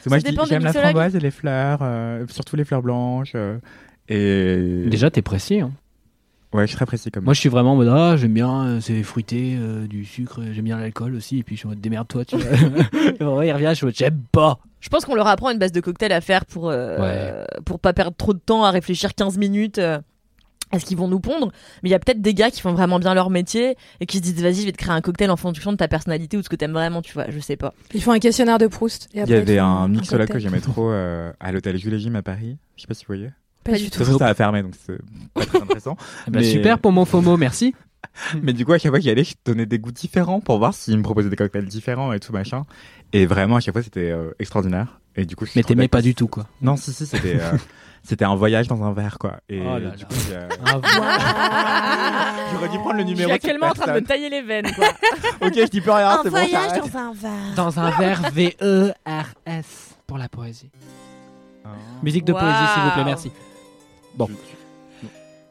c'est- 0.00 0.08
moi 0.08 0.16
ça 0.18 0.20
je 0.20 0.24
dis 0.24 0.30
dépend 0.30 0.44
des 0.44 0.48
j'aime 0.48 0.64
la 0.64 0.72
framboise 0.72 1.14
et 1.14 1.20
les 1.20 1.30
fleurs, 1.30 1.80
euh, 1.82 2.24
surtout 2.30 2.56
les 2.56 2.64
fleurs 2.64 2.80
blanches 2.80 3.32
euh, 3.34 3.58
et 4.08 4.84
Déjà, 4.88 5.10
t'es 5.10 5.20
précis. 5.22 5.60
Hein. 5.60 5.72
Ouais 6.54 6.62
je 6.62 6.68
suis 6.68 6.76
très 6.76 6.86
précis 6.86 7.10
comme 7.10 7.24
Moi, 7.24 7.34
je 7.34 7.40
suis 7.40 7.48
vraiment 7.50 7.72
en 7.72 7.76
mode 7.76 7.88
ah, 7.88 8.16
j'aime 8.16 8.32
bien, 8.32 8.64
euh, 8.66 8.80
c'est 8.80 9.02
fruité, 9.02 9.56
euh, 9.58 9.86
du 9.86 10.04
sucre, 10.06 10.40
euh, 10.40 10.52
j'aime 10.52 10.64
bien 10.64 10.78
l'alcool 10.78 11.14
aussi. 11.14 11.38
Et 11.38 11.42
puis, 11.42 11.56
je 11.56 11.60
suis 11.60 11.66
en 11.66 11.70
mode 11.70 11.80
démerde-toi, 11.80 12.24
tu 12.24 12.36
vois. 12.36 12.56
Vrai, 13.20 13.48
il 13.48 13.52
revient, 13.52 13.66
je 13.70 13.74
suis 13.74 13.84
en 13.84 13.88
mode 13.88 13.96
j'aime 13.96 14.22
pas. 14.32 14.58
Je 14.80 14.88
pense 14.88 15.04
qu'on 15.04 15.14
leur 15.14 15.26
apprend 15.26 15.50
une 15.50 15.58
base 15.58 15.72
de 15.72 15.80
cocktail 15.80 16.12
à 16.12 16.20
faire 16.20 16.44
pour, 16.46 16.70
euh, 16.70 17.44
pour 17.64 17.78
pas 17.80 17.92
perdre 17.92 18.16
trop 18.16 18.34
de 18.34 18.38
temps 18.38 18.64
à 18.64 18.70
réfléchir 18.70 19.14
15 19.14 19.38
minutes 19.38 19.78
euh, 19.78 19.98
à 20.72 20.78
ce 20.78 20.84
qu'ils 20.84 20.98
vont 20.98 21.08
nous 21.08 21.20
pondre. 21.20 21.52
Mais 21.82 21.88
il 21.88 21.92
y 21.92 21.94
a 21.94 21.98
peut-être 21.98 22.20
des 22.20 22.34
gars 22.34 22.50
qui 22.50 22.60
font 22.60 22.72
vraiment 22.74 22.98
bien 22.98 23.14
leur 23.14 23.30
métier 23.30 23.76
et 24.00 24.06
qui 24.06 24.18
se 24.18 24.22
disent 24.22 24.42
vas-y, 24.42 24.56
je 24.56 24.66
vais 24.66 24.72
te 24.72 24.76
créer 24.76 24.92
un 24.92 25.00
cocktail 25.00 25.30
en 25.30 25.36
fonction 25.36 25.72
de 25.72 25.76
ta 25.78 25.88
personnalité 25.88 26.36
ou 26.36 26.40
de 26.40 26.44
ce 26.44 26.50
que 26.50 26.56
t'aimes 26.56 26.72
vraiment, 26.72 27.00
tu 27.00 27.14
vois. 27.14 27.26
Je 27.30 27.38
sais 27.40 27.56
pas. 27.56 27.72
Ils 27.94 28.02
font 28.02 28.12
un 28.12 28.18
questionnaire 28.18 28.58
de 28.58 28.66
Proust. 28.66 29.08
Et 29.14 29.20
Il 29.20 29.26
y 29.26 29.30
ils 29.30 29.34
avait 29.34 29.56
font 29.56 29.64
un 29.64 29.88
mixologue 29.88 30.26
que 30.26 30.32
cocktail. 30.34 30.50
j'aimais 30.50 30.60
trop 30.72 30.90
euh, 30.90 31.32
à 31.40 31.50
l'hôtel 31.52 31.78
Jules 31.78 31.94
et 31.94 31.98
Jim 31.98 32.14
à 32.14 32.22
Paris. 32.22 32.58
Je 32.76 32.82
sais 32.82 32.86
pas 32.86 32.94
si 32.94 33.04
vous 33.04 33.14
voyez. 33.14 33.30
Pas 33.64 33.72
du 33.78 33.90
tout. 33.90 34.04
ça 34.04 34.26
a 34.26 34.34
fermé, 34.34 34.62
donc 34.62 34.74
c'est 34.86 34.98
pas 35.32 35.46
très 35.46 35.60
intéressant. 35.62 35.96
Eh 36.28 36.30
ben, 36.30 36.44
Super 36.44 36.78
pour 36.78 36.92
mon 36.92 37.04
FOMO, 37.04 37.36
merci. 37.36 37.74
Mais 38.42 38.52
du 38.52 38.64
coup, 38.66 38.72
à 38.72 38.78
chaque 38.78 38.90
fois 38.92 38.98
que 38.98 39.02
j'y 39.04 39.10
allais, 39.10 39.24
je 39.24 39.34
donnais 39.44 39.66
des 39.66 39.78
goûts 39.78 39.90
différents 39.90 40.40
pour 40.40 40.58
voir 40.58 40.74
s'ils 40.74 40.96
me 40.98 41.02
proposaient 41.02 41.30
des 41.30 41.36
cocktails 41.36 41.64
différents 41.66 42.12
et 42.12 42.20
tout 42.20 42.32
machin. 42.32 42.64
Et 43.12 43.24
vraiment, 43.26 43.56
à 43.56 43.60
chaque 43.60 43.74
fois, 43.74 43.82
c'était 43.82 44.10
euh, 44.10 44.30
extraordinaire. 44.38 45.00
Et 45.16 45.24
du 45.24 45.36
coup, 45.36 45.46
je 45.46 45.52
suis 45.52 45.58
Mais 45.60 45.64
t'aimais 45.64 45.88
pas 45.88 46.02
du 46.02 46.14
tout, 46.14 46.28
quoi. 46.28 46.46
Non, 46.60 46.76
si, 46.76 46.92
si, 46.92 47.06
c'était 47.06 47.36
euh, 47.40 47.52
c'était 48.02 48.24
un 48.24 48.34
voyage 48.34 48.68
dans 48.68 48.82
un 48.84 48.92
verre, 48.92 49.16
quoi. 49.18 49.36
Et 49.48 49.60
Oh 49.62 49.78
là 49.78 49.90
du 49.90 50.02
là. 50.02 50.08
coup, 50.08 50.14
euh, 50.32 50.48
Ah. 50.66 52.34
j'aurais 52.52 52.68
dû 52.68 52.78
prendre 52.78 52.94
le 52.96 53.00
Je 53.00 53.06
numéro. 53.06 53.16
suis 53.16 53.24
de 53.26 53.32
cette 53.32 53.44
actuellement 53.44 53.68
en 53.68 53.72
train 53.74 53.94
de 53.94 54.00
me 54.00 54.04
tailler 54.06 54.28
les 54.28 54.42
veines, 54.42 54.70
quoi. 54.74 54.88
Ok, 55.40 55.52
je 55.56 55.64
dis 55.70 55.80
plus 55.80 55.90
rien, 55.90 56.20
c'est 56.22 56.30
bon, 56.30 56.36
j'arrête. 56.50 56.94
un 56.94 57.12
verre. 57.14 57.54
Dans 57.56 57.80
un 57.80 57.90
verre 57.90 58.22
V-E-R-S 58.32 59.96
pour 60.06 60.18
la 60.18 60.28
poésie. 60.28 60.70
Ah. 61.64 61.68
Musique 62.02 62.24
de 62.24 62.32
poésie, 62.32 62.66
s'il 62.74 62.82
vous 62.82 62.90
plaît, 62.90 63.04
merci. 63.04 63.32
Bon. 64.16 64.28
Je- 64.28 65.06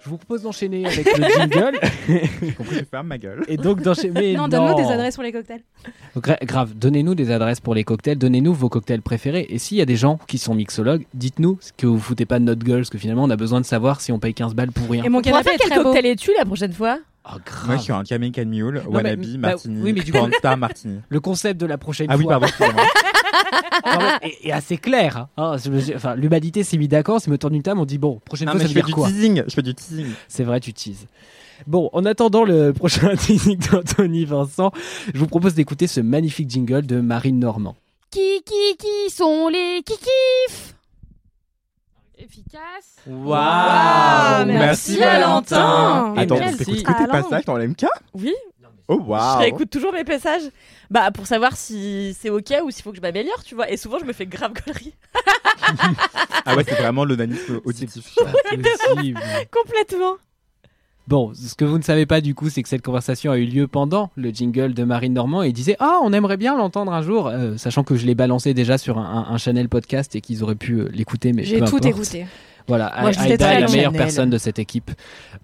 Je 0.06 0.10
vous 0.10 0.18
propose 0.18 0.42
d'enchaîner 0.44 0.86
avec 0.86 1.18
le 1.18 1.24
jingle. 1.30 1.80
J'ai 2.42 2.52
compris, 2.52 2.76
je 2.80 2.84
ferme 2.84 3.08
ma 3.08 3.18
gueule. 3.18 3.44
Et 3.48 3.56
donc 3.56 3.82
d'enchaîner. 3.82 4.36
Non, 4.36 4.50
donne-nous 4.50 4.76
des 4.76 4.92
adresses 4.92 5.16
pour 5.16 5.24
les 5.24 5.32
cocktails. 5.32 5.62
Gra- 6.18 6.44
grave, 6.46 6.74
donnez-nous 6.76 7.16
des 7.16 7.32
adresses 7.32 7.62
pour 7.62 7.74
les 7.74 7.86
cocktails, 7.86 8.18
donnez-nous 8.18 8.54
vos 8.54 8.68
cocktails 8.68 9.02
préférés. 9.02 9.46
Et 9.50 9.60
s'il 9.60 9.78
y 9.78 9.82
a 9.82 9.86
des 9.86 9.96
gens 9.96 10.20
qui 10.28 10.38
sont 10.40 10.56
mixologues, 10.56 11.06
dites-nous 11.14 11.58
ce 11.62 11.72
que 11.72 11.88
vous 11.88 12.00
foutez 12.00 12.26
pas 12.26 12.40
de 12.40 12.44
notre 12.44 12.66
gueule, 12.66 12.80
parce 12.80 12.90
que 12.90 12.98
finalement 12.98 13.24
on 13.24 13.30
a 13.30 13.38
besoin 13.38 13.62
de 13.62 13.66
savoir 13.66 14.02
si 14.02 14.12
on 14.12 14.20
paye 14.20 14.34
15 14.34 14.56
balles 14.56 14.74
pour 14.74 14.90
rien. 14.90 15.06
Et 15.06 15.10
mon 15.10 15.22
canapé 15.22 15.52
quel 15.58 15.70
très 15.72 15.82
cocktail 15.82 16.06
es-tu 16.06 16.32
la 16.38 16.44
prochaine 16.44 16.74
fois? 16.74 17.00
Oh, 17.26 17.38
grave. 17.46 17.68
Moi, 17.68 17.78
je 17.78 17.82
suis 17.84 17.94
un 17.94 18.04
Jamaican 18.04 18.44
Mule, 18.46 18.82
Wannabe, 18.86 19.22
bah, 19.22 19.38
Martini, 19.52 19.82
oui, 19.82 19.94
mais 19.94 20.02
du 20.02 20.12
coup- 20.12 20.18
Martini. 20.58 21.00
Le 21.08 21.20
concept 21.22 21.62
de 21.62 21.66
la 21.66 21.78
prochaine 21.78 22.08
Ah 22.10 22.18
oui, 22.18 22.24
fois 22.24 22.34
pardon, 22.34 22.48
excusez-moi. 22.48 22.84
Non, 22.84 22.90
est 24.44 24.52
assez 24.52 24.78
clair. 24.78 25.28
hein. 25.38 25.56
Dis- 25.64 25.94
enfin, 25.96 26.16
L'humanité 26.16 26.64
s'est 26.64 26.78
mis 26.78 26.88
d'accord, 26.88 27.20
c'est 27.22 27.30
me 27.32 27.38
tourne 27.38 27.56
une 27.56 27.64
table, 27.64 27.80
on 27.80 27.86
dit 27.86 27.98
bon, 27.98 28.20
prochaine 28.26 28.48
Non, 28.48 28.54
fois 28.54 28.62
ça 28.62 28.68
je 28.68 28.74
veut 28.74 28.80
fais 28.80 28.80
dire 28.82 28.88
du 28.88 28.94
quoi 28.94 29.08
teasing. 29.08 29.44
Je 29.48 29.54
fais 29.54 29.62
du 29.62 29.74
teasing. 29.74 30.08
C'est 30.28 30.44
vrai, 30.44 30.60
tu 30.60 30.74
teases. 30.74 31.08
Bon, 31.68 31.90
en 31.94 32.04
attendant 32.06 32.44
le 32.44 32.74
prochain 32.74 33.16
teasing 33.18 33.58
d'Anthony 33.72 34.26
Vincent, 34.26 34.72
je 35.14 35.20
vous 35.20 35.28
propose 35.28 35.54
d'écouter 35.54 35.88
ce 35.88 36.02
magnifique 36.02 36.50
jingle 36.50 36.86
de 36.86 37.00
Marine 37.00 37.40
Normand. 37.40 37.76
Qui, 38.12 38.42
qui, 38.46 38.78
qui 38.78 39.10
sont 39.14 39.48
les 39.48 39.82
kikifs 39.84 40.76
Efficace. 42.18 42.98
Waouh 43.08 44.46
merci, 44.46 45.02
Attends, 45.02 45.42
Valentin. 45.52 46.14
Et 46.16 46.28
t'écoutes 46.28 46.40
merci. 46.40 46.84
que 46.84 46.98
tes 46.98 47.08
passages 47.08 47.46
dans 47.46 47.58
l'MK 47.58 47.86
Oui. 48.14 48.34
Oh, 48.88 49.00
Je 49.04 49.10
waouh. 49.10 49.40
réécoute 49.40 49.70
toujours 49.70 49.94
mes 49.94 50.04
passages. 50.04 50.44
Bah, 50.92 51.10
pour 51.12 51.26
savoir 51.26 51.56
si 51.56 52.16
c'est 52.20 52.30
ok 52.30 52.54
ou 52.66 52.72
s'il 52.72 52.84
faut 52.84 52.92
que 52.92 52.98
je 52.98 53.02
m'améliore, 53.02 53.44
tu 53.44 53.56
vois. 53.56 53.70
Et 53.72 53.78
souvent, 53.78 53.98
je 54.00 54.06
me 54.06 54.14
fais 54.14 54.26
grave 54.26 54.54
gaulerie. 54.66 54.94
Ah 56.46 56.58
ouais, 56.58 56.64
c'est 56.68 56.76
vraiment 56.76 57.06
l'onanisme 57.06 57.62
auditif. 57.64 58.14
Complètement. 59.52 60.16
Bon, 61.08 61.34
ce 61.34 61.54
que 61.56 61.66
vous 61.66 61.78
ne 61.78 61.84
savez 61.84 62.06
pas 62.06 62.22
du 62.22 62.34
coup, 62.36 62.50
c'est 62.50 62.64
que 62.64 62.70
cette 62.70 62.82
conversation 62.82 63.32
a 63.32 63.38
eu 63.38 63.46
lieu 63.46 63.68
pendant 63.68 64.10
le 64.16 64.30
jingle 64.30 64.74
de 64.74 64.84
Marine 64.84 65.14
Normand 65.14 65.44
et 65.44 65.48
il 65.50 65.54
disait 65.54 65.76
Ah, 65.80 66.00
on 66.02 66.14
aimerait 66.14 66.38
bien 66.38 66.56
l'entendre 66.58 66.94
un 66.94 67.02
jour, 67.02 67.28
euh, 67.28 67.58
sachant 67.58 67.84
que 67.84 67.96
je 67.96 68.06
l'ai 68.06 68.16
balancé 68.16 68.54
déjà 68.54 68.78
sur 68.78 68.98
un, 68.98 69.26
un, 69.30 69.34
un 69.34 69.38
channel 69.38 69.68
podcast 69.70 70.16
et 70.16 70.22
qu'ils 70.22 70.44
auraient 70.44 70.56
pu 70.56 70.76
euh, 70.80 70.90
l'écouter. 70.94 71.34
Mais 71.34 71.44
J'ai 71.44 71.60
tout 71.62 71.86
écouté. 71.86 72.26
Voilà, 72.68 72.94
Moi, 73.02 73.12
je 73.12 73.20
Aïda 73.20 73.54
est 73.54 73.62
la 73.62 73.68
meilleure 73.68 73.92
personne 73.92 74.30
de 74.30 74.38
cette 74.38 74.60
équipe. 74.60 74.92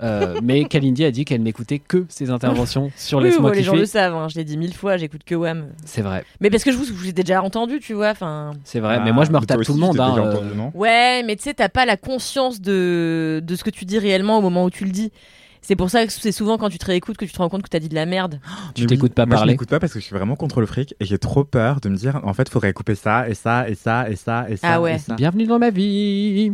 Euh, 0.02 0.40
mais 0.42 0.64
Kalindi 0.70 1.04
a 1.04 1.12
dit 1.12 1.26
qu'elle 1.26 1.44
n'écoutait 1.44 1.80
que 1.80 2.06
ses 2.10 2.30
interventions 2.30 2.92
sur 2.98 3.18
Oui, 3.18 3.26
Laisse-moi 3.26 3.52
bon, 3.52 3.56
les 3.58 3.64
gens 3.64 3.76
le 3.76 3.86
savent, 3.86 4.16
hein, 4.16 4.28
je 4.30 4.36
l'ai 4.36 4.44
dit 4.46 4.58
mille 4.58 4.74
fois, 4.74 4.98
j'écoute 4.98 5.22
que 5.26 5.36
Wham. 5.36 5.68
C'est 5.86 6.02
vrai, 6.02 6.24
Mais 6.40 6.50
parce 6.50 6.64
que 6.64 6.72
je 6.72 6.78
vous, 6.78 7.08
ai 7.08 7.14
déjà 7.14 7.44
entendu, 7.44 7.80
tu 7.80 7.94
vois. 7.94 8.10
Enfin, 8.12 8.52
c'est 8.64 8.80
vrai. 8.80 9.00
mais 9.04 9.12
moi, 9.12 9.26
je 9.26 9.32
me 9.32 9.38
retape 9.38 9.62
tout 9.64 9.74
le 9.74 9.80
monde. 9.80 10.00
hein, 10.00 10.16
euh, 10.18 10.32
entendu, 10.32 10.50
ouais, 10.74 11.24
mais 11.24 11.36
tu 11.36 11.44
sais, 11.44 11.54
t'as 11.54 11.70
pas 11.70 11.86
la 11.86 11.98
conscience 11.98 12.62
de, 12.62 13.42
de 13.44 13.56
ce 13.56 13.64
que 13.64 13.70
tu 13.70 13.86
dis 13.86 14.00
réellement 14.00 14.38
au 14.38 14.42
moment 14.42 14.64
où 14.64 14.70
tu 14.70 14.86
le 14.86 14.92
dis. 14.92 15.12
C'est 15.62 15.76
pour 15.76 15.90
ça 15.90 16.06
que 16.06 16.12
c'est 16.12 16.32
souvent 16.32 16.58
quand 16.58 16.70
tu 16.70 16.78
te 16.78 16.86
réécoutes 16.86 17.18
que 17.18 17.26
tu 17.26 17.32
te 17.32 17.38
rends 17.38 17.50
compte 17.50 17.64
que 17.64 17.70
t'as 17.70 17.80
dit 17.80 17.90
de 17.90 17.96
la 17.96 18.06
merde. 18.06 18.40
Tu 18.76 18.86
t'écoutes 18.86 19.14
pas 19.14 19.26
moi, 19.26 19.36
parler. 19.36 19.52
Je 19.52 19.54
m'écoute 19.56 19.70
pas 19.70 19.80
parce 19.80 19.94
que 19.94 20.00
je 20.00 20.06
suis 20.06 20.16
vraiment 20.16 20.36
contre 20.36 20.62
le 20.62 20.66
fric 20.66 20.96
et 21.00 21.06
j'ai 21.06 21.18
trop 21.18 21.44
peur 21.44 21.82
de 21.82 21.90
me 21.90 21.98
dire 21.98 22.22
en 22.24 22.34
fait, 22.34 22.48
faudrait 22.50 22.72
couper 22.74 22.96
ça 22.96 23.28
et 23.28 23.34
ça 23.34 23.70
et 23.70 23.76
ça 23.76 24.10
et 24.10 24.16
ça 24.16 24.50
et 24.50 24.56
ça. 24.56 24.68
Ah 24.76 24.82
ouais. 24.82 24.96
et 24.96 25.00
ça. 25.00 25.16
Bienvenue 25.16 25.46
dans 25.46 25.60
ma 25.60 25.70
vie. 25.70 26.52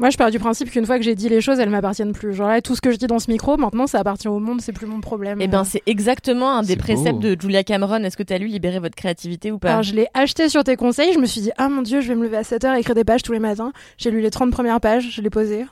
Moi, 0.00 0.08
je 0.08 0.16
pars 0.16 0.30
du 0.30 0.38
principe 0.38 0.70
qu'une 0.70 0.86
fois 0.86 0.96
que 0.96 1.04
j'ai 1.04 1.14
dit 1.14 1.28
les 1.28 1.42
choses, 1.42 1.60
elles 1.60 1.68
m'appartiennent 1.68 2.14
plus. 2.14 2.32
Genre 2.32 2.48
là, 2.48 2.62
tout 2.62 2.74
ce 2.74 2.80
que 2.80 2.90
je 2.90 2.96
dis 2.96 3.06
dans 3.06 3.18
ce 3.18 3.30
micro, 3.30 3.58
maintenant, 3.58 3.86
ça 3.86 3.98
appartient 3.98 4.28
au 4.28 4.38
monde, 4.38 4.62
c'est 4.62 4.72
plus 4.72 4.86
mon 4.86 5.02
problème. 5.02 5.42
Et 5.42 5.46
ben, 5.46 5.62
c'est 5.62 5.82
exactement 5.84 6.50
un 6.50 6.62
des 6.62 6.76
préceptes 6.76 7.20
beau. 7.20 7.34
de 7.34 7.36
Julia 7.38 7.62
Cameron. 7.64 8.02
Est-ce 8.02 8.16
que 8.16 8.22
t'as 8.22 8.38
lu 8.38 8.46
Libérer 8.46 8.78
votre 8.78 8.96
créativité 8.96 9.52
ou 9.52 9.58
pas? 9.58 9.72
Alors, 9.72 9.82
je 9.82 9.94
l'ai 9.94 10.08
acheté 10.14 10.48
sur 10.48 10.64
tes 10.64 10.76
conseils. 10.76 11.12
Je 11.12 11.18
me 11.18 11.26
suis 11.26 11.42
dit, 11.42 11.50
ah 11.58 11.68
mon 11.68 11.82
dieu, 11.82 12.00
je 12.00 12.08
vais 12.08 12.14
me 12.14 12.22
lever 12.22 12.38
à 12.38 12.42
7h 12.42 12.76
et 12.76 12.80
écrire 12.80 12.94
des 12.94 13.04
pages 13.04 13.22
tous 13.22 13.32
les 13.32 13.40
matins. 13.40 13.72
J'ai 13.98 14.10
lu 14.10 14.22
les 14.22 14.30
30 14.30 14.50
premières 14.50 14.80
pages, 14.80 15.10
je 15.10 15.20
l'ai 15.20 15.28
posé. 15.28 15.66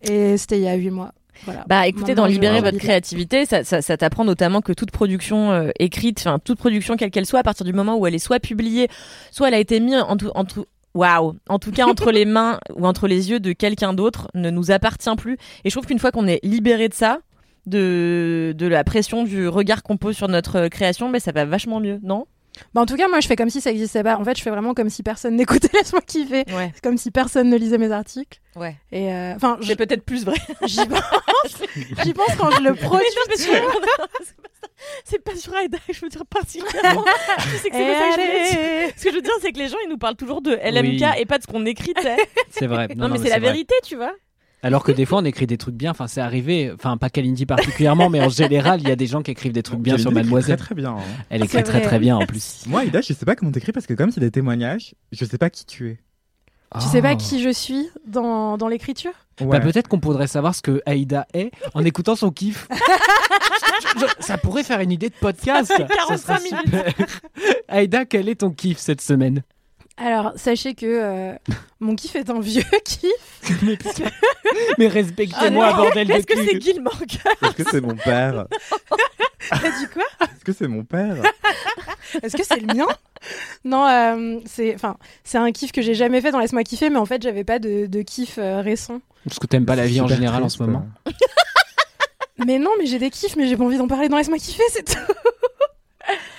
Et 0.00 0.38
c'était 0.38 0.56
il 0.56 0.64
y 0.64 0.68
a 0.68 0.74
8 0.74 0.90
mois. 0.90 1.12
Voilà. 1.44 1.64
Bah 1.68 1.86
écoutez, 1.86 2.14
dans 2.14 2.24
Libérer 2.24 2.62
votre 2.62 2.78
créativité, 2.78 3.44
ça, 3.44 3.64
ça, 3.64 3.82
ça 3.82 3.96
t'apprend 3.98 4.24
notamment 4.24 4.62
que 4.62 4.72
toute 4.72 4.90
production 4.90 5.52
euh, 5.52 5.70
écrite, 5.78 6.18
enfin 6.20 6.38
toute 6.38 6.58
production 6.58 6.96
quelle 6.96 7.10
qu'elle 7.10 7.26
soit, 7.26 7.40
à 7.40 7.42
partir 7.42 7.66
du 7.66 7.72
moment 7.72 7.96
où 7.96 8.06
elle 8.06 8.14
est 8.14 8.18
soit 8.18 8.40
publiée, 8.40 8.88
soit 9.30 9.48
elle 9.48 9.54
a 9.54 9.58
été 9.58 9.78
mise 9.78 9.96
en 9.96 10.16
tout, 10.16 10.30
en 10.34 10.44
tout, 10.44 10.64
waouh, 10.98 11.36
en 11.48 11.58
tout 11.58 11.70
cas 11.70 11.86
entre 11.86 12.10
les 12.10 12.24
mains 12.24 12.58
ou 12.74 12.86
entre 12.86 13.06
les 13.06 13.30
yeux 13.30 13.40
de 13.40 13.52
quelqu'un 13.52 13.92
d'autre, 13.94 14.28
ne 14.34 14.50
nous 14.50 14.70
appartient 14.70 15.14
plus. 15.16 15.38
Et 15.64 15.70
je 15.70 15.74
trouve 15.74 15.86
qu'une 15.86 15.98
fois 15.98 16.10
qu'on 16.10 16.26
est 16.26 16.40
libéré 16.42 16.88
de 16.88 16.94
ça, 16.94 17.20
de, 17.66 18.54
de 18.56 18.66
la 18.66 18.82
pression 18.82 19.22
du 19.22 19.46
regard 19.46 19.82
qu'on 19.82 19.96
pose 19.96 20.16
sur 20.16 20.28
notre 20.28 20.68
création, 20.68 21.08
mais 21.08 21.20
ça 21.20 21.32
va 21.32 21.44
vachement 21.44 21.80
mieux, 21.80 22.00
non? 22.02 22.26
Bah, 22.74 22.80
en 22.82 22.86
tout 22.86 22.96
cas, 22.96 23.08
moi, 23.08 23.20
je 23.20 23.26
fais 23.26 23.36
comme 23.36 23.50
si 23.50 23.60
ça 23.60 23.70
existait 23.70 24.02
pas. 24.02 24.16
En 24.16 24.24
fait, 24.24 24.36
je 24.36 24.42
fais 24.42 24.50
vraiment 24.50 24.74
comme 24.74 24.90
si 24.90 25.02
personne 25.02 25.36
n'écoutait 25.36 25.68
Laisse-moi 25.74 26.00
kiffer. 26.02 26.44
Ouais, 26.54 26.70
C'est 26.74 26.82
comme 26.82 26.98
si 26.98 27.10
personne 27.10 27.48
ne 27.50 27.56
lisait 27.56 27.78
mes 27.78 27.90
articles. 27.92 28.40
ouais. 28.56 28.76
Et 28.92 29.12
euh, 29.12 29.34
enfin, 29.36 29.58
C'est 29.62 29.76
peut-être 29.76 30.04
plus 30.04 30.24
vrai. 30.24 30.36
j'y 30.66 30.84
pense. 30.86 31.02
J'y 32.04 32.12
pense 32.14 32.34
quand 32.38 32.50
je 32.50 32.62
le 32.62 32.74
produis. 32.74 33.06
C'est 35.04 35.18
pas 35.22 35.34
sur 35.34 35.52
que 35.52 35.92
je 35.92 36.00
veux 36.00 36.08
dire 36.08 36.24
particulièrement. 36.26 37.04
je 37.40 37.56
sais 37.56 37.68
que 37.70 37.76
c'est 37.76 37.82
Et 37.82 37.86
pas 37.92 37.98
ça 37.98 38.16
que 38.16 38.22
je 38.22 38.26
veux 38.26 38.50
dire. 38.50 38.58
allez. 38.60 38.92
Ce 38.96 39.04
que 39.04 39.10
je 39.10 39.14
veux 39.16 39.22
dire, 39.22 39.32
c'est 39.40 39.52
que 39.52 39.58
les 39.58 39.68
gens, 39.68 39.76
ils 39.84 39.88
nous 39.90 39.98
parlent 39.98 40.14
toujours 40.16 40.40
de 40.40 40.52
LMK 40.52 40.82
Oui. 40.82 41.04
et 41.18 41.26
pas 41.26 41.38
de 41.38 41.42
ce 41.42 41.48
qu'on 41.48 41.66
écrit. 41.66 41.94
C'est 42.50 42.66
vrai. 42.66 42.86
Non, 42.96 43.08
mais 43.08 43.18
c'est 43.18 43.28
la 43.28 43.38
vrai. 43.38 43.48
vérité, 43.50 43.74
tu 43.84 43.96
vois. 43.96 44.12
Alors 44.62 44.82
que 44.82 44.90
des 44.92 45.06
fois, 45.06 45.18
on 45.20 45.24
écrit 45.24 45.46
des 45.46 45.56
trucs 45.58 45.74
bien. 45.76 45.92
Enfin, 45.92 46.06
c'est 46.08 46.20
arrivé. 46.20 46.72
Enfin, 46.74 46.96
pas 46.96 47.10
Kalindi 47.10 47.46
particulièrement, 47.46 48.10
mais 48.10 48.20
en 48.20 48.28
général, 48.28 48.80
il 48.82 48.88
y 48.88 48.92
a 48.92 48.96
des 48.96 49.06
gens 49.06 49.22
qui 49.22 49.30
écrivent 49.30 49.52
des 49.52 49.62
trucs 49.62 49.78
bien 49.80 49.92
Kalindi 49.94 50.02
sur 50.02 50.10
écrit 50.10 50.22
Mademoiselle. 50.22 50.56
Très 50.56 50.66
très 50.66 50.74
bien. 50.74 50.90
hein. 50.92 51.24
Elle 51.30 51.44
écrit 51.44 51.62
très 51.62 51.80
très 51.80 51.98
bien 51.98 52.16
en 52.16 52.26
plus. 52.26 52.62
Moi, 52.66 52.84
Ida, 52.84 53.00
je 53.00 53.12
sais 53.12 53.24
pas 53.24 53.36
comment 53.36 53.52
t'écris 53.52 53.72
parce 53.72 53.86
que 53.86 53.94
comme 53.94 54.10
c'est 54.10 54.20
des 54.20 54.30
témoignages, 54.32 54.94
je 55.12 55.24
sais 55.24 55.38
pas 55.38 55.50
qui 55.50 55.64
tu 55.64 55.90
es. 55.90 55.98
Tu 56.80 56.86
sais 56.88 57.00
pas 57.00 57.10
Ah. 57.10 57.16
qui 57.16 57.42
je 57.42 57.48
suis 57.48 57.88
dans, 58.06 58.58
dans 58.58 58.68
l'écriture? 58.68 59.12
Bah, 59.40 59.58
peut-être 59.60 59.88
qu'on 59.88 60.00
pourrait 60.00 60.26
savoir 60.26 60.54
ce 60.54 60.60
que 60.60 60.82
Aïda 60.84 61.26
est 61.32 61.50
en 61.72 61.82
écoutant 61.84 62.14
son 62.14 62.30
kiff. 62.30 62.68
Je- 62.70 64.00
je- 64.00 64.06
ça 64.22 64.36
pourrait 64.36 64.64
faire 64.64 64.80
une 64.80 64.90
idée 64.92 65.08
de 65.08 65.14
podcast. 65.14 65.72
Ça 65.74 65.84
45 65.84 66.18
serait 66.18 66.60
super. 66.92 67.06
Aïda, 67.68 68.04
quel 68.04 68.28
est 68.28 68.34
ton 68.40 68.50
kiff 68.50 68.76
cette 68.78 69.00
semaine? 69.00 69.42
Alors, 70.00 70.32
sachez 70.36 70.74
que 70.74 70.86
euh, 70.86 71.34
mon 71.80 71.96
kiff 71.96 72.14
est 72.16 72.30
un 72.30 72.40
vieux 72.40 72.62
kiff. 72.84 73.62
mais, 73.62 73.76
mais 74.78 74.86
respectez-moi, 74.88 75.70
Ah 75.72 75.76
bordel 75.76 76.06
de 76.06 76.12
Est-ce 76.12 76.26
que 76.26 76.36
c'est 76.36 76.60
Gilmore 76.60 77.00
Est-ce 77.42 77.54
que 77.54 77.70
c'est 77.70 77.80
mon 77.80 77.96
père 77.96 78.46
T'as 79.50 79.56
dit 79.78 79.86
quoi 79.92 80.04
Est-ce 80.22 80.44
que 80.44 80.52
c'est 80.52 80.68
mon 80.68 80.84
père 80.84 81.16
Est-ce 82.22 82.36
que 82.36 82.44
c'est 82.44 82.60
le 82.60 82.74
mien 82.74 82.86
Non, 83.64 83.86
euh, 83.88 84.40
c'est 84.46 84.74
enfin, 84.74 84.96
c'est 85.24 85.38
un 85.38 85.50
kiff 85.52 85.72
que 85.72 85.82
j'ai 85.82 85.94
jamais 85.94 86.20
fait 86.20 86.30
dans 86.30 86.38
Laisse-moi 86.38 86.62
kiffer, 86.64 86.90
mais 86.90 86.98
en 86.98 87.06
fait, 87.06 87.22
j'avais 87.22 87.44
pas 87.44 87.58
de, 87.58 87.86
de 87.86 88.02
kiff 88.02 88.36
euh, 88.38 88.60
récent. 88.60 89.00
Parce 89.24 89.38
que 89.38 89.46
t'aimes 89.46 89.66
pas 89.66 89.76
la 89.76 89.86
vie 89.86 90.00
en 90.00 90.06
général 90.08 90.42
en 90.42 90.48
ce 90.48 90.62
moment. 90.62 90.86
Mais 92.46 92.58
non, 92.58 92.70
mais 92.78 92.86
j'ai 92.86 92.98
des 93.00 93.10
kiffs, 93.10 93.34
mais 93.36 93.48
j'ai 93.48 93.56
pas 93.56 93.64
envie 93.64 93.78
d'en 93.78 93.88
parler 93.88 94.08
dans 94.08 94.16
Laisse-moi 94.16 94.38
kiffer, 94.38 94.62
c'est 94.70 94.84
tout. 94.84 95.12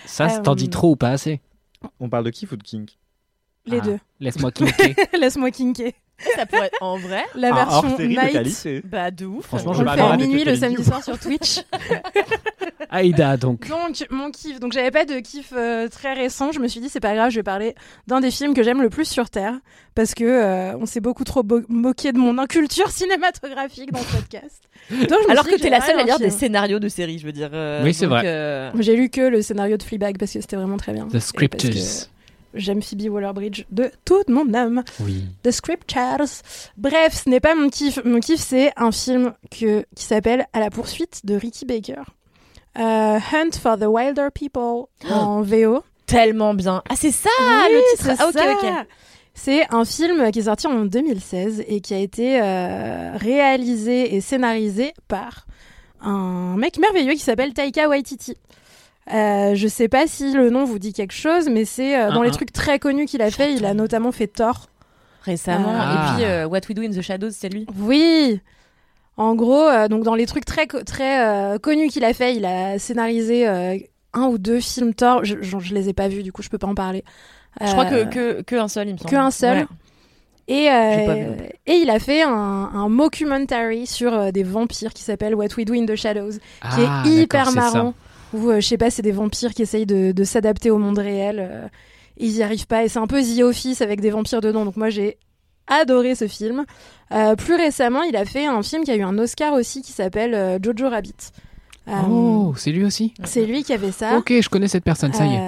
Ça, 0.05 0.27
Euh, 0.27 0.41
t'en 0.41 0.55
dis 0.55 0.69
trop 0.69 0.91
ou 0.91 0.95
pas 0.95 1.09
assez? 1.09 1.41
On 1.99 2.09
parle 2.09 2.23
de 2.25 2.29
kiff 2.29 2.51
ou 2.51 2.55
de 2.57 2.63
kink? 2.63 2.97
Les 3.65 3.77
Ah, 3.81 3.85
deux. 3.85 3.99
Laisse-moi 4.19 4.51
kinker. 4.51 4.95
Laisse-moi 5.19 5.51
kinker. 5.51 5.91
Ça 6.35 6.45
pourrait 6.45 6.65
être 6.67 6.77
en 6.81 6.97
vrai 6.97 7.23
La 7.35 7.49
Un 7.53 7.53
version 7.55 7.97
night. 7.97 8.85
Bah, 8.85 9.09
de 9.09 9.25
ouf. 9.25 9.45
Franchement, 9.45 9.71
je 9.71 9.83
le 9.83 9.89
vais 9.89 9.95
fait 9.95 10.01
à 10.01 10.17
minuit 10.17 10.43
le 10.43 10.55
samedi 10.57 10.83
soir 10.83 11.01
sur 11.01 11.17
Twitch. 11.17 11.61
Aïda, 12.89 13.37
donc. 13.37 13.67
Donc, 13.69 14.05
mon 14.09 14.31
kiff. 14.31 14.59
Donc, 14.59 14.73
j'avais 14.73 14.91
pas 14.91 15.05
de 15.05 15.19
kiff 15.19 15.53
euh, 15.55 15.87
très 15.87 16.13
récent. 16.13 16.51
Je 16.51 16.59
me 16.59 16.67
suis 16.67 16.79
dit, 16.81 16.89
c'est 16.89 16.99
pas 16.99 17.13
grave, 17.13 17.29
je 17.29 17.35
vais 17.37 17.43
parler 17.43 17.75
d'un 18.07 18.19
des 18.19 18.31
films 18.31 18.53
que 18.53 18.63
j'aime 18.63 18.81
le 18.81 18.89
plus 18.89 19.05
sur 19.05 19.29
Terre. 19.29 19.53
Parce 19.95 20.13
que 20.13 20.23
euh, 20.23 20.77
on 20.77 20.85
s'est 20.85 20.99
beaucoup 20.99 21.23
trop 21.23 21.43
bo- 21.43 21.61
moqué 21.69 22.11
de 22.11 22.17
mon 22.17 22.37
inculture 22.37 22.89
cinématographique 22.89 23.91
dans 23.91 23.99
ce 23.99 24.15
podcast. 24.17 24.63
Donc, 24.91 25.19
je 25.23 25.27
me 25.27 25.31
Alors 25.31 25.45
que 25.45 25.55
t'es 25.59 25.69
la 25.69 25.81
seule 25.81 25.99
à 25.99 26.03
lire 26.03 26.19
des 26.19 26.29
scénarios 26.31 26.79
de 26.79 26.89
séries, 26.89 27.19
je 27.19 27.25
veux 27.25 27.31
dire. 27.33 27.51
euh, 27.53 27.83
Oui, 27.83 27.93
c'est 27.93 28.05
vrai. 28.07 28.23
euh, 28.25 28.71
J'ai 28.79 28.95
lu 28.95 29.09
que 29.09 29.21
le 29.21 29.41
scénario 29.41 29.77
de 29.77 29.83
Fleabag 29.83 30.17
parce 30.17 30.33
que 30.33 30.41
c'était 30.41 30.55
vraiment 30.55 30.77
très 30.77 30.93
bien. 30.93 31.05
The 31.05 31.09
Et 31.09 31.11
parce 31.13 31.25
Scriptures. 31.25 31.69
que 31.71 32.18
J'aime 32.53 32.81
Phoebe 32.81 33.09
Waller-Bridge 33.11 33.65
de 33.71 33.91
toute 34.05 34.29
mon 34.29 34.53
âme. 34.53 34.83
Oui. 35.01 35.23
The 35.43 35.51
Scriptures. 35.51 36.41
Bref, 36.77 37.23
ce 37.23 37.29
n'est 37.29 37.39
pas 37.39 37.53
mon 37.55 37.69
kiff. 37.69 37.99
Mon 38.03 38.19
kiff, 38.19 38.39
c'est 38.39 38.71
un 38.75 38.91
film 38.91 39.33
que, 39.51 39.85
qui 39.95 40.03
s'appelle 40.05 40.45
À 40.53 40.59
la 40.59 40.69
poursuite 40.69 41.25
de 41.25 41.35
Ricky 41.35 41.65
Baker. 41.65 42.01
Euh, 42.77 43.19
Hunt 43.19 43.51
for 43.61 43.77
the 43.77 43.85
Wilder 43.87 44.29
People 44.33 44.85
en 45.09 45.41
VO. 45.41 45.83
Tellement 46.05 46.53
bien. 46.55 46.81
Ah, 46.89 46.95
c'est 46.95 47.11
ça 47.11 47.29
Oui, 47.39 47.73
le 47.73 47.81
titre. 47.97 48.15
c'est 48.15 48.21
Ah, 48.23 48.27
ok, 48.27 48.33
ça. 48.33 48.51
ok. 48.81 48.87
C'est 49.35 49.73
un 49.73 49.85
film 49.85 50.31
qui 50.31 50.39
est 50.39 50.43
sorti 50.43 50.67
en 50.67 50.85
2016 50.85 51.63
et 51.67 51.79
qui 51.81 51.93
a 51.93 51.99
été 51.99 52.41
euh, 52.41 53.11
réalisé 53.15 54.15
et 54.15 54.21
scénarisé 54.21 54.93
par 55.07 55.45
un 56.01 56.55
mec 56.57 56.77
merveilleux 56.79 57.13
qui 57.13 57.19
s'appelle 57.19 57.53
Taika 57.53 57.87
Waititi. 57.87 58.35
Euh, 59.13 59.55
je 59.55 59.67
sais 59.67 59.87
pas 59.87 60.05
si 60.07 60.33
le 60.33 60.49
nom 60.49 60.65
vous 60.65 60.77
dit 60.79 60.93
quelque 60.93 61.13
chose, 61.13 61.49
mais 61.49 61.65
c'est 61.65 61.99
euh, 61.99 62.11
dans 62.11 62.21
Un, 62.21 62.25
les 62.25 62.31
trucs 62.31 62.51
très 62.53 62.77
connus 62.79 63.05
qu'il 63.05 63.21
a 63.21 63.31
fait. 63.31 63.53
Il 63.53 63.65
a 63.65 63.73
notamment 63.73 64.11
fait 64.11 64.27
Thor. 64.27 64.69
Récemment. 65.23 65.73
Ah. 65.75 66.13
Et 66.13 66.15
puis, 66.15 66.25
euh, 66.25 66.47
What 66.47 66.59
We 66.69 66.75
Do 66.75 66.81
in 66.83 66.91
the 66.91 67.01
Shadows, 67.01 67.31
c'est 67.31 67.49
lui. 67.49 67.65
Oui. 67.79 68.39
En 69.17 69.35
gros, 69.35 69.63
euh, 69.67 69.87
donc 69.87 70.03
dans 70.03 70.15
les 70.15 70.25
trucs 70.25 70.45
très 70.45 70.65
très 70.65 71.25
euh, 71.25 71.57
connus 71.57 71.89
qu'il 71.89 72.05
a 72.05 72.13
fait, 72.13 72.35
il 72.35 72.45
a 72.45 72.79
scénarisé 72.79 73.47
euh, 73.47 73.77
un 74.13 74.27
ou 74.27 74.37
deux 74.37 74.59
films 74.61 74.93
Thor. 74.93 75.25
Je, 75.25 75.35
je, 75.41 75.59
je 75.59 75.73
les 75.73 75.89
ai 75.89 75.93
pas 75.93 76.07
vus, 76.07 76.23
du 76.23 76.31
coup, 76.31 76.41
je 76.41 76.49
peux 76.49 76.57
pas 76.57 76.67
en 76.67 76.75
parler. 76.75 77.03
Je 77.59 77.71
crois 77.71 77.85
Euh, 77.91 78.05
que, 78.05 78.37
que, 78.37 78.41
que 78.43 78.55
un 78.55 78.67
seul, 78.69 78.87
il 78.87 78.93
me 78.93 78.97
semble. 78.97 79.09
que 79.09 79.15
un 79.17 79.31
seul. 79.31 79.57
Ouais. 79.57 79.65
Et, 80.47 80.71
euh, 80.71 81.35
et 81.67 81.73
il 81.73 81.89
a 81.91 81.99
fait 81.99 82.23
un, 82.23 82.31
un 82.31 82.89
mockumentary 82.89 83.85
sur 83.85 84.13
euh, 84.13 84.31
des 84.31 84.41
vampires 84.43 84.93
qui 84.93 85.03
s'appelle 85.03 85.35
What 85.35 85.47
We 85.57 85.65
Do 85.65 85.73
in 85.73 85.85
the 85.85 85.95
Shadows, 85.95 86.31
qui 86.31 86.39
Ah, 86.61 87.03
est 87.05 87.09
hyper 87.09 87.51
d'accord, 87.51 87.63
c'est 87.71 87.77
ça. 87.77 87.93
Où, 88.33 88.49
euh, 88.49 88.59
je 88.61 88.67
sais 88.67 88.77
pas, 88.77 88.89
c'est 88.89 89.01
des 89.01 89.11
vampires 89.11 89.53
qui 89.53 89.61
essayent 89.63 89.85
de, 89.85 90.11
de 90.11 90.23
s'adapter 90.23 90.69
au 90.71 90.77
monde 90.77 90.99
réel. 90.99 91.37
euh, 91.39 91.67
ils 92.17 92.31
y 92.37 92.43
arrivent 92.43 92.67
pas. 92.67 92.83
Et 92.83 92.89
c'est 92.89 92.99
un 92.99 93.07
peu 93.07 93.21
The 93.23 93.41
Office 93.41 93.81
avec 93.81 94.01
des 94.01 94.09
vampires 94.09 94.41
dedans. 94.41 94.65
Donc 94.65 94.75
moi, 94.75 94.89
j'ai 94.89 95.17
adoré 95.67 96.15
ce 96.15 96.27
film. 96.27 96.65
Euh, 97.11 97.35
plus 97.35 97.55
récemment, 97.55 98.03
il 98.03 98.15
a 98.15 98.25
fait 98.25 98.45
un 98.45 98.61
film 98.61 98.83
qui 98.83 98.91
a 98.91 98.95
eu 98.95 99.03
un 99.03 99.17
Oscar 99.17 99.53
aussi 99.53 99.81
qui 99.81 99.91
s'appelle 99.93 100.33
euh, 100.33 100.59
Jojo 100.61 100.89
Rabbit. 100.89 101.13
Euh, 101.87 101.91
Oh, 102.09 102.53
c'est 102.57 102.71
lui 102.71 102.83
aussi? 102.83 103.13
C'est 103.23 103.45
lui 103.45 103.63
qui 103.63 103.73
avait 103.73 103.91
ça. 103.91 104.17
Ok, 104.17 104.33
je 104.41 104.49
connais 104.49 104.67
cette 104.67 104.83
personne, 104.83 105.13
ça 105.13 105.25
y 105.25 105.33
est. 105.33 105.39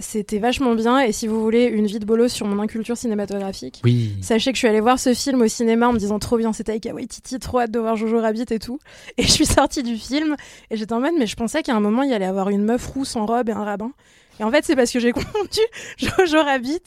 C'était 0.00 0.38
vachement 0.38 0.74
bien. 0.74 1.00
Et 1.00 1.12
si 1.12 1.26
vous 1.26 1.40
voulez 1.42 1.64
une 1.64 1.86
vie 1.86 1.98
de 1.98 2.04
bolos 2.04 2.28
sur 2.32 2.46
mon 2.46 2.60
inculture 2.60 2.96
cinématographique, 2.96 3.80
Oui. 3.84 4.12
Sachez 4.22 4.50
que 4.52 4.56
je 4.56 4.60
suis 4.60 4.68
allée 4.68 4.80
voir 4.80 4.98
ce 4.98 5.14
film 5.14 5.42
au 5.42 5.48
cinéma 5.48 5.88
en 5.88 5.92
me 5.92 5.98
disant 5.98 6.18
trop 6.18 6.36
bien, 6.38 6.52
c'est 6.52 6.64
Taika 6.64 6.92
Waititi, 6.94 7.38
trop 7.38 7.60
hâte 7.60 7.70
de 7.70 7.78
voir 7.78 7.96
Jojo 7.96 8.20
Rabbit 8.20 8.44
et 8.50 8.58
tout. 8.58 8.78
Et 9.16 9.22
je 9.22 9.30
suis 9.30 9.46
sortie 9.46 9.82
du 9.82 9.96
film 9.96 10.36
et 10.70 10.76
j'étais 10.76 10.92
en 10.92 11.00
mode, 11.00 11.14
mais 11.18 11.26
je 11.26 11.36
pensais 11.36 11.62
qu'à 11.62 11.74
un 11.74 11.80
moment 11.80 12.02
il 12.02 12.10
y 12.10 12.14
allait 12.14 12.24
avoir 12.24 12.50
une 12.50 12.64
meuf 12.64 12.86
rousse 12.86 13.16
en 13.16 13.26
robe 13.26 13.48
et 13.48 13.52
un 13.52 13.64
rabbin. 13.64 13.92
Et 14.38 14.44
en 14.44 14.50
fait, 14.50 14.64
c'est 14.64 14.76
parce 14.76 14.90
que 14.90 15.00
j'ai 15.00 15.12
confondu 15.12 15.60
Jojo 15.98 16.42
Rabbit, 16.42 16.80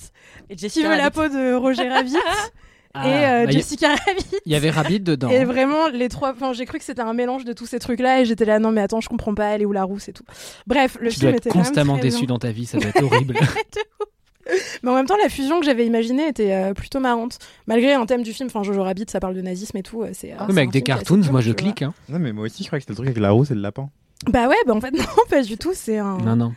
Et 0.49 0.55
qui 0.55 0.83
veut 0.83 0.95
la 0.95 1.11
peau 1.11 1.27
de 1.27 1.53
Roger 1.53 1.87
Rabbit, 1.89 2.15
Ah, 2.95 3.07
et 3.07 3.25
euh, 3.25 3.45
bah, 3.45 3.51
y- 3.51 3.53
Jessica 3.55 3.89
Rabbit. 3.89 4.25
Il 4.45 4.51
y 4.51 4.55
avait 4.55 4.69
Rabbit 4.69 4.99
dedans. 4.99 5.29
Et 5.29 5.45
vraiment, 5.45 5.87
les 5.87 6.09
trois. 6.09 6.31
Enfin, 6.33 6.53
j'ai 6.53 6.65
cru 6.65 6.77
que 6.77 6.83
c'était 6.83 7.01
un 7.01 7.13
mélange 7.13 7.43
de 7.45 7.53
tous 7.53 7.65
ces 7.65 7.79
trucs-là 7.79 8.21
et 8.21 8.25
j'étais 8.25 8.45
là, 8.45 8.59
non, 8.59 8.71
mais 8.71 8.81
attends, 8.81 9.01
je 9.01 9.09
comprends 9.09 9.33
pas, 9.33 9.45
elle 9.47 9.61
est 9.63 9.65
où 9.65 9.71
la 9.71 9.83
rousse 9.83 10.09
et 10.09 10.13
tout. 10.13 10.23
Bref, 10.67 10.97
le 11.01 11.09
tu 11.09 11.19
dois 11.19 11.29
film 11.29 11.35
être 11.37 11.47
était 11.47 11.49
constamment 11.49 11.93
très 11.93 12.03
déçu 12.03 12.19
bien. 12.19 12.27
dans 12.27 12.39
ta 12.39 12.51
vie, 12.51 12.65
ça 12.67 12.77
doit 12.77 12.89
être 12.89 13.01
horrible. 13.03 13.35
Mais 14.83 14.91
en 14.91 14.95
même 14.95 15.05
temps, 15.05 15.15
la 15.23 15.29
fusion 15.29 15.59
que 15.61 15.65
j'avais 15.65 15.85
imaginée 15.85 16.27
était 16.27 16.53
euh, 16.53 16.73
plutôt 16.73 16.99
marrante. 16.99 17.39
Malgré 17.65 17.93
un 17.93 18.05
thème 18.05 18.23
du 18.23 18.33
film, 18.33 18.47
enfin 18.47 18.61
Jojo 18.61 18.83
Rabbit, 18.83 19.05
ça 19.09 19.21
parle 19.21 19.35
de 19.35 19.41
nazisme 19.41 19.77
et 19.77 19.83
tout. 19.83 20.03
euh, 20.03 20.09
C'est, 20.13 20.33
euh, 20.33 20.35
Oui, 20.41 20.45
c'est 20.49 20.53
mais 20.53 20.59
un 20.59 20.63
avec 20.63 20.71
des 20.71 20.79
film 20.79 20.83
cartoons, 20.85 21.21
moi 21.31 21.39
je 21.39 21.45
tu 21.51 21.63
vois. 21.63 21.71
clique. 21.71 21.81
Hein. 21.81 21.93
Non, 22.09 22.19
mais 22.19 22.33
moi 22.33 22.45
aussi, 22.45 22.61
je 22.63 22.67
crois 22.67 22.77
que 22.77 22.83
c'était 22.83 22.91
le 22.91 22.97
truc 22.97 23.07
avec 23.07 23.19
la 23.19 23.31
rose 23.31 23.51
et 23.51 23.55
le 23.55 23.61
lapin. 23.61 23.89
Bah 24.27 24.47
ouais, 24.49 24.55
bah 24.67 24.73
en 24.75 24.81
fait, 24.81 24.91
non, 24.97 25.03
pas 25.29 25.41
du 25.41 25.57
tout. 25.57 25.71
C'est 25.73 25.97
un, 25.97 26.17
Non, 26.17 26.35
non. 26.35 26.53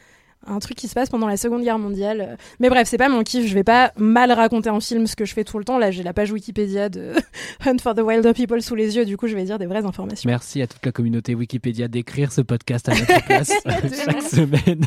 Un 0.47 0.59
truc 0.59 0.77
qui 0.77 0.89
se 0.89 0.95
passe 0.95 1.09
pendant 1.09 1.27
la 1.27 1.37
Seconde 1.37 1.63
Guerre 1.63 1.79
mondiale. 1.79 2.39
Mais 2.61 2.69
bref, 2.69 2.89
c'est 2.89 2.99
pas 2.99 3.09
mon 3.09 3.23
kiff. 3.23 3.47
Je 3.47 3.55
vais 3.55 3.65
pas 3.65 3.93
mal 3.97 4.33
raconter 4.33 4.71
en 4.71 4.81
film 4.81 5.07
ce 5.07 5.17
que 5.17 5.25
je 5.25 5.35
fais 5.35 5.45
tout 5.45 5.59
le 5.59 5.65
temps. 5.65 5.79
Là, 5.79 5.91
j'ai 5.91 6.03
la 6.03 6.13
page 6.13 6.33
Wikipédia 6.33 6.89
de 6.89 7.13
Hunt 7.67 7.79
for 7.81 7.95
the 7.95 8.01
Wilder 8.01 8.33
People 8.33 8.63
sous 8.63 8.75
les 8.75 8.97
yeux. 8.97 9.05
Du 9.05 9.17
coup, 9.17 9.27
je 9.27 9.35
vais 9.35 9.45
dire 9.45 9.59
des 9.59 9.67
vraies 9.67 9.85
informations. 9.85 10.29
Merci 10.29 10.63
à 10.63 10.67
toute 10.67 10.85
la 10.85 10.93
communauté 10.93 11.35
Wikipédia 11.35 11.89
d'écrire 11.89 12.33
ce 12.33 12.41
podcast 12.41 12.89
à 12.89 12.95
notre 12.95 13.25
place 13.27 13.53
chaque 13.65 14.23
semaine. 14.23 14.85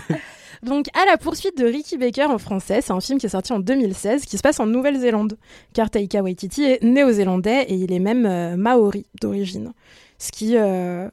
Donc, 0.64 0.88
à 0.94 1.06
la 1.06 1.18
poursuite 1.18 1.58
de 1.58 1.66
Ricky 1.66 1.98
Baker 1.98 2.26
en 2.26 2.38
français, 2.38 2.82
c'est 2.82 2.92
un 2.92 3.00
film 3.00 3.18
qui 3.18 3.28
est 3.28 3.30
sorti 3.30 3.54
en 3.54 3.60
2016 3.60 4.26
qui 4.26 4.38
se 4.38 4.42
passe 4.42 4.60
en 4.60 4.66
Nouvelle-Zélande. 4.66 5.38
Car 5.74 5.90
Taika 5.90 6.22
Waititi 6.22 6.64
est 6.64 6.84
néo-zélandais 6.84 7.64
et 7.64 7.76
il 7.76 7.94
est 7.94 8.00
même 8.00 8.26
euh, 8.26 8.58
maori 8.58 9.06
d'origine. 9.22 9.72
Ce 10.18 10.32
qui 10.32 10.58
euh, 10.58 11.10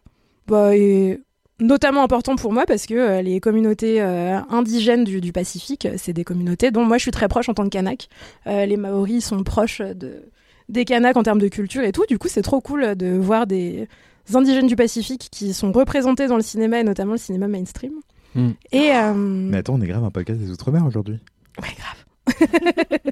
bah, 0.49 0.76
est 0.76 1.20
notamment 1.61 2.02
important 2.02 2.36
pour 2.36 2.52
moi 2.52 2.64
parce 2.66 2.86
que 2.86 2.94
euh, 2.94 3.22
les 3.22 3.40
communautés 3.40 4.02
euh, 4.02 4.38
indigènes 4.50 5.04
du, 5.04 5.20
du 5.20 5.32
Pacifique, 5.32 5.88
c'est 5.96 6.12
des 6.12 6.24
communautés 6.24 6.70
dont 6.70 6.84
moi 6.84 6.98
je 6.98 7.02
suis 7.02 7.11
très 7.11 7.28
proche 7.28 7.48
en 7.48 7.54
tant 7.54 7.64
que 7.64 7.70
Kanak. 7.70 8.09
Euh, 8.46 8.66
les 8.66 8.76
Maoris 8.76 9.24
sont 9.24 9.42
proches 9.42 9.80
de, 9.80 10.22
des 10.68 10.84
Kanaks 10.84 11.16
en 11.16 11.22
termes 11.22 11.40
de 11.40 11.48
culture 11.48 11.82
et 11.82 11.92
tout. 11.92 12.04
Du 12.09 12.18
coup, 12.18 12.28
c'est 12.28 12.42
trop 12.42 12.61
cool 12.61 12.94
de 12.96 13.16
voir 13.16 13.46
des 13.46 13.88
indigènes 14.34 14.66
du 14.66 14.76
Pacifique 14.76 15.28
qui 15.30 15.54
sont 15.54 15.72
représentés 15.72 16.26
dans 16.26 16.36
le 16.36 16.42
cinéma 16.42 16.80
et 16.80 16.84
notamment 16.84 17.12
le 17.12 17.18
cinéma 17.18 17.48
mainstream. 17.48 17.92
Hmm. 18.34 18.50
Et 18.72 18.90
euh, 18.92 19.14
Mais 19.14 19.59
attends, 19.59 19.74
on 19.74 19.80
est 19.80 19.86
grave 19.86 20.04
un 20.04 20.11
podcast 20.11 20.40
des 20.40 20.50
Outre-mer 20.50 20.84
aujourd'hui. 20.84 21.18
Ouais, 21.61 21.68
grave. 21.78 23.11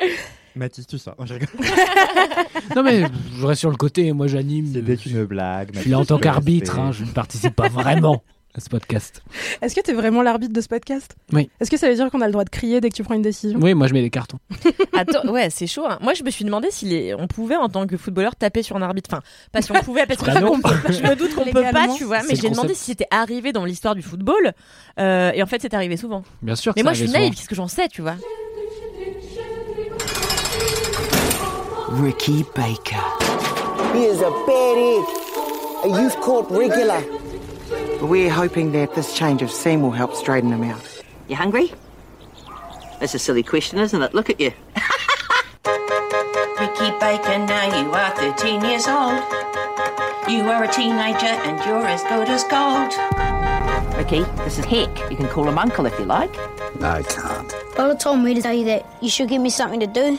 Mathis, 0.58 0.86
tu 0.86 0.98
sais. 0.98 1.10
Non, 2.76 2.82
mais 2.82 3.04
je 3.38 3.46
reste 3.46 3.60
sur 3.60 3.70
le 3.70 3.76
côté. 3.76 4.12
Moi, 4.12 4.26
j'anime. 4.26 4.66
C'était 4.72 4.94
une 4.94 5.24
blague. 5.24 5.70
Je 5.74 5.80
suis 5.80 5.90
là 5.90 5.98
en 6.00 6.04
tant 6.04 6.18
qu'arbitre. 6.18 6.78
hein, 6.78 6.92
je 6.92 7.04
ne 7.04 7.10
participe 7.10 7.54
pas 7.54 7.68
vraiment 7.68 8.22
à 8.54 8.60
ce 8.60 8.68
podcast. 8.68 9.22
Est-ce 9.62 9.74
que 9.74 9.80
tu 9.82 9.90
es 9.90 9.94
vraiment 9.94 10.22
l'arbitre 10.22 10.52
de 10.52 10.60
ce 10.60 10.68
podcast? 10.68 11.14
Oui. 11.32 11.48
Est-ce 11.60 11.70
que 11.70 11.76
ça 11.76 11.88
veut 11.88 11.94
dire 11.94 12.10
qu'on 12.10 12.20
a 12.22 12.26
le 12.26 12.32
droit 12.32 12.44
de 12.44 12.50
crier 12.50 12.80
dès 12.80 12.88
que 12.88 12.94
tu 12.94 13.04
prends 13.04 13.14
une 13.14 13.22
décision? 13.22 13.58
Oui, 13.62 13.74
moi, 13.74 13.86
je 13.86 13.92
mets 13.92 14.00
des 14.00 14.10
cartons. 14.10 14.38
Attends, 14.96 15.28
ouais, 15.30 15.48
c'est 15.50 15.66
chaud. 15.66 15.84
hein. 15.86 15.98
Moi, 16.00 16.14
je 16.14 16.24
me 16.24 16.30
suis 16.30 16.44
demandé 16.44 16.68
si 16.70 16.86
les... 16.86 17.14
on 17.14 17.26
pouvait, 17.28 17.56
en 17.56 17.68
tant 17.68 17.86
que 17.86 17.96
footballeur, 17.96 18.34
taper 18.34 18.62
sur 18.62 18.74
un 18.76 18.82
arbitre. 18.82 19.10
Enfin, 19.12 19.22
pas 19.52 19.62
si 19.62 19.70
on 19.70 19.74
pouvait, 19.76 20.06
parce 20.06 20.20
que 20.20 20.26
Bah 20.26 20.40
on 20.50 20.60
peut 20.60 20.74
je 20.88 21.02
me 21.02 21.14
doute 21.14 21.34
qu'on 21.34 21.44
peut 21.44 21.62
pas, 21.72 21.88
tu 21.96 22.04
vois. 22.04 22.20
Mais 22.28 22.34
j'ai 22.36 22.50
demandé 22.50 22.74
si 22.74 22.84
c'était 22.86 23.06
arrivé 23.10 23.52
dans 23.52 23.64
l'histoire 23.64 23.94
du 23.94 24.02
football. 24.02 24.52
euh, 24.98 25.30
et 25.34 25.42
en 25.42 25.46
fait, 25.46 25.60
c'est 25.62 25.74
arrivé 25.74 25.96
souvent. 25.96 26.24
Bien 26.42 26.56
sûr 26.56 26.72
que 26.74 26.78
Mais 26.78 26.82
ça 26.82 26.84
moi, 26.84 26.92
je 26.94 27.04
suis 27.04 27.12
naïve, 27.12 27.34
qu'est-ce 27.34 27.48
que 27.48 27.54
j'en 27.54 27.68
sais, 27.68 27.86
tu 27.88 28.02
vois? 28.02 28.16
Ricky 31.90 32.42
Baker. 32.54 33.02
He 33.94 34.04
is 34.04 34.20
a 34.20 34.30
bad 34.46 34.76
egg, 34.76 35.04
a 35.84 36.02
youth 36.02 36.20
court 36.20 36.50
regular. 36.50 37.02
We're 38.06 38.30
hoping 38.30 38.72
that 38.72 38.94
this 38.94 39.16
change 39.16 39.40
of 39.40 39.50
scene 39.50 39.80
will 39.80 39.90
help 39.90 40.14
straighten 40.14 40.52
him 40.52 40.64
out. 40.64 41.02
You 41.28 41.36
hungry? 41.36 41.72
That's 43.00 43.14
a 43.14 43.18
silly 43.18 43.42
question, 43.42 43.78
isn't 43.78 44.02
it? 44.02 44.12
Look 44.12 44.28
at 44.28 44.38
you. 44.38 44.52
Ricky 46.60 46.90
Baker, 47.00 47.38
now 47.38 47.80
you 47.80 47.90
are 47.90 48.14
13 48.16 48.64
years 48.64 48.86
old. 48.86 49.22
You 50.28 50.42
are 50.50 50.64
a 50.64 50.68
teenager 50.68 51.26
and 51.26 51.58
you're 51.64 51.86
as 51.86 52.02
good 52.02 52.28
as 52.28 52.44
gold. 52.44 52.92
Ricky, 53.96 54.24
this 54.44 54.58
is 54.58 54.64
Heck. 54.66 55.10
You 55.10 55.16
can 55.16 55.28
call 55.28 55.48
him 55.48 55.58
Uncle 55.58 55.86
if 55.86 55.98
you 55.98 56.04
like. 56.04 56.34
No, 56.80 56.90
I 56.90 57.02
can't. 57.02 57.54
Bella 57.74 57.96
told 57.96 58.20
me 58.20 58.34
to 58.34 58.42
tell 58.42 58.52
you 58.52 58.66
that 58.66 58.84
you 59.00 59.08
should 59.08 59.30
give 59.30 59.40
me 59.40 59.48
something 59.48 59.80
to 59.80 59.86
do. 59.86 60.18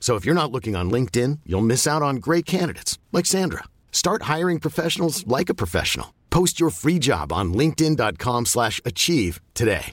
So 0.00 0.14
if 0.14 0.24
you're 0.24 0.42
not 0.42 0.50
looking 0.50 0.74
on 0.74 0.90
LinkedIn, 0.90 1.40
you'll 1.44 1.70
miss 1.72 1.86
out 1.86 2.00
on 2.00 2.16
great 2.16 2.46
candidates 2.46 2.98
like 3.12 3.26
Sandra. 3.26 3.64
Start 3.92 4.22
hiring 4.22 4.58
professionals 4.58 5.26
like 5.26 5.50
a 5.50 5.54
professional. 5.62 6.14
Post 6.30 6.58
your 6.58 6.70
free 6.70 6.98
job 6.98 7.30
on 7.30 7.52
linkedin.com/achieve 7.52 8.46
slash 8.46 8.80
achieve 8.86 9.40
today. 9.52 9.92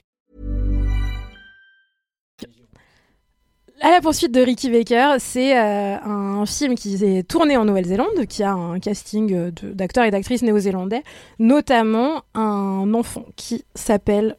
à 3.80 3.90
la 3.90 4.00
poursuite 4.00 4.32
de 4.32 4.40
Ricky 4.40 4.70
Baker, 4.70 5.16
c'est 5.18 5.56
euh, 5.56 5.96
un 6.02 6.46
film 6.46 6.74
qui 6.74 6.94
est 7.04 7.22
tourné 7.22 7.56
en 7.56 7.64
Nouvelle-Zélande, 7.64 8.26
qui 8.28 8.42
a 8.42 8.52
un 8.52 8.80
casting 8.80 9.32
euh, 9.34 9.50
d'acteurs 9.62 10.04
et 10.04 10.10
d'actrices 10.10 10.42
néo-zélandais, 10.42 11.02
notamment 11.38 12.22
un 12.34 12.92
enfant 12.94 13.26
qui 13.36 13.64
s'appelle 13.74 14.36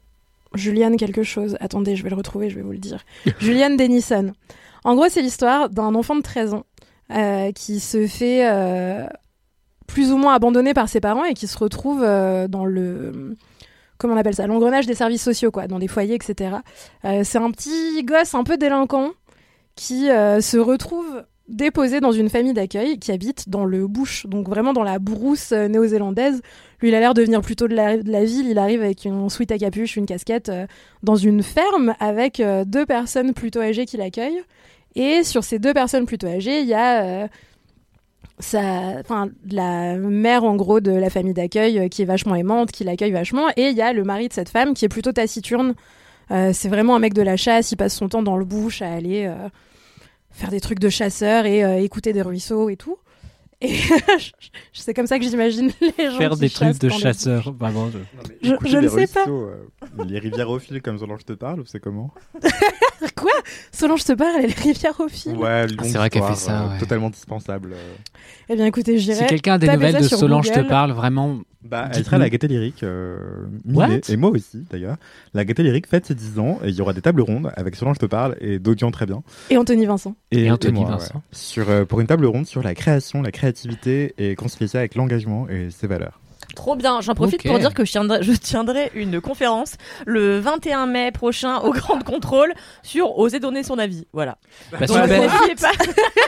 Julian 0.53 0.95
quelque 0.95 1.23
chose. 1.23 1.55
Attendez, 1.59 1.95
je 1.95 2.03
vais 2.03 2.09
le 2.09 2.15
retrouver, 2.15 2.49
je 2.49 2.55
vais 2.55 2.61
vous 2.61 2.71
le 2.71 2.77
dire. 2.77 3.05
Julian 3.39 3.71
Dennison. 3.71 4.33
En 4.83 4.95
gros, 4.95 5.07
c'est 5.09 5.21
l'histoire 5.21 5.69
d'un 5.69 5.95
enfant 5.95 6.15
de 6.15 6.21
13 6.21 6.53
ans 6.53 6.63
euh, 7.11 7.53
qui 7.53 7.79
se 7.79 8.05
fait 8.05 8.49
euh, 8.49 9.07
plus 9.87 10.11
ou 10.11 10.17
moins 10.17 10.33
abandonner 10.33 10.73
par 10.73 10.89
ses 10.89 10.99
parents 10.99 11.23
et 11.23 11.33
qui 11.33 11.47
se 11.47 11.57
retrouve 11.57 12.03
euh, 12.03 12.49
dans 12.49 12.65
le 12.65 13.37
comment 13.97 14.13
on 14.13 14.17
appelle 14.17 14.35
ça 14.35 14.45
l'engrenage 14.45 14.85
des 14.85 14.93
services 14.93 15.23
sociaux 15.23 15.49
quoi 15.49 15.67
dans 15.67 15.79
des 15.79 15.87
foyers 15.87 16.15
etc 16.15 16.57
c'est 17.23 17.37
un 17.37 17.49
petit 17.49 18.03
gosse 18.03 18.35
un 18.35 18.43
peu 18.43 18.57
délinquant 18.57 19.11
qui 19.75 20.07
se 20.07 20.57
retrouve 20.57 21.23
déposé 21.47 21.99
dans 21.99 22.11
une 22.11 22.29
famille 22.29 22.53
d'accueil 22.53 22.99
qui 22.99 23.11
habite 23.11 23.49
dans 23.49 23.65
le 23.65 23.87
bush, 23.87 24.25
donc 24.25 24.49
vraiment 24.49 24.73
dans 24.73 24.83
la 24.83 24.99
brousse 24.99 25.51
euh, 25.51 25.67
néo-zélandaise. 25.67 26.41
Lui, 26.81 26.89
il 26.89 26.95
a 26.95 26.99
l'air 26.99 27.13
de 27.13 27.23
venir 27.23 27.41
plutôt 27.41 27.67
de 27.67 27.75
la, 27.75 27.95
ville. 28.23 28.47
Il 28.47 28.59
arrive 28.59 28.81
avec 28.81 29.05
une 29.05 29.29
sweat 29.29 29.51
à 29.51 29.57
capuche, 29.57 29.95
une 29.95 30.05
casquette, 30.05 30.49
euh, 30.49 30.67
dans 31.01 31.15
une 31.15 31.41
ferme 31.41 31.95
avec 31.99 32.39
euh, 32.39 32.65
deux 32.65 32.85
personnes 32.85 33.33
plutôt 33.33 33.61
âgées 33.61 33.85
qui 33.85 33.97
l'accueillent. 33.97 34.43
Et 34.95 35.23
sur 35.23 35.43
ces 35.43 35.57
deux 35.57 35.73
personnes 35.73 36.05
plutôt 36.05 36.27
âgées, 36.27 36.61
il 36.61 36.67
y 36.67 36.75
a 36.75 37.23
euh, 37.23 37.27
la 39.49 39.95
mère 39.97 40.43
en 40.43 40.55
gros 40.55 40.79
de 40.79 40.91
la 40.91 41.09
famille 41.09 41.33
d'accueil 41.33 41.89
qui 41.89 42.03
est 42.03 42.05
vachement 42.05 42.35
aimante, 42.35 42.71
qui 42.71 42.83
l'accueille 42.83 43.11
vachement, 43.11 43.47
et 43.57 43.69
il 43.69 43.75
y 43.75 43.81
a 43.81 43.93
le 43.93 44.03
mari 44.03 44.27
de 44.27 44.33
cette 44.33 44.49
femme 44.49 44.75
qui 44.75 44.85
est 44.85 44.89
plutôt 44.89 45.11
taciturne. 45.11 45.73
C'est 46.29 46.67
vraiment 46.67 46.95
un 46.95 46.99
mec 46.99 47.13
de 47.13 47.21
la 47.21 47.37
chasse, 47.37 47.71
il 47.71 47.77
passe 47.77 47.95
son 47.95 48.09
temps 48.09 48.21
dans 48.21 48.37
le 48.37 48.43
bush 48.45 48.81
à 48.81 48.91
aller 48.91 49.31
faire 50.31 50.49
des 50.49 50.59
trucs 50.61 50.79
de 50.79 50.89
chasseur 50.89 51.45
et 51.45 51.63
euh, 51.63 51.77
écouter 51.81 52.13
des 52.13 52.21
ruisseaux 52.21 52.69
et 52.69 52.77
tout. 52.77 52.97
Et 53.59 53.73
c'est 54.73 54.93
comme 54.93 55.07
ça 55.07 55.17
que 55.17 55.25
j'imagine 55.25 55.71
les 55.97 56.11
gens 56.11 56.17
Faire 56.19 56.29
qui 56.33 56.39
des 56.41 56.49
trucs 56.51 56.77
de 56.79 56.89
dans 56.89 56.95
les 56.95 57.01
chasseur. 57.01 57.51
Vraiment, 57.53 57.89
je- 57.89 57.97
Je- 58.47 58.53
Écouter 58.53 58.69
je 58.69 58.77
ne 58.77 58.81
les 58.83 58.89
sais 58.89 59.07
pas. 59.07 59.25
euh, 59.27 59.55
les 60.05 60.19
rivières 60.19 60.49
au 60.51 60.59
fil 60.59 60.79
comme 60.83 60.99
je 60.99 61.25
te 61.25 61.33
parle, 61.33 61.61
ou 61.61 61.65
c'est 61.65 61.79
comment 61.79 62.11
Quoi? 63.15 63.31
Solange 63.71 64.03
te 64.03 64.13
parle, 64.13 64.41
elle 64.43 64.51
est 64.51 64.59
rivière 64.59 64.99
au 64.99 65.07
fil. 65.07 65.35
Ouais, 65.35 65.65
Ah, 65.79 65.83
c'est 65.83 65.97
vrai 65.97 66.09
qu'elle 66.11 66.21
fait 66.23 66.35
ça, 66.35 66.67
ouais. 66.67 66.77
Totalement 66.77 67.09
dispensable. 67.09 67.73
euh. 67.73 67.95
Eh 68.49 68.55
bien 68.55 68.65
écoutez, 68.67 68.99
j'irai. 68.99 69.17
Si 69.21 69.25
quelqu'un 69.25 69.53
a 69.53 69.57
des 69.57 69.67
nouvelles 69.71 70.01
de 70.01 70.07
Solange 70.07 70.51
te 70.51 70.59
parle, 70.61 70.91
vraiment. 70.91 71.39
Bah, 71.69 71.89
elle 71.93 72.03
sera 72.03 72.15
à 72.15 72.19
la 72.19 72.29
Gaieté 72.29 72.47
Lyrique 72.47 72.83
euh, 72.83 73.17
mi-mai, 73.65 74.01
et 74.07 74.17
moi 74.17 74.29
aussi 74.29 74.65
d'ailleurs. 74.71 74.97
La 75.33 75.45
Gaieté 75.45 75.63
Lyrique 75.63 75.87
fête 75.87 76.05
ses 76.05 76.15
10 76.15 76.39
ans 76.39 76.59
et 76.63 76.69
il 76.69 76.75
y 76.75 76.81
aura 76.81 76.93
des 76.93 77.01
tables 77.01 77.21
rondes 77.21 77.51
avec 77.55 77.75
Solange 77.75 77.97
te 77.97 78.05
parle 78.05 78.35
et 78.39 78.59
d'Audion 78.59 78.91
très 78.91 79.05
bien. 79.05 79.23
Et 79.49 79.57
Anthony 79.57 79.85
Vincent. 79.85 80.15
Et 80.31 80.49
Anthony 80.49 80.81
moi, 80.81 80.91
Vincent. 80.91 81.15
ouais. 81.15 81.21
Sur, 81.31 81.69
euh, 81.69 81.85
pour 81.85 81.99
une 81.99 82.07
table 82.07 82.25
ronde 82.25 82.45
sur 82.45 82.63
la 82.63 82.73
création, 82.75 83.21
la 83.21 83.31
créativité 83.31 84.13
et 84.17 84.35
concilier 84.35 84.67
ça 84.67 84.79
avec 84.79 84.95
l'engagement 84.95 85.47
et 85.49 85.69
ses 85.69 85.87
valeurs. 85.87 86.19
Trop 86.55 86.75
bien. 86.75 87.01
J'en 87.01 87.13
profite 87.13 87.43
pour 87.45 87.59
dire 87.59 87.73
que 87.73 87.85
je 87.85 87.91
tiendrai, 87.91 88.23
je 88.23 88.31
tiendrai 88.31 88.91
une 88.95 89.21
conférence 89.21 89.75
le 90.05 90.39
21 90.39 90.87
mai 90.87 91.11
prochain 91.11 91.59
au 91.59 91.71
Grand 91.71 92.03
Contrôle 92.03 92.51
sur 92.81 93.19
oser 93.19 93.39
donner 93.39 93.61
son 93.61 93.77
avis. 93.77 94.07
Voilà. 94.11 94.37
Bah, 94.71 94.79
n'hésitez 94.79 95.55
pas, 95.61 95.71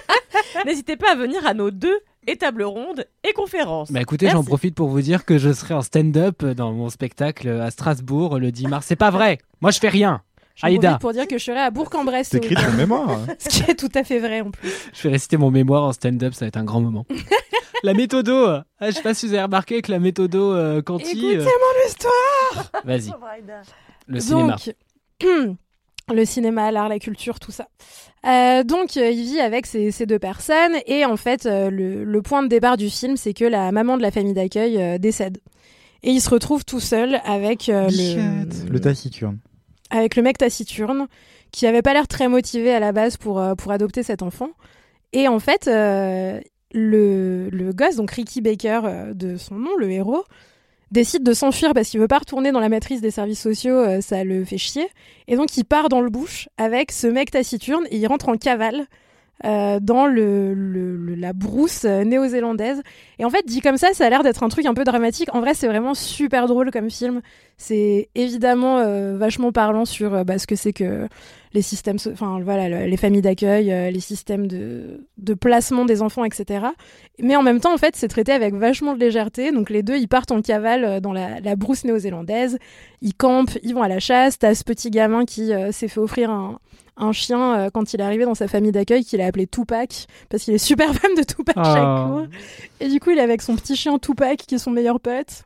n'hésitez 0.66 0.98
pas 0.98 1.14
à 1.14 1.16
venir 1.16 1.46
à 1.48 1.54
nos 1.54 1.72
deux 1.72 1.98
et 2.28 2.36
tables 2.38 2.64
rondes 2.64 3.06
et 3.28 3.34
conférences. 3.34 3.92
Bah 3.92 4.02
écoutez, 4.02 4.30
j'en 4.30 4.44
profite 4.44 4.76
pour 4.76 4.90
vous 4.90 5.02
dire 5.02 5.26
que 5.26 5.38
je 5.38 5.52
serai 5.52 5.74
en 5.74 5.82
stand-up 5.82 6.44
dans 6.44 6.72
mon 6.72 6.90
spectacle 6.90 7.50
à 7.50 7.72
Strasbourg 7.72 8.40
le 8.40 8.52
10 8.52 8.68
mars. 8.68 8.86
C'est 8.88 8.96
pas 8.96 9.10
vrai. 9.10 9.40
Moi, 9.62 9.72
je 9.72 9.80
fais 9.80 9.90
rien. 9.90 10.22
J'en 10.56 10.68
Aïda, 10.68 10.90
profite 10.90 11.02
pour 11.02 11.14
dire 11.14 11.28
que 11.28 11.38
je 11.38 11.44
serai 11.44 11.60
à 11.60 11.72
Bourg-en-Bresse. 11.72 12.30
T'écris 12.30 12.56
ton 12.56 12.74
mémoire. 12.74 13.10
hein. 13.10 13.26
Ce 13.40 13.50
qui 13.50 13.72
est 13.72 13.76
tout 13.76 13.90
à 13.96 14.04
fait 14.04 14.20
vrai 14.20 14.42
en 14.42 14.52
plus. 14.52 14.70
je 14.94 15.04
vais 15.04 15.14
réciter 15.14 15.38
mon 15.38 15.52
mémoire 15.52 15.84
en 15.84 15.94
stand-up, 15.94 16.34
ça 16.34 16.46
va 16.46 16.48
être 16.48 16.58
un 16.58 16.66
grand 16.66 16.82
moment. 16.82 17.06
la 17.84 17.94
méthodo. 17.94 18.46
Ah, 18.46 18.66
je 18.82 18.92
sais 18.92 19.02
pas 19.02 19.14
si 19.14 19.28
vous 19.28 19.34
avez 19.34 19.44
remarqué 19.44 19.82
que 19.82 19.92
la 19.92 20.00
méthodo 20.00 20.54
euh, 20.54 20.82
Conti. 20.82 21.12
Écoutez 21.12 21.38
euh, 21.38 21.44
mon 21.46 21.88
histoire 21.88 22.84
Vas-y. 22.84 23.12
Le 24.08 24.20
cinéma. 24.20 24.58
Donc, 25.22 25.58
le 26.14 26.26
cinéma, 26.26 26.72
l'art, 26.72 26.90
la 26.90 27.00
culture, 27.00 27.40
tout 27.40 27.52
ça. 27.52 27.68
Euh, 28.26 28.64
donc, 28.64 28.98
euh, 28.98 29.10
il 29.10 29.24
vit 29.24 29.40
avec 29.40 29.66
ces, 29.66 29.92
ces, 29.92 30.06
deux 30.06 30.20
personnes 30.20 30.76
et 30.86 31.06
en 31.06 31.16
fait, 31.16 31.46
euh, 31.46 31.70
le, 31.70 32.04
le, 32.04 32.22
point 32.22 32.44
de 32.44 32.48
départ 32.48 32.76
du 32.76 32.90
film, 32.90 33.16
c'est 33.16 33.34
que 33.34 33.46
la 33.46 33.72
maman 33.72 33.96
de 33.96 34.02
la 34.02 34.12
famille 34.12 34.34
d'accueil 34.34 34.82
euh, 34.82 34.98
décède 34.98 35.38
et 36.04 36.12
il 36.12 36.22
se 36.22 36.30
retrouve 36.30 36.66
tout 36.66 36.80
seul 36.80 37.22
avec 37.24 37.70
euh, 37.70 37.90
le, 37.90 38.70
le 38.70 38.80
taciturne, 38.80 39.40
avec 39.90 40.16
le 40.16 40.24
mec 40.24 40.38
taciturne 40.38 41.08
qui 41.52 41.66
avait 41.66 41.82
pas 41.82 41.94
l'air 41.94 42.08
très 42.08 42.28
motivé 42.28 42.74
à 42.74 42.80
la 42.80 42.92
base 42.92 43.18
pour 43.18 43.44
pour 43.58 43.72
adopter 43.72 44.04
cet 44.04 44.22
enfant. 44.22 44.52
Et 45.12 45.28
en 45.28 45.40
fait, 45.40 45.66
le 45.66 46.40
le 46.72 47.74
gosse, 47.74 47.98
donc 47.98 48.12
Ricky 48.12 48.40
Baker 48.40 48.82
de 49.14 49.36
son 49.36 49.56
nom, 49.56 49.76
le 49.78 49.92
héros, 49.92 50.24
décide 50.92 51.24
de 51.24 51.34
s'enfuir 51.34 51.74
parce 51.74 51.90
qu'il 51.90 52.00
veut 52.00 52.08
pas 52.08 52.20
retourner 52.20 52.52
dans 52.52 52.60
la 52.60 52.70
matrice 52.70 53.02
des 53.02 53.12
services 53.12 53.42
sociaux, 53.42 53.76
euh, 53.76 54.02
ça 54.02 54.24
le 54.24 54.44
fait 54.46 54.58
chier. 54.58 54.88
Et 55.28 55.36
donc 55.36 55.56
il 55.58 55.64
part 55.64 55.90
dans 55.90 56.02
le 56.02 56.10
bush 56.10 56.50
avec 56.58 56.92
ce 56.92 57.08
mec 57.08 57.32
taciturne 57.32 57.86
et 57.92 57.98
il 57.98 58.08
rentre 58.08 58.30
en 58.30 58.38
cavale 58.38 58.88
euh, 59.46 59.80
dans 59.80 60.06
la 60.06 61.32
brousse 61.32 61.86
euh, 61.86 62.04
néo-zélandaise. 62.04 62.82
Et 63.20 63.26
en 63.26 63.30
fait, 63.30 63.46
dit 63.46 63.62
comme 63.62 63.78
ça, 63.78 63.94
ça 63.94 64.06
a 64.06 64.10
l'air 64.10 64.22
d'être 64.22 64.44
un 64.44 64.50
truc 64.50 64.66
un 64.66 64.74
peu 64.74 64.84
dramatique. 64.84 65.34
En 65.34 65.40
vrai, 65.40 65.54
c'est 65.54 65.68
vraiment 65.68 65.94
super 65.94 66.48
drôle 66.48 66.72
comme 66.72 66.90
film. 66.90 67.22
C'est 67.56 68.10
évidemment 68.16 68.80
euh, 68.80 69.16
vachement 69.18 69.54
parlant 69.54 69.86
sur 69.86 70.26
bah, 70.26 70.38
ce 70.40 70.46
que 70.46 70.56
c'est 70.56 70.74
que 70.74 71.08
les 71.54 71.62
systèmes, 71.62 71.98
enfin 72.12 72.42
voilà, 72.44 72.86
les 72.86 72.98
familles 72.98 73.22
d'accueil, 73.22 73.92
les 73.92 74.00
systèmes 74.02 74.46
de, 74.46 75.08
de 75.18 75.34
placement 75.34 75.86
des 75.86 76.02
enfants, 76.02 76.24
etc. 76.26 76.68
Mais 77.18 77.36
en 77.36 77.42
même 77.42 77.60
temps, 77.60 77.74
en 77.74 77.78
fait, 77.78 77.96
c'est 77.96 78.08
traité 78.08 78.34
avec 78.34 78.54
vachement 78.54 78.94
de 78.94 79.00
légèreté. 79.00 79.52
Donc 79.52 79.70
les 79.70 79.84
deux, 79.84 79.98
ils 79.98 80.08
partent 80.08 80.32
en 80.32 80.42
cavale 80.42 81.02
dans 81.02 81.14
la, 81.14 81.40
la 81.40 81.56
brousse 81.56 81.86
néo-zélandaise. 81.86 82.60
Ils 83.02 83.16
campent, 83.16 83.58
ils 83.64 83.74
vont 83.74 83.82
à 83.82 83.88
la 83.88 84.00
chasse. 84.00 84.38
T'as 84.38 84.54
ce 84.54 84.64
petit 84.64 84.92
gamin 84.92 85.26
qui 85.26 85.52
s'est 85.72 85.88
fait 85.88 86.00
offrir 86.00 86.30
un, 86.30 86.60
un 87.00 87.12
chien 87.12 87.58
euh, 87.58 87.70
quand 87.74 87.94
il 87.94 88.02
est 88.02 88.04
arrivé 88.04 88.26
dans 88.26 88.36
sa 88.36 88.48
famille 88.48 88.72
d'accueil 88.72 89.04
qu'il 89.04 89.22
a 89.22 89.26
appelé 89.26 89.48
Tupac 89.48 90.06
parce 90.30 90.44
qu'il 90.44 90.54
est 90.54 90.60
super 90.60 90.94
fan 90.96 91.16
de 91.16 91.24
Tupac 91.24 91.56
Ah. 91.58 91.64
oh. 91.64 91.74
chaque 91.74 92.08
cours. 92.12 92.28
Et 92.80 92.90
du 92.90 93.00
coup, 93.00 93.12
il 93.12 93.18
est 93.18 93.22
avec 93.22 93.42
son 93.42 93.56
petit 93.56 93.76
chien 93.76 93.98
Tupac 93.98 94.38
qui 94.38 94.56
est 94.56 94.60
son 94.60 94.72
meilleur 94.72 95.00
pote. 95.00 95.44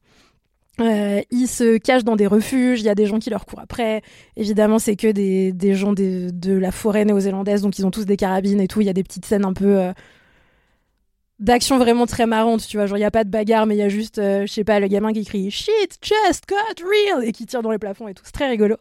Euh, 0.82 1.22
ils 1.30 1.47
se 1.47 1.78
cachent 1.78 2.04
dans 2.04 2.16
des 2.16 2.26
refuges, 2.26 2.82
il 2.82 2.86
y 2.86 2.89
a 2.89 2.95
des 2.95 3.06
gens 3.06 3.20
qui 3.20 3.30
leur 3.30 3.45
courent 3.45 3.60
après. 3.60 4.01
Évidemment, 4.36 4.80
c'est 4.80 4.95
que 4.95 5.12
des, 5.12 5.51
des 5.54 5.76
gens 5.76 5.93
des, 5.93 6.32
de 6.32 6.54
la 6.54 6.72
forêt 6.72 7.06
néo-zélandaise, 7.06 7.62
donc 7.62 7.78
ils 7.78 7.86
ont 7.86 7.91
tous 7.91 8.06
des 8.06 8.18
carabines 8.18 8.60
et 8.60 8.68
tout. 8.68 8.82
Il 8.82 8.88
y 8.88 8.89
a 8.89 8.93
des 8.93 9.04
petites 9.04 9.26
scènes 9.26 9.45
un 9.45 9.54
peu 9.54 9.78
euh, 9.78 9.93
d'action 11.39 11.78
vraiment 11.78 12.08
très 12.08 12.26
marrantes, 12.26 12.66
tu 12.68 12.78
vois. 12.78 12.88
Genre, 12.88 12.97
il 12.97 13.01
n'y 13.01 13.06
a 13.06 13.12
pas 13.12 13.24
de 13.24 13.30
bagarre, 13.30 13.68
mais 13.68 13.76
il 13.76 13.80
y 13.80 13.84
a 13.84 13.89
juste, 13.89 14.18
euh, 14.18 14.47
je 14.47 14.51
sais 14.51 14.64
pas, 14.64 14.80
le 14.80 14.88
gamin 14.88 15.14
qui 15.14 15.24
crie 15.26 15.51
Shit, 15.51 15.99
just 16.01 16.49
got 16.49 16.84
real 16.84 17.24
et 17.24 17.32
qui 17.34 17.45
tire 17.45 17.62
dans 17.62 17.72
les 17.72 17.78
plafonds 17.78 18.08
et 18.08 18.16
tout. 18.16 18.24
C'est 18.26 18.32
très 18.32 18.49
rigolo. 18.49 18.78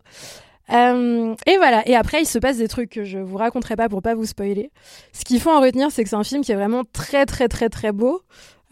Euh, 0.70 1.34
et 1.46 1.56
voilà. 1.56 1.86
Et 1.88 1.94
après, 1.94 2.22
il 2.22 2.26
se 2.26 2.38
passe 2.38 2.58
des 2.58 2.68
trucs 2.68 2.90
que 2.90 3.04
je 3.04 3.18
vous 3.18 3.36
raconterai 3.36 3.76
pas 3.76 3.88
pour 3.88 4.02
pas 4.02 4.14
vous 4.14 4.26
spoiler. 4.26 4.70
Ce 5.12 5.24
qu'il 5.24 5.40
faut 5.40 5.50
en 5.50 5.60
retenir, 5.60 5.90
c'est 5.90 6.02
que 6.02 6.08
c'est 6.08 6.16
un 6.16 6.24
film 6.24 6.42
qui 6.42 6.52
est 6.52 6.56
vraiment 6.56 6.82
très, 6.92 7.26
très, 7.26 7.48
très, 7.48 7.68
très 7.68 7.92
beau. 7.92 8.22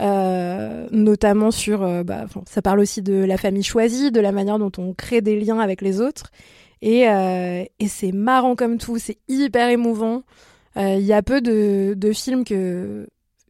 Euh, 0.01 0.87
notamment 0.93 1.51
sur, 1.51 1.83
euh, 1.83 2.03
bah, 2.03 2.25
ça 2.47 2.63
parle 2.63 2.81
aussi 2.81 3.03
de 3.03 3.23
la 3.23 3.37
famille 3.37 3.63
choisie, 3.63 4.11
de 4.11 4.21
la 4.21 4.33
manière 4.33 4.59
dont 4.59 4.73
on 4.79 4.95
crée 4.95 5.21
des 5.21 5.39
liens 5.39 5.59
avec 5.59 5.83
les 5.83 6.01
autres. 6.01 6.31
Et, 6.81 7.05
c'est 7.87 8.13
marrant 8.13 8.57
comme 8.57 8.79
tout, 8.79 8.99
c'est 8.99 9.19
hyper 9.29 9.69
émouvant. 9.69 10.23
Il 10.77 11.01
y 11.01 11.13
a 11.13 11.23
peu 11.23 11.43
de 11.43 12.13
films 12.13 12.45
que 12.45 13.07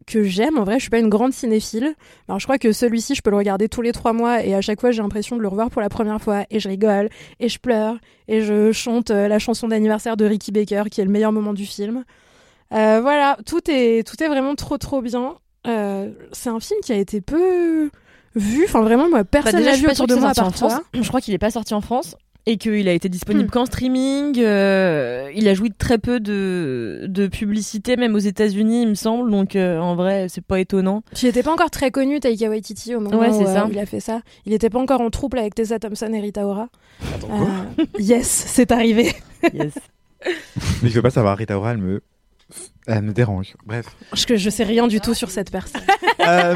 que 0.06 0.22
j'aime. 0.24 0.58
En 0.58 0.64
vrai, 0.64 0.74
je 0.74 0.82
suis 0.82 0.90
pas 0.90 0.98
une 0.98 1.08
grande 1.08 1.32
cinéphile. 1.32 1.94
Alors, 2.28 2.38
je 2.38 2.46
crois 2.46 2.58
que 2.58 2.72
celui-ci, 2.72 3.14
je 3.14 3.22
peux 3.22 3.30
le 3.30 3.36
regarder 3.36 3.68
tous 3.68 3.82
les 3.82 3.92
trois 3.92 4.12
mois 4.12 4.44
et 4.44 4.54
à 4.54 4.60
chaque 4.60 4.80
fois, 4.80 4.90
j'ai 4.90 5.02
l'impression 5.02 5.36
de 5.36 5.42
le 5.42 5.48
revoir 5.48 5.70
pour 5.70 5.80
la 5.80 5.88
première 5.88 6.20
fois 6.20 6.44
et 6.50 6.60
je 6.60 6.68
rigole 6.68 7.08
et 7.38 7.48
je 7.48 7.58
pleure 7.58 7.96
et 8.28 8.42
je 8.42 8.72
chante 8.72 9.10
euh, 9.10 9.28
la 9.28 9.38
chanson 9.38 9.68
d'anniversaire 9.68 10.16
de 10.16 10.24
Ricky 10.24 10.52
Baker 10.52 10.84
qui 10.90 11.00
est 11.00 11.04
le 11.04 11.10
meilleur 11.10 11.32
moment 11.32 11.52
du 11.52 11.66
film. 11.66 12.04
Euh, 12.72 13.00
voilà, 13.00 13.36
tout 13.46 13.60
est 13.68 14.06
tout 14.06 14.22
est 14.22 14.28
vraiment 14.28 14.54
trop 14.54 14.78
trop 14.78 15.02
bien. 15.02 15.36
Euh, 15.66 16.10
c'est 16.32 16.50
un 16.50 16.60
film 16.60 16.80
qui 16.82 16.92
a 16.92 16.96
été 16.96 17.20
peu 17.20 17.90
vu. 18.34 18.64
Enfin, 18.64 18.82
vraiment, 18.82 19.08
moi, 19.08 19.24
personne 19.24 19.52
bah 19.52 19.58
déjà, 19.58 19.70
l'a 19.70 19.76
je 19.76 19.82
vu 19.82 19.90
autour 19.90 20.06
de 20.06 20.14
moi 20.14 20.30
à 20.30 20.34
part 20.34 20.52
toi. 20.52 20.82
Je 20.94 21.08
crois 21.08 21.20
qu'il 21.20 21.34
est 21.34 21.38
pas 21.38 21.50
sorti 21.50 21.74
en 21.74 21.80
France 21.80 22.16
et 22.46 22.56
qu'il 22.56 22.88
a 22.88 22.92
été 22.92 23.08
disponible 23.08 23.46
Hmm. 23.48 23.50
qu'en 23.50 23.66
streaming. 23.66 24.38
euh, 24.38 25.30
il 25.34 25.46
a 25.48 25.54
joui 25.54 25.68
de 25.70 25.74
très 25.76 25.98
peu 25.98 26.20
de, 26.20 27.04
de 27.08 27.26
publicité, 27.26 27.96
même 27.96 28.14
aux 28.14 28.18
États-Unis, 28.18 28.82
il 28.82 28.88
me 28.88 28.94
semble. 28.94 29.30
Donc 29.30 29.56
euh, 29.56 29.78
en 29.78 29.94
vrai, 29.94 30.26
c'est 30.28 30.44
pas 30.44 30.58
étonnant. 30.60 31.02
Il 31.22 31.26
n'était 31.26 31.42
pas 31.42 31.52
encore 31.52 31.70
très 31.70 31.90
connu, 31.90 32.18
Taika 32.20 32.48
Waititi, 32.48 32.94
au 32.94 33.00
moment 33.00 33.18
Ouais, 33.18 33.28
où 33.30 33.42
euh, 33.42 33.44
ça. 33.54 33.68
il 33.70 33.78
a 33.78 33.86
fait 33.86 34.00
ça. 34.00 34.20
Il 34.46 34.52
n'était 34.52 34.70
pas 34.70 34.78
encore 34.80 35.00
en 35.00 35.10
trouble 35.10 35.38
avec 35.38 35.54
Tessa 35.54 35.78
Thompson 35.78 36.12
et 36.12 36.20
Rita 36.20 36.46
Ora. 36.46 36.68
Euh, 37.02 37.84
yes, 37.98 38.26
c'est 38.26 38.72
arrivé. 38.72 39.12
Yes. 39.54 39.74
Mais 40.82 40.88
je 40.88 40.94
veux 40.94 41.02
pas 41.02 41.10
savoir, 41.10 41.36
Rita 41.38 41.56
Ora, 41.58 41.72
elle 41.72 41.78
me, 41.78 42.02
elle 42.86 43.02
me 43.02 43.12
dérange. 43.12 43.54
Bref. 43.64 43.86
Parce 44.10 44.26
que 44.26 44.36
je 44.36 44.50
sais 44.50 44.64
rien 44.64 44.86
du 44.86 45.00
tout 45.00 45.14
sur 45.14 45.30
cette 45.30 45.50
personne. 45.50 45.82
Euh, 46.28 46.54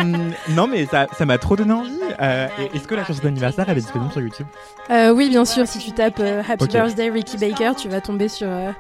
non, 0.51 0.67
mais 0.67 0.85
ça 0.85 1.07
ça 1.17 1.25
m'a 1.25 1.39
trop 1.39 1.57
donné 1.57 1.73
envie. 1.73 1.91
Euh, 2.21 2.49
Est-ce 2.75 2.87
que 2.87 2.95
la 2.95 3.03
chanson 3.03 3.23
d'anniversaire, 3.23 3.65
elle 3.67 3.79
est 3.79 3.81
disponible 3.81 4.13
sur 4.13 4.21
YouTube? 4.21 4.47
Euh, 4.91 5.09
oui, 5.11 5.31
bien 5.31 5.47
sûr, 5.47 5.67
si 5.67 5.79
tu 5.79 5.91
tapes 5.93 6.21
euh, 6.21 6.43
Happy 6.47 6.65
Ok. 6.65 6.71
Birthday 6.73 7.09
Ricky 7.09 7.39
Baker, 7.39 7.73
tu 7.75 7.89
vas 7.89 8.03
tomber 8.03 8.29
sur 8.29 8.47
euh, 8.47 8.73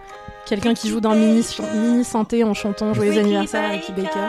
quelqu'un 0.44 0.74
qui 0.74 0.90
joue 0.90 1.00
dans 1.00 1.14
mini, 1.14 1.42
mini 1.74 2.04
synthé 2.04 2.44
en 2.44 2.52
chantant 2.52 2.92
Joyeux 2.92 3.18
anniversaire 3.18 3.64
à 3.64 3.68
Ricky 3.68 3.92
Baker. 3.92 4.28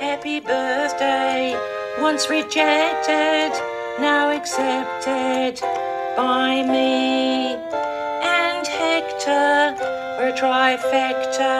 Happy 0.00 0.40
birthday, 0.40 1.54
once 2.02 2.28
rejected, 2.30 3.52
now 4.00 4.30
accepted 4.30 5.60
by 6.16 6.62
me 6.66 7.56
and 8.24 8.66
Hector. 8.66 10.03
We're 10.18 10.28
a 10.28 10.32
trifecta. 10.32 11.50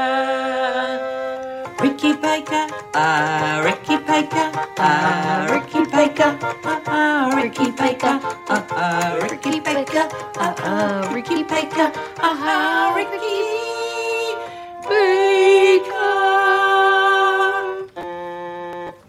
Ricky 1.80 2.12
Baker, 2.14 2.66
ah, 2.94 3.60
Ricky 3.64 3.96
Baker, 4.06 4.50
ah, 4.78 5.46
Ricky 5.50 5.82
Baker, 5.90 6.38
ah, 6.64 6.80
ah, 6.86 7.30
Ricky 7.36 7.70
Baker, 7.72 8.18
ah, 8.48 8.64
ah, 8.76 9.20
Ricky 9.20 9.60
Baker, 9.62 10.08
ah, 10.38 10.54
ah, 10.58 11.12
Ricky 11.12 11.42
Baker, 11.44 11.90
ah, 12.20 12.36
ah, 12.42 12.94
Ricky 12.96 13.36
Baker. 14.88 16.14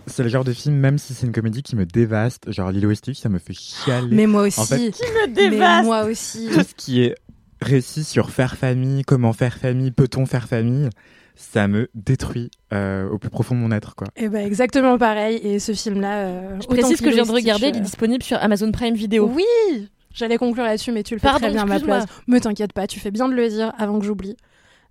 C'est 0.08 0.24
le 0.24 0.30
genre 0.30 0.46
de 0.46 0.54
film, 0.54 0.76
même 0.76 0.98
si 0.98 1.14
c'est 1.14 1.26
une 1.26 1.34
comédie 1.34 1.62
qui 1.62 1.76
me 1.76 1.86
dévaste, 1.86 2.50
genre 2.52 2.72
Lilo 2.72 2.90
et 2.92 2.96
Stitch, 2.96 3.20
ça 3.20 3.28
me 3.28 3.38
fait 3.40 3.54
chialer. 3.54 4.08
Mais 4.16 4.28
moi 4.28 4.44
aussi. 4.44 4.60
En 4.62 4.66
fait, 4.66 4.92
Qui 4.92 5.04
me 5.04 5.28
dévaste? 5.28 5.60
Mais 5.60 5.84
moi 5.84 6.04
aussi. 6.04 6.48
Tout 6.54 6.62
ce 6.62 6.74
qui 6.76 7.04
est 7.04 7.16
récit 7.62 8.04
sur 8.04 8.32
faire 8.32 8.56
famille, 8.56 9.04
comment 9.04 9.34
faire 9.34 9.58
famille, 9.58 9.92
peut-on 9.92 10.26
faire 10.26 10.48
famille, 10.48 10.90
ça 11.36 11.68
me 11.68 11.90
détruit 11.94 12.50
euh, 12.74 13.10
au 13.10 13.18
plus 13.18 13.30
profond 13.30 13.56
de 13.56 13.60
mon 13.60 13.72
être, 13.72 13.96
quoi. 13.96 14.08
Et 14.16 14.30
ben 14.30 14.46
exactement 14.46 14.98
pareil. 14.98 15.38
Et 15.44 15.60
ce 15.60 15.74
film-là, 15.74 16.20
euh, 16.20 16.58
Je 16.62 16.68
précise 16.68 17.02
que 17.02 17.10
je 17.10 17.16
viens 17.16 17.26
de 17.26 17.32
regarder, 17.32 17.68
il 17.68 17.70
est 17.70 17.72
dit 17.74 17.82
disponible 17.82 18.24
sur 18.24 18.38
Amazon 18.38 18.72
Prime 18.72 18.96
Video. 18.96 19.30
Oui, 19.34 19.90
j'allais 20.14 20.38
conclure 20.38 20.64
là-dessus, 20.64 20.92
mais 20.92 21.04
tu 21.04 21.14
le 21.14 21.20
fais 21.20 21.28
Pardon, 21.28 21.46
très 21.46 21.52
bien 21.52 21.64
à 21.64 21.66
ma 21.66 21.80
place. 21.80 22.06
Me 22.28 22.40
t'inquiète 22.40 22.74
pas, 22.74 22.88
tu 22.88 23.00
fais 23.00 23.12
bien 23.12 23.28
de 23.28 23.34
le 23.34 23.50
dire 23.50 23.74
avant 23.78 24.00
que 24.00 24.06
j'oublie. 24.06 24.36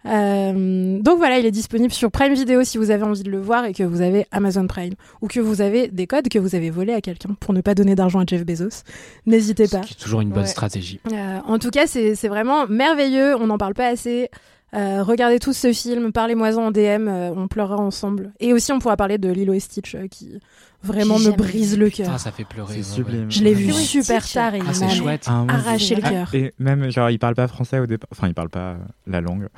Euh, 0.06 0.98
donc 1.00 1.16
voilà, 1.18 1.38
il 1.38 1.46
est 1.46 1.50
disponible 1.50 1.92
sur 1.92 2.10
Prime 2.10 2.34
Video 2.34 2.62
si 2.62 2.76
vous 2.78 2.90
avez 2.90 3.02
envie 3.04 3.22
de 3.22 3.30
le 3.30 3.40
voir 3.40 3.64
et 3.64 3.72
que 3.72 3.82
vous 3.82 4.00
avez 4.02 4.26
Amazon 4.32 4.66
Prime 4.66 4.94
ou 5.22 5.28
que 5.28 5.40
vous 5.40 5.60
avez 5.60 5.88
des 5.88 6.06
codes 6.06 6.28
que 6.28 6.38
vous 6.38 6.54
avez 6.54 6.70
volés 6.70 6.92
à 6.92 7.00
quelqu'un 7.00 7.30
pour 7.40 7.54
ne 7.54 7.60
pas 7.62 7.74
donner 7.74 7.94
d'argent 7.94 8.20
à 8.20 8.24
Jeff 8.26 8.44
Bezos. 8.44 8.82
N'hésitez 9.26 9.66
pas. 9.68 9.80
C'est 9.88 9.96
toujours 9.98 10.20
une 10.20 10.30
bonne 10.30 10.42
Ouais. 10.42 10.46
stratégie. 10.48 11.00
Euh, 11.12 11.38
en 11.46 11.58
tout 11.58 11.70
cas, 11.70 11.86
c'est 11.86 12.14
c'est 12.14 12.28
vraiment 12.28 12.66
merveilleux. 12.66 13.34
On 13.36 13.46
n'en 13.46 13.58
parle 13.58 13.74
pas 13.74 13.86
assez. 13.88 14.28
Euh, 14.74 15.02
regardez 15.02 15.38
tous 15.38 15.52
ce 15.52 15.72
film, 15.72 16.12
parlez-moi-en 16.12 16.66
en 16.66 16.70
DM, 16.70 17.08
euh, 17.08 17.30
on 17.36 17.46
pleurera 17.48 17.76
ensemble. 17.76 18.32
Et 18.40 18.52
aussi, 18.52 18.72
on 18.72 18.78
pourra 18.80 18.96
parler 18.96 19.18
de 19.18 19.30
Lilo 19.30 19.52
et 19.52 19.60
Stitch 19.60 19.94
euh, 19.94 20.08
qui 20.08 20.40
vraiment 20.82 21.18
me 21.18 21.30
brise 21.30 21.78
le 21.78 21.90
cœur. 21.90 22.18
Ça 22.18 22.32
fait 22.32 22.44
pleurer. 22.44 22.82
C'est 22.82 23.00
ouais. 23.02 23.26
Je 23.28 23.42
l'ai 23.44 23.54
vu 23.54 23.66
Vraiment. 23.70 23.78
super 23.86 24.28
tard 24.28 24.54
et 24.54 24.60
Ah, 24.66 24.72
il 24.74 24.80
m'a 24.80 24.88
chouette. 24.88 25.26
Ah, 25.28 25.44
arraché 25.48 25.94
le 25.94 26.02
cœur. 26.02 26.34
Et 26.34 26.52
même, 26.58 26.90
genre, 26.90 27.08
il 27.10 27.18
parle 27.18 27.34
pas 27.34 27.46
français 27.48 27.78
au 27.78 27.86
départ. 27.86 28.08
Enfin, 28.12 28.26
il 28.28 28.34
parle 28.34 28.50
pas 28.50 28.76
la 29.06 29.20
langue 29.20 29.48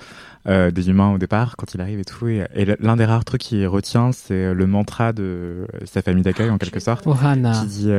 euh, 0.48 0.70
des 0.70 0.90
humains 0.90 1.12
au 1.12 1.18
départ 1.18 1.56
quand 1.56 1.74
il 1.74 1.80
arrive 1.80 1.98
et 1.98 2.04
tout. 2.04 2.28
Et, 2.28 2.44
et 2.54 2.66
l'un 2.78 2.96
des 2.96 3.04
rares 3.06 3.24
trucs 3.24 3.40
qu'il 3.40 3.66
retient, 3.66 4.12
c'est 4.12 4.52
le 4.52 4.66
mantra 4.66 5.12
de 5.12 5.66
sa 5.84 6.02
famille 6.02 6.22
d'accueil, 6.24 6.50
en 6.50 6.58
quelque 6.58 6.80
sorte. 6.80 7.06
Ohana. 7.06 7.52
Qui 7.62 7.66
dit. 7.66 7.90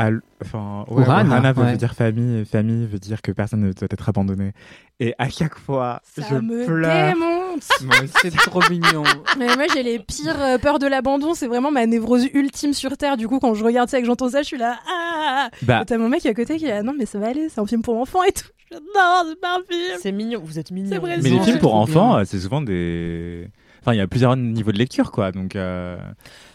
Al- 0.00 0.22
Enfin, 0.42 0.84
ouais, 0.88 1.02
Ohana, 1.02 1.52
veut 1.52 1.62
ouais. 1.64 1.76
dire 1.76 1.94
famille, 1.94 2.40
et 2.40 2.44
famille 2.46 2.86
veut 2.86 2.98
dire 2.98 3.20
que 3.20 3.30
personne 3.30 3.60
ne 3.60 3.72
doit 3.72 3.88
être 3.90 4.08
abandonné. 4.08 4.52
Et 4.98 5.14
à 5.18 5.28
chaque 5.28 5.58
fois, 5.58 6.00
Ça 6.02 6.22
je 6.30 6.36
me 6.36 6.64
pleure. 6.64 7.14
C'est 8.22 8.30
trop 8.30 8.62
mignon. 8.70 9.02
Mais 9.38 9.54
moi, 9.56 9.66
j'ai 9.72 9.82
les 9.82 9.98
pires 9.98 10.40
euh, 10.40 10.56
peurs 10.58 10.78
de 10.78 10.86
l'abandon. 10.86 11.34
C'est 11.34 11.46
vraiment 11.46 11.70
ma 11.70 11.84
névrose 11.86 12.26
ultime 12.32 12.72
sur 12.72 12.96
Terre. 12.96 13.16
Du 13.18 13.28
coup, 13.28 13.38
quand 13.38 13.54
je 13.54 13.62
regarde 13.64 13.88
ça 13.90 13.98
et 13.98 14.00
que 14.00 14.06
j'entends 14.06 14.30
ça, 14.30 14.40
je 14.42 14.46
suis 14.46 14.58
là. 14.58 14.78
Ah 14.88 15.50
Bah. 15.62 15.80
Et 15.82 15.84
T'as 15.84 15.98
mon 15.98 16.08
mec 16.08 16.24
à 16.26 16.32
côté 16.34 16.56
qui 16.56 16.64
est 16.66 16.70
là. 16.70 16.82
Non, 16.82 16.94
mais 16.98 17.04
ça 17.06 17.18
va 17.18 17.28
aller. 17.28 17.48
C'est 17.50 17.60
un 17.60 17.66
film 17.66 17.82
pour 17.82 17.96
enfants 17.98 18.22
et 18.24 18.32
tout. 18.32 18.48
Je 18.70 18.76
non, 18.76 19.28
c'est 19.28 19.40
pas 19.40 19.56
un 19.58 19.62
film. 19.68 19.98
C'est 20.00 20.12
mignon, 20.12 20.40
vous 20.44 20.58
êtes 20.58 20.70
mignon. 20.70 21.00
Mais 21.02 21.16
les 21.18 21.40
films 21.40 21.58
pour 21.58 21.74
enfants, 21.74 22.16
euh, 22.18 22.22
c'est 22.24 22.38
souvent 22.38 22.62
des. 22.62 23.48
Enfin, 23.80 23.94
il 23.94 23.98
y 23.98 24.00
a 24.00 24.06
plusieurs 24.06 24.36
niveaux 24.36 24.72
de 24.72 24.78
lecture, 24.78 25.10
quoi. 25.10 25.32
Donc, 25.32 25.56
euh, 25.56 25.96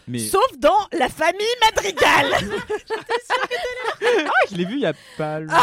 mais 0.08 0.18
Sauf 0.20 0.58
dans 0.58 0.86
La 0.92 1.08
famille 1.08 1.46
Madrigal. 1.64 2.26
Ah, 4.28 4.30
je 4.50 4.56
l'ai 4.56 4.64
vu 4.64 4.74
il 4.74 4.80
y 4.80 4.86
a 4.86 4.92
pas. 5.16 5.40
longtemps. 5.40 5.54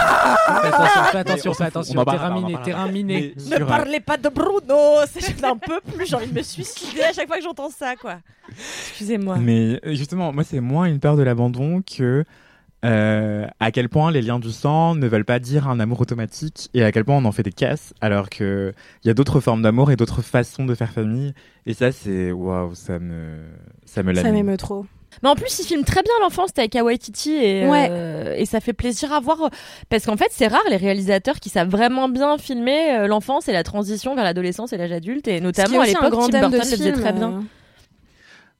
Fais 1.11 1.18
attention, 1.20 1.53
fais 1.53 1.64
attention, 1.66 1.93
on 1.97 2.01
on 2.01 2.05
Terrain 2.05 2.34
miné, 2.34 2.57
terrain 2.64 2.88
miné. 2.88 3.34
Ne 3.38 3.41
sur, 3.41 3.61
euh, 3.61 3.66
parlez 3.66 3.99
pas 3.99 4.18
de 4.18 4.28
Bruno. 4.30 5.05
C'est 5.09 5.39
j'en 5.39 5.57
peux 5.57 5.80
plus. 5.80 6.05
J'ai 6.07 6.16
envie 6.16 6.28
de 6.28 6.34
me 6.34 6.41
suicider 6.41 7.03
à 7.03 7.14
chaque 7.14 7.28
fois 7.28 7.38
que 7.38 7.43
j'entends 7.43 7.70
ça, 7.70 7.95
quoi. 7.95 8.18
Excusez-moi. 8.49 9.38
Mais 9.38 9.80
euh, 9.86 9.93
justement, 9.93 10.34
moi, 10.34 10.43
c'est 10.43 10.59
moins 10.59 10.86
une 10.86 10.99
peur 10.99 11.16
de 11.16 11.24
l'abandon 11.24 11.82
que 11.82 12.26
euh, 12.84 13.48
à 13.60 13.72
quel 13.72 13.90
point 13.90 14.12
les 14.12 14.22
liens 14.22 14.40
du 14.40 14.52
sang 14.52 14.96
ne 14.96 15.08
veulent 15.08 15.26
pas 15.26 15.40
dire 15.40 15.68
un 15.68 15.80
amour 15.80 16.02
automatique 16.02 16.70
et 16.74 16.84
à 16.84 16.92
quel 16.92 17.06
point 17.06 17.16
on 17.18 17.26
en 17.26 17.32
fait 17.32 17.44
des 17.44 17.52
casses, 17.52 17.94
alors 18.02 18.30
que 18.30 18.74
il 19.04 19.08
y 19.08 19.12
a 19.12 19.14
d'autres 19.14 19.40
formes 19.40 19.62
d'amour 19.62 19.92
et 19.92 19.96
d'autres 19.96 20.22
façons 20.22 20.66
de 20.66 20.76
faire 20.76 20.92
famille. 20.92 21.34
Et 21.66 21.74
ça, 21.74 21.92
c'est 21.92 22.32
waouh, 22.32 22.76
ça 22.76 23.00
me, 23.00 23.38
ça 23.86 24.04
me 24.04 24.14
Ça 24.14 24.32
m'émeut 24.32 24.58
trop. 24.58 24.86
Mais 25.22 25.30
en 25.30 25.36
plus, 25.36 25.60
il 25.60 25.66
filme 25.66 25.84
très 25.84 26.02
bien 26.02 26.14
l'enfance 26.22 26.50
avec 26.58 26.74
Waititi 26.74 27.32
et, 27.34 27.68
Ouais. 27.68 27.88
euh, 27.92 28.36
et 28.36 28.46
ça 28.46 28.60
fait 28.60 28.74
plaisir 28.74 29.14
à 29.14 29.20
voir. 29.20 29.50
Parce 29.90 30.06
qu'en 30.06 30.18
fait, 30.18 30.30
c'est 30.32 30.48
rare 30.48 30.64
les 30.70 30.78
réalisateurs 30.78 31.40
qui 31.40 31.50
savent 31.50 31.70
vraiment 31.70 32.10
bien 32.10 32.38
filmer 32.38 32.96
euh, 32.96 33.08
l'enfance 33.08 33.48
et 33.48 33.54
la 33.54 33.64
transition 33.64 34.16
vers 34.16 34.24
l'adolescence 34.24 34.74
et 34.74 34.78
l'âge 34.78 34.92
adulte. 34.92 35.28
Et 35.28 35.40
notamment 35.40 35.82
à 35.82 35.86
l'époque, 35.86 36.14
Tim 36.32 36.40
Burton 36.40 36.52
le 36.52 36.60
faisait 36.60 36.78
film, 36.78 36.96
très 37.00 37.10
euh, 37.10 37.14
bien. 37.14 37.44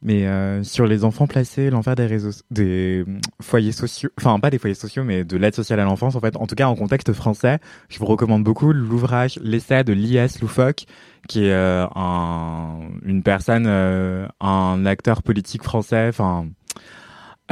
Mais 0.04 0.28
euh, 0.28 0.64
sur 0.64 0.86
les 0.86 1.06
enfants 1.06 1.28
placés, 1.28 1.70
l'enfer 1.70 1.96
des 1.96 2.06
réseaux, 2.06 2.32
des 2.52 3.06
foyers 3.42 3.72
sociaux, 3.72 4.10
enfin 4.20 4.38
pas 4.40 4.50
des 4.50 4.60
foyers 4.60 4.76
sociaux, 4.76 5.06
mais 5.06 5.24
de 5.24 5.38
l'aide 5.38 5.56
sociale 5.56 5.80
à 5.80 5.86
l'enfance, 5.86 6.16
en 6.16 6.20
fait, 6.20 6.36
en 6.36 6.46
tout 6.46 6.56
cas 6.56 6.68
en 6.68 6.76
contexte 6.76 7.14
français, 7.14 7.60
je 7.88 8.00
vous 8.00 8.06
recommande 8.06 8.44
beaucoup 8.44 8.74
l'ouvrage 8.74 9.40
L'essai 9.42 9.86
de 9.86 9.94
l'IS 9.94 10.42
Loufoque, 10.42 10.86
qui 11.30 11.46
est 11.46 11.54
euh, 11.54 11.88
un, 11.96 12.80
une 13.04 13.24
personne, 13.24 13.66
euh, 13.66 14.28
un 14.42 14.86
acteur 14.86 15.24
politique 15.24 15.64
français, 15.64 16.08
enfin 16.10 16.48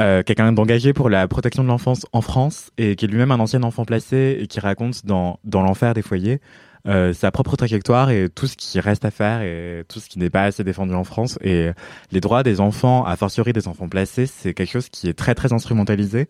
euh, 0.00 0.22
quelqu'un 0.22 0.52
d'engagé 0.52 0.92
pour 0.92 1.08
la 1.08 1.28
protection 1.28 1.62
de 1.62 1.68
l'enfance 1.68 2.06
en 2.12 2.22
France 2.22 2.70
et 2.78 2.96
qui 2.96 3.04
est 3.04 3.08
lui-même 3.08 3.30
un 3.30 3.40
ancien 3.40 3.62
enfant 3.62 3.84
placé 3.84 4.38
et 4.40 4.46
qui 4.46 4.58
raconte 4.58 5.06
dans, 5.06 5.38
dans 5.44 5.62
l'enfer 5.62 5.94
des 5.94 6.02
foyers 6.02 6.40
euh, 6.88 7.12
sa 7.12 7.30
propre 7.30 7.56
trajectoire 7.56 8.10
et 8.10 8.28
tout 8.28 8.46
ce 8.46 8.56
qui 8.56 8.80
reste 8.80 9.04
à 9.04 9.10
faire 9.10 9.42
et 9.42 9.84
tout 9.88 10.00
ce 10.00 10.08
qui 10.08 10.18
n'est 10.18 10.30
pas 10.30 10.42
assez 10.44 10.64
défendu 10.64 10.94
en 10.94 11.04
France. 11.04 11.38
Et 11.42 11.70
les 12.10 12.20
droits 12.20 12.42
des 12.42 12.60
enfants, 12.60 13.04
a 13.04 13.16
fortiori 13.16 13.52
des 13.52 13.68
enfants 13.68 13.88
placés, 13.88 14.26
c'est 14.26 14.52
quelque 14.54 14.70
chose 14.72 14.88
qui 14.88 15.08
est 15.08 15.14
très 15.14 15.34
très 15.34 15.52
instrumentalisé 15.52 16.28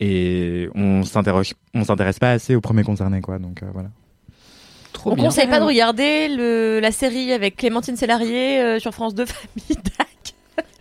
et 0.00 0.68
on 0.74 1.02
s'interroge, 1.02 1.54
on 1.74 1.84
s'intéresse 1.84 2.18
pas 2.20 2.30
assez 2.30 2.54
aux 2.54 2.60
premiers 2.60 2.84
concernés 2.84 3.20
quoi. 3.20 3.38
Donc 3.38 3.62
euh, 3.62 3.66
voilà. 3.72 3.88
Trop 4.92 5.10
On 5.12 5.14
bien. 5.14 5.24
conseille 5.24 5.48
pas 5.48 5.60
de 5.60 5.64
regarder 5.64 6.28
le, 6.28 6.80
la 6.80 6.92
série 6.92 7.32
avec 7.32 7.56
Clémentine 7.56 7.96
Sélarié 7.96 8.60
euh, 8.60 8.78
sur 8.78 8.92
France 8.94 9.14
2 9.14 9.26
Famille. 9.26 9.82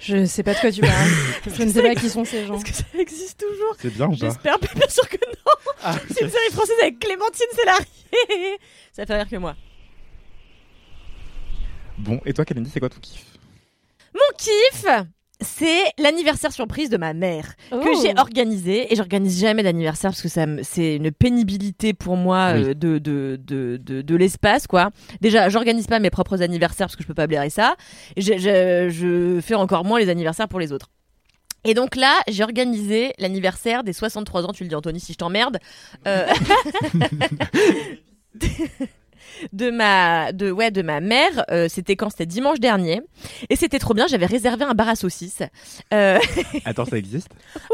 Je 0.08 0.26
sais 0.26 0.41
pas 0.41 0.53
de 0.53 0.60
quoi 0.60 0.72
tu 0.72 0.80
parles. 0.80 1.10
je 1.53 1.64
ne 1.64 1.70
sais 1.70 1.82
pas 1.82 1.93
qui 1.95 2.10
sont 2.10 2.24
ces 2.24 2.45
gens. 2.45 2.55
Est-ce 2.55 2.64
que 2.64 2.74
ça 2.74 2.86
existe 2.97 3.41
toujours 3.41 3.76
C'est 3.78 3.93
bien 3.93 4.05
ou 4.08 4.12
pas 4.12 4.16
J'espère, 4.16 4.55
mais 4.62 4.80
bien 4.80 4.88
sûr 4.88 5.08
que 5.10 5.18
non. 5.18 5.51
Ah, 5.84 5.95
C'est 6.08 6.22
une 6.24 6.30
série 6.30 6.51
française 6.53 6.78
avec 6.82 6.99
Clémentine 6.99 7.47
Sélarié. 7.53 8.58
ça 8.93 9.05
fait 9.05 9.16
rire 9.16 9.30
que 9.30 9.36
moi. 9.36 9.55
Bon, 11.97 12.22
et 12.26 12.34
toi 12.34 12.45
Kalindi, 12.45 12.70
c'est 12.70 12.80
quoi 12.80 12.89
ton 12.89 12.99
kiff? 13.01 13.26
Mon 14.14 14.38
kiff, 14.38 14.86
c'est 15.39 15.83
l'anniversaire 15.99 16.51
surprise 16.51 16.89
de 16.89 16.97
ma 16.97 17.13
mère 17.13 17.55
que 17.69 17.75
Oh. 17.75 17.99
j'ai 18.01 18.17
organisé 18.17 18.91
et 18.91 18.95
j'organise 18.95 19.39
jamais 19.39 19.61
d'anniversaire 19.63 20.09
parce 20.11 20.21
que 20.21 20.29
ça 20.29 20.45
me- 20.47 20.63
c'est 20.63 20.95
une 20.95 21.11
pénibilité 21.11 21.93
pour 21.93 22.17
moi 22.17 22.53
Oui. 22.55 22.63
euh, 22.69 22.73
de 22.73 22.97
de 22.97 23.39
de 23.45 23.77
de, 23.81 24.01
de 24.01 24.15
l'espace 24.15 24.65
quoi. 24.67 24.89
Déjà, 25.21 25.49
j'organise 25.49 25.85
pas 25.88 25.99
mes 25.99 26.09
propres 26.09 26.41
anniversaires 26.41 26.88
parce 26.88 26.95
que 26.95 27.03
je 27.03 27.07
peux 27.07 27.13
pas 27.13 27.27
blairer 27.27 27.49
ça. 27.51 27.75
Je 28.17 28.38
je 28.38 29.39
fais 29.41 29.55
encore 29.55 29.85
moins 29.85 29.99
les 29.99 30.09
anniversaires 30.09 30.47
pour 30.47 30.59
les 30.59 30.71
autres. 30.71 30.89
Et 31.65 31.73
donc 31.73 31.95
là, 31.95 32.13
j'ai 32.29 32.43
organisé 32.43 33.13
l'anniversaire 33.19 33.83
des 33.83 33.91
63 33.93 34.45
ans, 34.45 34.53
tu 34.53 34.63
le 34.63 34.69
dis 34.69 34.75
Anthony 34.75 34.99
si 34.99 35.13
je 35.13 35.17
t'emmerde, 35.17 35.57
euh, 36.07 36.25
de 39.53 39.69
ma 39.71 40.32
de 40.32 40.51
ouais 40.51 40.71
de 40.71 40.82
ma 40.82 40.99
mère 40.99 41.45
euh, 41.51 41.67
c'était 41.69 41.95
quand 41.95 42.09
c'était 42.09 42.25
dimanche 42.25 42.59
dernier 42.59 43.01
et 43.49 43.55
c'était 43.55 43.80
trop 43.80 43.93
bien 43.93 44.07
j'avais 44.07 44.25
réservé 44.25 44.65
un 44.65 44.73
bar 44.73 44.89
à 44.89 44.95
saucisses 44.95 45.41
euh, 45.93 46.19
Attends, 46.65 46.86
ça 46.86 46.97
existe? 46.97 47.28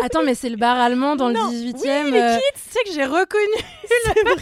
Attends, 0.04 0.24
mais 0.24 0.36
c'est 0.36 0.50
le 0.50 0.58
bar 0.58 0.78
allemand 0.78 1.16
dans 1.16 1.30
Non. 1.30 1.46
le 1.46 1.52
18 1.52 1.76
Oui, 1.82 1.90
e 1.90 2.12
les 2.12 2.40
Tu 2.54 2.60
sais 2.70 2.80
que 2.86 2.94
j'ai 2.94 3.06
reconnu. 3.06 3.64
c'est 3.88 4.24
vrai 4.24 4.36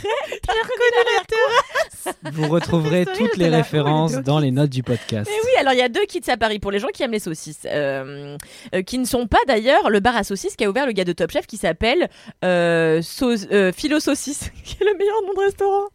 t'as 0.45 0.53
reconnu 0.53 1.05
la 1.17 1.23
terrasse 1.25 2.15
Vous 2.33 2.47
retrouverez 2.49 3.05
toutes 3.05 3.37
les 3.37 3.49
là, 3.49 3.57
références 3.57 4.13
dans 4.13 4.39
les 4.39 4.51
notes 4.51 4.69
du 4.69 4.83
podcast. 4.83 5.29
Mais 5.31 5.37
oui, 5.43 5.51
alors 5.59 5.73
il 5.73 5.79
y 5.79 5.83
a 5.83 5.89
deux 5.89 6.05
kits 6.05 6.21
à 6.27 6.37
Paris 6.37 6.59
pour 6.59 6.71
les 6.71 6.79
gens 6.79 6.87
qui 6.93 7.03
aiment 7.03 7.11
les 7.11 7.19
saucisses, 7.19 7.61
euh, 7.65 8.37
euh, 8.75 8.81
qui 8.81 8.97
ne 8.97 9.05
sont 9.05 9.27
pas 9.27 9.37
d'ailleurs 9.47 9.89
le 9.89 9.99
bar 9.99 10.15
à 10.15 10.23
saucisses 10.23 10.55
qu'a 10.55 10.69
ouvert 10.69 10.85
le 10.85 10.91
gars 10.93 11.03
de 11.05 11.13
Top 11.13 11.31
Chef 11.31 11.45
qui 11.47 11.57
s'appelle 11.57 12.09
euh, 12.43 13.01
Sauce- 13.01 13.47
euh, 13.51 13.71
Philo 13.71 13.99
Saucisse, 13.99 14.51
qui 14.63 14.77
est 14.81 14.85
le 14.85 14.97
meilleur 14.97 15.21
nom 15.27 15.33
de 15.33 15.39
restaurant. 15.45 15.87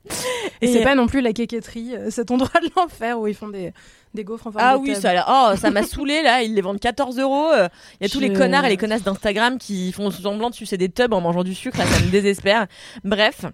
Et 0.60 0.68
c'est 0.72 0.82
pas 0.82 0.94
non 0.94 1.05
plus 1.06 1.20
la 1.20 1.32
quéquetterie, 1.32 1.94
euh, 1.96 2.10
cet 2.10 2.30
endroit 2.30 2.60
de 2.60 2.68
l'enfer 2.76 3.18
où 3.18 3.26
ils 3.26 3.34
font 3.34 3.48
des, 3.48 3.72
des 4.14 4.24
gaufres 4.24 4.46
en 4.46 4.52
forme 4.52 4.64
Ah 4.64 4.76
de 4.76 4.82
oui, 4.82 4.94
ça, 4.94 5.24
oh, 5.28 5.56
ça 5.56 5.70
m'a 5.70 5.82
saoulé 5.84 6.22
là. 6.22 6.42
Ils 6.42 6.54
les 6.54 6.60
vendent 6.60 6.80
14 6.80 7.18
euros. 7.18 7.50
euh, 7.52 7.68
Il 8.00 8.04
y 8.04 8.06
a 8.06 8.08
tous 8.12 8.20
les 8.20 8.32
connards 8.32 8.64
et 8.64 8.68
les 8.68 8.76
connasses 8.76 9.02
d'Instagram 9.02 9.58
qui 9.58 9.92
font 9.92 10.10
semblant 10.10 10.50
de 10.50 10.54
sucer 10.54 10.76
des 10.76 10.88
tubs 10.88 11.12
en 11.12 11.20
mangeant 11.20 11.44
du 11.44 11.54
sucre. 11.54 11.78
Là, 11.78 11.86
ça 11.86 12.04
me 12.04 12.10
désespère. 12.10 12.66
Bref. 13.04 13.44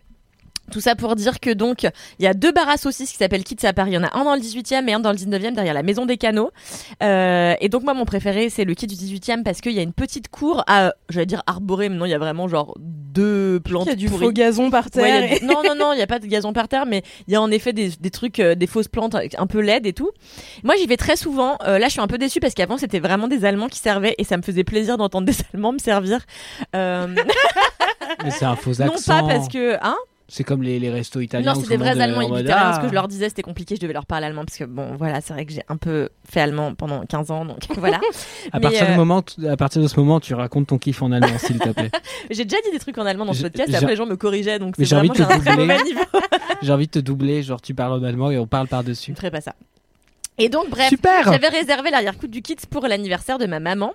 Tout 0.71 0.81
ça 0.81 0.95
pour 0.95 1.17
dire 1.17 1.41
que 1.41 1.51
donc 1.51 1.83
il 2.19 2.25
y 2.25 2.27
a 2.27 2.35
deux 2.35 2.53
bars 2.53 2.69
à 2.69 2.77
saucisses 2.77 3.11
qui 3.11 3.17
s'appellent 3.19 3.45
Kids 3.45 3.67
à 3.67 3.73
Paris. 3.73 3.91
Il 3.91 3.95
y 3.95 3.99
en 3.99 4.05
a 4.05 4.17
un 4.17 4.25
dans 4.25 4.35
le 4.35 4.41
18e 4.41 4.89
et 4.89 4.93
un 4.95 5.01
dans 5.01 5.11
le 5.11 5.17
19e 5.19 5.55
derrière 5.55 5.75
la 5.75 5.83
Maison 5.83 6.07
des 6.07 6.17
Canaux. 6.17 6.51
Euh, 7.03 7.55
et 7.61 7.69
donc 7.69 7.83
moi 7.83 7.95
mon 7.95 8.05
préféré 8.05 8.49
c'est 8.49 8.65
le 8.65 8.75
Kid 8.75 8.89
du 8.89 8.95
18e 8.95 9.43
parce 9.43 9.61
qu'il 9.61 9.73
y 9.73 9.79
a 9.79 9.83
une 9.83 9.93
petite 9.93 10.29
cour 10.29 10.65
à, 10.67 10.93
j'allais 11.11 11.27
dire 11.27 11.43
arborée, 11.47 11.89
mais 11.89 11.97
non 11.97 12.05
il 12.07 12.11
y 12.11 12.15
a 12.15 12.19
vraiment 12.19 12.49
genre 12.49 12.75
deux 12.79 13.61
plantes. 13.63 13.87
Il 13.87 13.91
y 13.91 13.93
a 13.93 13.97
du 13.97 14.07
pourries. 14.09 14.27
faux 14.27 14.33
gazon 14.33 14.71
par 14.71 14.91
terre. 14.91 15.33
y 15.35 15.41
du- 15.41 15.45
Non, 15.47 15.63
non, 15.65 15.75
non, 15.75 15.93
il 15.93 15.97
n'y 15.97 16.03
a 16.03 16.07
pas 16.07 16.19
de 16.19 16.27
gazon 16.27 16.53
par 16.55 16.69
terre, 16.69 16.87
mais 16.87 17.03
il 17.27 17.33
y 17.35 17.37
a 17.37 17.43
en 17.43 17.51
effet 17.51 17.73
des, 17.75 17.91
des 18.01 18.11
trucs, 18.11 18.41
euh, 18.41 18.55
des 18.55 18.67
fausses 18.67 18.89
plantes 18.89 19.15
un 19.37 19.47
peu 19.47 19.61
laides 19.61 19.85
et 19.87 19.93
tout. 19.93 20.11
Moi, 20.63 20.77
j'y 20.77 20.87
vais 20.87 20.97
très 20.97 21.17
souvent. 21.17 21.59
Euh, 21.67 21.79
là, 21.79 21.89
je 21.89 21.93
suis 21.93 22.01
un 22.01 22.07
peu 22.07 22.17
déçue 22.17 22.41
parce 22.41 22.55
qu'avant, 22.55 22.79
c'était 22.79 23.01
vraiment 23.01 23.29
des 23.29 23.45
Allemands 23.45 23.69
qui 23.69 23.81
servaient 23.81 24.15
et 24.17 24.25
ça 24.25 24.39
me 24.39 24.43
faisait 24.43 24.65
plaisir 24.65 24.97
d'entendre 24.97 25.27
des 25.27 25.35
Allemands 25.53 25.73
me 25.73 25.79
servir. 25.79 26.21
Euh, 26.75 27.07
Mais 28.25 28.31
c'est 28.31 28.45
un 28.47 28.57
faux 28.57 28.73
non 28.79 28.87
accent. 28.93 29.21
pas 29.21 29.29
parce 29.29 29.49
que... 29.49 29.75
Hein? 29.83 29.97
C'est 30.35 30.45
comme 30.45 30.63
les, 30.63 30.79
les 30.79 30.89
restos 30.89 31.21
italiens. 31.21 31.53
non, 31.53 31.61
c'est 31.61 31.69
des 31.69 31.77
vrais 31.77 32.01
Allemands, 32.01 32.27
rien. 32.27 32.47
ah. 32.51 32.73
Ce 32.75 32.81
que 32.81 32.89
je 32.89 32.95
leur 32.95 33.07
disais, 33.07 33.29
c'était 33.29 33.43
compliqué, 33.43 33.77
je 33.77 33.81
devais 33.83 33.93
leur 33.93 34.07
parler 34.07 34.25
allemand 34.29 34.47
parce 34.47 34.57
que, 34.57 34.65
bon, 34.65 34.97
voilà, 34.97 35.21
c'est 35.21 35.35
vrai 35.35 35.45
que 35.45 35.53
j'ai 35.53 35.63
un 35.69 35.77
peu 35.77 36.09
fait 36.27 36.41
allemand 36.41 36.75
pendant 36.75 37.05
15 37.05 37.31
ans, 37.31 37.45
donc 37.45 37.59
voilà. 37.77 37.99
À 38.51 38.57
Mais, 38.57 38.61
partir, 38.61 38.85
euh, 38.85 38.93
du 38.93 38.97
moment, 38.97 39.23
à 39.47 39.57
partir 39.59 39.83
de 39.83 39.89
ce 39.89 40.01
moment, 40.01 40.21
tu 40.21 40.33
racontes 40.33 40.69
ton 40.69 40.79
kiff 40.79 41.03
en 41.03 41.13
allemand, 41.13 41.37
s'il 41.37 41.59
te 41.59 41.69
plaît. 41.69 41.91
J'ai 42.31 42.45
déjà 42.47 42.57
dit 42.65 42.71
des 42.73 42.79
trucs 42.79 42.97
en 42.97 43.05
allemand 43.05 43.27
dans 43.27 43.35
ce 43.35 43.43
podcast 43.43 43.71
et 43.71 43.77
après 43.77 43.91
les 43.91 43.97
gens 43.97 44.07
me 44.07 44.17
corrigeaient, 44.17 44.59
donc 44.59 44.77
c'est 44.79 44.87
j'ai 44.87 44.97
envie 44.97 45.09
vraiment 45.09 45.29
de 45.35 45.45
te 45.45 45.51
un 45.51 45.57
doubler. 45.57 45.77
J'ai 46.63 46.73
envie 46.73 46.87
de 46.87 46.93
te 46.93 46.99
doubler, 47.01 47.43
genre 47.43 47.61
tu 47.61 47.75
parles 47.75 47.93
en 47.93 48.03
allemand 48.03 48.31
et 48.31 48.39
on 48.39 48.47
parle 48.47 48.69
par-dessus. 48.69 49.09
Je 49.09 49.13
ne 49.13 49.17
ferai 49.17 49.31
pas 49.31 49.43
ça. 49.43 49.55
Et 50.45 50.49
donc 50.49 50.69
bref, 50.71 50.89
Super 50.89 51.25
j'avais 51.25 51.49
réservé 51.49 51.91
l'arrière-coup 51.91 52.27
du 52.27 52.43
kit 52.43 52.57
pour 52.69 52.87
l'anniversaire 52.87 53.39
de 53.39 53.47
ma 53.47 53.61
maman 53.61 53.93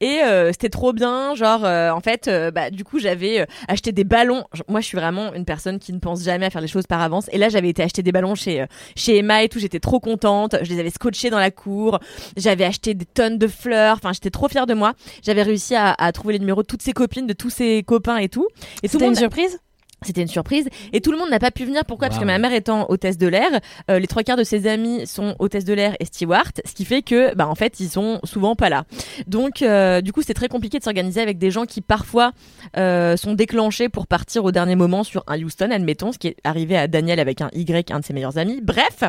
et 0.00 0.20
euh, 0.22 0.50
c'était 0.52 0.70
trop 0.70 0.92
bien. 0.92 1.34
Genre 1.34 1.64
euh, 1.64 1.90
en 1.90 2.00
fait, 2.00 2.26
euh, 2.26 2.50
bah 2.50 2.70
du 2.70 2.84
coup 2.84 2.98
j'avais 2.98 3.40
euh, 3.40 3.46
acheté 3.68 3.92
des 3.92 4.04
ballons. 4.04 4.44
Moi 4.68 4.80
je 4.80 4.86
suis 4.86 4.96
vraiment 4.96 5.34
une 5.34 5.44
personne 5.44 5.78
qui 5.78 5.92
ne 5.92 5.98
pense 5.98 6.22
jamais 6.22 6.46
à 6.46 6.50
faire 6.50 6.62
les 6.62 6.68
choses 6.68 6.86
par 6.86 7.02
avance. 7.02 7.26
Et 7.32 7.38
là 7.38 7.48
j'avais 7.50 7.68
été 7.68 7.82
acheter 7.82 8.02
des 8.02 8.12
ballons 8.12 8.34
chez 8.34 8.62
euh, 8.62 8.66
chez 8.96 9.18
Emma 9.18 9.42
et 9.42 9.48
tout. 9.48 9.58
J'étais 9.58 9.80
trop 9.80 10.00
contente. 10.00 10.56
Je 10.62 10.70
les 10.72 10.80
avais 10.80 10.90
scotchés 10.90 11.28
dans 11.28 11.38
la 11.38 11.50
cour. 11.50 11.98
J'avais 12.36 12.64
acheté 12.64 12.94
des 12.94 13.04
tonnes 13.04 13.36
de 13.38 13.46
fleurs. 13.46 13.96
Enfin 13.96 14.12
j'étais 14.12 14.30
trop 14.30 14.48
fière 14.48 14.66
de 14.66 14.74
moi. 14.74 14.94
J'avais 15.22 15.42
réussi 15.42 15.74
à, 15.74 15.92
à 15.92 16.12
trouver 16.12 16.32
les 16.34 16.40
numéros 16.40 16.62
de 16.62 16.66
toutes 16.66 16.82
ses 16.82 16.92
copines, 16.92 17.26
de 17.26 17.34
tous 17.34 17.50
ses 17.50 17.82
copains 17.82 18.16
et 18.16 18.28
tout. 18.28 18.48
Et 18.82 18.88
tout 18.88 18.98
le 18.98 19.00
C'était 19.00 19.04
une 19.04 19.10
monde 19.10 19.18
surprise? 19.18 19.58
C'était 20.02 20.22
une 20.22 20.28
surprise 20.28 20.68
et 20.92 21.00
tout 21.00 21.12
le 21.12 21.18
monde 21.18 21.30
n'a 21.30 21.38
pas 21.38 21.50
pu 21.50 21.64
venir. 21.64 21.84
Pourquoi? 21.84 22.08
Parce 22.08 22.20
que 22.20 22.24
ma 22.24 22.38
mère 22.38 22.52
étant 22.52 22.88
hôtesse 22.90 23.18
de 23.18 23.26
l'air, 23.26 23.48
euh, 23.90 23.98
les 23.98 24.06
trois 24.06 24.22
quarts 24.22 24.36
de 24.36 24.44
ses 24.44 24.66
amis 24.66 25.06
sont 25.06 25.34
hôtesse 25.38 25.64
de 25.64 25.74
l'air 25.74 25.94
et 26.00 26.04
steward, 26.04 26.60
ce 26.64 26.72
qui 26.72 26.84
fait 26.84 27.02
que, 27.02 27.34
bah 27.34 27.46
en 27.48 27.54
fait, 27.54 27.80
ils 27.80 27.88
sont 27.88 28.20
souvent 28.24 28.54
pas 28.54 28.68
là. 28.68 28.84
Donc, 29.26 29.62
euh, 29.62 30.00
du 30.00 30.12
coup, 30.12 30.22
c'est 30.22 30.34
très 30.34 30.48
compliqué 30.48 30.78
de 30.78 30.84
s'organiser 30.84 31.20
avec 31.20 31.38
des 31.38 31.50
gens 31.50 31.66
qui 31.66 31.80
parfois 31.80 32.32
euh, 32.76 33.16
sont 33.16 33.34
déclenchés 33.34 33.88
pour 33.88 34.06
partir 34.06 34.44
au 34.44 34.52
dernier 34.52 34.76
moment 34.76 35.04
sur 35.04 35.24
un 35.26 35.40
Houston, 35.40 35.70
admettons, 35.70 36.12
ce 36.12 36.18
qui 36.18 36.28
est 36.28 36.36
arrivé 36.44 36.76
à 36.76 36.86
Daniel 36.88 37.20
avec 37.20 37.40
un 37.40 37.50
Y, 37.52 37.90
un 37.90 38.00
de 38.00 38.04
ses 38.04 38.12
meilleurs 38.12 38.38
amis. 38.38 38.60
Bref, 38.62 39.04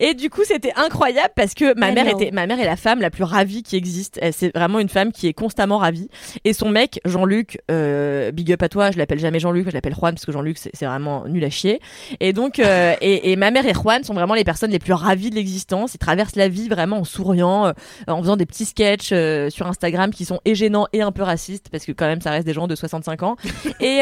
et 0.00 0.14
du 0.14 0.30
coup, 0.30 0.42
c'était 0.44 0.72
incroyable 0.76 1.32
parce 1.36 1.54
que 1.54 1.78
ma 1.78 1.92
mère 1.92 2.08
était, 2.08 2.30
ma 2.30 2.46
mère 2.46 2.60
est 2.60 2.66
la 2.66 2.76
femme 2.76 3.00
la 3.00 3.10
plus 3.10 3.24
ravie 3.24 3.62
qui 3.62 3.76
existe. 3.76 4.18
Elle, 4.20 4.32
C'est 4.32 4.54
vraiment 4.54 4.78
une 4.78 4.88
femme 4.88 5.12
qui 5.12 5.26
est 5.26 5.32
constamment 5.34 5.78
ravie. 5.78 6.08
Et 6.44 6.52
son 6.52 6.70
mec, 6.70 7.00
Jean-Luc, 7.04 7.58
euh, 7.70 8.30
big 8.32 8.52
up 8.52 8.62
à 8.62 8.68
toi, 8.68 8.90
je 8.90 8.98
l'appelle 8.98 9.18
jamais 9.18 9.40
Jean-Luc, 9.40 9.68
je 9.68 9.74
l'appelle 9.74 9.94
Juan 9.94 10.15
parce 10.16 10.24
que 10.24 10.32
Jean-Luc 10.32 10.56
c'est 10.58 10.84
vraiment 10.86 11.26
nul 11.28 11.44
à 11.44 11.50
chier. 11.50 11.80
Et 12.20 12.32
donc, 12.32 12.58
euh, 12.58 12.94
et, 13.00 13.32
et 13.32 13.36
ma 13.36 13.50
mère 13.50 13.66
et 13.66 13.74
Juan 13.74 14.02
sont 14.02 14.14
vraiment 14.14 14.34
les 14.34 14.44
personnes 14.44 14.70
les 14.70 14.78
plus 14.78 14.94
ravies 14.94 15.30
de 15.30 15.34
l'existence. 15.34 15.94
Ils 15.94 15.98
traversent 15.98 16.36
la 16.36 16.48
vie 16.48 16.68
vraiment 16.68 16.98
en 16.98 17.04
souriant, 17.04 17.66
euh, 17.66 17.72
en 18.08 18.20
faisant 18.22 18.36
des 18.36 18.46
petits 18.46 18.64
sketchs 18.64 19.10
euh, 19.12 19.50
sur 19.50 19.66
Instagram 19.66 20.10
qui 20.10 20.24
sont 20.24 20.40
et 20.44 20.54
gênants 20.54 20.86
et 20.94 21.02
un 21.02 21.12
peu 21.12 21.22
racistes 21.22 21.68
parce 21.70 21.84
que 21.84 21.92
quand 21.92 22.06
même 22.06 22.22
ça 22.22 22.30
reste 22.30 22.46
des 22.46 22.54
gens 22.54 22.66
de 22.66 22.74
65 22.74 23.22
ans. 23.22 23.36
Et 23.80 24.00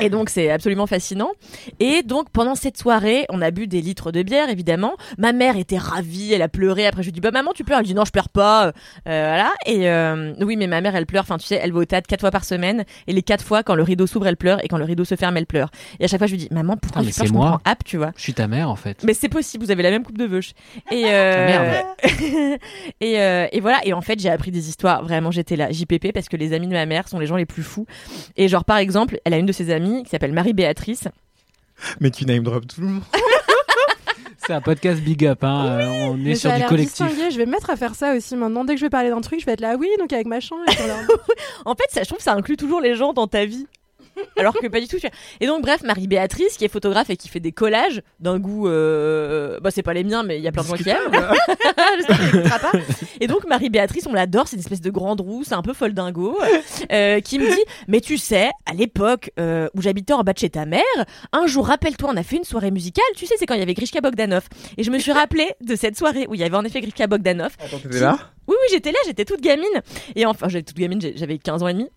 et 0.00 0.08
donc 0.08 0.30
c'est 0.30 0.50
absolument 0.50 0.86
fascinant. 0.86 1.30
Et 1.80 2.02
donc 2.02 2.30
pendant 2.30 2.54
cette 2.54 2.78
soirée, 2.78 3.26
on 3.28 3.42
a 3.42 3.50
bu 3.50 3.66
des 3.66 3.80
litres 3.80 4.12
de 4.12 4.22
bière 4.22 4.48
évidemment. 4.50 4.94
Ma 5.18 5.32
mère 5.32 5.56
était 5.56 5.78
ravie, 5.78 6.32
elle 6.32 6.42
a 6.42 6.48
pleuré. 6.48 6.86
Après 6.86 7.02
je 7.02 7.08
lui 7.08 7.12
dis 7.12 7.20
bah 7.20 7.30
maman 7.32 7.52
tu 7.52 7.64
pleures, 7.64 7.80
elle 7.80 7.86
dit 7.86 7.94
non 7.94 8.04
je 8.04 8.12
pleure 8.12 8.28
pas. 8.28 8.72
Voilà. 9.04 9.50
Et 9.66 9.88
oui 10.44 10.56
mais 10.56 10.66
ma 10.68 10.80
mère 10.80 10.94
elle 10.94 11.06
pleure. 11.06 11.22
Enfin 11.22 11.38
tu 11.38 11.46
sais 11.46 11.58
elle 11.60 11.72
va 11.72 11.80
au 11.80 11.84
théâtre 11.84 12.06
quatre 12.06 12.20
fois 12.20 12.30
par 12.30 12.44
semaine 12.44 12.84
et 13.06 13.12
les 13.12 13.22
quatre 13.22 13.44
fois 13.44 13.62
quand 13.62 13.74
le 13.74 13.82
rideau 13.82 14.06
s'ouvre 14.06 14.26
elle 14.26 14.36
pleure 14.36 14.62
et 14.64 14.68
quand 14.68 14.78
le 14.78 14.84
rideau 14.92 15.04
se 15.04 15.16
ferme 15.16 15.36
elle 15.36 15.46
pleure. 15.46 15.70
Et 16.00 16.04
à 16.04 16.08
chaque 16.08 16.18
fois 16.20 16.26
je 16.26 16.32
lui 16.32 16.38
dis 16.38 16.48
maman 16.50 16.76
pourquoi 16.76 17.02
Ah, 17.02 17.04
mais 17.04 17.12
c'est 17.12 17.26
Je 17.26 17.32
moi. 17.32 17.44
comprends 17.52 17.60
app 17.70 17.84
tu 17.84 17.96
vois. 17.96 18.12
Je 18.16 18.22
suis 18.22 18.34
ta 18.34 18.46
mère 18.46 18.70
en 18.70 18.76
fait. 18.76 19.02
Mais 19.04 19.14
c'est 19.14 19.28
possible, 19.28 19.64
vous 19.64 19.70
avez 19.70 19.82
la 19.82 19.90
même 19.90 20.04
coupe 20.04 20.18
de 20.18 20.24
veuche. 20.24 20.52
Et, 20.90 21.04
euh... 21.06 21.46
Merde. 21.46 21.86
et, 23.00 23.20
euh, 23.20 23.46
et 23.52 23.60
voilà, 23.60 23.80
et 23.84 23.92
en 23.92 24.00
fait, 24.00 24.18
j'ai 24.20 24.30
appris 24.30 24.50
des 24.50 24.68
histoires. 24.68 25.02
Vraiment, 25.02 25.30
j'étais 25.30 25.56
là, 25.56 25.70
JPP, 25.70 26.12
parce 26.12 26.28
que 26.28 26.36
les 26.36 26.52
amis 26.52 26.66
de 26.68 26.72
ma 26.72 26.86
mère 26.86 27.08
sont 27.08 27.18
les 27.18 27.26
gens 27.26 27.36
les 27.36 27.46
plus 27.46 27.62
fous. 27.62 27.86
Et 28.36 28.48
genre, 28.48 28.64
par 28.64 28.76
exemple, 28.78 29.18
elle 29.24 29.34
a 29.34 29.38
une 29.38 29.46
de 29.46 29.52
ses 29.52 29.70
amies 29.72 30.02
qui 30.04 30.10
s'appelle 30.10 30.32
Marie-Béatrice. 30.32 31.08
Mais 32.00 32.10
tu 32.10 32.26
name 32.26 32.42
drop 32.42 32.66
tout 32.66 32.80
le 32.80 32.86
monde. 32.88 33.02
C'est 34.44 34.52
un 34.54 34.60
podcast 34.60 35.00
big 35.00 35.24
up, 35.24 35.44
hein. 35.44 35.66
euh, 35.66 35.86
on 36.10 36.24
est 36.26 36.34
sur 36.34 36.52
du 36.52 36.62
collectif. 36.64 37.06
distingué. 37.06 37.30
Je 37.30 37.38
vais 37.38 37.46
me 37.46 37.52
mettre 37.52 37.70
à 37.70 37.76
faire 37.76 37.94
ça 37.94 38.12
aussi 38.16 38.34
maintenant. 38.34 38.64
Dès 38.64 38.74
que 38.74 38.80
je 38.80 38.84
vais 38.84 38.90
parler 38.90 39.08
d'un 39.10 39.20
truc, 39.20 39.38
je 39.40 39.46
vais 39.46 39.52
être 39.52 39.60
là, 39.60 39.76
oui, 39.78 39.88
donc 40.00 40.12
avec 40.12 40.26
machin. 40.26 40.56
Et 40.68 40.86
leur- 40.86 40.96
En 41.64 41.74
fait, 41.76 41.84
ça, 41.90 42.02
je 42.02 42.08
trouve 42.08 42.18
que 42.18 42.24
ça 42.24 42.34
inclut 42.34 42.56
toujours 42.56 42.80
les 42.80 42.96
gens 42.96 43.12
dans 43.12 43.28
ta 43.28 43.44
vie. 43.44 43.66
Alors 44.36 44.54
que 44.54 44.66
pas 44.66 44.80
du 44.80 44.88
tout. 44.88 44.98
tu 44.98 45.06
vois. 45.06 45.16
Et 45.40 45.46
donc, 45.46 45.62
bref, 45.62 45.82
Marie-Béatrice, 45.82 46.56
qui 46.56 46.64
est 46.64 46.68
photographe 46.68 47.10
et 47.10 47.16
qui 47.16 47.28
fait 47.28 47.40
des 47.40 47.52
collages 47.52 48.02
d'un 48.20 48.38
goût. 48.38 48.68
Euh... 48.68 49.60
Bah, 49.60 49.70
c'est 49.70 49.82
pas 49.82 49.94
les 49.94 50.04
miens, 50.04 50.22
mais 50.22 50.38
il 50.38 50.42
y 50.42 50.48
a 50.48 50.52
plein 50.52 50.62
de 50.62 50.68
gens 50.68 50.76
qui 50.76 50.88
aiment. 50.88 51.10
pas. 51.10 52.72
Et 53.20 53.26
donc, 53.26 53.46
Marie-Béatrice, 53.46 54.06
on 54.06 54.12
l'adore, 54.12 54.48
c'est 54.48 54.56
une 54.56 54.62
espèce 54.62 54.80
de 54.80 54.90
grande 54.90 55.20
roue, 55.20 55.44
c'est 55.44 55.54
un 55.54 55.62
peu 55.62 55.72
folle 55.72 55.94
dingo, 55.94 56.38
euh, 56.92 57.20
qui 57.20 57.38
me 57.38 57.48
dit 57.50 57.62
Mais 57.88 58.00
tu 58.00 58.18
sais, 58.18 58.50
à 58.66 58.74
l'époque 58.74 59.30
euh, 59.38 59.68
où 59.74 59.82
j'habitais 59.82 60.12
en 60.12 60.22
bas 60.22 60.32
de 60.32 60.38
chez 60.38 60.50
ta 60.50 60.66
mère, 60.66 60.82
un 61.32 61.46
jour, 61.46 61.66
rappelle-toi, 61.66 62.10
on 62.12 62.16
a 62.16 62.22
fait 62.22 62.36
une 62.36 62.44
soirée 62.44 62.70
musicale, 62.70 63.04
tu 63.16 63.26
sais, 63.26 63.34
c'est 63.38 63.46
quand 63.46 63.54
il 63.54 63.60
y 63.60 63.62
avait 63.62 63.74
Grishka 63.74 64.00
Bogdanov. 64.00 64.48
Et 64.76 64.82
je 64.82 64.90
me 64.90 64.98
suis 64.98 65.12
rappelé 65.12 65.52
de 65.60 65.74
cette 65.76 65.96
soirée 65.96 66.26
où 66.28 66.34
il 66.34 66.40
y 66.40 66.44
avait 66.44 66.56
en 66.56 66.64
effet 66.64 66.80
Grishka 66.80 67.06
Bogdanov. 67.06 67.56
T'étais 67.56 68.00
là? 68.00 68.18
Oui, 68.48 68.56
oui, 68.60 68.68
j'étais 68.70 68.92
là, 68.92 68.98
j'étais 69.06 69.24
toute 69.24 69.40
gamine. 69.40 69.82
Et 70.16 70.26
enfin, 70.26 70.48
j'étais 70.48 70.72
toute 70.72 70.78
gamine, 70.78 71.00
j'avais 71.14 71.38
15 71.38 71.62
ans 71.62 71.68
et 71.68 71.74
demi. 71.74 71.88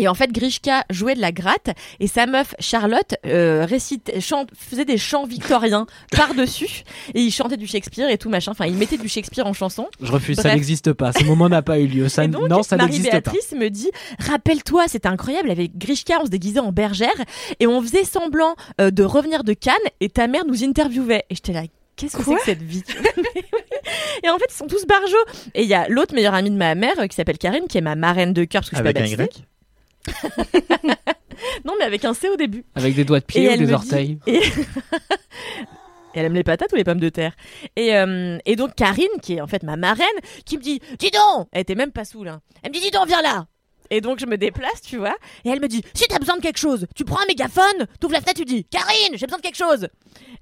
Et 0.00 0.08
en 0.08 0.14
fait, 0.14 0.32
Grishka 0.32 0.84
jouait 0.88 1.14
de 1.14 1.20
la 1.20 1.30
gratte 1.30 1.68
et 2.00 2.06
sa 2.06 2.24
meuf 2.24 2.54
Charlotte 2.58 3.14
euh, 3.26 3.66
récitait, 3.66 4.18
chante, 4.20 4.48
faisait 4.56 4.86
des 4.86 4.96
chants 4.96 5.26
victoriens 5.26 5.86
par-dessus 6.10 6.84
et 7.14 7.20
il 7.20 7.30
chantait 7.30 7.58
du 7.58 7.66
Shakespeare 7.66 8.08
et 8.08 8.16
tout 8.16 8.30
machin. 8.30 8.52
Enfin, 8.52 8.64
il 8.64 8.76
mettait 8.76 8.96
du 8.96 9.08
Shakespeare 9.08 9.46
en 9.46 9.52
chanson. 9.52 9.88
Je 10.00 10.10
refuse, 10.10 10.38
ça 10.40 10.54
n'existe 10.54 10.94
pas. 10.94 11.12
Ce 11.12 11.22
moment 11.24 11.50
n'a 11.50 11.60
pas 11.60 11.78
eu 11.78 11.86
lieu. 11.86 12.08
Ça, 12.08 12.24
Et 12.24 12.28
donc, 12.28 12.48
non, 12.48 12.62
ça 12.62 12.78
n'existe 12.78 13.10
pas. 13.10 13.16
Marie-Béatrice 13.16 13.52
me 13.52 13.68
dit, 13.68 13.90
rappelle-toi, 14.18 14.84
c'était 14.88 15.08
incroyable, 15.08 15.50
avec 15.50 15.76
Grishka, 15.76 16.18
on 16.22 16.24
se 16.24 16.30
déguisait 16.30 16.60
en 16.60 16.72
bergère 16.72 17.10
et 17.58 17.66
on 17.66 17.82
faisait 17.82 18.04
semblant 18.04 18.54
euh, 18.80 18.90
de 18.90 19.02
revenir 19.02 19.44
de 19.44 19.52
Cannes 19.52 19.74
et 20.00 20.08
ta 20.08 20.28
mère 20.28 20.46
nous 20.46 20.64
interviewait. 20.64 21.24
Et 21.28 21.34
j'étais 21.34 21.52
là, 21.52 21.64
qu'est-ce 21.96 22.16
que 22.16 22.24
c'est 22.24 22.34
que 22.34 22.42
cette 22.44 22.62
vie? 22.62 22.82
Et 24.22 24.28
en 24.28 24.38
fait, 24.38 24.46
ils 24.50 24.56
sont 24.56 24.66
tous 24.66 24.86
barjots. 24.86 25.16
Et 25.54 25.62
il 25.62 25.68
y 25.68 25.74
a 25.74 25.88
l'autre 25.88 26.14
meilleure 26.14 26.34
amie 26.34 26.50
de 26.50 26.56
ma 26.56 26.74
mère 26.74 26.98
euh, 26.98 27.06
qui 27.06 27.16
s'appelle 27.16 27.38
Karine, 27.38 27.66
qui 27.68 27.78
est 27.78 27.82
ma 27.82 27.96
marraine 27.96 28.32
de 28.32 28.44
cœur 28.44 28.62
parce 28.62 28.70
que 28.70 28.76
je 28.76 28.82
suis 28.82 29.16
pas 29.16 29.22
un 29.22 29.26
Non, 31.64 31.72
mais 31.78 31.84
avec 31.86 32.04
un 32.04 32.12
C 32.14 32.28
au 32.28 32.36
début. 32.36 32.64
Avec 32.74 32.94
des 32.94 33.04
doigts 33.04 33.20
de 33.20 33.24
Et 33.24 33.26
pied 33.26 33.48
ou 33.48 33.50
elle 33.52 33.58
des 33.66 33.72
orteils 33.72 34.18
dit- 34.26 34.32
Et... 34.34 34.40
Elle 36.12 36.26
aime 36.26 36.34
les 36.34 36.42
patates 36.44 36.72
ou 36.72 36.76
les 36.76 36.82
pommes 36.84 36.98
de 37.00 37.08
terre 37.08 37.32
et, 37.76 37.96
euh, 37.96 38.36
et 38.44 38.56
donc 38.56 38.74
Karine, 38.74 39.06
qui 39.22 39.34
est 39.34 39.40
en 39.40 39.46
fait 39.46 39.62
ma 39.62 39.76
marraine, 39.76 40.06
qui 40.44 40.58
me 40.58 40.62
dit 40.62 40.80
Dis 40.98 41.10
donc 41.12 41.46
Elle 41.52 41.60
était 41.62 41.76
même 41.76 41.92
pas 41.92 42.04
saoule. 42.04 42.28
Hein. 42.28 42.40
Elle 42.62 42.70
me 42.70 42.74
dit 42.74 42.80
Dis 42.80 42.90
donc, 42.90 43.06
viens 43.06 43.22
là 43.22 43.46
Et 43.90 44.00
donc 44.00 44.18
je 44.18 44.26
me 44.26 44.36
déplace, 44.36 44.82
tu 44.82 44.96
vois. 44.96 45.14
Et 45.44 45.50
elle 45.50 45.60
me 45.60 45.68
dit 45.68 45.82
Si 45.94 46.04
t'as 46.08 46.18
besoin 46.18 46.36
de 46.36 46.42
quelque 46.42 46.58
chose, 46.58 46.86
tu 46.96 47.04
prends 47.04 47.20
un 47.22 47.26
mégaphone, 47.26 47.86
t'ouvres 48.00 48.14
la 48.14 48.20
fenêtre, 48.20 48.40
tu 48.40 48.44
dis 48.44 48.64
Karine, 48.64 49.14
j'ai 49.16 49.26
besoin 49.26 49.38
de 49.38 49.42
quelque 49.42 49.56
chose 49.56 49.88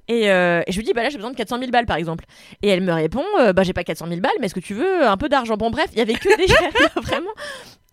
et, 0.09 0.31
euh, 0.31 0.63
et 0.67 0.73
je 0.73 0.79
lui 0.79 0.85
dis 0.87 0.95
Bah 0.95 1.03
là, 1.03 1.11
j'ai 1.11 1.19
besoin 1.19 1.31
de 1.33 1.37
400 1.37 1.59
000 1.59 1.71
balles 1.71 1.85
par 1.87 1.99
exemple. 1.99 2.25
Et 2.63 2.69
elle 2.69 2.81
me 2.81 2.93
répond 2.95 3.25
euh, 3.39 3.53
Bah 3.53 3.63
j'ai 3.63 3.75
pas 3.75 3.85
400 3.85 4.07
000 4.09 4.21
balles, 4.23 4.33
mais 4.41 4.47
est-ce 4.47 4.55
que 4.55 4.61
tu 4.61 4.73
veux 4.73 5.07
un 5.07 5.19
peu 5.19 5.29
d'argent? 5.29 5.59
Bon, 5.59 5.71
bref, 5.71 5.91
il 5.93 5.99
y 5.99 6.03
avait 6.03 6.15
que 6.15 6.35
des 6.35 6.47
vraiment 7.03 7.31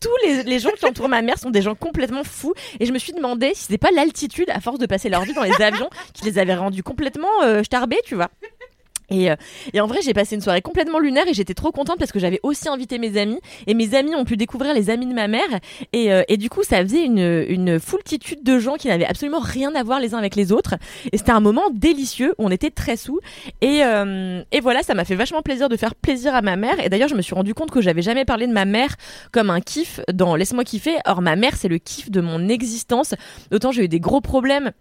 tous 0.06 0.46
les, 0.46 0.60
gens 0.60 0.70
qui 0.78 0.86
entourent 0.86 1.10
ma 1.10 1.24
mère 1.24 1.40
sont 1.40 1.50
des 1.50 1.64
gens 1.64 1.74
complètement 1.74 2.24
fous. 2.24 2.54
Et 2.80 2.86
je 2.86 2.94
me 2.94 3.00
suis 3.00 3.14
demandé 3.14 3.54
si 3.56 3.64
c'était 3.64 3.78
pas 3.80 3.92
l'altitude, 3.92 4.50
à 4.50 4.60
force 4.60 4.78
de 4.78 4.86
passer 4.86 5.10
leur 5.10 5.24
vie 5.24 5.34
dans 5.34 5.44
les 5.44 5.60
avions, 5.62 5.90
qui 6.14 6.26
les 6.26 6.38
avait 6.38 6.54
rendus 6.54 6.84
complètement 6.84 7.44
euh, 7.44 7.64
starbés, 7.64 8.00
tu 8.06 8.16
vois. 8.16 8.30
Et, 9.10 9.30
euh, 9.32 9.36
et 9.74 9.82
en 9.82 9.88
vrai, 9.88 10.00
j'ai 10.04 10.14
passé 10.14 10.36
une 10.36 10.42
soirée 10.42 10.62
complètement 10.62 11.00
lunaire 11.00 11.28
et 11.28 11.34
j'étais 11.34 11.54
trop 11.54 11.72
contente 11.72 11.98
parce 12.00 12.12
que 12.12 12.20
j'avais 12.20 12.40
aussi 12.44 12.70
invité 12.70 12.98
mes 12.98 13.18
amis. 13.18 13.40
Et 13.68 13.74
mes 13.74 13.96
amis 13.96 14.16
ont 14.16 14.26
pu 14.26 14.38
découvrir 14.38 14.74
les 14.74 14.90
amis 14.90 15.06
de 15.06 15.14
ma 15.14 15.28
mère. 15.28 15.48
Et, 15.94 16.12
euh, 16.12 16.24
du 16.36 16.50
coup, 16.50 16.64
ça 16.64 16.82
faisait 16.82 17.06
une, 17.06 17.80
foultitude 17.80 18.44
de 18.44 18.60
gens 18.60 18.76
qui 18.76 18.88
n'avaient 18.88 19.06
absolument 19.06 19.40
rien 19.40 19.74
à 19.76 19.84
voir 19.84 20.00
les 20.00 20.14
uns 20.14 20.18
avec 20.18 20.36
les 20.36 20.52
autres. 20.52 20.76
Et 21.12 21.18
c'était 21.18 21.32
un 21.32 21.40
moment 21.40 21.70
délicieux 21.72 22.36
on 22.38 22.52
était 22.52 22.70
très 22.70 22.98
sous. 22.98 23.20
Et, 23.62 23.84
euh, 23.84 24.44
et 24.52 24.60
voilà, 24.60 24.84
ça 24.84 24.94
m'a 24.94 25.06
fait 25.06 25.16
vachement 25.16 25.42
plaisir 25.42 25.70
de 25.70 25.78
faire 25.78 25.96
plaisir 25.96 26.36
à 26.36 26.42
ma 26.42 26.56
mère. 26.56 26.80
Et 26.84 26.90
d'ailleurs, 26.90 27.10
je 27.10 27.16
me 27.16 27.22
suis 27.22 27.36
rendu 27.36 27.54
compte 27.54 27.72
que 27.72 27.82
j'avais 27.82 28.02
jamais 28.02 28.26
parlé 28.26 28.48
de 28.48 28.54
ma 28.54 28.66
mère 28.66 28.96
comme 29.32 29.50
un 29.50 29.62
kiff 29.62 30.00
dans 30.14 30.36
Laisse-moi 30.36 30.64
kiffer. 30.64 30.98
Or, 31.06 31.22
ma 31.22 31.36
mère, 31.36 31.56
c'est 31.56 31.68
le 31.68 31.78
kiff 31.78 32.12
de 32.12 32.22
mon 32.22 32.48
existence. 32.48 33.16
D'autant 33.52 33.72
j'ai 33.72 33.86
eu 33.86 33.88
des 33.88 34.00
gros 34.00 34.22
problèmes 34.22 34.72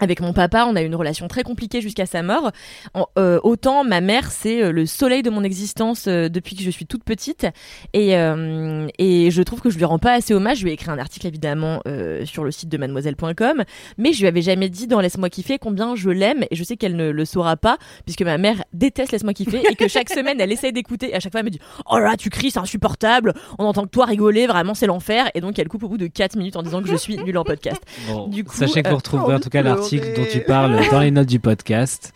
avec 0.00 0.20
mon 0.20 0.32
papa, 0.32 0.66
on 0.68 0.76
a 0.76 0.82
eu 0.82 0.86
une 0.86 0.94
relation 0.94 1.28
très 1.28 1.42
compliquée 1.42 1.80
jusqu'à 1.80 2.06
sa 2.06 2.22
mort. 2.22 2.50
En- 2.94 3.06
euh, 3.18 3.40
autant 3.42 3.84
ma 3.84 4.00
mère, 4.00 4.30
c'est 4.30 4.62
euh, 4.62 4.72
le 4.72 4.86
soleil 4.86 5.22
de 5.22 5.30
mon 5.30 5.42
existence 5.42 6.06
euh, 6.08 6.28
depuis 6.28 6.54
que 6.56 6.62
je 6.62 6.70
suis 6.70 6.86
toute 6.86 7.04
petite. 7.04 7.46
Et, 7.94 8.16
euh, 8.16 8.86
et 8.98 9.30
je 9.30 9.42
trouve 9.42 9.60
que 9.60 9.70
je 9.70 9.76
lui 9.78 9.84
rends 9.84 9.98
pas 9.98 10.12
assez 10.12 10.34
hommage. 10.34 10.58
Je 10.58 10.64
lui 10.64 10.70
ai 10.70 10.74
écrit 10.74 10.90
un 10.90 10.98
article 10.98 11.26
évidemment 11.26 11.80
euh, 11.86 12.24
sur 12.24 12.44
le 12.44 12.50
site 12.50 12.68
de 12.68 12.78
mademoiselle.com, 12.78 13.64
mais 13.98 14.12
je 14.12 14.20
lui 14.20 14.26
avais 14.28 14.42
jamais 14.42 14.68
dit 14.68 14.86
dans 14.86 15.00
Laisse-moi 15.00 15.30
kiffer 15.30 15.58
combien 15.58 15.94
je 15.96 16.10
l'aime. 16.10 16.44
Et 16.50 16.56
je 16.56 16.64
sais 16.64 16.76
qu'elle 16.76 16.96
ne 16.96 17.10
le 17.10 17.24
saura 17.24 17.56
pas, 17.56 17.78
puisque 18.04 18.22
ma 18.22 18.38
mère 18.38 18.62
déteste 18.72 19.12
Laisse-moi 19.12 19.34
kiffer 19.34 19.62
et 19.70 19.74
que 19.74 19.88
chaque 19.88 20.08
semaine 20.10 20.40
elle 20.40 20.52
essaye 20.52 20.72
d'écouter. 20.72 21.10
Et 21.10 21.14
à 21.14 21.20
chaque 21.20 21.32
fois 21.32 21.40
elle 21.40 21.46
me 21.46 21.50
dit 21.50 21.60
Oh 21.90 21.98
là, 21.98 22.16
tu 22.16 22.30
cries, 22.30 22.50
c'est 22.50 22.58
insupportable. 22.58 23.34
On 23.58 23.64
entend 23.64 23.84
que 23.84 23.90
toi 23.90 24.04
rigoler, 24.04 24.46
vraiment 24.46 24.74
c'est 24.74 24.86
l'enfer. 24.86 25.30
Et 25.34 25.40
donc 25.40 25.58
elle 25.58 25.68
coupe 25.68 25.82
au 25.84 25.88
bout 25.88 25.98
de 25.98 26.06
4 26.06 26.36
minutes 26.36 26.56
en 26.56 26.62
disant 26.62 26.82
que 26.82 26.88
je 26.88 26.96
suis 26.96 27.16
nulle 27.18 27.38
en 27.38 27.44
podcast. 27.44 27.82
Bon, 28.08 28.28
Du 28.28 28.44
coup, 28.44 28.54
sachez 28.56 28.82
que 28.82 28.88
vous 28.90 28.96
retrouverez 28.96 29.34
en 29.34 29.40
tout 29.40 29.48
cas 29.50 29.62
pleurer. 29.62 29.87
Dont 29.96 30.26
tu 30.30 30.40
parles 30.40 30.80
dans 30.90 31.00
les 31.00 31.10
notes 31.10 31.28
du 31.28 31.40
podcast. 31.40 32.12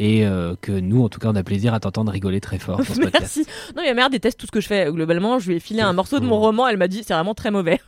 Et 0.00 0.24
euh, 0.24 0.54
que 0.60 0.70
nous, 0.70 1.02
en 1.02 1.08
tout 1.08 1.18
cas, 1.18 1.28
on 1.28 1.34
a 1.34 1.42
plaisir 1.42 1.74
à 1.74 1.80
t'entendre 1.80 2.12
rigoler 2.12 2.40
très 2.40 2.58
fort 2.58 2.80
ce 2.84 3.00
podcast. 3.00 3.12
Merci. 3.12 3.40
Non, 3.74 3.82
mais 3.82 3.88
ma 3.88 3.94
mère 3.94 4.10
déteste 4.10 4.38
tout 4.38 4.46
ce 4.46 4.52
que 4.52 4.60
je 4.60 4.68
fais. 4.68 4.86
Globalement, 4.92 5.40
je 5.40 5.48
lui 5.48 5.56
ai 5.56 5.60
filé 5.60 5.80
un 5.80 5.92
morceau 5.92 6.20
de 6.20 6.24
mon 6.24 6.38
roman. 6.38 6.68
Elle 6.68 6.76
m'a 6.76 6.86
dit, 6.86 7.02
c'est 7.04 7.14
vraiment 7.14 7.34
très 7.34 7.50
mauvais. 7.50 7.80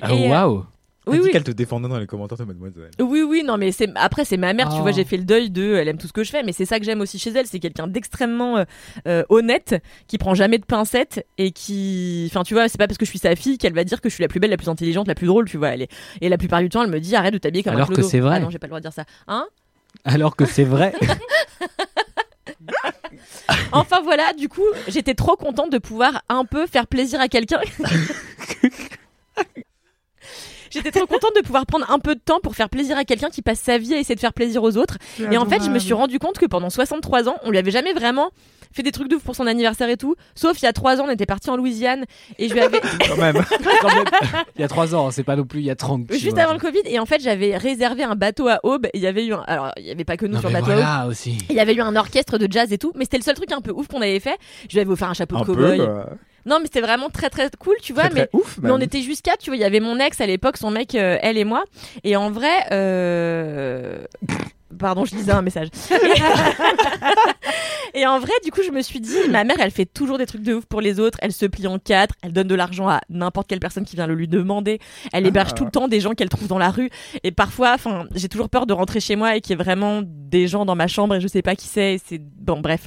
Ah, 0.00 0.10
euh, 0.12 0.28
waouh! 0.28 0.64
Oui, 1.08 1.20
oui. 1.22 1.30
qu'elle 1.30 1.44
te 1.44 1.52
défendait 1.52 1.88
dans 1.88 1.98
les 1.98 2.06
commentaires 2.06 2.38
de 2.38 2.44
Mademoiselle. 2.44 2.90
Oui, 3.00 3.22
oui, 3.22 3.42
non, 3.44 3.58
mais 3.58 3.70
c'est 3.70 3.88
après 3.94 4.24
c'est 4.24 4.36
ma 4.36 4.52
mère, 4.52 4.68
tu 4.74 4.80
vois, 4.80 4.90
j'ai 4.90 5.04
fait 5.04 5.16
le 5.16 5.24
deuil 5.24 5.50
de, 5.50 5.74
elle 5.74 5.86
aime 5.88 5.98
tout 5.98 6.08
ce 6.08 6.12
que 6.12 6.24
je 6.24 6.30
fais, 6.30 6.42
mais 6.42 6.52
c'est 6.52 6.64
ça 6.64 6.80
que 6.80 6.84
j'aime 6.84 7.00
aussi 7.00 7.18
chez 7.18 7.30
elle, 7.30 7.46
c'est 7.46 7.60
quelqu'un 7.60 7.86
d'extrêmement 7.86 8.58
euh, 8.58 8.64
euh, 9.06 9.22
honnête, 9.28 9.80
qui 10.08 10.18
prend 10.18 10.34
jamais 10.34 10.58
de 10.58 10.64
pincettes 10.64 11.24
et 11.38 11.52
qui, 11.52 12.28
enfin, 12.30 12.42
tu 12.42 12.54
vois, 12.54 12.68
c'est 12.68 12.78
pas 12.78 12.88
parce 12.88 12.98
que 12.98 13.04
je 13.04 13.10
suis 13.10 13.20
sa 13.20 13.36
fille 13.36 13.56
qu'elle 13.56 13.74
va 13.74 13.84
dire 13.84 14.00
que 14.00 14.08
je 14.08 14.14
suis 14.14 14.22
la 14.22 14.28
plus 14.28 14.40
belle, 14.40 14.50
la 14.50 14.56
plus 14.56 14.68
intelligente, 14.68 15.06
la 15.06 15.14
plus 15.14 15.26
drôle, 15.26 15.48
tu 15.48 15.58
vois. 15.58 15.68
Elle 15.68 15.82
est... 15.82 15.90
et 16.20 16.28
la 16.28 16.38
plupart 16.38 16.60
du 16.60 16.68
temps, 16.68 16.82
elle 16.82 16.90
me 16.90 17.00
dit 17.00 17.14
arrête 17.14 17.32
de 17.32 17.38
t'habiller 17.38 17.62
comme 17.62 17.74
Alors 17.74 17.90
un 17.90 17.94
que 17.94 18.02
c'est 18.02 18.20
vrai. 18.20 18.36
Ah 18.36 18.40
non, 18.40 18.50
j'ai 18.50 18.58
pas 18.58 18.66
le 18.66 18.70
droit 18.70 18.80
de 18.80 18.84
dire 18.84 18.92
ça. 18.92 19.04
Hein? 19.28 19.46
Alors 20.04 20.34
que 20.34 20.44
c'est 20.44 20.64
vrai. 20.64 20.92
Enfin 23.72 24.00
voilà, 24.02 24.32
du 24.32 24.48
coup, 24.48 24.66
j'étais 24.88 25.14
trop 25.14 25.36
contente 25.36 25.70
de 25.70 25.78
pouvoir 25.78 26.22
un 26.28 26.44
peu 26.44 26.66
faire 26.66 26.86
plaisir 26.86 27.20
à 27.20 27.28
quelqu'un. 27.28 27.60
J'étais 30.76 30.90
trop 30.92 31.06
contente 31.06 31.32
de 31.36 31.40
pouvoir 31.42 31.66
prendre 31.66 31.90
un 31.90 31.98
peu 31.98 32.14
de 32.14 32.20
temps 32.20 32.38
pour 32.42 32.54
faire 32.54 32.68
plaisir 32.68 32.96
à 32.96 33.04
quelqu'un 33.04 33.30
qui 33.30 33.42
passe 33.42 33.60
sa 33.60 33.78
vie 33.78 33.94
à 33.94 33.98
essayer 33.98 34.14
de 34.14 34.20
faire 34.20 34.32
plaisir 34.32 34.62
aux 34.62 34.76
autres. 34.76 34.98
Et 35.30 35.36
en 35.38 35.46
fait, 35.46 35.62
je 35.62 35.70
me 35.70 35.78
suis 35.78 35.94
rendu 35.94 36.18
compte 36.18 36.38
que 36.38 36.46
pendant 36.46 36.70
63 36.70 37.28
ans, 37.28 37.36
on 37.44 37.50
lui 37.50 37.58
avait 37.58 37.70
jamais 37.70 37.92
vraiment 37.92 38.30
fait 38.72 38.82
des 38.82 38.92
trucs 38.92 39.08
de 39.08 39.16
ouf 39.16 39.22
pour 39.22 39.34
son 39.34 39.46
anniversaire 39.46 39.88
et 39.88 39.96
tout. 39.96 40.16
Sauf 40.34 40.60
il 40.60 40.64
y 40.64 40.68
a 40.68 40.72
3 40.74 41.00
ans, 41.00 41.04
on 41.06 41.10
était 41.10 41.24
parti 41.24 41.48
en 41.48 41.56
Louisiane 41.56 42.04
et 42.38 42.48
je 42.48 42.52
lui 42.52 42.60
avais 42.60 42.80
Quand 43.08 43.16
même. 43.16 43.36
Quand 43.80 43.94
même. 43.94 44.04
Il 44.56 44.60
y 44.60 44.64
a 44.64 44.68
trois 44.68 44.94
ans, 44.94 45.10
c'est 45.10 45.22
pas 45.24 45.36
non 45.36 45.44
plus 45.44 45.60
il 45.60 45.66
y 45.66 45.70
a 45.70 45.76
30. 45.76 46.08
tu 46.08 46.18
juste 46.18 46.32
vois. 46.34 46.42
avant 46.42 46.52
le 46.52 46.58
Covid 46.58 46.82
et 46.84 46.98
en 46.98 47.06
fait, 47.06 47.22
j'avais 47.22 47.56
réservé 47.56 48.02
un 48.04 48.16
bateau 48.16 48.48
à 48.48 48.60
Aube. 48.64 48.86
Il 48.92 49.00
y 49.00 49.06
avait 49.06 49.24
eu 49.24 49.32
un... 49.32 49.44
alors 49.46 49.72
il 49.78 49.84
y 49.86 49.90
avait 49.90 50.04
pas 50.04 50.16
que 50.18 50.26
nous 50.26 50.34
Non, 50.34 50.40
sur 50.40 50.48
le 50.50 50.54
bateau 50.54 50.72
à 50.72 50.74
Aube. 50.74 50.80
voilà 50.80 51.06
aussi. 51.06 51.38
Il 51.48 51.56
y 51.56 51.60
avait 51.60 51.74
eu 51.74 51.80
un 51.80 51.96
orchestre 51.96 52.36
de 52.38 52.48
jazz 52.50 52.70
et 52.72 52.78
tout, 52.78 52.92
mais 52.96 53.04
c'était 53.04 53.16
le 53.18 53.22
seul 53.22 53.34
truc 53.34 53.50
un 53.52 53.60
peu 53.62 53.70
ouf 53.72 53.86
qu'on 53.88 54.02
avait 54.02 54.20
fait. 54.20 54.36
Je 54.68 54.74
lui 54.74 54.80
avais 54.80 54.90
offert 54.90 55.08
un 55.08 55.14
chapeau 55.14 55.36
Un 55.36 55.40
de 55.40 55.44
peu, 55.46 55.54
cow-boy. 55.54 56.04
Non, 56.46 56.60
mais 56.60 56.66
c'était 56.66 56.80
vraiment 56.80 57.10
très 57.10 57.28
très 57.28 57.50
cool, 57.58 57.74
tu 57.82 57.92
vois. 57.92 58.04
Très, 58.04 58.10
très 58.10 58.20
mais 58.32 58.40
ouf, 58.40 58.58
mais 58.62 58.70
on 58.70 58.78
était 58.78 59.00
quatre, 59.22 59.40
tu 59.40 59.50
vois. 59.50 59.56
Il 59.56 59.60
y 59.60 59.64
avait 59.64 59.80
mon 59.80 59.98
ex 59.98 60.20
à 60.20 60.26
l'époque, 60.26 60.56
son 60.56 60.70
mec, 60.70 60.94
euh, 60.94 61.18
elle 61.20 61.36
et 61.36 61.44
moi. 61.44 61.64
Et 62.04 62.16
en 62.16 62.30
vrai, 62.30 62.66
euh... 62.70 63.98
pardon, 64.78 65.04
je 65.04 65.14
lisais 65.14 65.32
un 65.32 65.42
message. 65.42 65.68
Et 67.94 68.06
en 68.06 68.18
vrai, 68.18 68.32
du 68.44 68.50
coup, 68.50 68.60
je 68.62 68.70
me 68.70 68.82
suis 68.82 69.00
dit, 69.00 69.16
ma 69.30 69.44
mère, 69.44 69.56
elle 69.58 69.70
fait 69.70 69.86
toujours 69.86 70.18
des 70.18 70.26
trucs 70.26 70.42
de 70.42 70.54
ouf 70.54 70.66
pour 70.66 70.82
les 70.82 71.00
autres. 71.00 71.16
Elle 71.22 71.32
se 71.32 71.46
plie 71.46 71.66
en 71.66 71.78
quatre. 71.78 72.14
Elle 72.22 72.32
donne 72.32 72.48
de 72.48 72.54
l'argent 72.54 72.88
à 72.88 73.00
n'importe 73.08 73.46
quelle 73.48 73.60
personne 73.60 73.86
qui 73.86 73.96
vient 73.96 74.06
le 74.06 74.14
lui 74.14 74.28
demander. 74.28 74.80
Elle 75.14 75.26
héberge 75.26 75.54
tout 75.54 75.64
le 75.64 75.70
temps 75.70 75.88
des 75.88 76.00
gens 76.00 76.12
qu'elle 76.12 76.28
trouve 76.28 76.46
dans 76.46 76.58
la 76.58 76.70
rue. 76.70 76.90
Et 77.24 77.32
parfois, 77.32 77.72
enfin, 77.72 78.06
j'ai 78.14 78.28
toujours 78.28 78.50
peur 78.50 78.66
de 78.66 78.74
rentrer 78.74 79.00
chez 79.00 79.16
moi 79.16 79.36
et 79.36 79.40
qu'il 79.40 79.52
y 79.52 79.54
ait 79.54 79.64
vraiment 79.64 80.02
des 80.04 80.46
gens 80.46 80.66
dans 80.66 80.74
ma 80.74 80.88
chambre 80.88 81.14
et 81.14 81.20
je 81.20 81.28
sais 81.28 81.40
pas 81.42 81.56
qui 81.56 81.68
c'est. 81.68 81.98
C'est 82.04 82.20
bon, 82.20 82.60
bref. 82.60 82.86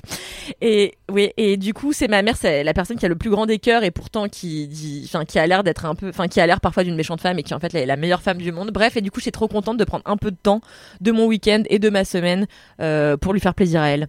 Et 0.61 0.93
oui, 1.11 1.31
et 1.37 1.57
du 1.57 1.73
coup, 1.73 1.91
c'est 1.91 2.07
ma 2.07 2.21
mère, 2.21 2.35
c'est 2.37 2.63
la 2.63 2.73
personne 2.73 2.97
qui 2.97 3.05
a 3.05 3.09
le 3.09 3.15
plus 3.15 3.31
grand 3.31 3.47
des 3.47 3.57
cœurs 3.57 3.83
et 3.83 3.91
pourtant 3.91 4.27
qui 4.27 4.67
dit, 4.67 5.03
enfin, 5.05 5.25
qui 5.25 5.39
a 5.39 5.47
l'air 5.47 5.63
d'être 5.63 5.85
un 5.85 5.95
peu, 5.95 6.09
enfin, 6.09 6.27
qui 6.27 6.39
a 6.39 6.45
l'air 6.45 6.61
parfois 6.61 6.83
d'une 6.83 6.95
méchante 6.95 7.21
femme 7.21 7.39
et 7.39 7.43
qui 7.43 7.53
en 7.53 7.59
fait 7.59 7.73
est 7.73 7.85
la 7.85 7.95
meilleure 7.95 8.21
femme 8.21 8.37
du 8.37 8.51
monde. 8.51 8.69
Bref, 8.71 8.95
et 8.97 9.01
du 9.01 9.09
coup, 9.09 9.19
je 9.19 9.23
suis 9.23 9.31
trop 9.31 9.47
contente 9.47 9.77
de 9.77 9.85
prendre 9.85 10.03
un 10.05 10.17
peu 10.17 10.29
de 10.29 10.37
temps 10.41 10.61
de 11.01 11.11
mon 11.11 11.25
week-end 11.25 11.63
et 11.69 11.79
de 11.79 11.89
ma 11.89 12.03
semaine 12.03 12.47
euh, 12.81 13.17
pour 13.17 13.33
lui 13.33 13.39
faire 13.39 13.53
plaisir 13.55 13.81
à 13.81 13.89
elle. 13.89 14.07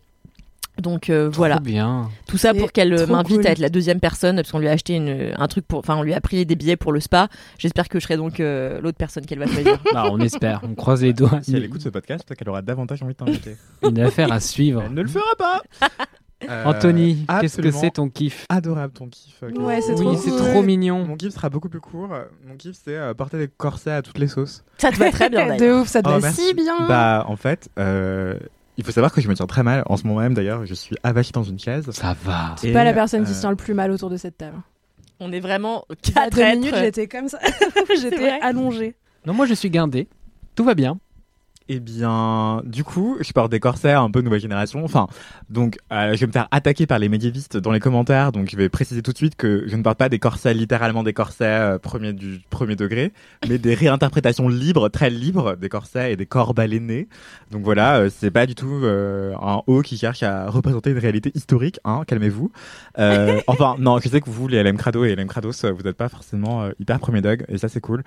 Donc 0.80 1.10
euh, 1.10 1.28
voilà. 1.28 1.58
Bien. 1.60 2.08
Tout 2.26 2.38
ça 2.38 2.54
pour 2.54 2.72
qu'elle 2.72 2.92
euh, 2.94 3.06
m'invite 3.06 3.38
cool. 3.38 3.46
à 3.46 3.50
être 3.50 3.58
la 3.58 3.68
deuxième 3.68 4.00
personne 4.00 4.36
parce 4.36 4.50
qu'on 4.50 4.58
lui 4.58 4.68
a 4.68 4.72
acheté 4.72 4.94
une, 4.94 5.32
un 5.36 5.48
truc 5.48 5.66
pour, 5.66 5.78
enfin 5.80 5.96
on 5.96 6.02
lui 6.02 6.14
a 6.14 6.20
pris 6.20 6.46
des 6.46 6.56
billets 6.56 6.76
pour 6.76 6.92
le 6.92 7.00
spa. 7.00 7.28
J'espère 7.58 7.88
que 7.88 7.98
je 7.98 8.04
serai 8.04 8.16
donc 8.16 8.40
euh, 8.40 8.80
l'autre 8.80 8.98
personne 8.98 9.26
qu'elle 9.26 9.38
va 9.38 9.46
choisir. 9.46 9.78
Bah, 9.92 10.08
on 10.10 10.20
espère, 10.20 10.60
on 10.62 10.74
croise 10.74 11.02
les 11.02 11.12
doigts. 11.12 11.40
Si 11.42 11.54
elle 11.56 11.64
écoute 11.64 11.82
ce 11.82 11.88
podcast, 11.88 12.24
peut-être 12.26 12.38
qu'elle 12.38 12.48
aura 12.48 12.62
davantage 12.62 13.02
envie 13.02 13.12
de 13.12 13.18
t'inviter. 13.18 13.56
Une 13.82 13.98
affaire 13.98 14.30
à 14.32 14.38
suivre. 14.38 14.82
Elle 14.86 14.94
ne 14.94 15.02
le 15.02 15.08
fera 15.08 15.34
pas. 15.36 15.62
Euh, 16.48 16.64
Anthony, 16.64 17.26
qu'est-ce 17.40 17.60
que 17.60 17.70
c'est 17.70 17.90
ton 17.90 18.08
kiff 18.08 18.46
Adorable 18.48 18.92
ton 18.94 19.08
kiff. 19.08 19.38
Clara. 19.40 19.62
Ouais, 19.66 19.80
c'est 19.82 19.92
Oui, 19.94 20.16
trop 20.16 20.30
cool. 20.30 20.38
trop 20.38 20.62
mignon. 20.62 21.04
Mon 21.04 21.16
kiff 21.16 21.32
sera 21.34 21.50
beaucoup 21.50 21.68
plus 21.68 21.80
court. 21.80 22.08
Mon 22.46 22.56
kiff, 22.56 22.76
c'est 22.82 22.96
euh, 22.96 23.12
porter 23.14 23.36
des 23.38 23.48
corsets 23.48 23.90
à 23.92 24.02
toutes 24.02 24.18
les 24.18 24.28
sauces. 24.28 24.64
ça 24.78 24.90
te 24.90 24.96
va 24.96 25.10
très 25.10 25.28
bien 25.28 25.46
d'ailleurs. 25.46 25.76
De 25.76 25.80
ouf, 25.82 25.88
ça 25.88 26.02
te 26.02 26.08
Oh, 26.08 26.12
va 26.12 26.20
merci. 26.20 26.40
si 26.48 26.54
bien. 26.54 26.86
Bah, 26.88 27.24
en 27.28 27.36
fait, 27.36 27.68
euh, 27.78 28.38
il 28.78 28.84
faut 28.84 28.92
savoir 28.92 29.12
que 29.12 29.20
je 29.20 29.28
me 29.28 29.34
tiens 29.34 29.46
très 29.46 29.62
mal. 29.62 29.82
En 29.86 29.96
ce 29.98 30.06
moment 30.06 30.20
même, 30.20 30.32
d'ailleurs, 30.34 30.64
je 30.64 30.72
suis 30.74 30.96
avachi 31.02 31.32
dans 31.32 31.42
une 31.42 31.58
chaise. 31.58 31.90
Ça 31.90 32.16
va. 32.24 32.54
C'est 32.56 32.72
pas 32.72 32.84
la 32.84 32.94
personne 32.94 33.24
qui 33.24 33.34
se 33.34 33.40
tient 33.40 33.50
le 33.50 33.56
plus 33.56 33.74
mal 33.74 33.90
autour 33.90 34.08
de 34.08 34.16
cette 34.16 34.38
table. 34.38 34.56
On 35.20 35.32
est 35.32 35.40
vraiment 35.40 35.84
quatre 36.02 36.34
deux 36.36 36.44
minutes, 36.56 36.74
j'étais 36.76 37.06
comme 37.06 37.28
ça. 37.28 37.38
j'étais 38.00 38.30
allongée. 38.40 38.94
Non, 39.26 39.34
moi 39.34 39.44
je 39.44 39.52
suis 39.52 39.68
guindé. 39.68 40.08
Tout 40.54 40.64
va 40.64 40.74
bien. 40.74 40.98
Eh 41.72 41.78
bien, 41.78 42.62
du 42.64 42.82
coup, 42.82 43.16
je 43.20 43.30
porte 43.32 43.52
des 43.52 43.60
corsets 43.60 43.92
un 43.92 44.10
peu 44.10 44.22
nouvelle 44.22 44.40
génération. 44.40 44.84
Enfin, 44.84 45.06
donc, 45.50 45.78
euh, 45.92 46.14
je 46.14 46.18
vais 46.18 46.26
me 46.26 46.32
faire 46.32 46.48
attaquer 46.50 46.84
par 46.84 46.98
les 46.98 47.08
médiévistes 47.08 47.56
dans 47.56 47.70
les 47.70 47.78
commentaires. 47.78 48.32
Donc, 48.32 48.50
je 48.50 48.56
vais 48.56 48.68
préciser 48.68 49.02
tout 49.02 49.12
de 49.12 49.16
suite 49.16 49.36
que 49.36 49.62
je 49.68 49.76
ne 49.76 49.82
porte 49.84 49.96
pas 49.96 50.08
des 50.08 50.18
corsets 50.18 50.52
littéralement 50.52 51.04
des 51.04 51.12
corsets 51.12 51.44
euh, 51.44 51.78
premier 51.78 52.12
du 52.12 52.40
premier 52.50 52.74
degré, 52.74 53.12
mais 53.48 53.58
des 53.58 53.74
réinterprétations 53.74 54.48
libres, 54.48 54.88
très 54.88 55.10
libres 55.10 55.54
des 55.54 55.68
corsets 55.68 56.14
et 56.14 56.16
des 56.16 56.26
corps 56.26 56.54
balénés. 56.54 57.06
Donc 57.52 57.62
voilà, 57.62 57.98
euh, 57.98 58.10
c'est 58.10 58.32
pas 58.32 58.46
du 58.46 58.56
tout 58.56 58.80
euh, 58.82 59.36
un 59.40 59.62
haut 59.68 59.82
qui 59.82 59.96
cherche 59.96 60.24
à 60.24 60.50
représenter 60.50 60.90
une 60.90 60.98
réalité 60.98 61.30
historique. 61.36 61.78
Hein, 61.84 62.02
calmez-vous. 62.04 62.50
Euh, 62.98 63.40
enfin, 63.46 63.76
non, 63.78 64.00
je 64.00 64.08
sais 64.08 64.20
que 64.20 64.28
vous, 64.28 64.48
les 64.48 64.60
LM 64.64 64.76
Crado 64.76 65.04
et 65.04 65.14
LM 65.14 65.28
Crados, 65.28 65.64
euh, 65.64 65.70
vous 65.70 65.84
n'êtes 65.84 65.96
pas 65.96 66.08
forcément 66.08 66.68
hyper 66.80 66.98
premier 66.98 67.20
dog, 67.20 67.44
et 67.46 67.58
ça 67.58 67.68
c'est 67.68 67.80
cool. 67.80 68.02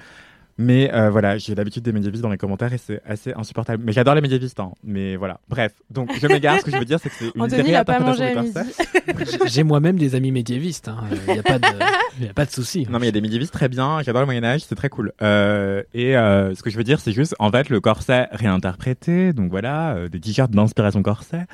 Mais 0.57 0.93
euh, 0.93 1.09
voilà, 1.09 1.37
j'ai 1.37 1.55
l'habitude 1.55 1.83
des 1.83 1.91
médiévistes 1.91 2.21
dans 2.21 2.29
les 2.29 2.37
commentaires 2.37 2.71
et 2.73 2.77
c'est 2.77 3.01
assez 3.05 3.33
insupportable. 3.33 3.83
Mais 3.83 3.91
j'adore 3.91 4.13
les 4.15 4.21
médiévistes, 4.21 4.59
hein. 4.59 4.71
Mais 4.83 5.15
voilà. 5.15 5.39
Bref, 5.49 5.73
donc 5.89 6.11
je 6.19 6.27
m'égare. 6.27 6.59
Ce 6.59 6.65
que 6.65 6.71
je 6.71 6.77
veux 6.77 6.85
dire, 6.85 6.99
c'est 6.99 7.09
que 7.09 7.15
c'est 7.15 7.31
une 7.33 7.41
Anthony 7.41 7.71
n'a 7.71 7.83
pas 7.83 7.99
mangé 7.99 8.23
à 8.23 8.41
réinterprétation 8.41 8.41
midi. 8.41 9.07
des 9.07 9.13
corsets. 9.13 9.49
J'ai 9.49 9.63
moi-même 9.63 9.97
des 9.97 10.15
amis 10.15 10.31
médiévistes. 10.31 10.91
Il 11.27 11.33
n'y 11.33 11.39
a 11.39 11.43
pas 11.43 11.59
de, 11.59 11.65
y 12.21 12.29
a 12.29 12.33
pas 12.33 12.45
de 12.45 12.51
souci. 12.51 12.85
Non, 12.89 12.99
mais 12.99 13.05
il 13.05 13.07
y 13.07 13.09
a 13.09 13.13
des 13.13 13.21
médiévistes 13.21 13.53
très 13.53 13.69
bien. 13.69 14.01
J'adore 14.03 14.21
le 14.21 14.25
Moyen 14.25 14.43
Âge, 14.43 14.61
c'est 14.61 14.75
très 14.75 14.89
cool. 14.89 15.11
Euh, 15.21 15.83
et 15.93 16.15
euh, 16.15 16.53
ce 16.53 16.61
que 16.61 16.69
je 16.69 16.77
veux 16.77 16.83
dire, 16.83 16.99
c'est 16.99 17.13
juste, 17.13 17.35
en 17.39 17.49
fait, 17.51 17.69
le 17.69 17.79
corset 17.79 18.27
réinterprété. 18.31 19.33
Donc 19.33 19.49
voilà, 19.49 19.95
euh, 19.95 20.09
des 20.09 20.19
t-shirts 20.19 20.51
d'inspiration 20.51 21.01
corset, 21.01 21.45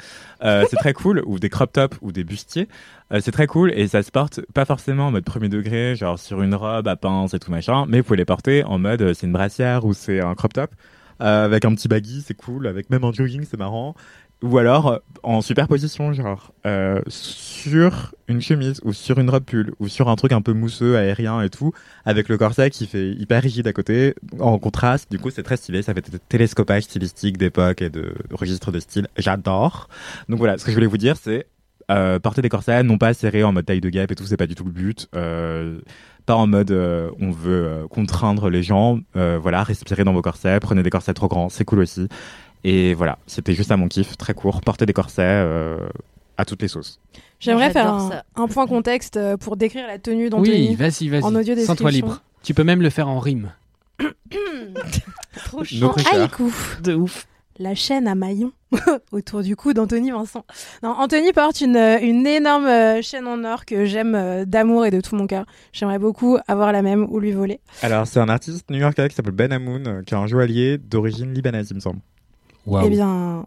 euh, 0.43 0.65
c'est 0.69 0.77
très 0.77 0.93
cool. 0.93 1.23
Ou 1.25 1.39
des 1.39 1.49
crop 1.49 1.71
tops 1.71 1.97
ou 2.01 2.11
des 2.11 2.23
bustiers, 2.23 2.67
euh, 3.11 3.19
c'est 3.21 3.31
très 3.31 3.47
cool. 3.47 3.71
Et 3.73 3.87
ça 3.87 4.03
se 4.03 4.11
porte 4.11 4.41
pas 4.53 4.65
forcément 4.65 5.07
en 5.07 5.11
mode 5.11 5.23
premier 5.23 5.49
degré, 5.49 5.95
genre 5.95 6.19
sur 6.19 6.41
une 6.41 6.55
robe 6.55 6.87
à 6.87 6.95
pince 6.95 7.33
et 7.33 7.39
tout 7.39 7.51
machin, 7.51 7.85
mais 7.87 7.99
vous 7.99 8.03
pouvez 8.05 8.17
les 8.17 8.25
porter 8.25 8.63
en 8.63 8.79
mode 8.79 9.01
euh, 9.01 9.13
c'est 9.13 9.27
une 9.27 9.33
brassière 9.33 9.85
ou 9.85 9.93
c'est 9.93 10.19
un 10.21 10.35
crop 10.35 10.53
top. 10.53 10.71
Euh, 11.21 11.45
avec 11.45 11.65
un 11.65 11.75
petit 11.75 11.87
baggy, 11.87 12.21
c'est 12.25 12.33
cool. 12.33 12.67
Avec 12.67 12.89
même 12.89 13.03
un 13.03 13.11
jogging, 13.11 13.45
c'est 13.49 13.57
marrant. 13.57 13.95
Ou 14.41 14.57
alors 14.57 14.87
euh, 14.87 14.97
en 15.21 15.41
superposition, 15.41 16.13
genre 16.13 16.53
euh, 16.65 17.01
sur 17.07 18.15
une 18.29 18.41
chemise 18.41 18.79
ou 18.85 18.93
sur 18.93 19.19
une 19.19 19.29
robe 19.29 19.43
pull 19.43 19.73
ou 19.79 19.89
sur 19.89 20.07
un 20.07 20.15
truc 20.15 20.31
un 20.31 20.41
peu 20.41 20.53
mousseux, 20.53 20.95
aérien 20.95 21.41
et 21.41 21.49
tout, 21.49 21.73
avec 22.05 22.29
le 22.29 22.37
corset 22.37 22.69
qui 22.69 22.87
fait 22.87 23.11
hyper 23.11 23.43
rigide 23.43 23.67
à 23.67 23.73
côté, 23.73 24.15
en 24.39 24.57
contraste. 24.57 25.11
Du 25.11 25.19
coup, 25.19 25.29
c'est 25.29 25.43
très 25.43 25.57
stylé. 25.57 25.81
Ça 25.81 25.93
fait 25.93 26.09
des 26.09 26.19
télescopages 26.19 26.83
stylistiques 26.83 27.37
d'époque 27.37 27.81
et 27.81 27.89
de 27.89 28.13
registres 28.31 28.71
de 28.71 28.79
style. 28.79 29.07
J'adore. 29.17 29.89
Donc 30.29 30.39
voilà, 30.39 30.57
ce 30.57 30.63
que 30.63 30.71
je 30.71 30.75
voulais 30.75 30.87
vous 30.87 30.97
dire, 30.97 31.17
c'est 31.17 31.47
euh, 31.89 32.19
porter 32.19 32.41
des 32.41 32.49
corsets, 32.49 32.83
non 32.83 32.97
pas 32.97 33.13
serrés 33.13 33.43
en 33.43 33.51
mode 33.51 33.65
taille 33.65 33.81
de 33.81 33.89
gap 33.89 34.11
et 34.11 34.15
tout, 34.15 34.25
c'est 34.25 34.37
pas 34.37 34.47
du 34.47 34.55
tout 34.55 34.63
le 34.63 34.71
but. 34.71 35.07
Euh, 35.15 35.79
pas 36.25 36.35
en 36.35 36.45
mode 36.45 36.69
euh, 36.69 37.09
on 37.19 37.31
veut 37.31 37.65
euh, 37.65 37.87
contraindre 37.87 38.49
les 38.49 38.61
gens. 38.61 38.99
Euh, 39.15 39.39
voilà, 39.41 39.63
respirez 39.63 40.03
dans 40.03 40.13
vos 40.13 40.21
corsets, 40.21 40.59
prenez 40.59 40.83
des 40.83 40.91
corsets 40.91 41.13
trop 41.15 41.27
grands, 41.27 41.49
c'est 41.49 41.65
cool 41.65 41.79
aussi. 41.79 42.07
Et 42.63 42.93
voilà, 42.93 43.17
c'était 43.25 43.53
juste 43.53 43.71
à 43.71 43.77
mon 43.77 43.87
kiff, 43.87 44.17
très 44.17 44.33
court, 44.35 44.61
porter 44.61 44.85
des 44.85 44.93
corsets 44.93 45.23
euh, 45.23 45.87
à 46.37 46.45
toutes 46.45 46.61
les 46.61 46.67
sauces. 46.67 46.99
J'aimerais 47.39 47.71
faire 47.71 47.91
un, 48.35 48.47
point 48.47 48.67
contexte 48.67 49.19
pour 49.37 49.57
décrire 49.57 49.87
la 49.87 49.97
tenue 49.97 50.29
d'Anthony. 50.29 50.69
Oui, 50.69 50.75
vas-y, 50.75 51.07
vas-y. 51.07 51.23
En 51.23 51.33
audio 51.33 51.55
Sens-toi 51.55 51.89
description. 51.89 51.89
libre. 51.89 52.21
Tu 52.43 52.53
peux 52.53 52.63
même 52.63 52.81
le 52.81 52.89
faire 52.89 53.07
en 53.07 53.19
rime. 53.19 53.51
Trop 55.45 55.63
chiant. 55.63 55.95
Haïku. 56.11 56.53
De 56.83 56.93
ouf. 56.93 57.27
La 57.59 57.75
chaîne 57.75 58.07
à 58.07 58.15
maillons 58.15 58.53
autour 59.11 59.41
du 59.41 59.55
cou 59.55 59.73
d'Anthony 59.73 60.11
Vincent. 60.11 60.45
Non, 60.81 60.91
Anthony 60.91 61.33
porte 61.33 61.59
une, 61.61 61.75
euh, 61.75 61.99
une 62.01 62.25
énorme 62.25 62.65
euh, 62.67 63.01
chaîne 63.01 63.27
en 63.27 63.43
or 63.43 63.65
que 63.65 63.85
j'aime 63.85 64.15
euh, 64.15 64.45
d'amour 64.45 64.85
et 64.85 64.91
de 64.91 65.01
tout 65.01 65.15
mon 65.15 65.27
cœur. 65.27 65.45
J'aimerais 65.73 65.99
beaucoup 65.99 66.37
avoir 66.47 66.71
la 66.71 66.81
même 66.81 67.05
ou 67.09 67.19
lui 67.19 67.33
voler. 67.33 67.59
Alors, 67.81 68.07
c'est 68.07 68.19
un 68.19 68.29
artiste 68.29 68.69
new-yorkais 68.69 69.09
qui 69.09 69.15
s'appelle 69.15 69.33
Ben 69.33 69.51
Amoun, 69.51 70.03
qui 70.05 70.13
est 70.13 70.17
un 70.17 70.27
joaillier 70.27 70.77
d'origine 70.77 71.33
libanaise, 71.33 71.67
il 71.71 71.75
me 71.75 71.79
semble. 71.81 71.99
Waouh. 72.65 72.85
Eh 72.85 72.89
bien, 72.89 73.45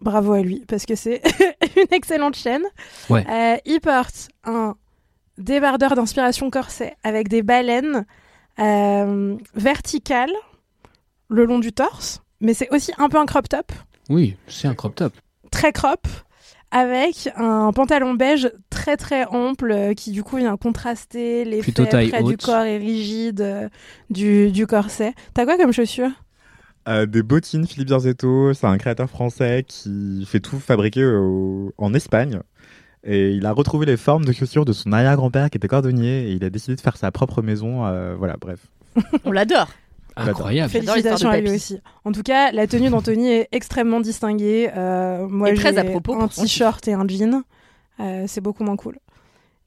bravo 0.00 0.32
à 0.32 0.42
lui, 0.42 0.64
parce 0.66 0.86
que 0.86 0.94
c'est 0.94 1.20
une 1.76 1.92
excellente 1.92 2.36
chaîne. 2.36 2.64
Ouais. 3.10 3.26
Euh, 3.28 3.56
il 3.64 3.80
porte 3.80 4.28
un 4.44 4.74
débardeur 5.38 5.94
d'inspiration 5.96 6.50
corset 6.50 6.96
avec 7.02 7.28
des 7.28 7.42
baleines 7.42 8.06
euh, 8.58 9.36
verticales 9.54 10.32
le 11.28 11.44
long 11.46 11.58
du 11.58 11.72
torse, 11.72 12.22
mais 12.44 12.54
c'est 12.54 12.68
aussi 12.72 12.92
un 12.98 13.08
peu 13.08 13.18
un 13.18 13.26
crop 13.26 13.48
top, 13.48 13.72
Oui, 14.08 14.36
c'est 14.46 14.68
un 14.68 14.74
crop 14.74 14.94
top. 14.94 15.12
très 15.50 15.72
crop, 15.72 16.06
avec 16.70 17.28
un 17.36 17.72
pantalon 17.72 18.14
beige 18.14 18.50
très 18.70 18.96
très 18.96 19.24
ample 19.26 19.70
euh, 19.72 19.94
qui 19.94 20.10
du 20.10 20.22
coup 20.22 20.36
vient 20.36 20.56
contraster 20.56 21.44
l'effet 21.44 21.62
Plutôt 21.72 21.84
près 21.86 22.22
du 22.22 22.36
corps 22.36 22.64
et 22.64 22.78
rigide 22.78 23.40
euh, 23.40 23.68
du, 24.10 24.50
du 24.52 24.66
corset. 24.66 25.14
T'as 25.34 25.44
quoi 25.44 25.56
comme 25.56 25.72
chaussures? 25.72 26.10
Euh, 26.86 27.06
des 27.06 27.22
bottines 27.22 27.66
Philippe 27.66 27.88
Zorzetto, 27.88 28.52
c'est 28.52 28.66
un 28.66 28.76
créateur 28.76 29.08
français 29.08 29.64
qui 29.66 30.26
fait 30.26 30.40
tout 30.40 30.58
fabriquer 30.58 31.04
au- 31.04 31.72
en 31.78 31.94
Espagne. 31.94 32.40
Et 33.04 33.30
il 33.32 33.46
a 33.46 33.52
retrouvé 33.52 33.86
les 33.86 33.96
formes 33.96 34.24
de 34.24 34.32
chaussures 34.32 34.64
de 34.64 34.72
son 34.72 34.92
arrière-grand-père 34.92 35.48
qui 35.50 35.56
était 35.58 35.68
cordonnier 35.68 36.28
et 36.28 36.32
il 36.32 36.44
a 36.44 36.50
décidé 36.50 36.74
de 36.76 36.80
faire 36.80 36.96
sa 36.96 37.10
propre 37.10 37.40
maison. 37.42 37.86
euh, 37.86 38.14
voilà, 38.16 38.36
bref. 38.40 38.60
On 39.24 39.30
l'adore. 39.32 39.68
Incroyable. 40.16 40.70
Félicitations 40.70 41.28
à 41.30 41.40
lui 41.40 41.50
aussi. 41.50 41.78
En 42.04 42.12
tout 42.12 42.22
cas, 42.22 42.52
la 42.52 42.66
tenue 42.66 42.88
d'Anthony 42.90 43.28
est 43.30 43.48
extrêmement 43.52 44.00
distinguée. 44.00 44.70
Euh, 44.76 45.26
moi, 45.28 45.50
Et 45.50 45.54
très 45.54 45.72
j'ai 45.72 45.78
à 45.78 45.84
propos 45.84 46.14
un 46.20 46.28
t-shirt 46.28 46.86
et 46.88 46.92
un 46.94 47.06
jean. 47.08 47.42
Euh, 48.00 48.24
c'est 48.26 48.40
beaucoup 48.40 48.64
moins 48.64 48.76
cool. 48.76 48.98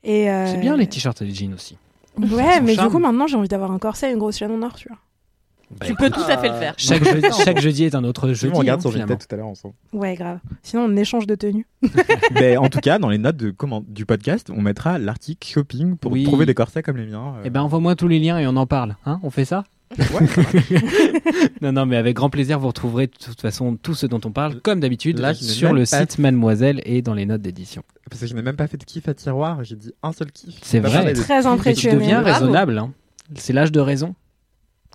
Et 0.03 0.29
euh, 0.29 0.45
C'est 0.47 0.57
bien 0.59 0.77
les 0.77 0.87
t-shirts 0.87 1.21
et 1.21 1.25
les 1.25 1.33
jeans 1.33 1.53
aussi. 1.53 1.77
Ouais, 2.17 2.61
mais 2.61 2.75
charme. 2.75 2.87
du 2.87 2.93
coup, 2.93 2.99
maintenant, 2.99 3.27
j'ai 3.27 3.35
envie 3.35 3.47
d'avoir 3.47 3.71
un 3.71 3.79
corset 3.79 4.09
et 4.09 4.13
une 4.13 4.19
grosse 4.19 4.37
chaîne 4.37 4.51
en 4.51 4.61
or, 4.65 4.73
tu 4.75 4.87
vois. 4.87 4.97
Tu 5.85 5.93
peux 5.95 6.09
tout 6.09 6.21
à 6.21 6.37
fait 6.37 6.47
le 6.47 6.55
faire. 6.55 6.73
Chaque, 6.77 7.03
jeudi, 7.03 7.27
chaque 7.43 7.59
jeudi 7.59 7.83
est 7.83 7.93
un 7.93 8.05
autre 8.05 8.29
Je 8.29 8.33
jeudi. 8.35 8.53
on 8.55 8.59
regarde 8.59 8.79
hein, 8.79 8.89
sur. 8.89 8.97
Vinted 8.97 9.19
tout 9.19 9.27
à 9.29 9.35
l'heure 9.37 9.47
ensemble. 9.47 9.73
Ouais, 9.91 10.15
grave. 10.15 10.39
Sinon, 10.63 10.83
on 10.85 10.95
échange 10.95 11.27
de 11.27 11.35
tenues. 11.35 11.67
Mais 12.31 12.55
en 12.55 12.69
tout 12.69 12.79
cas, 12.79 12.99
dans 12.99 13.09
les 13.09 13.17
notes 13.17 13.35
de 13.35 13.51
comment, 13.51 13.83
du 13.85 14.05
podcast, 14.05 14.49
on 14.49 14.61
mettra 14.61 14.97
l'article 14.97 15.45
shopping 15.45 15.97
pour 15.97 16.13
Oui. 16.13 16.23
trouver 16.23 16.45
des 16.45 16.53
corsets 16.53 16.83
comme 16.83 16.95
les 16.95 17.05
miens. 17.05 17.33
euh. 17.39 17.41
Eh 17.43 17.49
ben, 17.49 17.61
envoie-moi 17.63 17.95
tous 17.97 18.07
les 18.07 18.17
liens 18.19 18.39
et 18.39 18.47
on 18.47 18.55
en 18.55 18.65
parle. 18.65 18.95
Hein 19.05 19.19
on 19.23 19.29
fait 19.29 19.43
ça? 19.43 19.65
Non, 21.61 21.71
non, 21.71 21.85
mais 21.85 21.97
avec 21.97 22.15
grand 22.15 22.29
plaisir, 22.29 22.59
vous 22.59 22.67
retrouverez 22.67 23.07
de 23.07 23.13
toute 23.13 23.39
façon 23.41 23.75
tout 23.81 23.93
ce 23.95 24.05
dont 24.05 24.19
on 24.25 24.31
parle, 24.31 24.59
comme 24.61 24.79
d'habitude, 24.79 25.19
sur 25.33 25.73
le 25.73 25.85
site 25.85 26.17
Mademoiselle 26.19 26.81
et 26.85 27.01
dans 27.01 27.13
les 27.13 27.25
notes 27.25 27.41
d'édition. 27.41 27.83
Parce 28.09 28.21
que 28.21 28.27
je 28.27 28.33
n'ai 28.33 28.41
même 28.41 28.55
pas 28.55 28.67
fait 28.67 28.77
de 28.77 28.83
kiff 28.83 29.07
à 29.07 29.13
tiroir, 29.13 29.63
j'ai 29.63 29.75
dit 29.75 29.93
un 30.03 30.11
seul 30.13 30.31
kiff. 30.31 30.55
C'est 30.61 30.81
Pas 30.81 30.89
vrai. 30.89 31.13
Très 31.13 31.35
Mais 31.38 31.41
tu 31.41 31.47
impressionné. 31.47 31.95
deviens 31.95 32.21
Bravo. 32.21 32.39
raisonnable. 32.45 32.77
Hein. 32.77 32.91
C'est 33.35 33.53
l'âge 33.53 33.71
de 33.71 33.79
raison. 33.79 34.15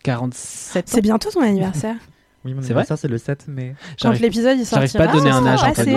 47 0.05 0.85
ans. 0.85 0.91
C'est 0.93 1.01
bientôt 1.03 1.31
ton 1.31 1.43
anniversaire. 1.43 1.97
Oui, 2.45 2.55
mon 2.55 2.61
C'est 2.63 2.69
vrai 2.73 2.81
anniversaire, 2.83 2.99
c'est 2.99 3.09
le 3.09 3.19
7 3.19 3.49
mai. 3.49 3.75
Quand 3.79 4.09
J'arrive 4.09 4.23
l'épisode 4.23 4.59
il 4.59 4.67
j'arrive 4.67 4.89
sortira. 4.89 5.05
pas 5.07 5.11
à 5.11 5.15
donner 5.17 5.31
un 5.31 5.47
âge. 5.47 5.63
Anthony. 5.63 5.97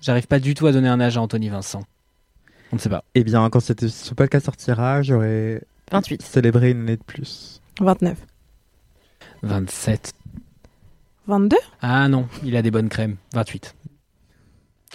J'arrive 0.00 0.26
pas 0.26 0.38
du 0.38 0.54
tout 0.54 0.66
à 0.66 0.72
donner 0.72 0.88
un 0.88 1.00
âge 1.00 1.16
à 1.16 1.22
Anthony 1.22 1.48
Vincent. 1.48 1.82
On 2.72 2.76
ne 2.76 2.80
sait 2.80 2.88
pas. 2.90 3.04
Eh 3.14 3.22
bien, 3.24 3.48
quand 3.48 3.60
ce 3.60 4.14
podcast 4.14 4.44
sortira, 4.46 5.00
j'aurai 5.02 5.62
28. 5.92 6.20
célébré 6.22 6.72
une 6.72 6.82
année 6.82 6.96
de 6.96 7.02
plus. 7.02 7.60
29. 7.80 8.18
27. 9.46 10.12
22 11.26 11.56
Ah 11.82 12.08
non, 12.08 12.28
il 12.44 12.56
a 12.56 12.62
des 12.62 12.70
bonnes 12.70 12.88
crèmes. 12.88 13.16
28. 13.34 13.74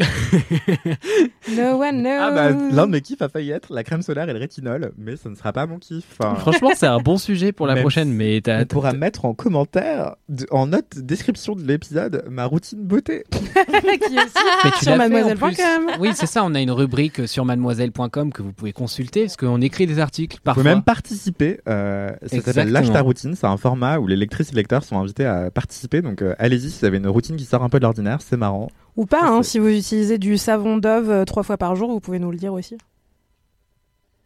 No 1.56 1.78
one 1.82 2.02
knows. 2.04 2.20
Ah 2.20 2.32
bah, 2.32 2.49
l'un 2.52 2.86
de 2.88 2.91
mes 2.91 3.02
kiffs 3.02 3.22
a 3.22 3.30
failli 3.30 3.52
être 3.52 3.74
la 3.74 3.84
crème 3.84 4.02
solaire 4.02 4.30
et 4.30 4.34
le 4.34 4.39
rétinol, 4.39 4.91
mais 4.97 5.16
ce 5.18 5.28
ne 5.30 5.36
sera 5.36 5.52
pas 5.54 5.66
mon 5.66 5.80
kiff. 5.80 6.06
Franchement, 6.38 6.72
c'est 6.76 6.88
un 6.88 6.99
bon 6.99 7.18
sujet 7.18 7.52
pour 7.52 7.68
la 7.68 7.74
Même 7.74 7.84
prochaine, 7.84 8.12
mais 8.14 8.41
on 8.47 8.66
pourra 8.66 8.93
mettre 8.93 9.26
en 9.26 9.34
commentaire, 9.34 10.16
de- 10.30 10.45
en 10.52 10.68
note 10.68 10.97
description 10.97 11.56
de 11.56 11.64
l'épisode, 11.64 12.26
ma 12.30 12.45
routine 12.45 12.84
beauté. 12.84 13.24
qui 13.32 14.16
est 14.16 14.20
aussi 14.20 14.34
Mais 14.64 14.72
tu 14.78 14.86
sur 14.86 14.95
mademoiselle.com. 14.95 15.91
Oui, 15.99 16.12
c'est 16.16 16.26
ça. 16.28 16.43
On 16.43 16.54
a 16.56 16.62
une 16.62 16.72
rubrique 16.72 17.28
sur 17.28 17.45
mademoiselle.com 17.45 18.32
que 18.32 18.41
vous 18.41 18.54
pouvez 18.54 18.74
consulter 18.74 19.22
parce 19.26 19.38
qu'on 19.38 19.62
écrit 19.62 19.88
des 19.88 19.99
articles 19.99 20.38
Vous 20.38 20.43
parfois. 20.43 20.64
pouvez 20.64 20.74
même 20.76 20.84
participer. 20.84 21.60
Euh, 21.68 22.12
ça 22.28 22.41
s'appelle. 22.41 22.72
Lâche 22.72 22.91
ta 22.91 23.02
routine. 23.02 23.36
C'est 23.36 23.47
un 23.47 23.58
format 23.58 23.99
où 23.99 24.08
les 24.08 24.16
lectrices 24.16 24.52
et 24.52 24.56
lecteurs 24.56 24.84
sont 24.84 24.99
invités 24.99 25.26
à 25.26 25.49
participer. 25.52 26.02
Donc 26.02 26.22
euh, 26.22 26.36
allez-y 26.39 26.70
si 26.70 26.80
vous 26.80 26.86
avez 26.86 26.97
une 26.97 27.08
routine 27.08 27.36
qui 27.36 27.45
sort 27.45 27.64
un 27.64 27.70
peu 27.70 27.80
de 27.80 27.84
l'ordinaire, 27.84 28.20
c'est 28.22 28.38
marrant. 28.38 28.70
Ou 28.98 29.06
pas, 29.06 29.24
hein, 29.26 29.44
si 29.44 29.58
vous 29.60 29.70
utilisez 29.70 30.18
du 30.18 30.38
savon 30.38 30.78
Dove 30.78 31.10
euh, 31.10 31.26
trois 31.26 31.44
fois 31.44 31.58
par 31.58 31.76
jour, 31.76 31.89
vous 31.92 32.00
pouvez 32.00 32.20
nous 32.20 32.32
le 32.32 32.38
dire 32.38 32.54
aussi. 32.54 32.78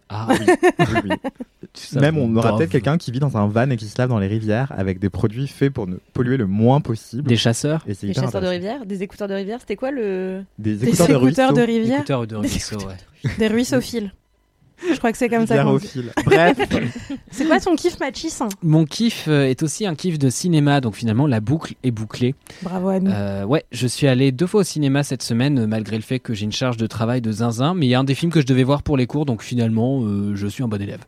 Ah 0.09 0.28
oui. 0.39 0.45
oui, 1.03 1.11
Même 1.99 2.18
on 2.20 2.36
aura 2.36 2.55
peut-être 2.57 2.70
quelqu'un 2.70 2.97
qui 2.99 3.11
vit 3.11 3.20
dans 3.20 3.38
un 3.38 3.47
van 3.47 3.70
et 3.72 3.76
qui 3.78 3.88
se 3.88 3.97
lave 3.97 4.09
dans 4.09 4.20
les 4.20 4.28
rivières 4.28 4.72
avec 4.78 4.99
des 4.99 5.09
produits 5.09 5.47
faits 5.47 5.74
pour 5.74 5.88
ne 5.88 5.95
polluer 6.13 6.38
le 6.38 6.45
moins 6.45 6.80
possible. 6.80 7.24
Des 7.24 7.38
chasseurs 7.38 7.84
Et 7.88 7.93
Des 7.93 8.13
chasseurs 8.13 8.24
de 8.30 8.38
intéressant. 8.38 8.49
rivière, 8.51 8.86
des 8.86 9.01
écouteurs 9.01 9.28
de 9.28 9.34
rivière, 9.34 9.59
c'était 9.59 9.76
quoi 9.76 9.89
le 9.89 10.43
Des 10.59 10.76
Des 10.76 10.89
écouteurs 10.89 11.07
de 11.07 11.13
de 11.13 11.18
ruisseau. 11.18 11.53
rivière. 11.66 11.97
Écouteurs 11.97 12.28
de 12.28 12.36
Des 12.36 12.47
ruisseau, 12.47 12.78
ouais. 12.78 13.32
Des 13.39 13.47
ruissophiles. 13.47 14.13
Je 14.91 14.97
crois 14.97 15.11
que 15.11 15.17
c'est 15.17 15.30
comme 15.30 15.47
ça. 15.47 15.63
Bref. 16.26 16.57
C'est 17.32 17.45
quoi 17.45 17.59
ton 17.59 17.76
kiff 17.76 17.99
machis 17.99 18.32
hein 18.41 18.47
Mon 18.63 18.86
kiff 18.86 19.26
euh, 19.28 19.45
est 19.45 19.61
aussi 19.63 19.86
un 19.86 19.95
kiff 19.95 20.17
de 20.19 20.30
cinéma, 20.30 20.80
donc 20.80 20.95
finalement 20.95 21.28
la 21.28 21.39
boucle 21.41 21.73
est 21.84 21.91
bouclée. 21.91 22.34
Bravo 22.61 22.89
à 22.89 22.99
nous. 22.99 23.11
Euh, 23.11 23.43
ouais, 23.45 23.65
je 23.71 23.88
suis 23.88 24.07
allé 24.07 24.32
deux 24.32 24.47
fois 24.47 24.61
au 24.61 24.63
cinéma 24.63 25.03
cette 25.03 25.21
semaine, 25.23 25.59
euh, 25.59 25.67
malgré 25.67 25.95
le 25.97 26.01
fait 26.01 26.19
que 26.19 26.34
j'ai 26.34 26.45
une 26.45 26.51
charge 26.53 26.78
de 26.78 26.88
travail 26.88 27.21
de 27.21 27.32
zinzin, 27.32 27.73
mais 27.73 27.88
il 27.88 27.89
y 27.89 27.95
a 27.95 27.99
un 27.99 28.03
des 28.05 28.15
films 28.15 28.32
que 28.32 28.39
je 28.41 28.45
devais 28.45 28.63
voir 28.63 28.84
pour 28.84 28.95
les 28.95 29.05
cours, 29.07 29.26
donc 29.26 29.41
finalement, 29.43 30.01
euh, 30.03 30.36
je 30.36 30.47
suis 30.47 30.63
un 30.63 30.67
bon 30.67 30.82
élève. 30.82 31.01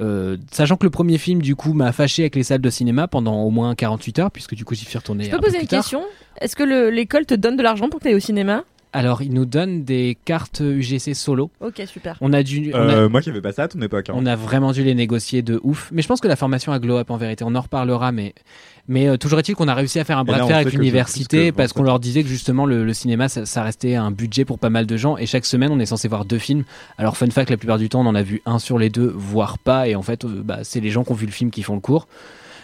Euh, 0.00 0.36
sachant 0.50 0.76
que 0.76 0.84
le 0.86 0.90
premier 0.90 1.18
film, 1.18 1.40
du 1.42 1.54
coup, 1.54 1.74
m'a 1.74 1.92
fâché 1.92 2.22
avec 2.22 2.34
les 2.36 2.42
salles 2.42 2.60
de 2.60 2.70
cinéma 2.70 3.06
pendant 3.08 3.42
au 3.42 3.50
moins 3.50 3.74
48 3.74 4.18
heures, 4.18 4.30
puisque 4.30 4.54
du 4.54 4.64
coup, 4.64 4.74
j'y 4.74 4.84
suis 4.84 4.98
retourné 4.98 5.24
Je 5.24 5.30
peux 5.30 5.36
peu 5.38 5.44
poser 5.46 5.60
une 5.60 5.66
question? 5.68 6.02
Est-ce 6.40 6.56
que 6.56 6.62
le- 6.64 6.90
l'école 6.90 7.26
te 7.26 7.34
donne 7.34 7.56
de 7.56 7.62
l'argent 7.62 7.88
pour 7.88 7.98
que 8.00 8.04
tu 8.04 8.08
ailles 8.10 8.16
au 8.16 8.20
cinéma? 8.20 8.64
Alors, 8.92 9.20
ils 9.22 9.32
nous 9.32 9.44
donnent 9.44 9.84
des 9.84 10.16
cartes 10.24 10.60
UGC 10.64 11.14
solo. 11.14 11.50
Ok, 11.60 11.82
super. 11.86 12.16
On 12.20 12.32
a 12.32 12.42
dû... 12.42 12.70
on 12.74 12.76
a- 12.76 12.94
Euh, 12.94 13.08
moi 13.08 13.20
qui 13.20 13.28
avais 13.30 13.40
pas 13.42 13.52
ça 13.52 13.64
à 13.64 13.68
ton 13.68 13.80
époque. 13.82 14.08
hein. 14.08 14.14
On 14.16 14.24
a 14.26 14.34
vraiment 14.34 14.72
dû 14.72 14.82
les 14.82 14.94
négocier 14.94 15.42
de 15.42 15.60
ouf. 15.62 15.90
Mais 15.92 16.00
je 16.02 16.08
pense 16.08 16.20
que 16.20 16.28
la 16.28 16.36
formation 16.36 16.72
a 16.72 16.78
glow 16.78 16.96
up 16.96 17.10
en 17.10 17.16
vérité. 17.18 17.44
On 17.46 17.54
en 17.54 17.60
reparlera, 17.60 18.12
mais 18.12 18.34
mais 18.90 19.06
euh, 19.06 19.18
toujours 19.18 19.38
est-il 19.38 19.54
qu'on 19.54 19.68
a 19.68 19.74
réussi 19.74 20.00
à 20.00 20.04
faire 20.04 20.16
un 20.16 20.24
bras 20.24 20.38
de 20.38 20.46
fer 20.46 20.56
avec 20.56 20.72
l'université 20.72 21.52
parce 21.52 21.74
qu'on 21.74 21.80
27. 21.82 21.86
leur 21.90 22.00
disait 22.00 22.22
que 22.22 22.28
justement 22.30 22.64
le, 22.64 22.84
le 22.86 22.94
cinéma 22.94 23.28
ça, 23.28 23.44
ça 23.44 23.62
restait 23.62 23.96
un 23.96 24.10
budget 24.10 24.46
pour 24.46 24.58
pas 24.58 24.70
mal 24.70 24.86
de 24.86 24.96
gens 24.96 25.18
et 25.18 25.26
chaque 25.26 25.44
semaine 25.44 25.70
on 25.70 25.78
est 25.78 25.84
censé 25.86 26.08
voir 26.08 26.24
deux 26.24 26.38
films. 26.38 26.64
Alors 26.96 27.18
fun 27.18 27.28
fact, 27.28 27.50
la 27.50 27.58
plupart 27.58 27.76
du 27.76 27.90
temps 27.90 28.00
on 28.00 28.06
en 28.06 28.14
a 28.14 28.22
vu 28.22 28.40
un 28.46 28.58
sur 28.58 28.78
les 28.78 28.88
deux, 28.88 29.12
voire 29.14 29.58
pas. 29.58 29.88
Et 29.88 29.94
en 29.94 30.00
fait, 30.02 30.24
euh, 30.24 30.40
bah, 30.42 30.60
c'est 30.62 30.80
les 30.80 30.88
gens 30.88 31.04
qui 31.04 31.12
ont 31.12 31.16
vu 31.16 31.26
le 31.26 31.32
film 31.32 31.50
qui 31.50 31.62
font 31.62 31.74
le 31.74 31.80
cours. 31.80 32.08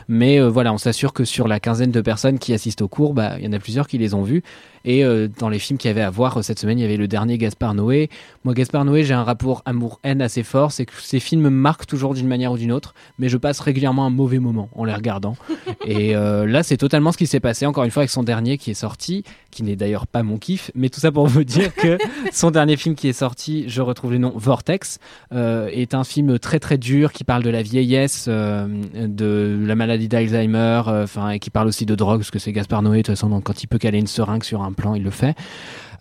Mais 0.09 0.39
euh, 0.39 0.49
voilà, 0.49 0.73
on 0.73 0.79
s'assure 0.79 1.13
que 1.15 1.25
sur 1.25 1.49
la 1.49 1.61
quinzaine 1.61 1.91
de 1.91 2.01
personnes 2.01 2.39
qui 2.39 2.53
assistent 2.53 2.83
au 2.83 2.89
cours, 2.89 3.15
bah, 3.15 3.35
il 3.39 3.45
y 3.45 3.49
en 3.49 3.53
a 3.53 3.59
plusieurs 3.59 3.87
qui 3.89 3.97
les 3.99 4.15
ont 4.15 4.23
vus. 4.23 4.43
Et 4.85 5.05
euh, 5.05 5.29
dans 5.39 5.49
les 5.49 5.59
films 5.59 5.79
qu'il 5.79 5.89
y 5.89 5.91
avait 5.91 6.03
à 6.03 6.11
voir 6.11 6.39
euh, 6.39 6.43
cette 6.43 6.59
semaine, 6.59 6.79
il 6.79 6.83
y 6.83 6.85
avait 6.85 6.97
le 6.97 7.09
dernier 7.09 7.39
Gaspard 7.39 7.75
Noé. 7.75 8.11
Moi, 8.45 8.53
Gaspard 8.53 8.85
Noé, 8.85 9.03
j'ai 9.05 9.15
un 9.15 9.25
rapport 9.25 9.63
amour-haine 9.65 10.21
assez 10.21 10.43
fort. 10.43 10.73
C'est 10.73 10.85
que 10.85 10.93
ces 11.01 11.21
films 11.21 11.43
me 11.43 11.51
marquent 11.51 11.87
toujours 11.87 12.15
d'une 12.15 12.29
manière 12.29 12.53
ou 12.53 12.59
d'une 12.59 12.73
autre, 12.73 12.95
mais 13.19 13.29
je 13.29 13.39
passe 13.39 13.61
régulièrement 13.61 14.05
un 14.05 14.11
mauvais 14.11 14.39
moment 14.39 14.69
en 14.75 14.85
les 14.85 14.93
regardant. 14.93 15.37
Et 15.87 16.15
euh, 16.15 16.47
là, 16.47 16.63
c'est 16.63 16.77
totalement 16.77 17.13
ce 17.13 17.19
qui 17.19 17.27
s'est 17.27 17.41
passé 17.41 17.65
encore 17.65 17.85
une 17.85 17.91
fois 17.91 18.03
avec 18.03 18.11
son 18.11 18.23
dernier 18.23 18.59
qui 18.59 18.71
est 18.71 18.75
sorti, 18.75 19.25
qui 19.51 19.63
n'est 19.63 19.77
d'ailleurs 19.77 20.07
pas 20.07 20.23
mon 20.23 20.37
kiff, 20.37 20.71
mais 20.75 20.91
tout 20.91 21.01
ça 21.01 21.11
pour 21.11 21.27
vous 21.27 21.45
dire 21.45 21.75
que 21.75 21.97
son 22.33 22.51
dernier 22.51 22.77
film 22.77 22.95
qui 22.95 23.09
est 23.09 23.15
sorti, 23.15 23.65
je 23.69 23.81
retrouve 23.81 24.13
le 24.13 24.19
nom 24.19 24.33
Vortex, 24.37 24.99
euh, 25.33 25.69
est 25.73 25.95
un 25.95 26.05
film 26.05 26.39
très 26.39 26.59
très 26.59 26.77
dur 26.77 27.13
qui 27.13 27.25
parle 27.25 27.43
de 27.43 27.51
la 27.51 27.63
vieillesse, 27.63 28.29
de 28.29 29.59
la 29.65 29.75
maladie 29.75 30.09
d'Alzheimer, 30.09 30.83
enfin 30.87 31.31
et 31.31 31.39
qui 31.39 31.51
parle 31.51 31.69
aussi 31.69 31.87
de 31.87 31.95
drogue, 31.95 32.21
parce 32.21 32.31
que 32.31 32.39
c'est 32.39 32.53
Gaspard 32.53 32.83
Noé 32.83 32.99
de 32.99 33.03
toute 33.03 33.15
façon, 33.15 33.31
donc 33.31 33.45
quand 33.45 33.63
il 33.63 33.67
peut 33.67 33.79
caler 33.79 33.99
une 33.99 34.07
seringue 34.07 34.45
sur 34.45 34.63
un 34.63 34.74
plan, 34.75 34.95
il 34.95 35.03
le 35.03 35.11
fait. 35.11 35.35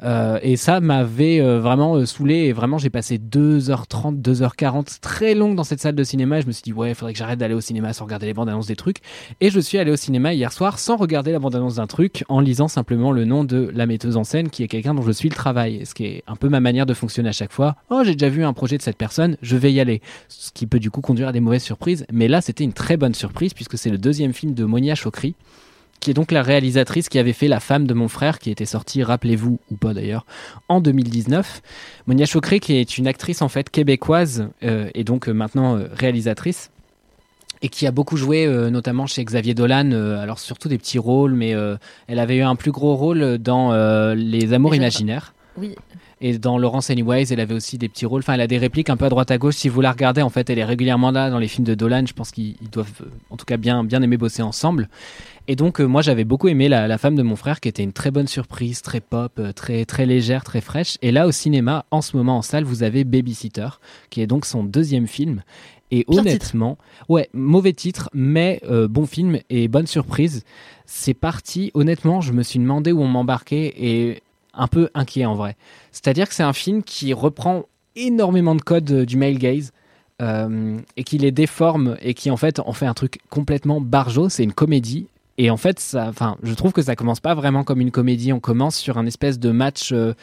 Euh, 0.04 0.38
et 0.42 0.58
ça 0.58 0.82
m'avait 0.82 1.40
euh, 1.40 1.60
vraiment 1.60 1.96
euh, 1.96 2.06
saoulé. 2.06 2.36
Et 2.36 2.54
vraiment 2.54 2.78
j'ai 2.78 2.90
passé 2.90 3.18
2h30, 3.18 4.22
2h40 4.22 5.00
très 5.00 5.34
longues 5.34 5.56
dans 5.56 5.64
cette 5.64 5.80
salle 5.80 5.96
de 5.96 6.04
cinéma. 6.04 6.42
Je 6.42 6.48
me 6.48 6.52
suis 6.52 6.64
dit 6.64 6.74
ouais 6.74 6.90
il 6.90 6.96
faudrait 6.96 7.14
que 7.14 7.20
j'arrête 7.20 7.40
d'aller 7.40 7.54
au 7.54 7.62
cinéma 7.62 7.94
sans 7.94 8.06
regarder 8.06 8.26
les 8.26 8.34
bandes 8.34 8.50
annonces 8.50 8.68
des 8.68 8.76
trucs. 8.76 8.98
Et 9.40 9.50
je 9.50 9.60
suis 9.60 9.78
allé 9.78 9.92
au 9.92 9.96
cinéma 9.96 10.34
hier 10.34 10.52
soir 10.52 10.80
sans 10.80 10.98
regarder 10.98 11.32
la 11.32 11.40
bande 11.40 11.56
annonce 11.56 11.76
d'un 11.76 11.88
truc 11.88 12.24
en 12.28 12.40
lisant 12.40 12.68
simplement 12.68 13.12
le 13.12 13.26
nom 13.26 13.44
de 13.44 13.72
la 13.74 13.86
metteuse 13.86 14.18
en 14.18 14.24
scène 14.24 14.50
qui 14.50 14.64
est 14.64 14.68
quelqu'un 14.68 14.94
dont 14.94 15.04
je 15.04 15.12
suis 15.12 15.30
le 15.30 15.36
travail. 15.36 15.86
Ce 15.86 15.94
qui 15.94 16.06
est 16.06 16.24
un 16.28 16.36
peu 16.36 16.50
ma 16.50 16.60
manière 16.60 16.86
de 16.86 16.94
fonctionner 16.94 17.30
à 17.30 17.34
chaque 17.34 17.54
fois. 17.54 17.76
Oh 17.90 18.02
j'ai 18.04 18.14
déjà 18.14 18.30
vu 18.30 18.44
un 18.44 18.54
projet 18.54 18.78
de 18.78 18.82
cette 18.82 18.98
personne 18.98 19.38
je 19.42 19.56
vais 19.56 19.72
y 19.72 19.80
aller. 19.80 20.02
Ce 20.28 20.52
qui 20.52 20.68
peut 20.68 20.80
du 20.80 20.92
coup 20.92 21.02
conduire 21.02 21.30
à 21.30 21.32
des 21.32 21.40
mauvaises 21.40 21.64
surprises. 21.64 22.06
Mais 22.12 22.28
là 22.28 22.42
c'était 22.42 22.64
une 22.64 22.74
très 22.74 22.98
bonne 22.98 23.14
surprise 23.14 23.54
puisque 23.54 23.78
c'est 23.78 23.90
le 23.90 23.98
deuxième 23.98 24.34
film 24.34 24.54
de 24.54 24.66
Monia 24.66 24.96
Chokri 24.96 25.36
qui 26.04 26.12
est 26.12 26.14
donc 26.14 26.34
la 26.34 26.44
réalisatrice 26.44 27.08
qui 27.08 27.18
avait 27.18 27.32
fait 27.32 27.48
La 27.48 27.62
femme 27.62 27.88
de 27.88 27.94
mon 27.94 28.10
frère, 28.10 28.40
qui 28.40 28.52
était 28.52 28.66
sortie, 28.66 29.04
rappelez-vous, 29.04 29.60
ou 29.72 29.76
pas 29.78 29.94
d'ailleurs, 29.94 30.26
en 30.68 30.82
2019. 30.82 31.62
Monia 32.08 32.26
Chokri, 32.26 32.60
qui 32.60 32.76
est 32.76 32.98
une 32.98 33.08
actrice 33.08 33.42
en 33.42 33.48
fait 33.48 33.70
québécoise, 33.70 34.50
euh, 34.64 34.90
et 34.96 35.06
donc 35.06 35.30
euh, 35.30 35.32
maintenant 35.32 35.78
euh, 35.78 35.88
réalisatrice, 35.94 36.72
et 37.62 37.70
qui 37.70 37.88
a 37.88 37.92
beaucoup 37.92 38.18
joué 38.18 38.46
euh, 38.46 38.70
notamment 38.70 39.08
chez 39.08 39.24
Xavier 39.24 39.54
Dolan, 39.54 39.92
euh, 39.94 40.22
alors 40.22 40.40
surtout 40.40 40.68
des 40.68 40.78
petits 40.78 41.00
rôles, 41.00 41.34
mais 41.34 41.56
euh, 41.56 41.78
elle 42.08 42.20
avait 42.20 42.36
eu 42.36 42.42
un 42.42 42.58
plus 42.58 42.72
gros 42.72 42.96
rôle 42.96 43.38
dans 43.38 43.74
Les 44.14 44.52
Amours 44.52 44.76
imaginaires. 44.76 45.34
Oui. 45.56 45.76
Et 46.26 46.38
dans 46.38 46.58
Laurence 46.58 46.90
Anyways, 46.90 47.34
elle 47.34 47.42
avait 47.42 47.54
aussi 47.54 47.78
des 47.78 47.90
petits 47.90 48.06
rôles. 48.06 48.22
Enfin, 48.22 48.36
elle 48.36 48.42
a 48.42 48.48
des 48.48 48.58
répliques 48.58 48.90
un 48.90 48.96
peu 48.96 49.04
à 49.04 49.10
droite 49.10 49.30
à 49.30 49.38
gauche. 49.38 49.56
Si 49.56 49.68
vous 49.68 49.82
la 49.82 49.92
regardez, 49.92 50.22
en 50.22 50.30
fait, 50.30 50.50
elle 50.50 50.58
est 50.58 50.64
régulièrement 50.64 51.12
là 51.12 51.30
dans 51.30 51.38
les 51.38 51.50
films 51.50 51.66
de 51.68 51.76
Dolan. 51.76 52.06
Je 52.08 52.14
pense 52.14 52.32
qu'ils 52.32 52.56
ils 52.62 52.70
doivent, 52.70 53.02
euh, 53.02 53.10
en 53.30 53.36
tout 53.36 53.44
cas, 53.44 53.58
bien, 53.58 53.84
bien 53.84 54.02
aimer 54.02 54.16
bosser 54.16 54.42
ensemble. 54.42 54.88
Et 55.50 55.58
donc, 55.58 55.82
euh, 55.82 55.86
moi, 55.86 56.02
j'avais 56.02 56.24
beaucoup 56.24 56.48
aimé 56.48 56.70
la, 56.70 56.88
la 56.88 56.98
femme 56.98 57.16
de 57.16 57.24
mon 57.24 57.36
frère, 57.36 57.60
qui 57.60 57.68
était 57.68 57.84
une 57.84 57.92
très 57.92 58.10
bonne 58.10 58.28
surprise, 58.28 58.82
très 58.82 59.02
pop, 59.02 59.34
euh, 59.38 59.52
très, 59.52 59.84
très 59.84 60.06
légère, 60.06 60.46
très 60.46 60.62
fraîche. 60.62 60.98
Et 61.02 61.12
là, 61.12 61.28
au 61.28 61.34
cinéma, 61.34 61.86
en 61.92 62.02
ce 62.02 62.16
moment 62.16 62.38
en 62.38 62.42
salle, 62.42 62.64
vous 62.64 62.84
avez 62.84 63.04
Babysitter, 63.04 63.68
qui 64.10 64.22
est 64.22 64.28
donc 64.28 64.46
son 64.46 64.64
deuxième 64.64 65.08
film. 65.08 65.44
Et 65.92 66.06
Pire 66.06 66.22
honnêtement, 66.22 66.78
ouais, 67.10 67.30
mauvais 67.34 67.74
titre, 67.74 68.10
mais 68.14 68.62
euh, 68.64 68.88
bon 68.88 69.06
film 69.06 69.40
et 69.50 69.68
bonne 69.68 69.88
surprise. 69.88 70.44
C'est 70.86 71.14
parti. 71.14 71.70
Honnêtement, 71.74 72.22
je 72.22 72.32
me 72.32 72.42
suis 72.42 72.60
demandé 72.60 72.92
où 72.92 73.02
on 73.02 73.08
m'embarquait 73.08 73.74
et 73.78 74.23
un 74.54 74.68
peu 74.68 74.90
inquiet 74.94 75.26
en 75.26 75.36
vrai. 75.36 75.56
C'est-à-dire 75.92 76.28
que 76.28 76.36
c'est 76.36 76.44
un 76.44 76.54
film 76.54 76.84
qui 76.84 77.14
reprend 77.14 77.64
énormément 77.96 78.56
de 78.56 78.62
codes 78.62 78.92
euh, 78.92 79.06
du 79.06 79.18
male 79.18 79.38
gaze. 79.38 79.72
euh, 80.22 80.78
et 80.96 81.04
qui 81.04 81.18
les 81.18 81.32
déforme 81.32 81.98
et 82.02 82.14
qui 82.14 82.30
en 82.30 82.38
fait 82.38 82.60
en 82.60 82.72
fait 82.74 82.86
un 82.86 82.94
truc 82.94 83.20
complètement 83.30 83.82
barjot. 83.82 84.30
C'est 84.30 84.44
une 84.44 84.54
comédie 84.54 85.08
et 85.38 85.50
en 85.50 85.58
fait, 85.58 85.80
ça, 85.80 86.12
je 86.44 86.54
trouve 86.54 86.74
que 86.74 86.82
ça 86.82 86.96
commence 86.96 87.20
pas 87.20 87.34
vraiment 87.34 87.64
comme 87.64 87.82
une 87.82 87.92
comédie. 87.92 88.32
On 88.34 88.40
commence 88.40 88.76
sur 88.76 88.98
un 88.98 89.06
espèce 89.06 89.40
de 89.40 89.52
match 89.52 89.92
euh, 89.92 90.14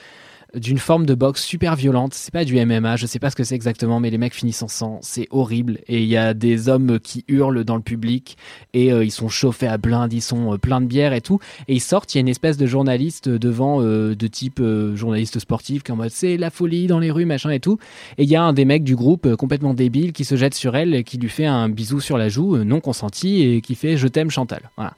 d'une 0.54 0.78
forme 0.78 1.06
de 1.06 1.14
boxe 1.14 1.44
super 1.44 1.76
violente. 1.76 2.14
C'est 2.14 2.32
pas 2.32 2.44
du 2.44 2.54
MMA, 2.64 2.96
je 2.96 3.06
sais 3.06 3.18
pas 3.18 3.30
ce 3.30 3.36
que 3.36 3.44
c'est 3.44 3.54
exactement, 3.54 4.00
mais 4.00 4.10
les 4.10 4.18
mecs 4.18 4.34
finissent 4.34 4.62
en 4.62 4.68
sang. 4.68 4.98
C'est 5.02 5.26
horrible. 5.30 5.78
Et 5.88 6.02
il 6.02 6.08
y 6.08 6.16
a 6.16 6.34
des 6.34 6.68
hommes 6.68 6.98
qui 7.00 7.24
hurlent 7.28 7.64
dans 7.64 7.76
le 7.76 7.82
public 7.82 8.36
et 8.72 8.92
euh, 8.92 9.04
ils 9.04 9.10
sont 9.10 9.28
chauffés 9.28 9.66
à 9.66 9.78
blinde, 9.78 10.12
ils 10.12 10.22
sont 10.22 10.54
euh, 10.54 10.58
pleins 10.58 10.80
de 10.80 10.86
bière 10.86 11.12
et 11.12 11.20
tout. 11.20 11.38
Et 11.68 11.74
ils 11.74 11.80
sortent, 11.80 12.14
il 12.14 12.18
y 12.18 12.20
a 12.20 12.22
une 12.22 12.28
espèce 12.28 12.56
de 12.56 12.66
journaliste 12.66 13.28
devant, 13.28 13.82
euh, 13.82 14.14
de 14.14 14.26
type 14.26 14.60
euh, 14.60 14.96
journaliste 14.96 15.38
sportif, 15.38 15.82
qui 15.82 15.90
est 15.90 15.94
en 15.94 15.96
mode 15.96 16.10
c'est 16.10 16.36
la 16.36 16.50
folie 16.50 16.86
dans 16.86 16.98
les 16.98 17.10
rues, 17.10 17.24
machin 17.26 17.50
et 17.50 17.60
tout. 17.60 17.78
Et 18.18 18.24
il 18.24 18.28
y 18.28 18.36
a 18.36 18.42
un 18.42 18.52
des 18.52 18.64
mecs 18.64 18.84
du 18.84 18.96
groupe 18.96 19.34
complètement 19.36 19.74
débile 19.74 20.12
qui 20.12 20.24
se 20.24 20.36
jette 20.36 20.54
sur 20.54 20.76
elle 20.76 21.04
qui 21.04 21.18
lui 21.18 21.28
fait 21.28 21.46
un 21.46 21.68
bisou 21.68 22.00
sur 22.00 22.18
la 22.18 22.28
joue, 22.28 22.58
non 22.64 22.80
consenti, 22.80 23.42
et 23.42 23.60
qui 23.60 23.74
fait 23.74 23.96
je 23.96 24.08
t'aime 24.08 24.30
Chantal. 24.30 24.70
Voilà. 24.76 24.94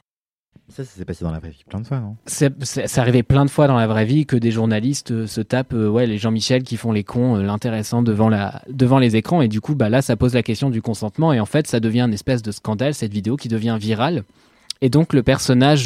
Ça, 0.73 0.83
ça 0.83 0.97
s'est 0.97 1.05
passé 1.05 1.23
dans 1.23 1.31
la 1.31 1.37
vraie 1.37 1.51
vie 1.51 1.63
plein 1.69 1.81
de 1.81 1.85
fois, 1.85 1.99
non? 1.99 2.15
C'est 2.25 2.97
arrivé 2.97 3.21
plein 3.21 3.45
de 3.45 3.49
fois 3.51 3.67
dans 3.67 3.75
la 3.75 3.85
vraie 3.85 4.05
vie 4.05 4.25
que 4.25 4.35
des 4.35 4.49
journalistes 4.49 5.11
euh, 5.11 5.27
se 5.27 5.39
tapent 5.39 5.75
euh, 5.75 5.87
ouais, 5.87 6.07
les 6.07 6.17
Jean-Michel 6.17 6.63
qui 6.63 6.77
font 6.77 6.91
les 6.91 7.03
cons, 7.03 7.35
euh, 7.35 7.43
l'intéressant 7.43 8.01
devant, 8.01 8.31
devant 8.67 8.97
les 8.97 9.15
écrans. 9.15 9.43
Et 9.43 9.47
du 9.47 9.61
coup, 9.61 9.75
bah, 9.75 9.89
là, 9.89 10.01
ça 10.01 10.15
pose 10.15 10.33
la 10.33 10.41
question 10.41 10.71
du 10.71 10.81
consentement. 10.81 11.31
Et 11.31 11.39
en 11.39 11.45
fait, 11.45 11.67
ça 11.67 11.79
devient 11.79 12.01
une 12.01 12.13
espèce 12.13 12.41
de 12.41 12.51
scandale, 12.51 12.95
cette 12.95 13.13
vidéo 13.13 13.35
qui 13.35 13.49
devient 13.49 13.77
virale. 13.79 14.23
Et 14.81 14.89
donc, 14.89 15.13
le 15.13 15.21
personnage 15.21 15.85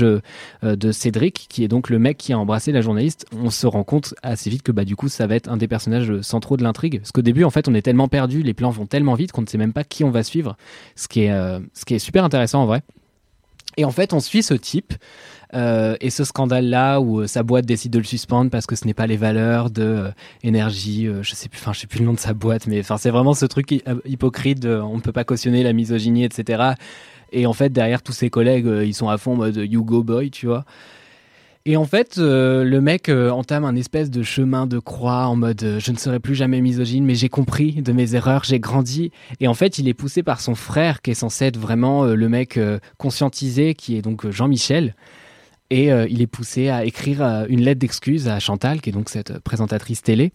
de 0.64 0.92
Cédric, 0.92 1.48
qui 1.50 1.66
est 1.66 1.68
donc 1.68 1.90
le 1.90 2.00
mec 2.00 2.18
qui 2.18 2.32
a 2.32 2.40
embrassé 2.40 2.72
la 2.72 2.82
journaliste, 2.82 3.26
on 3.36 3.50
se 3.50 3.68
rend 3.68 3.84
compte 3.84 4.16
assez 4.24 4.50
vite 4.50 4.64
que 4.64 4.72
bah, 4.72 4.86
du 4.86 4.96
coup, 4.96 5.10
ça 5.10 5.28
va 5.28 5.36
être 5.36 5.50
un 5.50 5.58
des 5.58 5.68
personnages 5.68 6.22
centraux 6.22 6.56
de 6.56 6.64
l'intrigue. 6.64 7.00
Parce 7.00 7.12
qu'au 7.12 7.22
début, 7.22 7.44
en 7.44 7.52
fait, 7.52 7.68
on 7.68 7.74
est 7.74 7.82
tellement 7.82 8.08
perdu, 8.08 8.42
les 8.42 8.54
plans 8.54 8.72
vont 8.72 8.86
tellement 8.86 9.16
vite 9.16 9.34
qu'on 9.34 9.42
ne 9.42 9.48
sait 9.48 9.60
même 9.60 9.74
pas 9.74 9.84
qui 9.84 10.06
on 10.06 10.12
va 10.12 10.24
suivre. 10.24 10.56
Ce 10.96 11.10
qui 11.10 11.24
est, 11.24 11.60
ce 11.74 11.86
qui 11.86 11.94
est 11.94 12.00
super 12.00 12.24
intéressant 12.24 12.64
en 12.64 12.66
vrai. 12.66 12.82
Et 13.78 13.86
en 13.86 13.92
fait, 13.92 14.14
on 14.14 14.20
suit 14.20 14.44
ce 14.44 14.54
type 14.56 14.94
euh, 15.54 15.96
et 16.02 16.10
ce 16.10 16.24
scandale-là 16.26 17.00
où 17.00 17.22
euh, 17.22 17.28
sa 17.28 17.44
boîte 17.44 17.66
décide 17.66 17.94
de 17.94 18.00
le 18.00 18.04
suspendre 18.04 18.52
parce 18.52 18.66
que 18.66 18.76
ce 18.76 18.86
n'est 18.86 18.94
pas 18.94 19.08
les 19.08 19.16
valeurs 19.16 19.70
de 19.70 19.84
euh, 19.84 20.12
énergie, 20.44 21.08
je 21.22 21.36
sais 21.36 21.48
plus, 21.48 21.60
enfin 21.60 21.72
je 21.74 21.80
sais 21.80 21.88
plus 21.88 22.00
le 22.00 22.06
nom 22.06 22.14
de 22.14 22.20
sa 22.20 22.34
boîte, 22.34 22.68
mais 22.68 22.82
c'est 22.84 23.10
vraiment 23.12 23.34
ce 23.34 23.46
truc 23.46 23.72
hy- 23.72 23.82
hypocrite, 24.06 24.66
on 24.66 24.96
ne 24.98 25.02
peut 25.02 25.14
pas 25.14 25.24
cautionner 25.24 25.64
la 25.64 25.72
misogynie, 25.72 26.26
etc. 26.26 26.72
Et 27.32 27.46
en 27.46 27.54
fait 27.54 27.70
derrière 27.70 28.02
tous 28.02 28.12
ses 28.12 28.30
collègues, 28.30 28.70
ils 28.84 28.94
sont 28.94 29.08
à 29.08 29.18
fond 29.18 29.36
mode 29.36 29.56
you 29.56 29.86
go 29.86 30.04
boy, 30.04 30.32
tu 30.32 30.48
vois. 30.48 30.66
Et 31.70 31.76
en 31.76 31.84
fait, 31.84 32.18
euh, 32.18 32.64
le 32.64 32.80
mec 32.80 33.10
euh, 33.10 33.30
entame 33.30 33.66
un 33.66 33.76
espèce 33.76 34.10
de 34.10 34.24
chemin 34.24 34.68
de 34.68 34.80
croix 34.80 35.28
en 35.28 35.36
mode 35.36 35.62
euh, 35.64 35.80
je 35.82 35.92
ne 35.92 35.98
serai 35.98 36.22
plus 36.22 36.34
jamais 36.34 36.62
misogyne, 36.62 37.04
mais 37.04 37.14
j'ai 37.14 37.28
compris 37.28 37.82
de 37.82 37.92
mes 37.92 38.16
erreurs, 38.16 38.46
j'ai 38.46 38.62
grandi. 38.62 39.12
Et 39.42 39.50
en 39.50 39.54
fait, 39.54 39.78
il 39.78 39.90
est 39.90 39.94
poussé 39.94 40.24
par 40.24 40.40
son 40.40 40.56
frère 40.56 41.02
qui 41.02 41.12
est 41.12 41.14
censé 41.14 41.44
être 41.44 41.58
vraiment 41.58 42.06
le 42.06 42.30
mec 42.30 42.58
conscientisé, 42.98 43.74
qui 43.74 43.98
est 43.98 44.02
donc 44.02 44.30
Jean-Michel. 44.30 44.96
Et 45.70 45.88
il 45.88 46.22
est 46.22 46.28
poussé 46.28 46.70
à 46.70 46.86
écrire 46.86 47.46
une 47.50 47.60
lettre 47.60 47.80
d'excuse 47.82 48.30
à 48.30 48.40
Chantal, 48.40 48.80
qui 48.80 48.90
est 48.90 48.94
donc 48.94 49.10
cette 49.10 49.40
présentatrice 49.40 50.02
télé. 50.02 50.32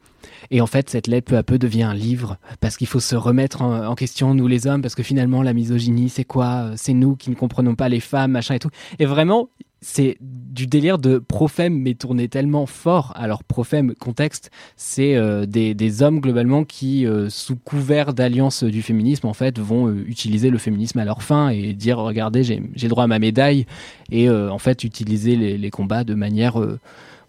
Et 0.51 0.61
en 0.61 0.67
fait, 0.67 0.91
cette 0.91 1.07
lettre 1.07 1.31
peu 1.31 1.37
à 1.39 1.43
peu 1.43 1.59
devient 1.59 1.85
un 1.85 1.95
livre, 1.95 2.37
parce 2.61 2.77
qu'il 2.77 2.87
faut 2.87 3.01
se 3.01 3.17
remettre 3.17 3.63
en, 3.63 3.87
en 3.87 3.95
question, 3.95 4.35
nous 4.35 4.47
les 4.47 4.67
hommes, 4.67 4.83
parce 4.83 4.95
que 4.95 5.03
finalement, 5.03 5.43
la 5.43 5.55
misogynie, 5.55 6.11
c'est 6.11 6.25
quoi? 6.25 6.73
C'est 6.77 6.93
nous 6.93 7.17
qui 7.17 7.31
ne 7.31 7.35
comprenons 7.35 7.75
pas 7.75 7.89
les 7.89 8.01
femmes, 8.01 8.33
machin 8.33 8.57
et 8.57 8.59
tout. 8.59 8.71
Et 8.99 9.07
vraiment, 9.07 9.49
c'est 9.83 10.17
du 10.21 10.67
délire 10.67 10.99
de 10.99 11.19
prophème, 11.19 11.77
mais 11.79 11.95
tourné 11.95 12.29
tellement 12.29 12.67
fort. 12.67 13.13
Alors, 13.17 13.43
prophème, 13.45 13.95
contexte, 13.97 14.51
c'est 14.77 15.17
euh, 15.17 15.45
des, 15.45 15.75
des 15.75 16.03
hommes 16.03 16.21
globalement 16.21 16.65
qui, 16.65 17.05
euh, 17.05 17.29
sous 17.29 17.57
couvert 17.57 18.15
d'alliance 18.15 18.63
du 18.65 18.81
féminisme, 18.81 19.27
en 19.27 19.35
fait, 19.35 19.59
vont 19.59 19.89
euh, 19.89 20.05
utiliser 20.07 20.49
le 20.51 20.59
féminisme 20.59 20.99
à 21.01 21.05
leur 21.05 21.23
fin 21.23 21.49
et 21.51 21.73
dire 21.75 21.99
regardez, 21.99 22.45
j'ai 22.45 22.89
droit 22.89 23.05
à 23.05 23.09
ma 23.09 23.19
médaille, 23.19 23.67
et 24.11 24.31
en 24.31 24.59
fait, 24.59 24.85
utiliser 24.85 25.37
les, 25.37 25.59
les 25.59 25.71
combats 25.71 26.05
de 26.05 26.15
manière. 26.15 26.59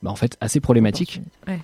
bah, 0.03 0.11
en 0.11 0.15
fait 0.15 0.37
assez 0.41 0.59
problématique 0.59 1.21
Ouais. 1.47 1.59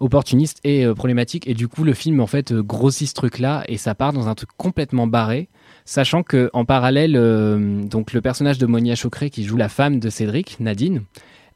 opportuniste 0.00 0.58
et 0.64 0.84
problématique 0.96 1.46
et 1.48 1.54
du 1.54 1.68
coup 1.68 1.84
le 1.84 1.94
film 1.94 2.20
en 2.20 2.26
fait 2.26 2.52
grossit 2.52 3.08
ce 3.08 3.14
truc 3.14 3.38
là 3.38 3.62
et 3.68 3.76
ça 3.78 3.94
part 3.94 4.12
dans 4.12 4.26
un 4.28 4.34
truc 4.34 4.50
complètement 4.56 5.06
barré 5.06 5.48
sachant 5.84 6.22
que 6.22 6.50
en 6.52 6.64
parallèle 6.64 7.16
euh, 7.16 7.82
donc 7.84 8.12
le 8.12 8.20
personnage 8.20 8.58
de 8.58 8.66
Monia 8.66 8.94
Chokre 8.94 9.30
qui 9.30 9.44
joue 9.44 9.56
la 9.56 9.68
femme 9.68 10.00
de 10.00 10.08
Cédric 10.08 10.58
Nadine 10.60 11.02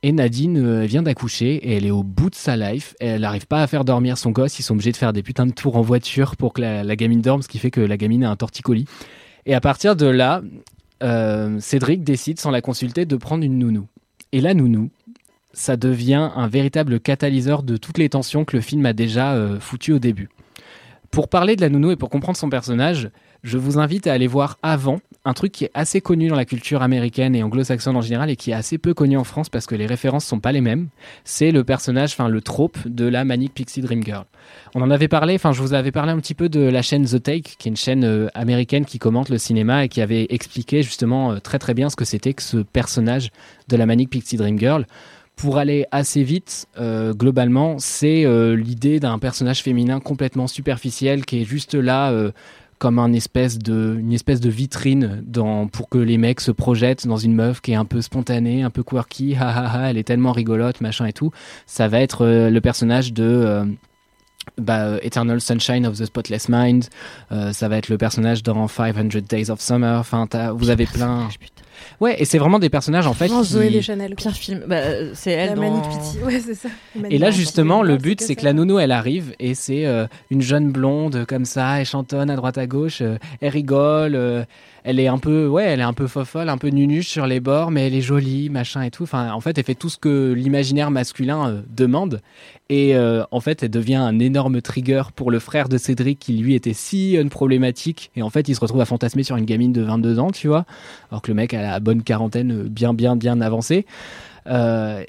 et 0.02 0.12
Nadine 0.12 0.58
euh, 0.58 0.84
vient 0.84 1.02
d'accoucher 1.02 1.54
et 1.56 1.76
elle 1.76 1.86
est 1.86 1.90
au 1.90 2.04
bout 2.04 2.30
de 2.30 2.34
sa 2.34 2.56
life. 2.56 2.94
Elle 3.00 3.22
n'arrive 3.22 3.46
pas 3.46 3.62
à 3.62 3.66
faire 3.66 3.84
dormir 3.84 4.16
son 4.16 4.30
gosse. 4.30 4.58
Ils 4.60 4.62
sont 4.62 4.74
obligés 4.74 4.92
de 4.92 4.96
faire 4.96 5.12
des 5.12 5.24
putains 5.24 5.46
de 5.46 5.52
tours 5.52 5.76
en 5.76 5.82
voiture 5.82 6.36
pour 6.36 6.52
que 6.52 6.60
la, 6.60 6.96
gamine 6.96 7.20
dorme, 7.20 7.42
ce 7.42 7.48
qui 7.48 7.58
fait 7.58 7.72
que 7.72 7.80
la 7.80 7.96
gamine 7.96 8.22
a 8.22 8.30
un 8.30 8.36
torticolis. 8.36 8.84
Et 9.44 9.54
à 9.54 9.60
partir 9.60 9.96
de 9.96 10.06
là, 10.06 10.42
euh, 11.02 11.58
Cédric 11.58 12.04
décide, 12.04 12.38
sans 12.38 12.52
la 12.52 12.60
consulter, 12.60 13.06
de 13.06 13.16
prendre 13.16 13.42
une 13.42 13.58
nounou. 13.58 13.88
Et 14.30 14.40
la 14.40 14.54
nounou, 14.54 14.90
ça 15.52 15.76
devient 15.76 16.30
un 16.32 16.46
véritable 16.46 17.00
catalyseur 17.00 17.64
de 17.64 17.76
toutes 17.76 17.98
les 17.98 18.08
tensions 18.08 18.44
que 18.44 18.54
le 18.54 18.62
film 18.62 18.86
a 18.86 18.92
déjà 18.92 19.36
foutues 19.58 19.94
au 19.94 19.98
début. 19.98 20.28
Pour 21.10 21.26
parler 21.26 21.56
de 21.56 21.62
la 21.62 21.70
nounou 21.70 21.90
et 21.90 21.96
pour 21.96 22.10
comprendre 22.10 22.38
son 22.38 22.50
personnage, 22.50 23.10
je 23.42 23.58
vous 23.58 23.78
invite 23.78 24.06
à 24.06 24.12
aller 24.12 24.26
voir 24.26 24.58
avant 24.62 25.00
un 25.24 25.34
truc 25.34 25.52
qui 25.52 25.64
est 25.64 25.70
assez 25.74 26.00
connu 26.00 26.28
dans 26.28 26.36
la 26.36 26.44
culture 26.44 26.82
américaine 26.82 27.34
et 27.34 27.42
anglo-saxonne 27.42 27.96
en 27.96 28.00
général 28.00 28.30
et 28.30 28.36
qui 28.36 28.50
est 28.50 28.54
assez 28.54 28.78
peu 28.78 28.94
connu 28.94 29.16
en 29.16 29.24
France 29.24 29.48
parce 29.48 29.66
que 29.66 29.74
les 29.74 29.86
références 29.86 30.24
sont 30.24 30.40
pas 30.40 30.52
les 30.52 30.60
mêmes. 30.60 30.88
C'est 31.24 31.50
le 31.50 31.64
personnage, 31.64 32.12
enfin 32.12 32.28
le 32.28 32.40
trope 32.40 32.78
de 32.86 33.04
la 33.04 33.24
Manic 33.24 33.52
Pixie 33.52 33.82
Dream 33.82 34.02
Girl. 34.02 34.24
On 34.74 34.82
en 34.82 34.90
avait 34.90 35.08
parlé, 35.08 35.34
enfin 35.34 35.52
je 35.52 35.60
vous 35.60 35.74
avais 35.74 35.92
parlé 35.92 36.12
un 36.12 36.18
petit 36.18 36.34
peu 36.34 36.48
de 36.48 36.60
la 36.60 36.82
chaîne 36.82 37.04
The 37.04 37.22
Take, 37.22 37.56
qui 37.58 37.68
est 37.68 37.70
une 37.70 37.76
chaîne 37.76 38.04
euh, 38.04 38.28
américaine 38.34 38.84
qui 38.84 38.98
commente 38.98 39.28
le 39.28 39.38
cinéma 39.38 39.84
et 39.84 39.88
qui 39.88 40.00
avait 40.00 40.26
expliqué 40.30 40.82
justement 40.82 41.32
euh, 41.32 41.38
très 41.38 41.58
très 41.58 41.74
bien 41.74 41.90
ce 41.90 41.96
que 41.96 42.04
c'était 42.04 42.32
que 42.32 42.42
ce 42.42 42.58
personnage 42.58 43.30
de 43.68 43.76
la 43.76 43.86
Manic 43.86 44.10
Pixie 44.10 44.36
Dream 44.36 44.58
Girl. 44.58 44.86
Pour 45.36 45.58
aller 45.58 45.84
assez 45.92 46.24
vite, 46.24 46.66
euh, 46.80 47.12
globalement, 47.12 47.76
c'est 47.78 48.24
l'idée 48.56 48.98
d'un 48.98 49.20
personnage 49.20 49.62
féminin 49.62 50.00
complètement 50.00 50.48
superficiel 50.48 51.24
qui 51.24 51.42
est 51.42 51.44
juste 51.44 51.74
là 51.74 52.12
comme 52.78 52.98
un 52.98 53.12
espèce 53.12 53.58
de, 53.58 53.96
une 53.98 54.12
espèce 54.12 54.40
de 54.40 54.50
vitrine 54.50 55.22
dans, 55.26 55.66
pour 55.66 55.88
que 55.88 55.98
les 55.98 56.18
mecs 56.18 56.40
se 56.40 56.50
projettent 56.50 57.06
dans 57.06 57.16
une 57.16 57.34
meuf 57.34 57.60
qui 57.60 57.72
est 57.72 57.76
un 57.76 57.84
peu 57.84 58.00
spontanée, 58.00 58.62
un 58.62 58.70
peu 58.70 58.82
quirky, 58.82 59.34
ha 59.40 59.48
ha 59.48 59.66
ha, 59.68 59.90
elle 59.90 59.98
est 59.98 60.04
tellement 60.04 60.32
rigolote, 60.32 60.80
machin 60.80 61.06
et 61.06 61.12
tout. 61.12 61.30
Ça 61.66 61.88
va 61.88 62.00
être 62.00 62.24
euh, 62.24 62.50
le 62.50 62.60
personnage 62.60 63.12
de 63.12 63.24
euh, 63.24 63.64
bah, 64.56 64.96
Eternal 65.02 65.40
Sunshine 65.40 65.86
of 65.86 65.98
the 65.98 66.06
Spotless 66.06 66.48
Mind. 66.48 66.86
Euh, 67.32 67.52
ça 67.52 67.68
va 67.68 67.76
être 67.76 67.88
le 67.88 67.98
personnage 67.98 68.42
dans 68.42 68.68
500 68.68 69.20
Days 69.28 69.50
of 69.50 69.60
Summer. 69.60 69.98
Enfin, 69.98 70.26
vous 70.56 70.70
avez 70.70 70.86
plein. 70.86 71.28
Ouais, 72.00 72.20
et 72.20 72.24
c'est 72.24 72.38
vraiment 72.38 72.58
des 72.58 72.70
personnages 72.70 73.06
en 73.06 73.14
fait. 73.14 73.28
Non, 73.28 73.42
qui- 73.42 73.48
Zoé 73.48 73.70
Deschanel. 73.70 74.14
Pire 74.14 74.32
film, 74.34 74.64
bah, 74.66 74.76
euh, 74.76 75.10
c'est 75.14 75.32
elle 75.32 75.50
La 75.50 75.54
dans... 75.56 75.60
Manic 75.62 75.82
Pixie. 75.88 76.18
Ouais, 76.24 76.40
c'est 76.40 76.54
ça. 76.54 76.68
Et 77.10 77.18
là, 77.18 77.30
justement, 77.30 77.82
le 77.82 77.96
but, 77.96 78.20
c'est 78.20 78.34
que 78.36 78.44
la 78.44 78.52
nounou, 78.52 78.78
elle 78.78 78.92
arrive 78.92 79.34
et 79.38 79.54
c'est 79.54 79.86
euh, 79.86 80.06
une 80.30 80.42
jeune 80.42 80.70
blonde 80.70 81.24
comme 81.26 81.44
ça, 81.44 81.80
elle 81.80 81.86
chantonne 81.86 82.30
à 82.30 82.36
droite 82.36 82.58
à 82.58 82.66
gauche, 82.66 83.00
euh, 83.02 83.16
elle 83.40 83.50
rigole, 83.50 84.14
euh, 84.14 84.44
elle 84.84 85.00
est 85.00 85.08
un 85.08 85.18
peu, 85.18 85.46
ouais, 85.46 85.64
elle 85.64 85.80
est 85.80 85.84
un 85.84 85.92
peu 85.92 86.06
fofolle, 86.06 86.48
un 86.48 86.58
peu 86.58 86.68
nunuche 86.68 87.08
sur 87.08 87.26
les 87.26 87.40
bords, 87.40 87.70
mais 87.70 87.86
elle 87.86 87.94
est 87.94 88.00
jolie, 88.00 88.48
machin 88.48 88.82
et 88.82 88.90
tout. 88.90 89.02
Enfin, 89.02 89.32
en 89.32 89.40
fait, 89.40 89.58
elle 89.58 89.64
fait 89.64 89.74
tout 89.74 89.88
ce 89.88 89.98
que 89.98 90.32
l'imaginaire 90.32 90.90
masculin 90.90 91.48
euh, 91.48 91.62
demande. 91.74 92.20
Et 92.68 92.94
euh, 92.94 93.24
en 93.30 93.40
fait, 93.40 93.62
elle 93.62 93.70
devient 93.70 93.96
un 93.96 94.18
énorme 94.18 94.60
trigger 94.60 95.02
pour 95.14 95.30
le 95.30 95.38
frère 95.38 95.68
de 95.68 95.78
Cédric 95.78 96.18
qui 96.18 96.34
lui 96.34 96.54
était 96.54 96.74
si 96.74 97.14
une 97.14 97.30
problématique. 97.30 98.10
Et 98.16 98.22
en 98.22 98.30
fait, 98.30 98.48
il 98.48 98.54
se 98.54 98.60
retrouve 98.60 98.80
à 98.80 98.84
fantasmer 98.84 99.22
sur 99.22 99.36
une 99.36 99.46
gamine 99.46 99.72
de 99.72 99.82
22 99.82 100.18
ans, 100.18 100.30
tu 100.30 100.48
vois, 100.48 100.64
alors 101.10 101.22
que 101.22 101.28
le 101.28 101.34
mec 101.34 101.54
a 101.54 101.62
la 101.62 101.80
bonne 101.80 102.02
quarantaine 102.02 102.52
euh, 102.52 102.68
bien, 102.68 102.94
bien, 102.94 103.16
bien 103.16 103.40
avancée. 103.40 103.86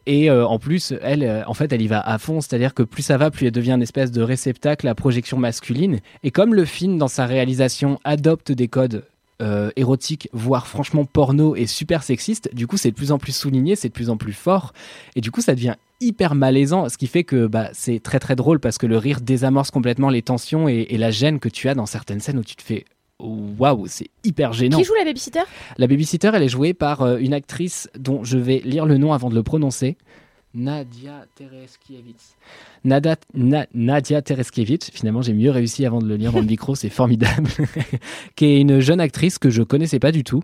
Et 0.05 0.29
en 0.29 0.59
plus, 0.59 0.93
elle, 1.01 1.45
en 1.47 1.53
fait, 1.53 1.71
elle 1.71 1.81
y 1.81 1.87
va 1.87 2.01
à 2.01 2.17
fond, 2.17 2.41
c'est-à-dire 2.41 2.73
que 2.73 2.83
plus 2.83 3.03
ça 3.03 3.15
va, 3.15 3.31
plus 3.31 3.45
elle 3.45 3.53
devient 3.53 3.71
une 3.71 3.81
espèce 3.81 4.11
de 4.11 4.21
réceptacle 4.21 4.85
à 4.85 4.95
projection 4.95 5.37
masculine. 5.37 5.99
Et 6.23 6.31
comme 6.31 6.53
le 6.53 6.65
film, 6.65 6.97
dans 6.97 7.07
sa 7.07 7.25
réalisation, 7.25 8.01
adopte 8.03 8.51
des 8.51 8.67
codes 8.67 9.05
euh, 9.41 9.71
érotiques, 9.75 10.29
voire 10.33 10.67
franchement 10.67 11.05
porno 11.05 11.55
et 11.55 11.67
super 11.67 12.03
sexiste, 12.03 12.53
du 12.53 12.67
coup, 12.67 12.77
c'est 12.77 12.91
de 12.91 12.95
plus 12.95 13.11
en 13.11 13.17
plus 13.17 13.35
souligné, 13.35 13.75
c'est 13.75 13.89
de 13.89 13.93
plus 13.93 14.09
en 14.09 14.17
plus 14.17 14.33
fort, 14.33 14.73
et 15.15 15.21
du 15.21 15.31
coup, 15.31 15.41
ça 15.41 15.55
devient 15.55 15.75
hyper 16.01 16.35
malaisant, 16.35 16.87
ce 16.87 16.97
qui 16.97 17.07
fait 17.07 17.23
que 17.23 17.47
bah, 17.47 17.69
c'est 17.73 18.01
très 18.01 18.19
très 18.19 18.35
drôle 18.35 18.59
parce 18.59 18.77
que 18.77 18.85
le 18.85 18.97
rire 18.97 19.19
désamorce 19.21 19.69
complètement 19.69 20.09
les 20.09 20.21
tensions 20.21 20.69
et, 20.69 20.87
et 20.89 20.97
la 20.97 21.11
gêne 21.11 21.39
que 21.39 21.49
tu 21.49 21.67
as 21.67 21.75
dans 21.75 21.85
certaines 21.85 22.21
scènes 22.21 22.37
où 22.37 22.43
tu 22.43 22.55
te 22.55 22.61
fais 22.61 22.85
waouh, 23.19 23.85
c'est 23.87 24.09
hyper 24.23 24.53
gênant. 24.53 24.77
Qui 24.77 24.85
joue 24.85 24.93
la 24.97 25.03
babysitter? 25.03 25.41
La 25.77 25.87
babysitter, 25.87 26.31
elle 26.33 26.43
est 26.43 26.49
jouée 26.49 26.73
par 26.73 27.01
euh, 27.01 27.17
une 27.17 27.33
actrice 27.33 27.89
dont 27.97 28.23
je 28.23 28.37
vais 28.37 28.61
lire 28.63 28.85
le 28.85 28.97
nom 28.97 29.11
avant 29.11 29.29
de 29.29 29.35
le 29.35 29.43
prononcer. 29.43 29.97
Nadia 30.53 31.25
Tereskiewicz. 31.35 32.35
Nada, 32.83 33.15
Na- 33.33 33.67
Nadia 33.73 34.21
Tereskiewicz, 34.21 34.89
finalement 34.91 35.21
j'ai 35.21 35.33
mieux 35.33 35.51
réussi 35.51 35.85
avant 35.85 35.99
de 35.99 36.07
le 36.07 36.15
lire 36.15 36.31
dans 36.31 36.39
le 36.39 36.45
micro, 36.55 36.75
c'est 36.75 36.89
formidable. 36.89 37.47
qui 38.35 38.45
est 38.45 38.61
une 38.61 38.79
jeune 38.79 38.99
actrice 38.99 39.37
que 39.37 39.49
je 39.49 39.61
connaissais 39.63 39.99
pas 39.99 40.11
du 40.11 40.23
tout. 40.23 40.41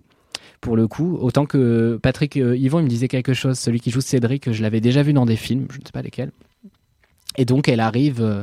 Pour 0.60 0.76
le 0.76 0.88
coup, 0.88 1.16
autant 1.20 1.44
que 1.44 1.98
Patrick 2.02 2.36
euh, 2.36 2.56
Yvon, 2.56 2.80
il 2.80 2.84
me 2.84 2.88
disait 2.88 3.08
quelque 3.08 3.34
chose, 3.34 3.58
celui 3.58 3.78
qui 3.80 3.90
joue 3.90 4.00
Cédric, 4.00 4.50
je 4.52 4.62
l'avais 4.62 4.80
déjà 4.80 5.02
vu 5.02 5.12
dans 5.12 5.26
des 5.26 5.36
films, 5.36 5.66
je 5.70 5.78
ne 5.78 5.84
sais 5.84 5.92
pas 5.92 6.02
lesquels. 6.02 6.30
Et 7.36 7.44
donc 7.44 7.68
elle 7.68 7.80
arrive 7.80 8.22
euh, 8.22 8.42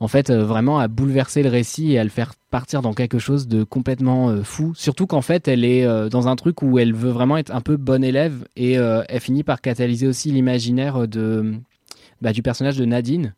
en 0.00 0.08
fait 0.08 0.30
euh, 0.30 0.44
vraiment 0.44 0.78
à 0.78 0.88
bouleverser 0.88 1.42
le 1.42 1.48
récit 1.48 1.92
et 1.92 1.98
à 1.98 2.04
le 2.04 2.10
faire 2.10 2.34
partir 2.50 2.82
dans 2.82 2.92
quelque 2.92 3.18
chose 3.18 3.48
de 3.48 3.64
complètement 3.64 4.30
euh, 4.30 4.42
fou. 4.42 4.72
Surtout 4.74 5.06
qu'en 5.06 5.22
fait 5.22 5.48
elle 5.48 5.64
est 5.64 5.84
euh, 5.84 6.08
dans 6.08 6.28
un 6.28 6.36
truc 6.36 6.62
où 6.62 6.78
elle 6.78 6.94
veut 6.94 7.10
vraiment 7.10 7.36
être 7.36 7.54
un 7.54 7.60
peu 7.60 7.76
bonne 7.76 8.04
élève 8.04 8.46
et 8.56 8.78
euh, 8.78 9.02
elle 9.08 9.20
finit 9.20 9.42
par 9.42 9.60
catalyser 9.60 10.06
aussi 10.06 10.30
l'imaginaire 10.30 11.08
de 11.08 11.54
bah, 12.20 12.32
du 12.32 12.42
personnage 12.42 12.76
de 12.76 12.84
Nadine. 12.84 13.34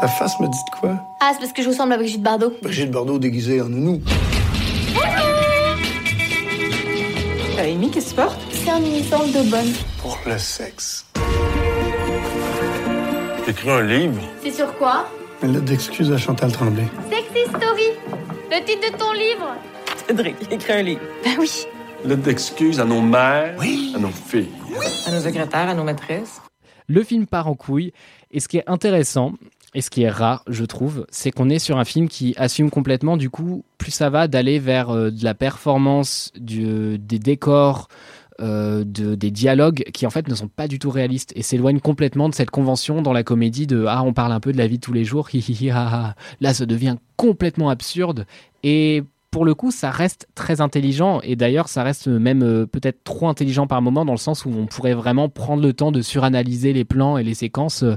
Ta 0.00 0.08
face 0.08 0.40
me 0.40 0.46
dit 0.46 0.58
de 0.72 0.78
quoi? 0.80 0.98
Ah, 1.20 1.32
c'est 1.34 1.40
parce 1.40 1.52
que 1.52 1.62
je 1.62 1.68
ressemble 1.68 1.92
à 1.92 1.98
Brigitte 1.98 2.22
Bardot. 2.22 2.54
Brigitte 2.62 2.90
Bardot 2.90 3.18
déguisée 3.18 3.60
en 3.60 3.68
nounou. 3.68 4.00
Amy, 7.58 7.90
qu'est-ce 7.90 8.14
que 8.14 8.22
tu 8.22 8.26
portes? 8.26 8.40
C'est 8.50 8.70
un 8.70 8.78
uniforme 8.78 9.30
de 9.32 9.50
bonne. 9.50 9.72
Pour 9.98 10.18
le 10.26 10.38
sexe. 10.38 11.04
T'écris 13.44 13.70
un 13.70 13.82
livre? 13.82 14.22
C'est 14.42 14.52
sur 14.52 14.74
quoi? 14.78 15.06
Une 15.42 15.52
lettre 15.54 15.64
d'excuse 15.64 16.12
à 16.12 16.18
Chantal 16.18 16.52
Tremblay. 16.52 16.84
Sexy 17.10 17.48
Story. 17.48 17.88
Le 18.50 18.64
titre 18.64 18.92
de 18.92 18.98
ton 18.98 19.12
livre. 19.12 19.54
Cédric, 20.06 20.36
écris 20.50 20.72
un 20.72 20.82
livre. 20.82 21.00
Ben 21.24 21.36
oui. 21.38 21.50
Lettre 22.04 22.22
d'excuses 22.22 22.80
à 22.80 22.84
nos 22.84 23.00
mères, 23.00 23.56
à 23.60 23.98
nos 23.98 24.08
filles. 24.08 24.48
À 25.06 25.10
nos 25.12 25.20
secrétaires, 25.20 25.68
à 25.68 25.74
nos 25.74 25.84
maîtresses. 25.84 26.40
Le 26.88 27.02
film 27.02 27.26
part 27.26 27.46
en 27.48 27.54
couille 27.54 27.92
et 28.32 28.40
ce 28.40 28.48
qui 28.48 28.58
est 28.58 28.64
intéressant 28.66 29.32
et 29.74 29.80
ce 29.82 29.90
qui 29.90 30.02
est 30.02 30.10
rare, 30.10 30.42
je 30.48 30.64
trouve, 30.64 31.06
c'est 31.10 31.30
qu'on 31.30 31.48
est 31.48 31.60
sur 31.60 31.78
un 31.78 31.84
film 31.84 32.08
qui 32.08 32.34
assume 32.36 32.70
complètement, 32.70 33.16
du 33.16 33.30
coup, 33.30 33.64
plus 33.78 33.92
ça 33.92 34.10
va 34.10 34.26
d'aller 34.26 34.58
vers 34.58 34.90
euh, 34.90 35.10
de 35.12 35.22
la 35.24 35.34
performance, 35.34 36.32
du- 36.36 36.98
des 36.98 37.20
décors, 37.20 37.86
euh, 38.40 38.84
de, 38.84 39.14
des 39.14 39.30
dialogues 39.30 39.84
qui 39.92 40.06
en 40.06 40.10
fait 40.10 40.28
ne 40.28 40.34
sont 40.34 40.48
pas 40.48 40.68
du 40.68 40.78
tout 40.78 40.90
réalistes 40.90 41.32
et 41.36 41.42
s'éloignent 41.42 41.80
complètement 41.80 42.28
de 42.28 42.34
cette 42.34 42.50
convention 42.50 43.02
dans 43.02 43.12
la 43.12 43.22
comédie 43.22 43.66
de 43.66 43.84
ah 43.86 44.02
on 44.02 44.12
parle 44.12 44.32
un 44.32 44.40
peu 44.40 44.52
de 44.52 44.58
la 44.58 44.66
vie 44.66 44.78
de 44.78 44.82
tous 44.82 44.92
les 44.92 45.04
jours 45.04 45.28
hi 45.32 45.38
hi 45.38 45.66
hi 45.66 45.68
là 45.68 46.54
ça 46.54 46.66
devient 46.66 46.96
complètement 47.16 47.70
absurde 47.70 48.26
et 48.62 49.04
pour 49.30 49.44
le 49.44 49.54
coup 49.54 49.70
ça 49.70 49.90
reste 49.90 50.28
très 50.34 50.60
intelligent. 50.60 51.20
Et 51.22 51.36
d'ailleurs 51.36 51.68
ça 51.68 51.82
reste 51.82 52.08
même 52.08 52.42
euh, 52.42 52.66
peut-être 52.66 53.04
trop 53.04 53.28
intelligent 53.28 53.66
par 53.66 53.80
moment 53.80 54.04
dans 54.04 54.12
le 54.12 54.18
sens 54.18 54.44
où 54.44 54.50
on 54.50 54.66
pourrait 54.66 54.94
vraiment 54.94 55.28
prendre 55.28 55.62
le 55.62 55.72
temps 55.72 55.92
de 55.92 56.02
suranalyser 56.02 56.72
les 56.72 56.84
plans 56.84 57.16
et 57.16 57.22
les 57.22 57.34
séquences 57.34 57.82
euh, 57.82 57.96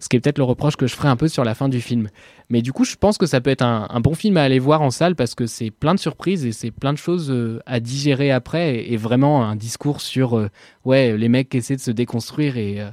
ce 0.00 0.08
qui 0.08 0.16
est 0.16 0.20
peut-être 0.20 0.38
le 0.38 0.44
reproche 0.44 0.76
que 0.76 0.86
je 0.86 0.94
ferai 0.94 1.08
un 1.08 1.16
peu 1.16 1.28
sur 1.28 1.44
la 1.44 1.54
fin 1.54 1.68
du 1.68 1.80
film. 1.80 2.08
Mais 2.48 2.62
du 2.62 2.72
coup 2.72 2.84
je 2.84 2.96
pense 2.96 3.16
que 3.16 3.26
ça 3.26 3.40
peut 3.40 3.50
être 3.50 3.62
un, 3.62 4.00
bon 4.00 4.14
film 4.14 4.36
à 4.36 4.42
aller 4.42 4.58
voir 4.58 4.82
en 4.82 4.90
salle 4.90 5.14
parce 5.14 5.34
que 5.34 5.46
c'est 5.46 5.70
plein 5.70 5.94
de 5.94 6.00
surprises 6.00 6.44
et 6.44 6.52
c'est 6.52 6.72
plein 6.72 6.92
de 6.92 6.98
choses 6.98 7.30
euh, 7.30 7.60
à 7.66 7.78
digérer 7.78 8.32
après 8.32 8.74
et, 8.74 8.94
et 8.94 8.96
vraiment 8.96 9.44
un 9.44 9.54
discours 9.54 10.00
sur 10.00 10.48
ouais 10.84 11.16
les 11.16 11.28
mecs 11.28 11.48
qui 11.48 11.58
essaient 11.58 11.76
de 11.76 11.80
se 11.80 11.92
déconstruire 11.92 12.56
et 12.56 12.84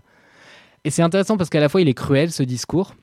Et 0.86 0.92
c'est 0.92 1.02
intéressant 1.02 1.38
parce 1.38 1.50
qu'à 1.50 1.60
la 1.60 1.70
fois 1.70 1.82
il 1.82 1.90
est 1.90 1.94
cruel 1.94 2.32
ce 2.32 2.44
discours, 2.44 2.96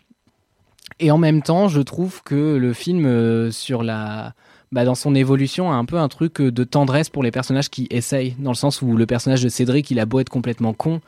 et 1.01 1.11
en 1.11 1.19
même 1.19 1.43
temps 1.43 1.69
je 1.69 1.81
trouve 1.81 2.23
que 2.23 2.57
le 2.57 2.73
film 2.73 3.51
sur 3.51 3.83
la 3.83 4.35
bah, 4.73 4.85
dans 4.85 4.95
son 4.95 5.15
évolution 5.15 5.71
a 5.71 5.77
un 5.77 5.85
peu 5.85 5.97
un 5.99 6.09
truc 6.09 6.41
euh, 6.41 6.51
de 6.51 6.65
tendresse 6.65 7.09
pour 7.09 7.23
les 7.23 7.31
personnages 7.31 7.71
qui 7.71 7.87
essayent, 7.91 8.35
dans 8.39 8.51
le 8.51 8.57
sens 8.57 8.83
où 8.83 8.97
le 8.97 9.07
personnage 9.07 9.43
de 9.43 9.49
Cédric 9.49 9.91
il 9.91 10.01
a 10.01 10.07
beau 10.07 10.21
être 10.21 10.29
complètement 10.29 10.73
con, 10.73 11.01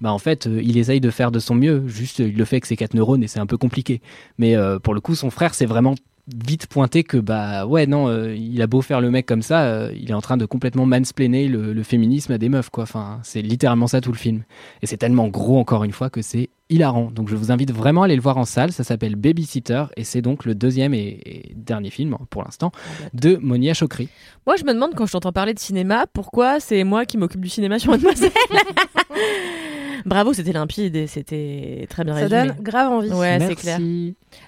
bah 0.00 0.12
en 0.12 0.18
fait 0.18 0.46
euh, 0.46 0.60
il 0.62 0.78
essaye 0.78 1.00
de 1.00 1.10
faire 1.10 1.30
de 1.30 1.38
son 1.38 1.54
mieux, 1.54 1.86
juste 1.86 2.20
il 2.20 2.36
le 2.36 2.44
fait 2.44 2.56
avec 2.56 2.66
ses 2.66 2.76
quatre 2.76 2.94
neurones 2.94 3.22
et 3.22 3.28
c'est 3.28 3.40
un 3.40 3.46
peu 3.46 3.58
compliqué. 3.58 4.00
Mais 4.38 4.56
euh, 4.56 4.78
pour 4.78 4.94
le 4.94 5.00
coup 5.00 5.14
son 5.14 5.30
frère 5.30 5.54
c'est 5.54 5.66
vraiment 5.66 5.94
vite 6.28 6.66
pointé 6.68 7.02
que 7.02 7.16
bah 7.16 7.66
ouais 7.66 7.86
non 7.86 8.08
euh, 8.08 8.34
il 8.34 8.62
a 8.62 8.68
beau 8.68 8.80
faire 8.80 9.00
le 9.00 9.10
mec 9.10 9.26
comme 9.26 9.42
ça 9.42 9.62
euh, 9.62 9.92
il 9.96 10.08
est 10.08 10.14
en 10.14 10.20
train 10.20 10.36
de 10.36 10.46
complètement 10.46 10.86
mansplainer 10.86 11.48
le, 11.48 11.72
le 11.72 11.82
féminisme 11.82 12.32
à 12.32 12.38
des 12.38 12.48
meufs 12.48 12.70
quoi. 12.70 12.84
Enfin 12.84 13.18
c'est 13.22 13.42
littéralement 13.42 13.86
ça 13.86 14.00
tout 14.00 14.12
le 14.12 14.18
film. 14.18 14.42
Et 14.82 14.86
c'est 14.86 14.96
tellement 14.96 15.28
gros 15.28 15.58
encore 15.58 15.84
une 15.84 15.92
fois 15.92 16.10
que 16.10 16.22
c'est 16.22 16.50
hilarant. 16.70 17.10
Donc 17.10 17.28
je 17.28 17.36
vous 17.36 17.52
invite 17.52 17.72
vraiment 17.72 18.02
à 18.02 18.04
aller 18.06 18.16
le 18.16 18.22
voir 18.22 18.38
en 18.38 18.44
salle. 18.44 18.72
Ça 18.72 18.84
s'appelle 18.84 19.16
Babysitter. 19.16 19.84
Et 19.96 20.04
c'est 20.04 20.22
donc 20.22 20.44
le 20.44 20.54
deuxième 20.54 20.94
et, 20.94 21.20
et 21.24 21.52
dernier 21.54 21.90
film 21.90 22.16
pour 22.30 22.42
l'instant 22.44 22.72
de 23.14 23.36
Monia 23.36 23.74
Chokri. 23.74 24.08
Moi, 24.46 24.56
je 24.56 24.64
me 24.64 24.72
demande 24.72 24.94
quand 24.94 25.06
je 25.06 25.12
t'entends 25.12 25.32
parler 25.32 25.54
de 25.54 25.58
cinéma, 25.58 26.06
pourquoi 26.12 26.60
c'est 26.60 26.84
moi 26.84 27.04
qui 27.04 27.18
m'occupe 27.18 27.40
du 27.40 27.48
cinéma 27.48 27.78
sur 27.78 27.92
Mademoiselle? 27.92 28.32
Bravo, 30.04 30.32
c'était 30.32 30.52
limpide 30.52 30.96
et 30.96 31.06
c'était 31.06 31.86
très 31.90 32.04
bien 32.04 32.14
Ça 32.14 32.22
résumé. 32.22 32.46
donne 32.48 32.56
grave 32.62 32.90
envie. 32.92 33.10
Ouais, 33.12 33.38
c'est 33.40 33.54
clair. 33.54 33.78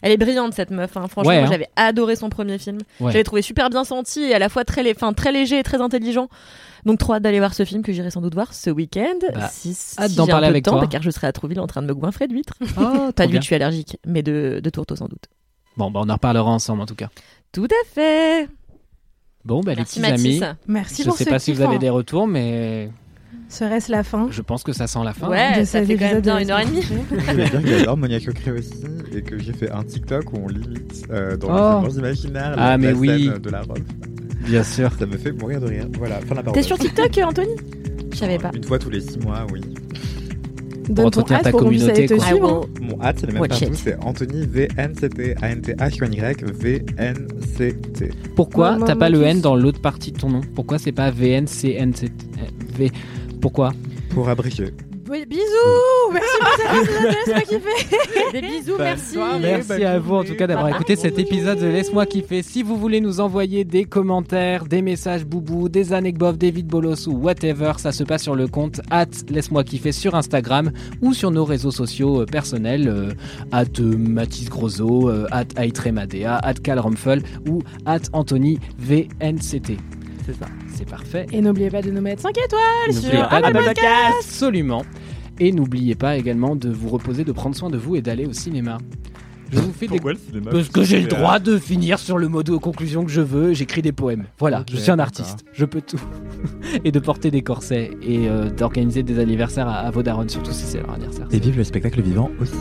Elle 0.02 0.12
est 0.12 0.16
brillante 0.16 0.54
cette 0.54 0.70
meuf. 0.70 0.96
hein. 0.96 1.06
Franchement, 1.08 1.30
Ouais, 1.30 1.38
hein. 1.38 1.46
j'avais 1.50 1.68
adoré 1.76 2.16
son 2.16 2.28
premier 2.30 2.58
film. 2.58 2.78
Ouais. 3.00 3.12
J'avais 3.12 3.24
trouvé 3.24 3.42
super 3.42 3.70
bien 3.70 3.84
senti 3.84 4.20
et 4.22 4.34
à 4.34 4.38
la 4.38 4.48
fois 4.48 4.64
très, 4.64 4.82
lé- 4.82 4.92
enfin, 4.96 5.12
très 5.12 5.32
léger 5.32 5.58
et 5.58 5.62
très 5.62 5.80
intelligent. 5.80 6.28
Donc 6.84 6.98
trop 6.98 7.14
hâte 7.14 7.22
d'aller 7.22 7.38
voir 7.38 7.54
ce 7.54 7.64
film 7.64 7.82
que 7.82 7.92
j'irai 7.92 8.10
sans 8.10 8.20
doute 8.20 8.34
voir 8.34 8.52
ce 8.52 8.68
week-end. 8.70 9.18
Bah, 9.34 9.48
si, 9.52 9.74
si 9.74 9.98
hâte 10.00 10.12
d'en 10.14 10.24
un 10.24 10.26
parler 10.26 10.46
peu 10.46 10.50
de 10.50 10.54
avec 10.54 10.64
temps, 10.64 10.72
toi. 10.72 10.80
bah, 10.82 10.86
car 10.86 11.02
je 11.02 11.10
serai 11.10 11.26
à 11.26 11.32
Trouville 11.32 11.60
en 11.60 11.66
train 11.66 11.80
de 11.82 11.86
me 11.86 11.94
goinfrer 11.94 12.28
d'huîtres. 12.28 12.54
Oh, 12.78 13.10
Pas 13.14 13.26
d'huîtres, 13.26 13.42
je 13.42 13.46
suis 13.46 13.54
allergique, 13.54 13.98
mais 14.06 14.22
de, 14.22 14.60
de 14.62 14.70
tourteaux 14.70 14.96
sans 14.96 15.06
doute. 15.06 15.24
bon 15.76 15.90
bah 15.90 16.00
on 16.04 16.08
en 16.10 16.14
reparlera 16.14 16.50
ensemble 16.50 16.82
en 16.82 16.86
tout 16.86 16.94
cas 16.94 17.08
Tout 17.52 17.64
à 17.70 17.86
fait. 17.94 18.48
bon 19.44 19.60
bah 19.62 19.72
Merci, 19.76 20.00
les 20.00 20.08
petits 20.12 20.12
Mathis. 20.12 20.42
amis 20.42 20.54
Merci 20.66 21.02
je 21.04 21.08
pour 21.08 21.16
sais 21.16 21.24
ce 21.24 21.30
pas 21.30 21.38
si 21.38 21.52
vous 21.52 21.62
avez 21.62 21.76
hein. 21.76 21.78
des 21.78 21.90
retours 21.90 22.26
mais 22.26 22.90
Serait-ce 23.48 23.92
la 23.92 24.02
fin 24.02 24.28
je 24.30 24.42
pense 24.42 24.62
que 24.64 24.72
ça 24.72 24.86
sent 24.86 24.98
la 25.04 25.12
fin 25.12 25.28
Ouais, 25.28 25.60
de 25.60 25.64
ça 25.64 25.84
fait 25.84 25.96
quand 25.96 26.06
même 26.06 26.20
bien 26.20 26.38
une 26.38 26.50
heure 26.50 26.60
et 26.60 26.64
demie. 26.66 26.82
Je 26.82 26.94
voulais 27.30 27.48
dire 27.50 27.62
que 27.62 27.68
j'adore 27.68 27.96
Monia 27.96 28.18
Chokri 28.18 28.50
aussi 28.50 28.84
et 29.14 29.22
que 29.22 29.38
j'ai 29.38 29.52
fait 29.52 29.70
un 29.70 29.84
TikTok 29.84 30.32
où 30.32 30.36
on 30.44 30.48
limite 30.48 31.04
euh, 31.10 31.36
dans 31.36 31.82
Oh. 31.82 31.86
les 31.86 31.98
imaginaires 31.98 32.54
Ah, 32.56 32.70
la, 32.70 32.78
mais 32.78 32.92
la 32.92 32.98
oui. 32.98 33.24
scène 33.30 33.38
de 33.38 33.50
la 33.50 33.62
robe. 33.62 33.78
bien 34.46 34.64
sûr 34.64 34.90
Ça 34.98 35.06
me 35.06 35.16
fait 35.16 35.32
mourir 35.32 35.60
de 35.60 35.66
rire. 35.66 35.86
Voilà, 35.98 36.16
fin 36.20 36.30
de 36.30 36.34
la 36.36 36.42
parole. 36.42 36.54
T'es 36.60 36.62
sur 36.66 36.78
TikTok, 36.78 37.16
Anthony? 37.24 37.54
Je 38.12 38.16
savais 38.16 38.38
pas. 38.38 38.50
Une 38.54 38.64
fois 38.64 38.78
tous 38.78 38.90
les 38.90 39.00
six 39.00 39.18
mois, 39.20 39.46
oui. 39.52 39.60
Donne 40.88 41.10
ton 41.10 41.20
entretenir 41.20 41.40
ta 41.42 41.50
pour 41.50 41.60
communauté, 41.60 42.06
quoi. 42.06 42.18
suivre. 42.26 42.66
hein. 42.66 42.80
Mon 42.82 43.00
hâte, 43.02 43.16
c'est 43.20 43.26
le 43.26 43.32
même 43.34 43.46
partout, 43.48 43.64
it. 43.64 43.74
c'est 43.74 43.96
Anthony 44.04 44.46
V-N-C-T 44.46 45.34
A-N-T-H-Y 45.40 46.44
V-N-C-T. 46.52 48.10
Pourquoi 48.36 48.78
t'as 48.84 48.94
pas 48.96 49.08
le 49.08 49.22
N 49.22 49.40
dans 49.40 49.56
l'autre 49.56 49.80
partie 49.80 50.12
de 50.12 50.18
ton 50.18 50.28
nom? 50.30 50.40
Pourquoi 50.54 50.78
c'est 50.78 50.92
pas 50.92 51.10
VNCNC 51.10 52.10
V 52.76 52.90
Pourquoi 53.44 53.74
Pour. 54.08 54.26
Oui, 55.10 55.26
bisous 55.28 55.42
Merci 56.14 56.36
pour 56.40 56.48
cet 56.56 56.88
épisode 56.88 57.02
de 57.02 57.12
Laisse-moi 57.12 57.40
kiffer 57.42 58.32
Des 58.32 58.40
bisous, 58.40 58.76
merci. 58.78 59.18
Merci 59.42 59.84
à 59.84 59.98
vous 59.98 60.14
en 60.14 60.24
tout 60.24 60.34
cas 60.34 60.46
d'avoir 60.46 60.70
écouté 60.70 60.96
cet 60.96 61.18
épisode 61.18 61.58
de 61.58 61.66
Laisse-moi 61.66 62.06
kiffer. 62.06 62.42
Si 62.42 62.62
vous 62.62 62.78
voulez 62.78 63.02
nous 63.02 63.20
envoyer 63.20 63.64
des 63.64 63.84
commentaires, 63.84 64.64
des 64.64 64.80
messages 64.80 65.26
boubou, 65.26 65.68
des 65.68 65.92
anecdotes, 65.92 66.38
des 66.38 66.50
vides 66.50 66.68
bolos 66.68 67.06
ou 67.06 67.18
whatever, 67.18 67.72
ça 67.76 67.92
se 67.92 68.02
passe 68.02 68.22
sur 68.22 68.34
le 68.34 68.48
compte 68.48 68.80
at 68.90 69.10
Laisse-moi 69.28 69.62
kiffer 69.62 69.92
sur 69.92 70.14
Instagram 70.14 70.72
ou 71.02 71.12
sur 71.12 71.30
nos 71.30 71.44
réseaux 71.44 71.70
sociaux 71.70 72.22
euh, 72.22 72.24
personnels 72.24 72.88
euh, 72.88 73.12
at 73.52 73.64
euh, 73.78 73.94
Mathis 73.98 74.48
Grosso, 74.48 75.10
at 75.30 75.48
Aitremadea, 75.58 76.38
at 76.38 76.54
Calromfel 76.54 77.22
ou 77.46 77.60
at 77.84 78.00
Anthony 78.14 78.58
VNCT. 78.78 79.76
C'est 80.26 80.34
ça. 80.34 80.46
C'est 80.68 80.88
parfait. 80.88 81.26
Et 81.32 81.40
n'oubliez 81.40 81.70
pas 81.70 81.82
de 81.82 81.90
nous 81.90 82.00
mettre 82.00 82.22
5 82.22 82.36
étoiles 82.38 83.02
sur 83.02 83.22
Apple 83.32 83.52
Podcast. 83.52 84.14
Absolument. 84.20 84.82
Et 85.38 85.52
n'oubliez 85.52 85.94
pas 85.94 86.16
également 86.16 86.56
de 86.56 86.70
vous 86.70 86.88
reposer, 86.88 87.24
de 87.24 87.32
prendre 87.32 87.56
soin 87.56 87.68
de 87.70 87.76
vous 87.76 87.96
et 87.96 88.02
d'aller 88.02 88.24
au 88.26 88.32
cinéma. 88.32 88.78
Je 89.52 89.58
vous 89.60 89.72
fais 89.72 89.86
des... 89.86 89.96
Pourquoi 89.96 90.12
le 90.12 90.18
cinéma 90.18 90.50
Parce 90.50 90.68
que 90.68 90.82
j'ai 90.82 91.00
le 91.00 91.08
droit 91.08 91.38
de 91.38 91.58
finir 91.58 91.98
sur 91.98 92.18
le 92.18 92.28
mot 92.28 92.42
de 92.42 92.56
conclusion 92.56 93.04
que 93.04 93.10
je 93.10 93.20
veux. 93.20 93.52
J'écris 93.52 93.82
des 93.82 93.92
poèmes. 93.92 94.24
Voilà, 94.38 94.64
je 94.70 94.76
suis 94.76 94.90
un 94.90 94.98
artiste. 94.98 95.44
Je 95.52 95.64
peux 95.64 95.80
tout. 95.80 96.00
et 96.84 96.90
de 96.90 96.98
porter 96.98 97.30
des 97.30 97.42
corsets 97.42 97.90
et 98.02 98.28
euh, 98.28 98.50
d'organiser 98.50 99.02
des 99.02 99.18
anniversaires 99.18 99.68
à, 99.68 99.80
à 99.80 99.90
vos 99.90 100.02
darons, 100.02 100.28
surtout 100.28 100.52
si 100.52 100.64
c'est 100.64 100.78
leur 100.78 100.92
anniversaire. 100.92 101.26
Et 101.30 101.38
vive 101.38 101.56
le 101.56 101.64
spectacle 101.64 102.00
vivant 102.00 102.30
aussi. 102.40 102.54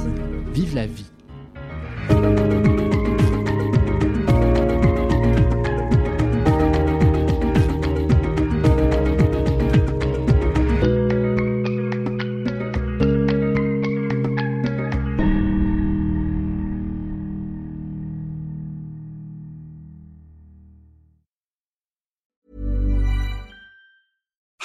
Vive 0.53 0.75
la 0.75 0.85
vie. 0.85 1.05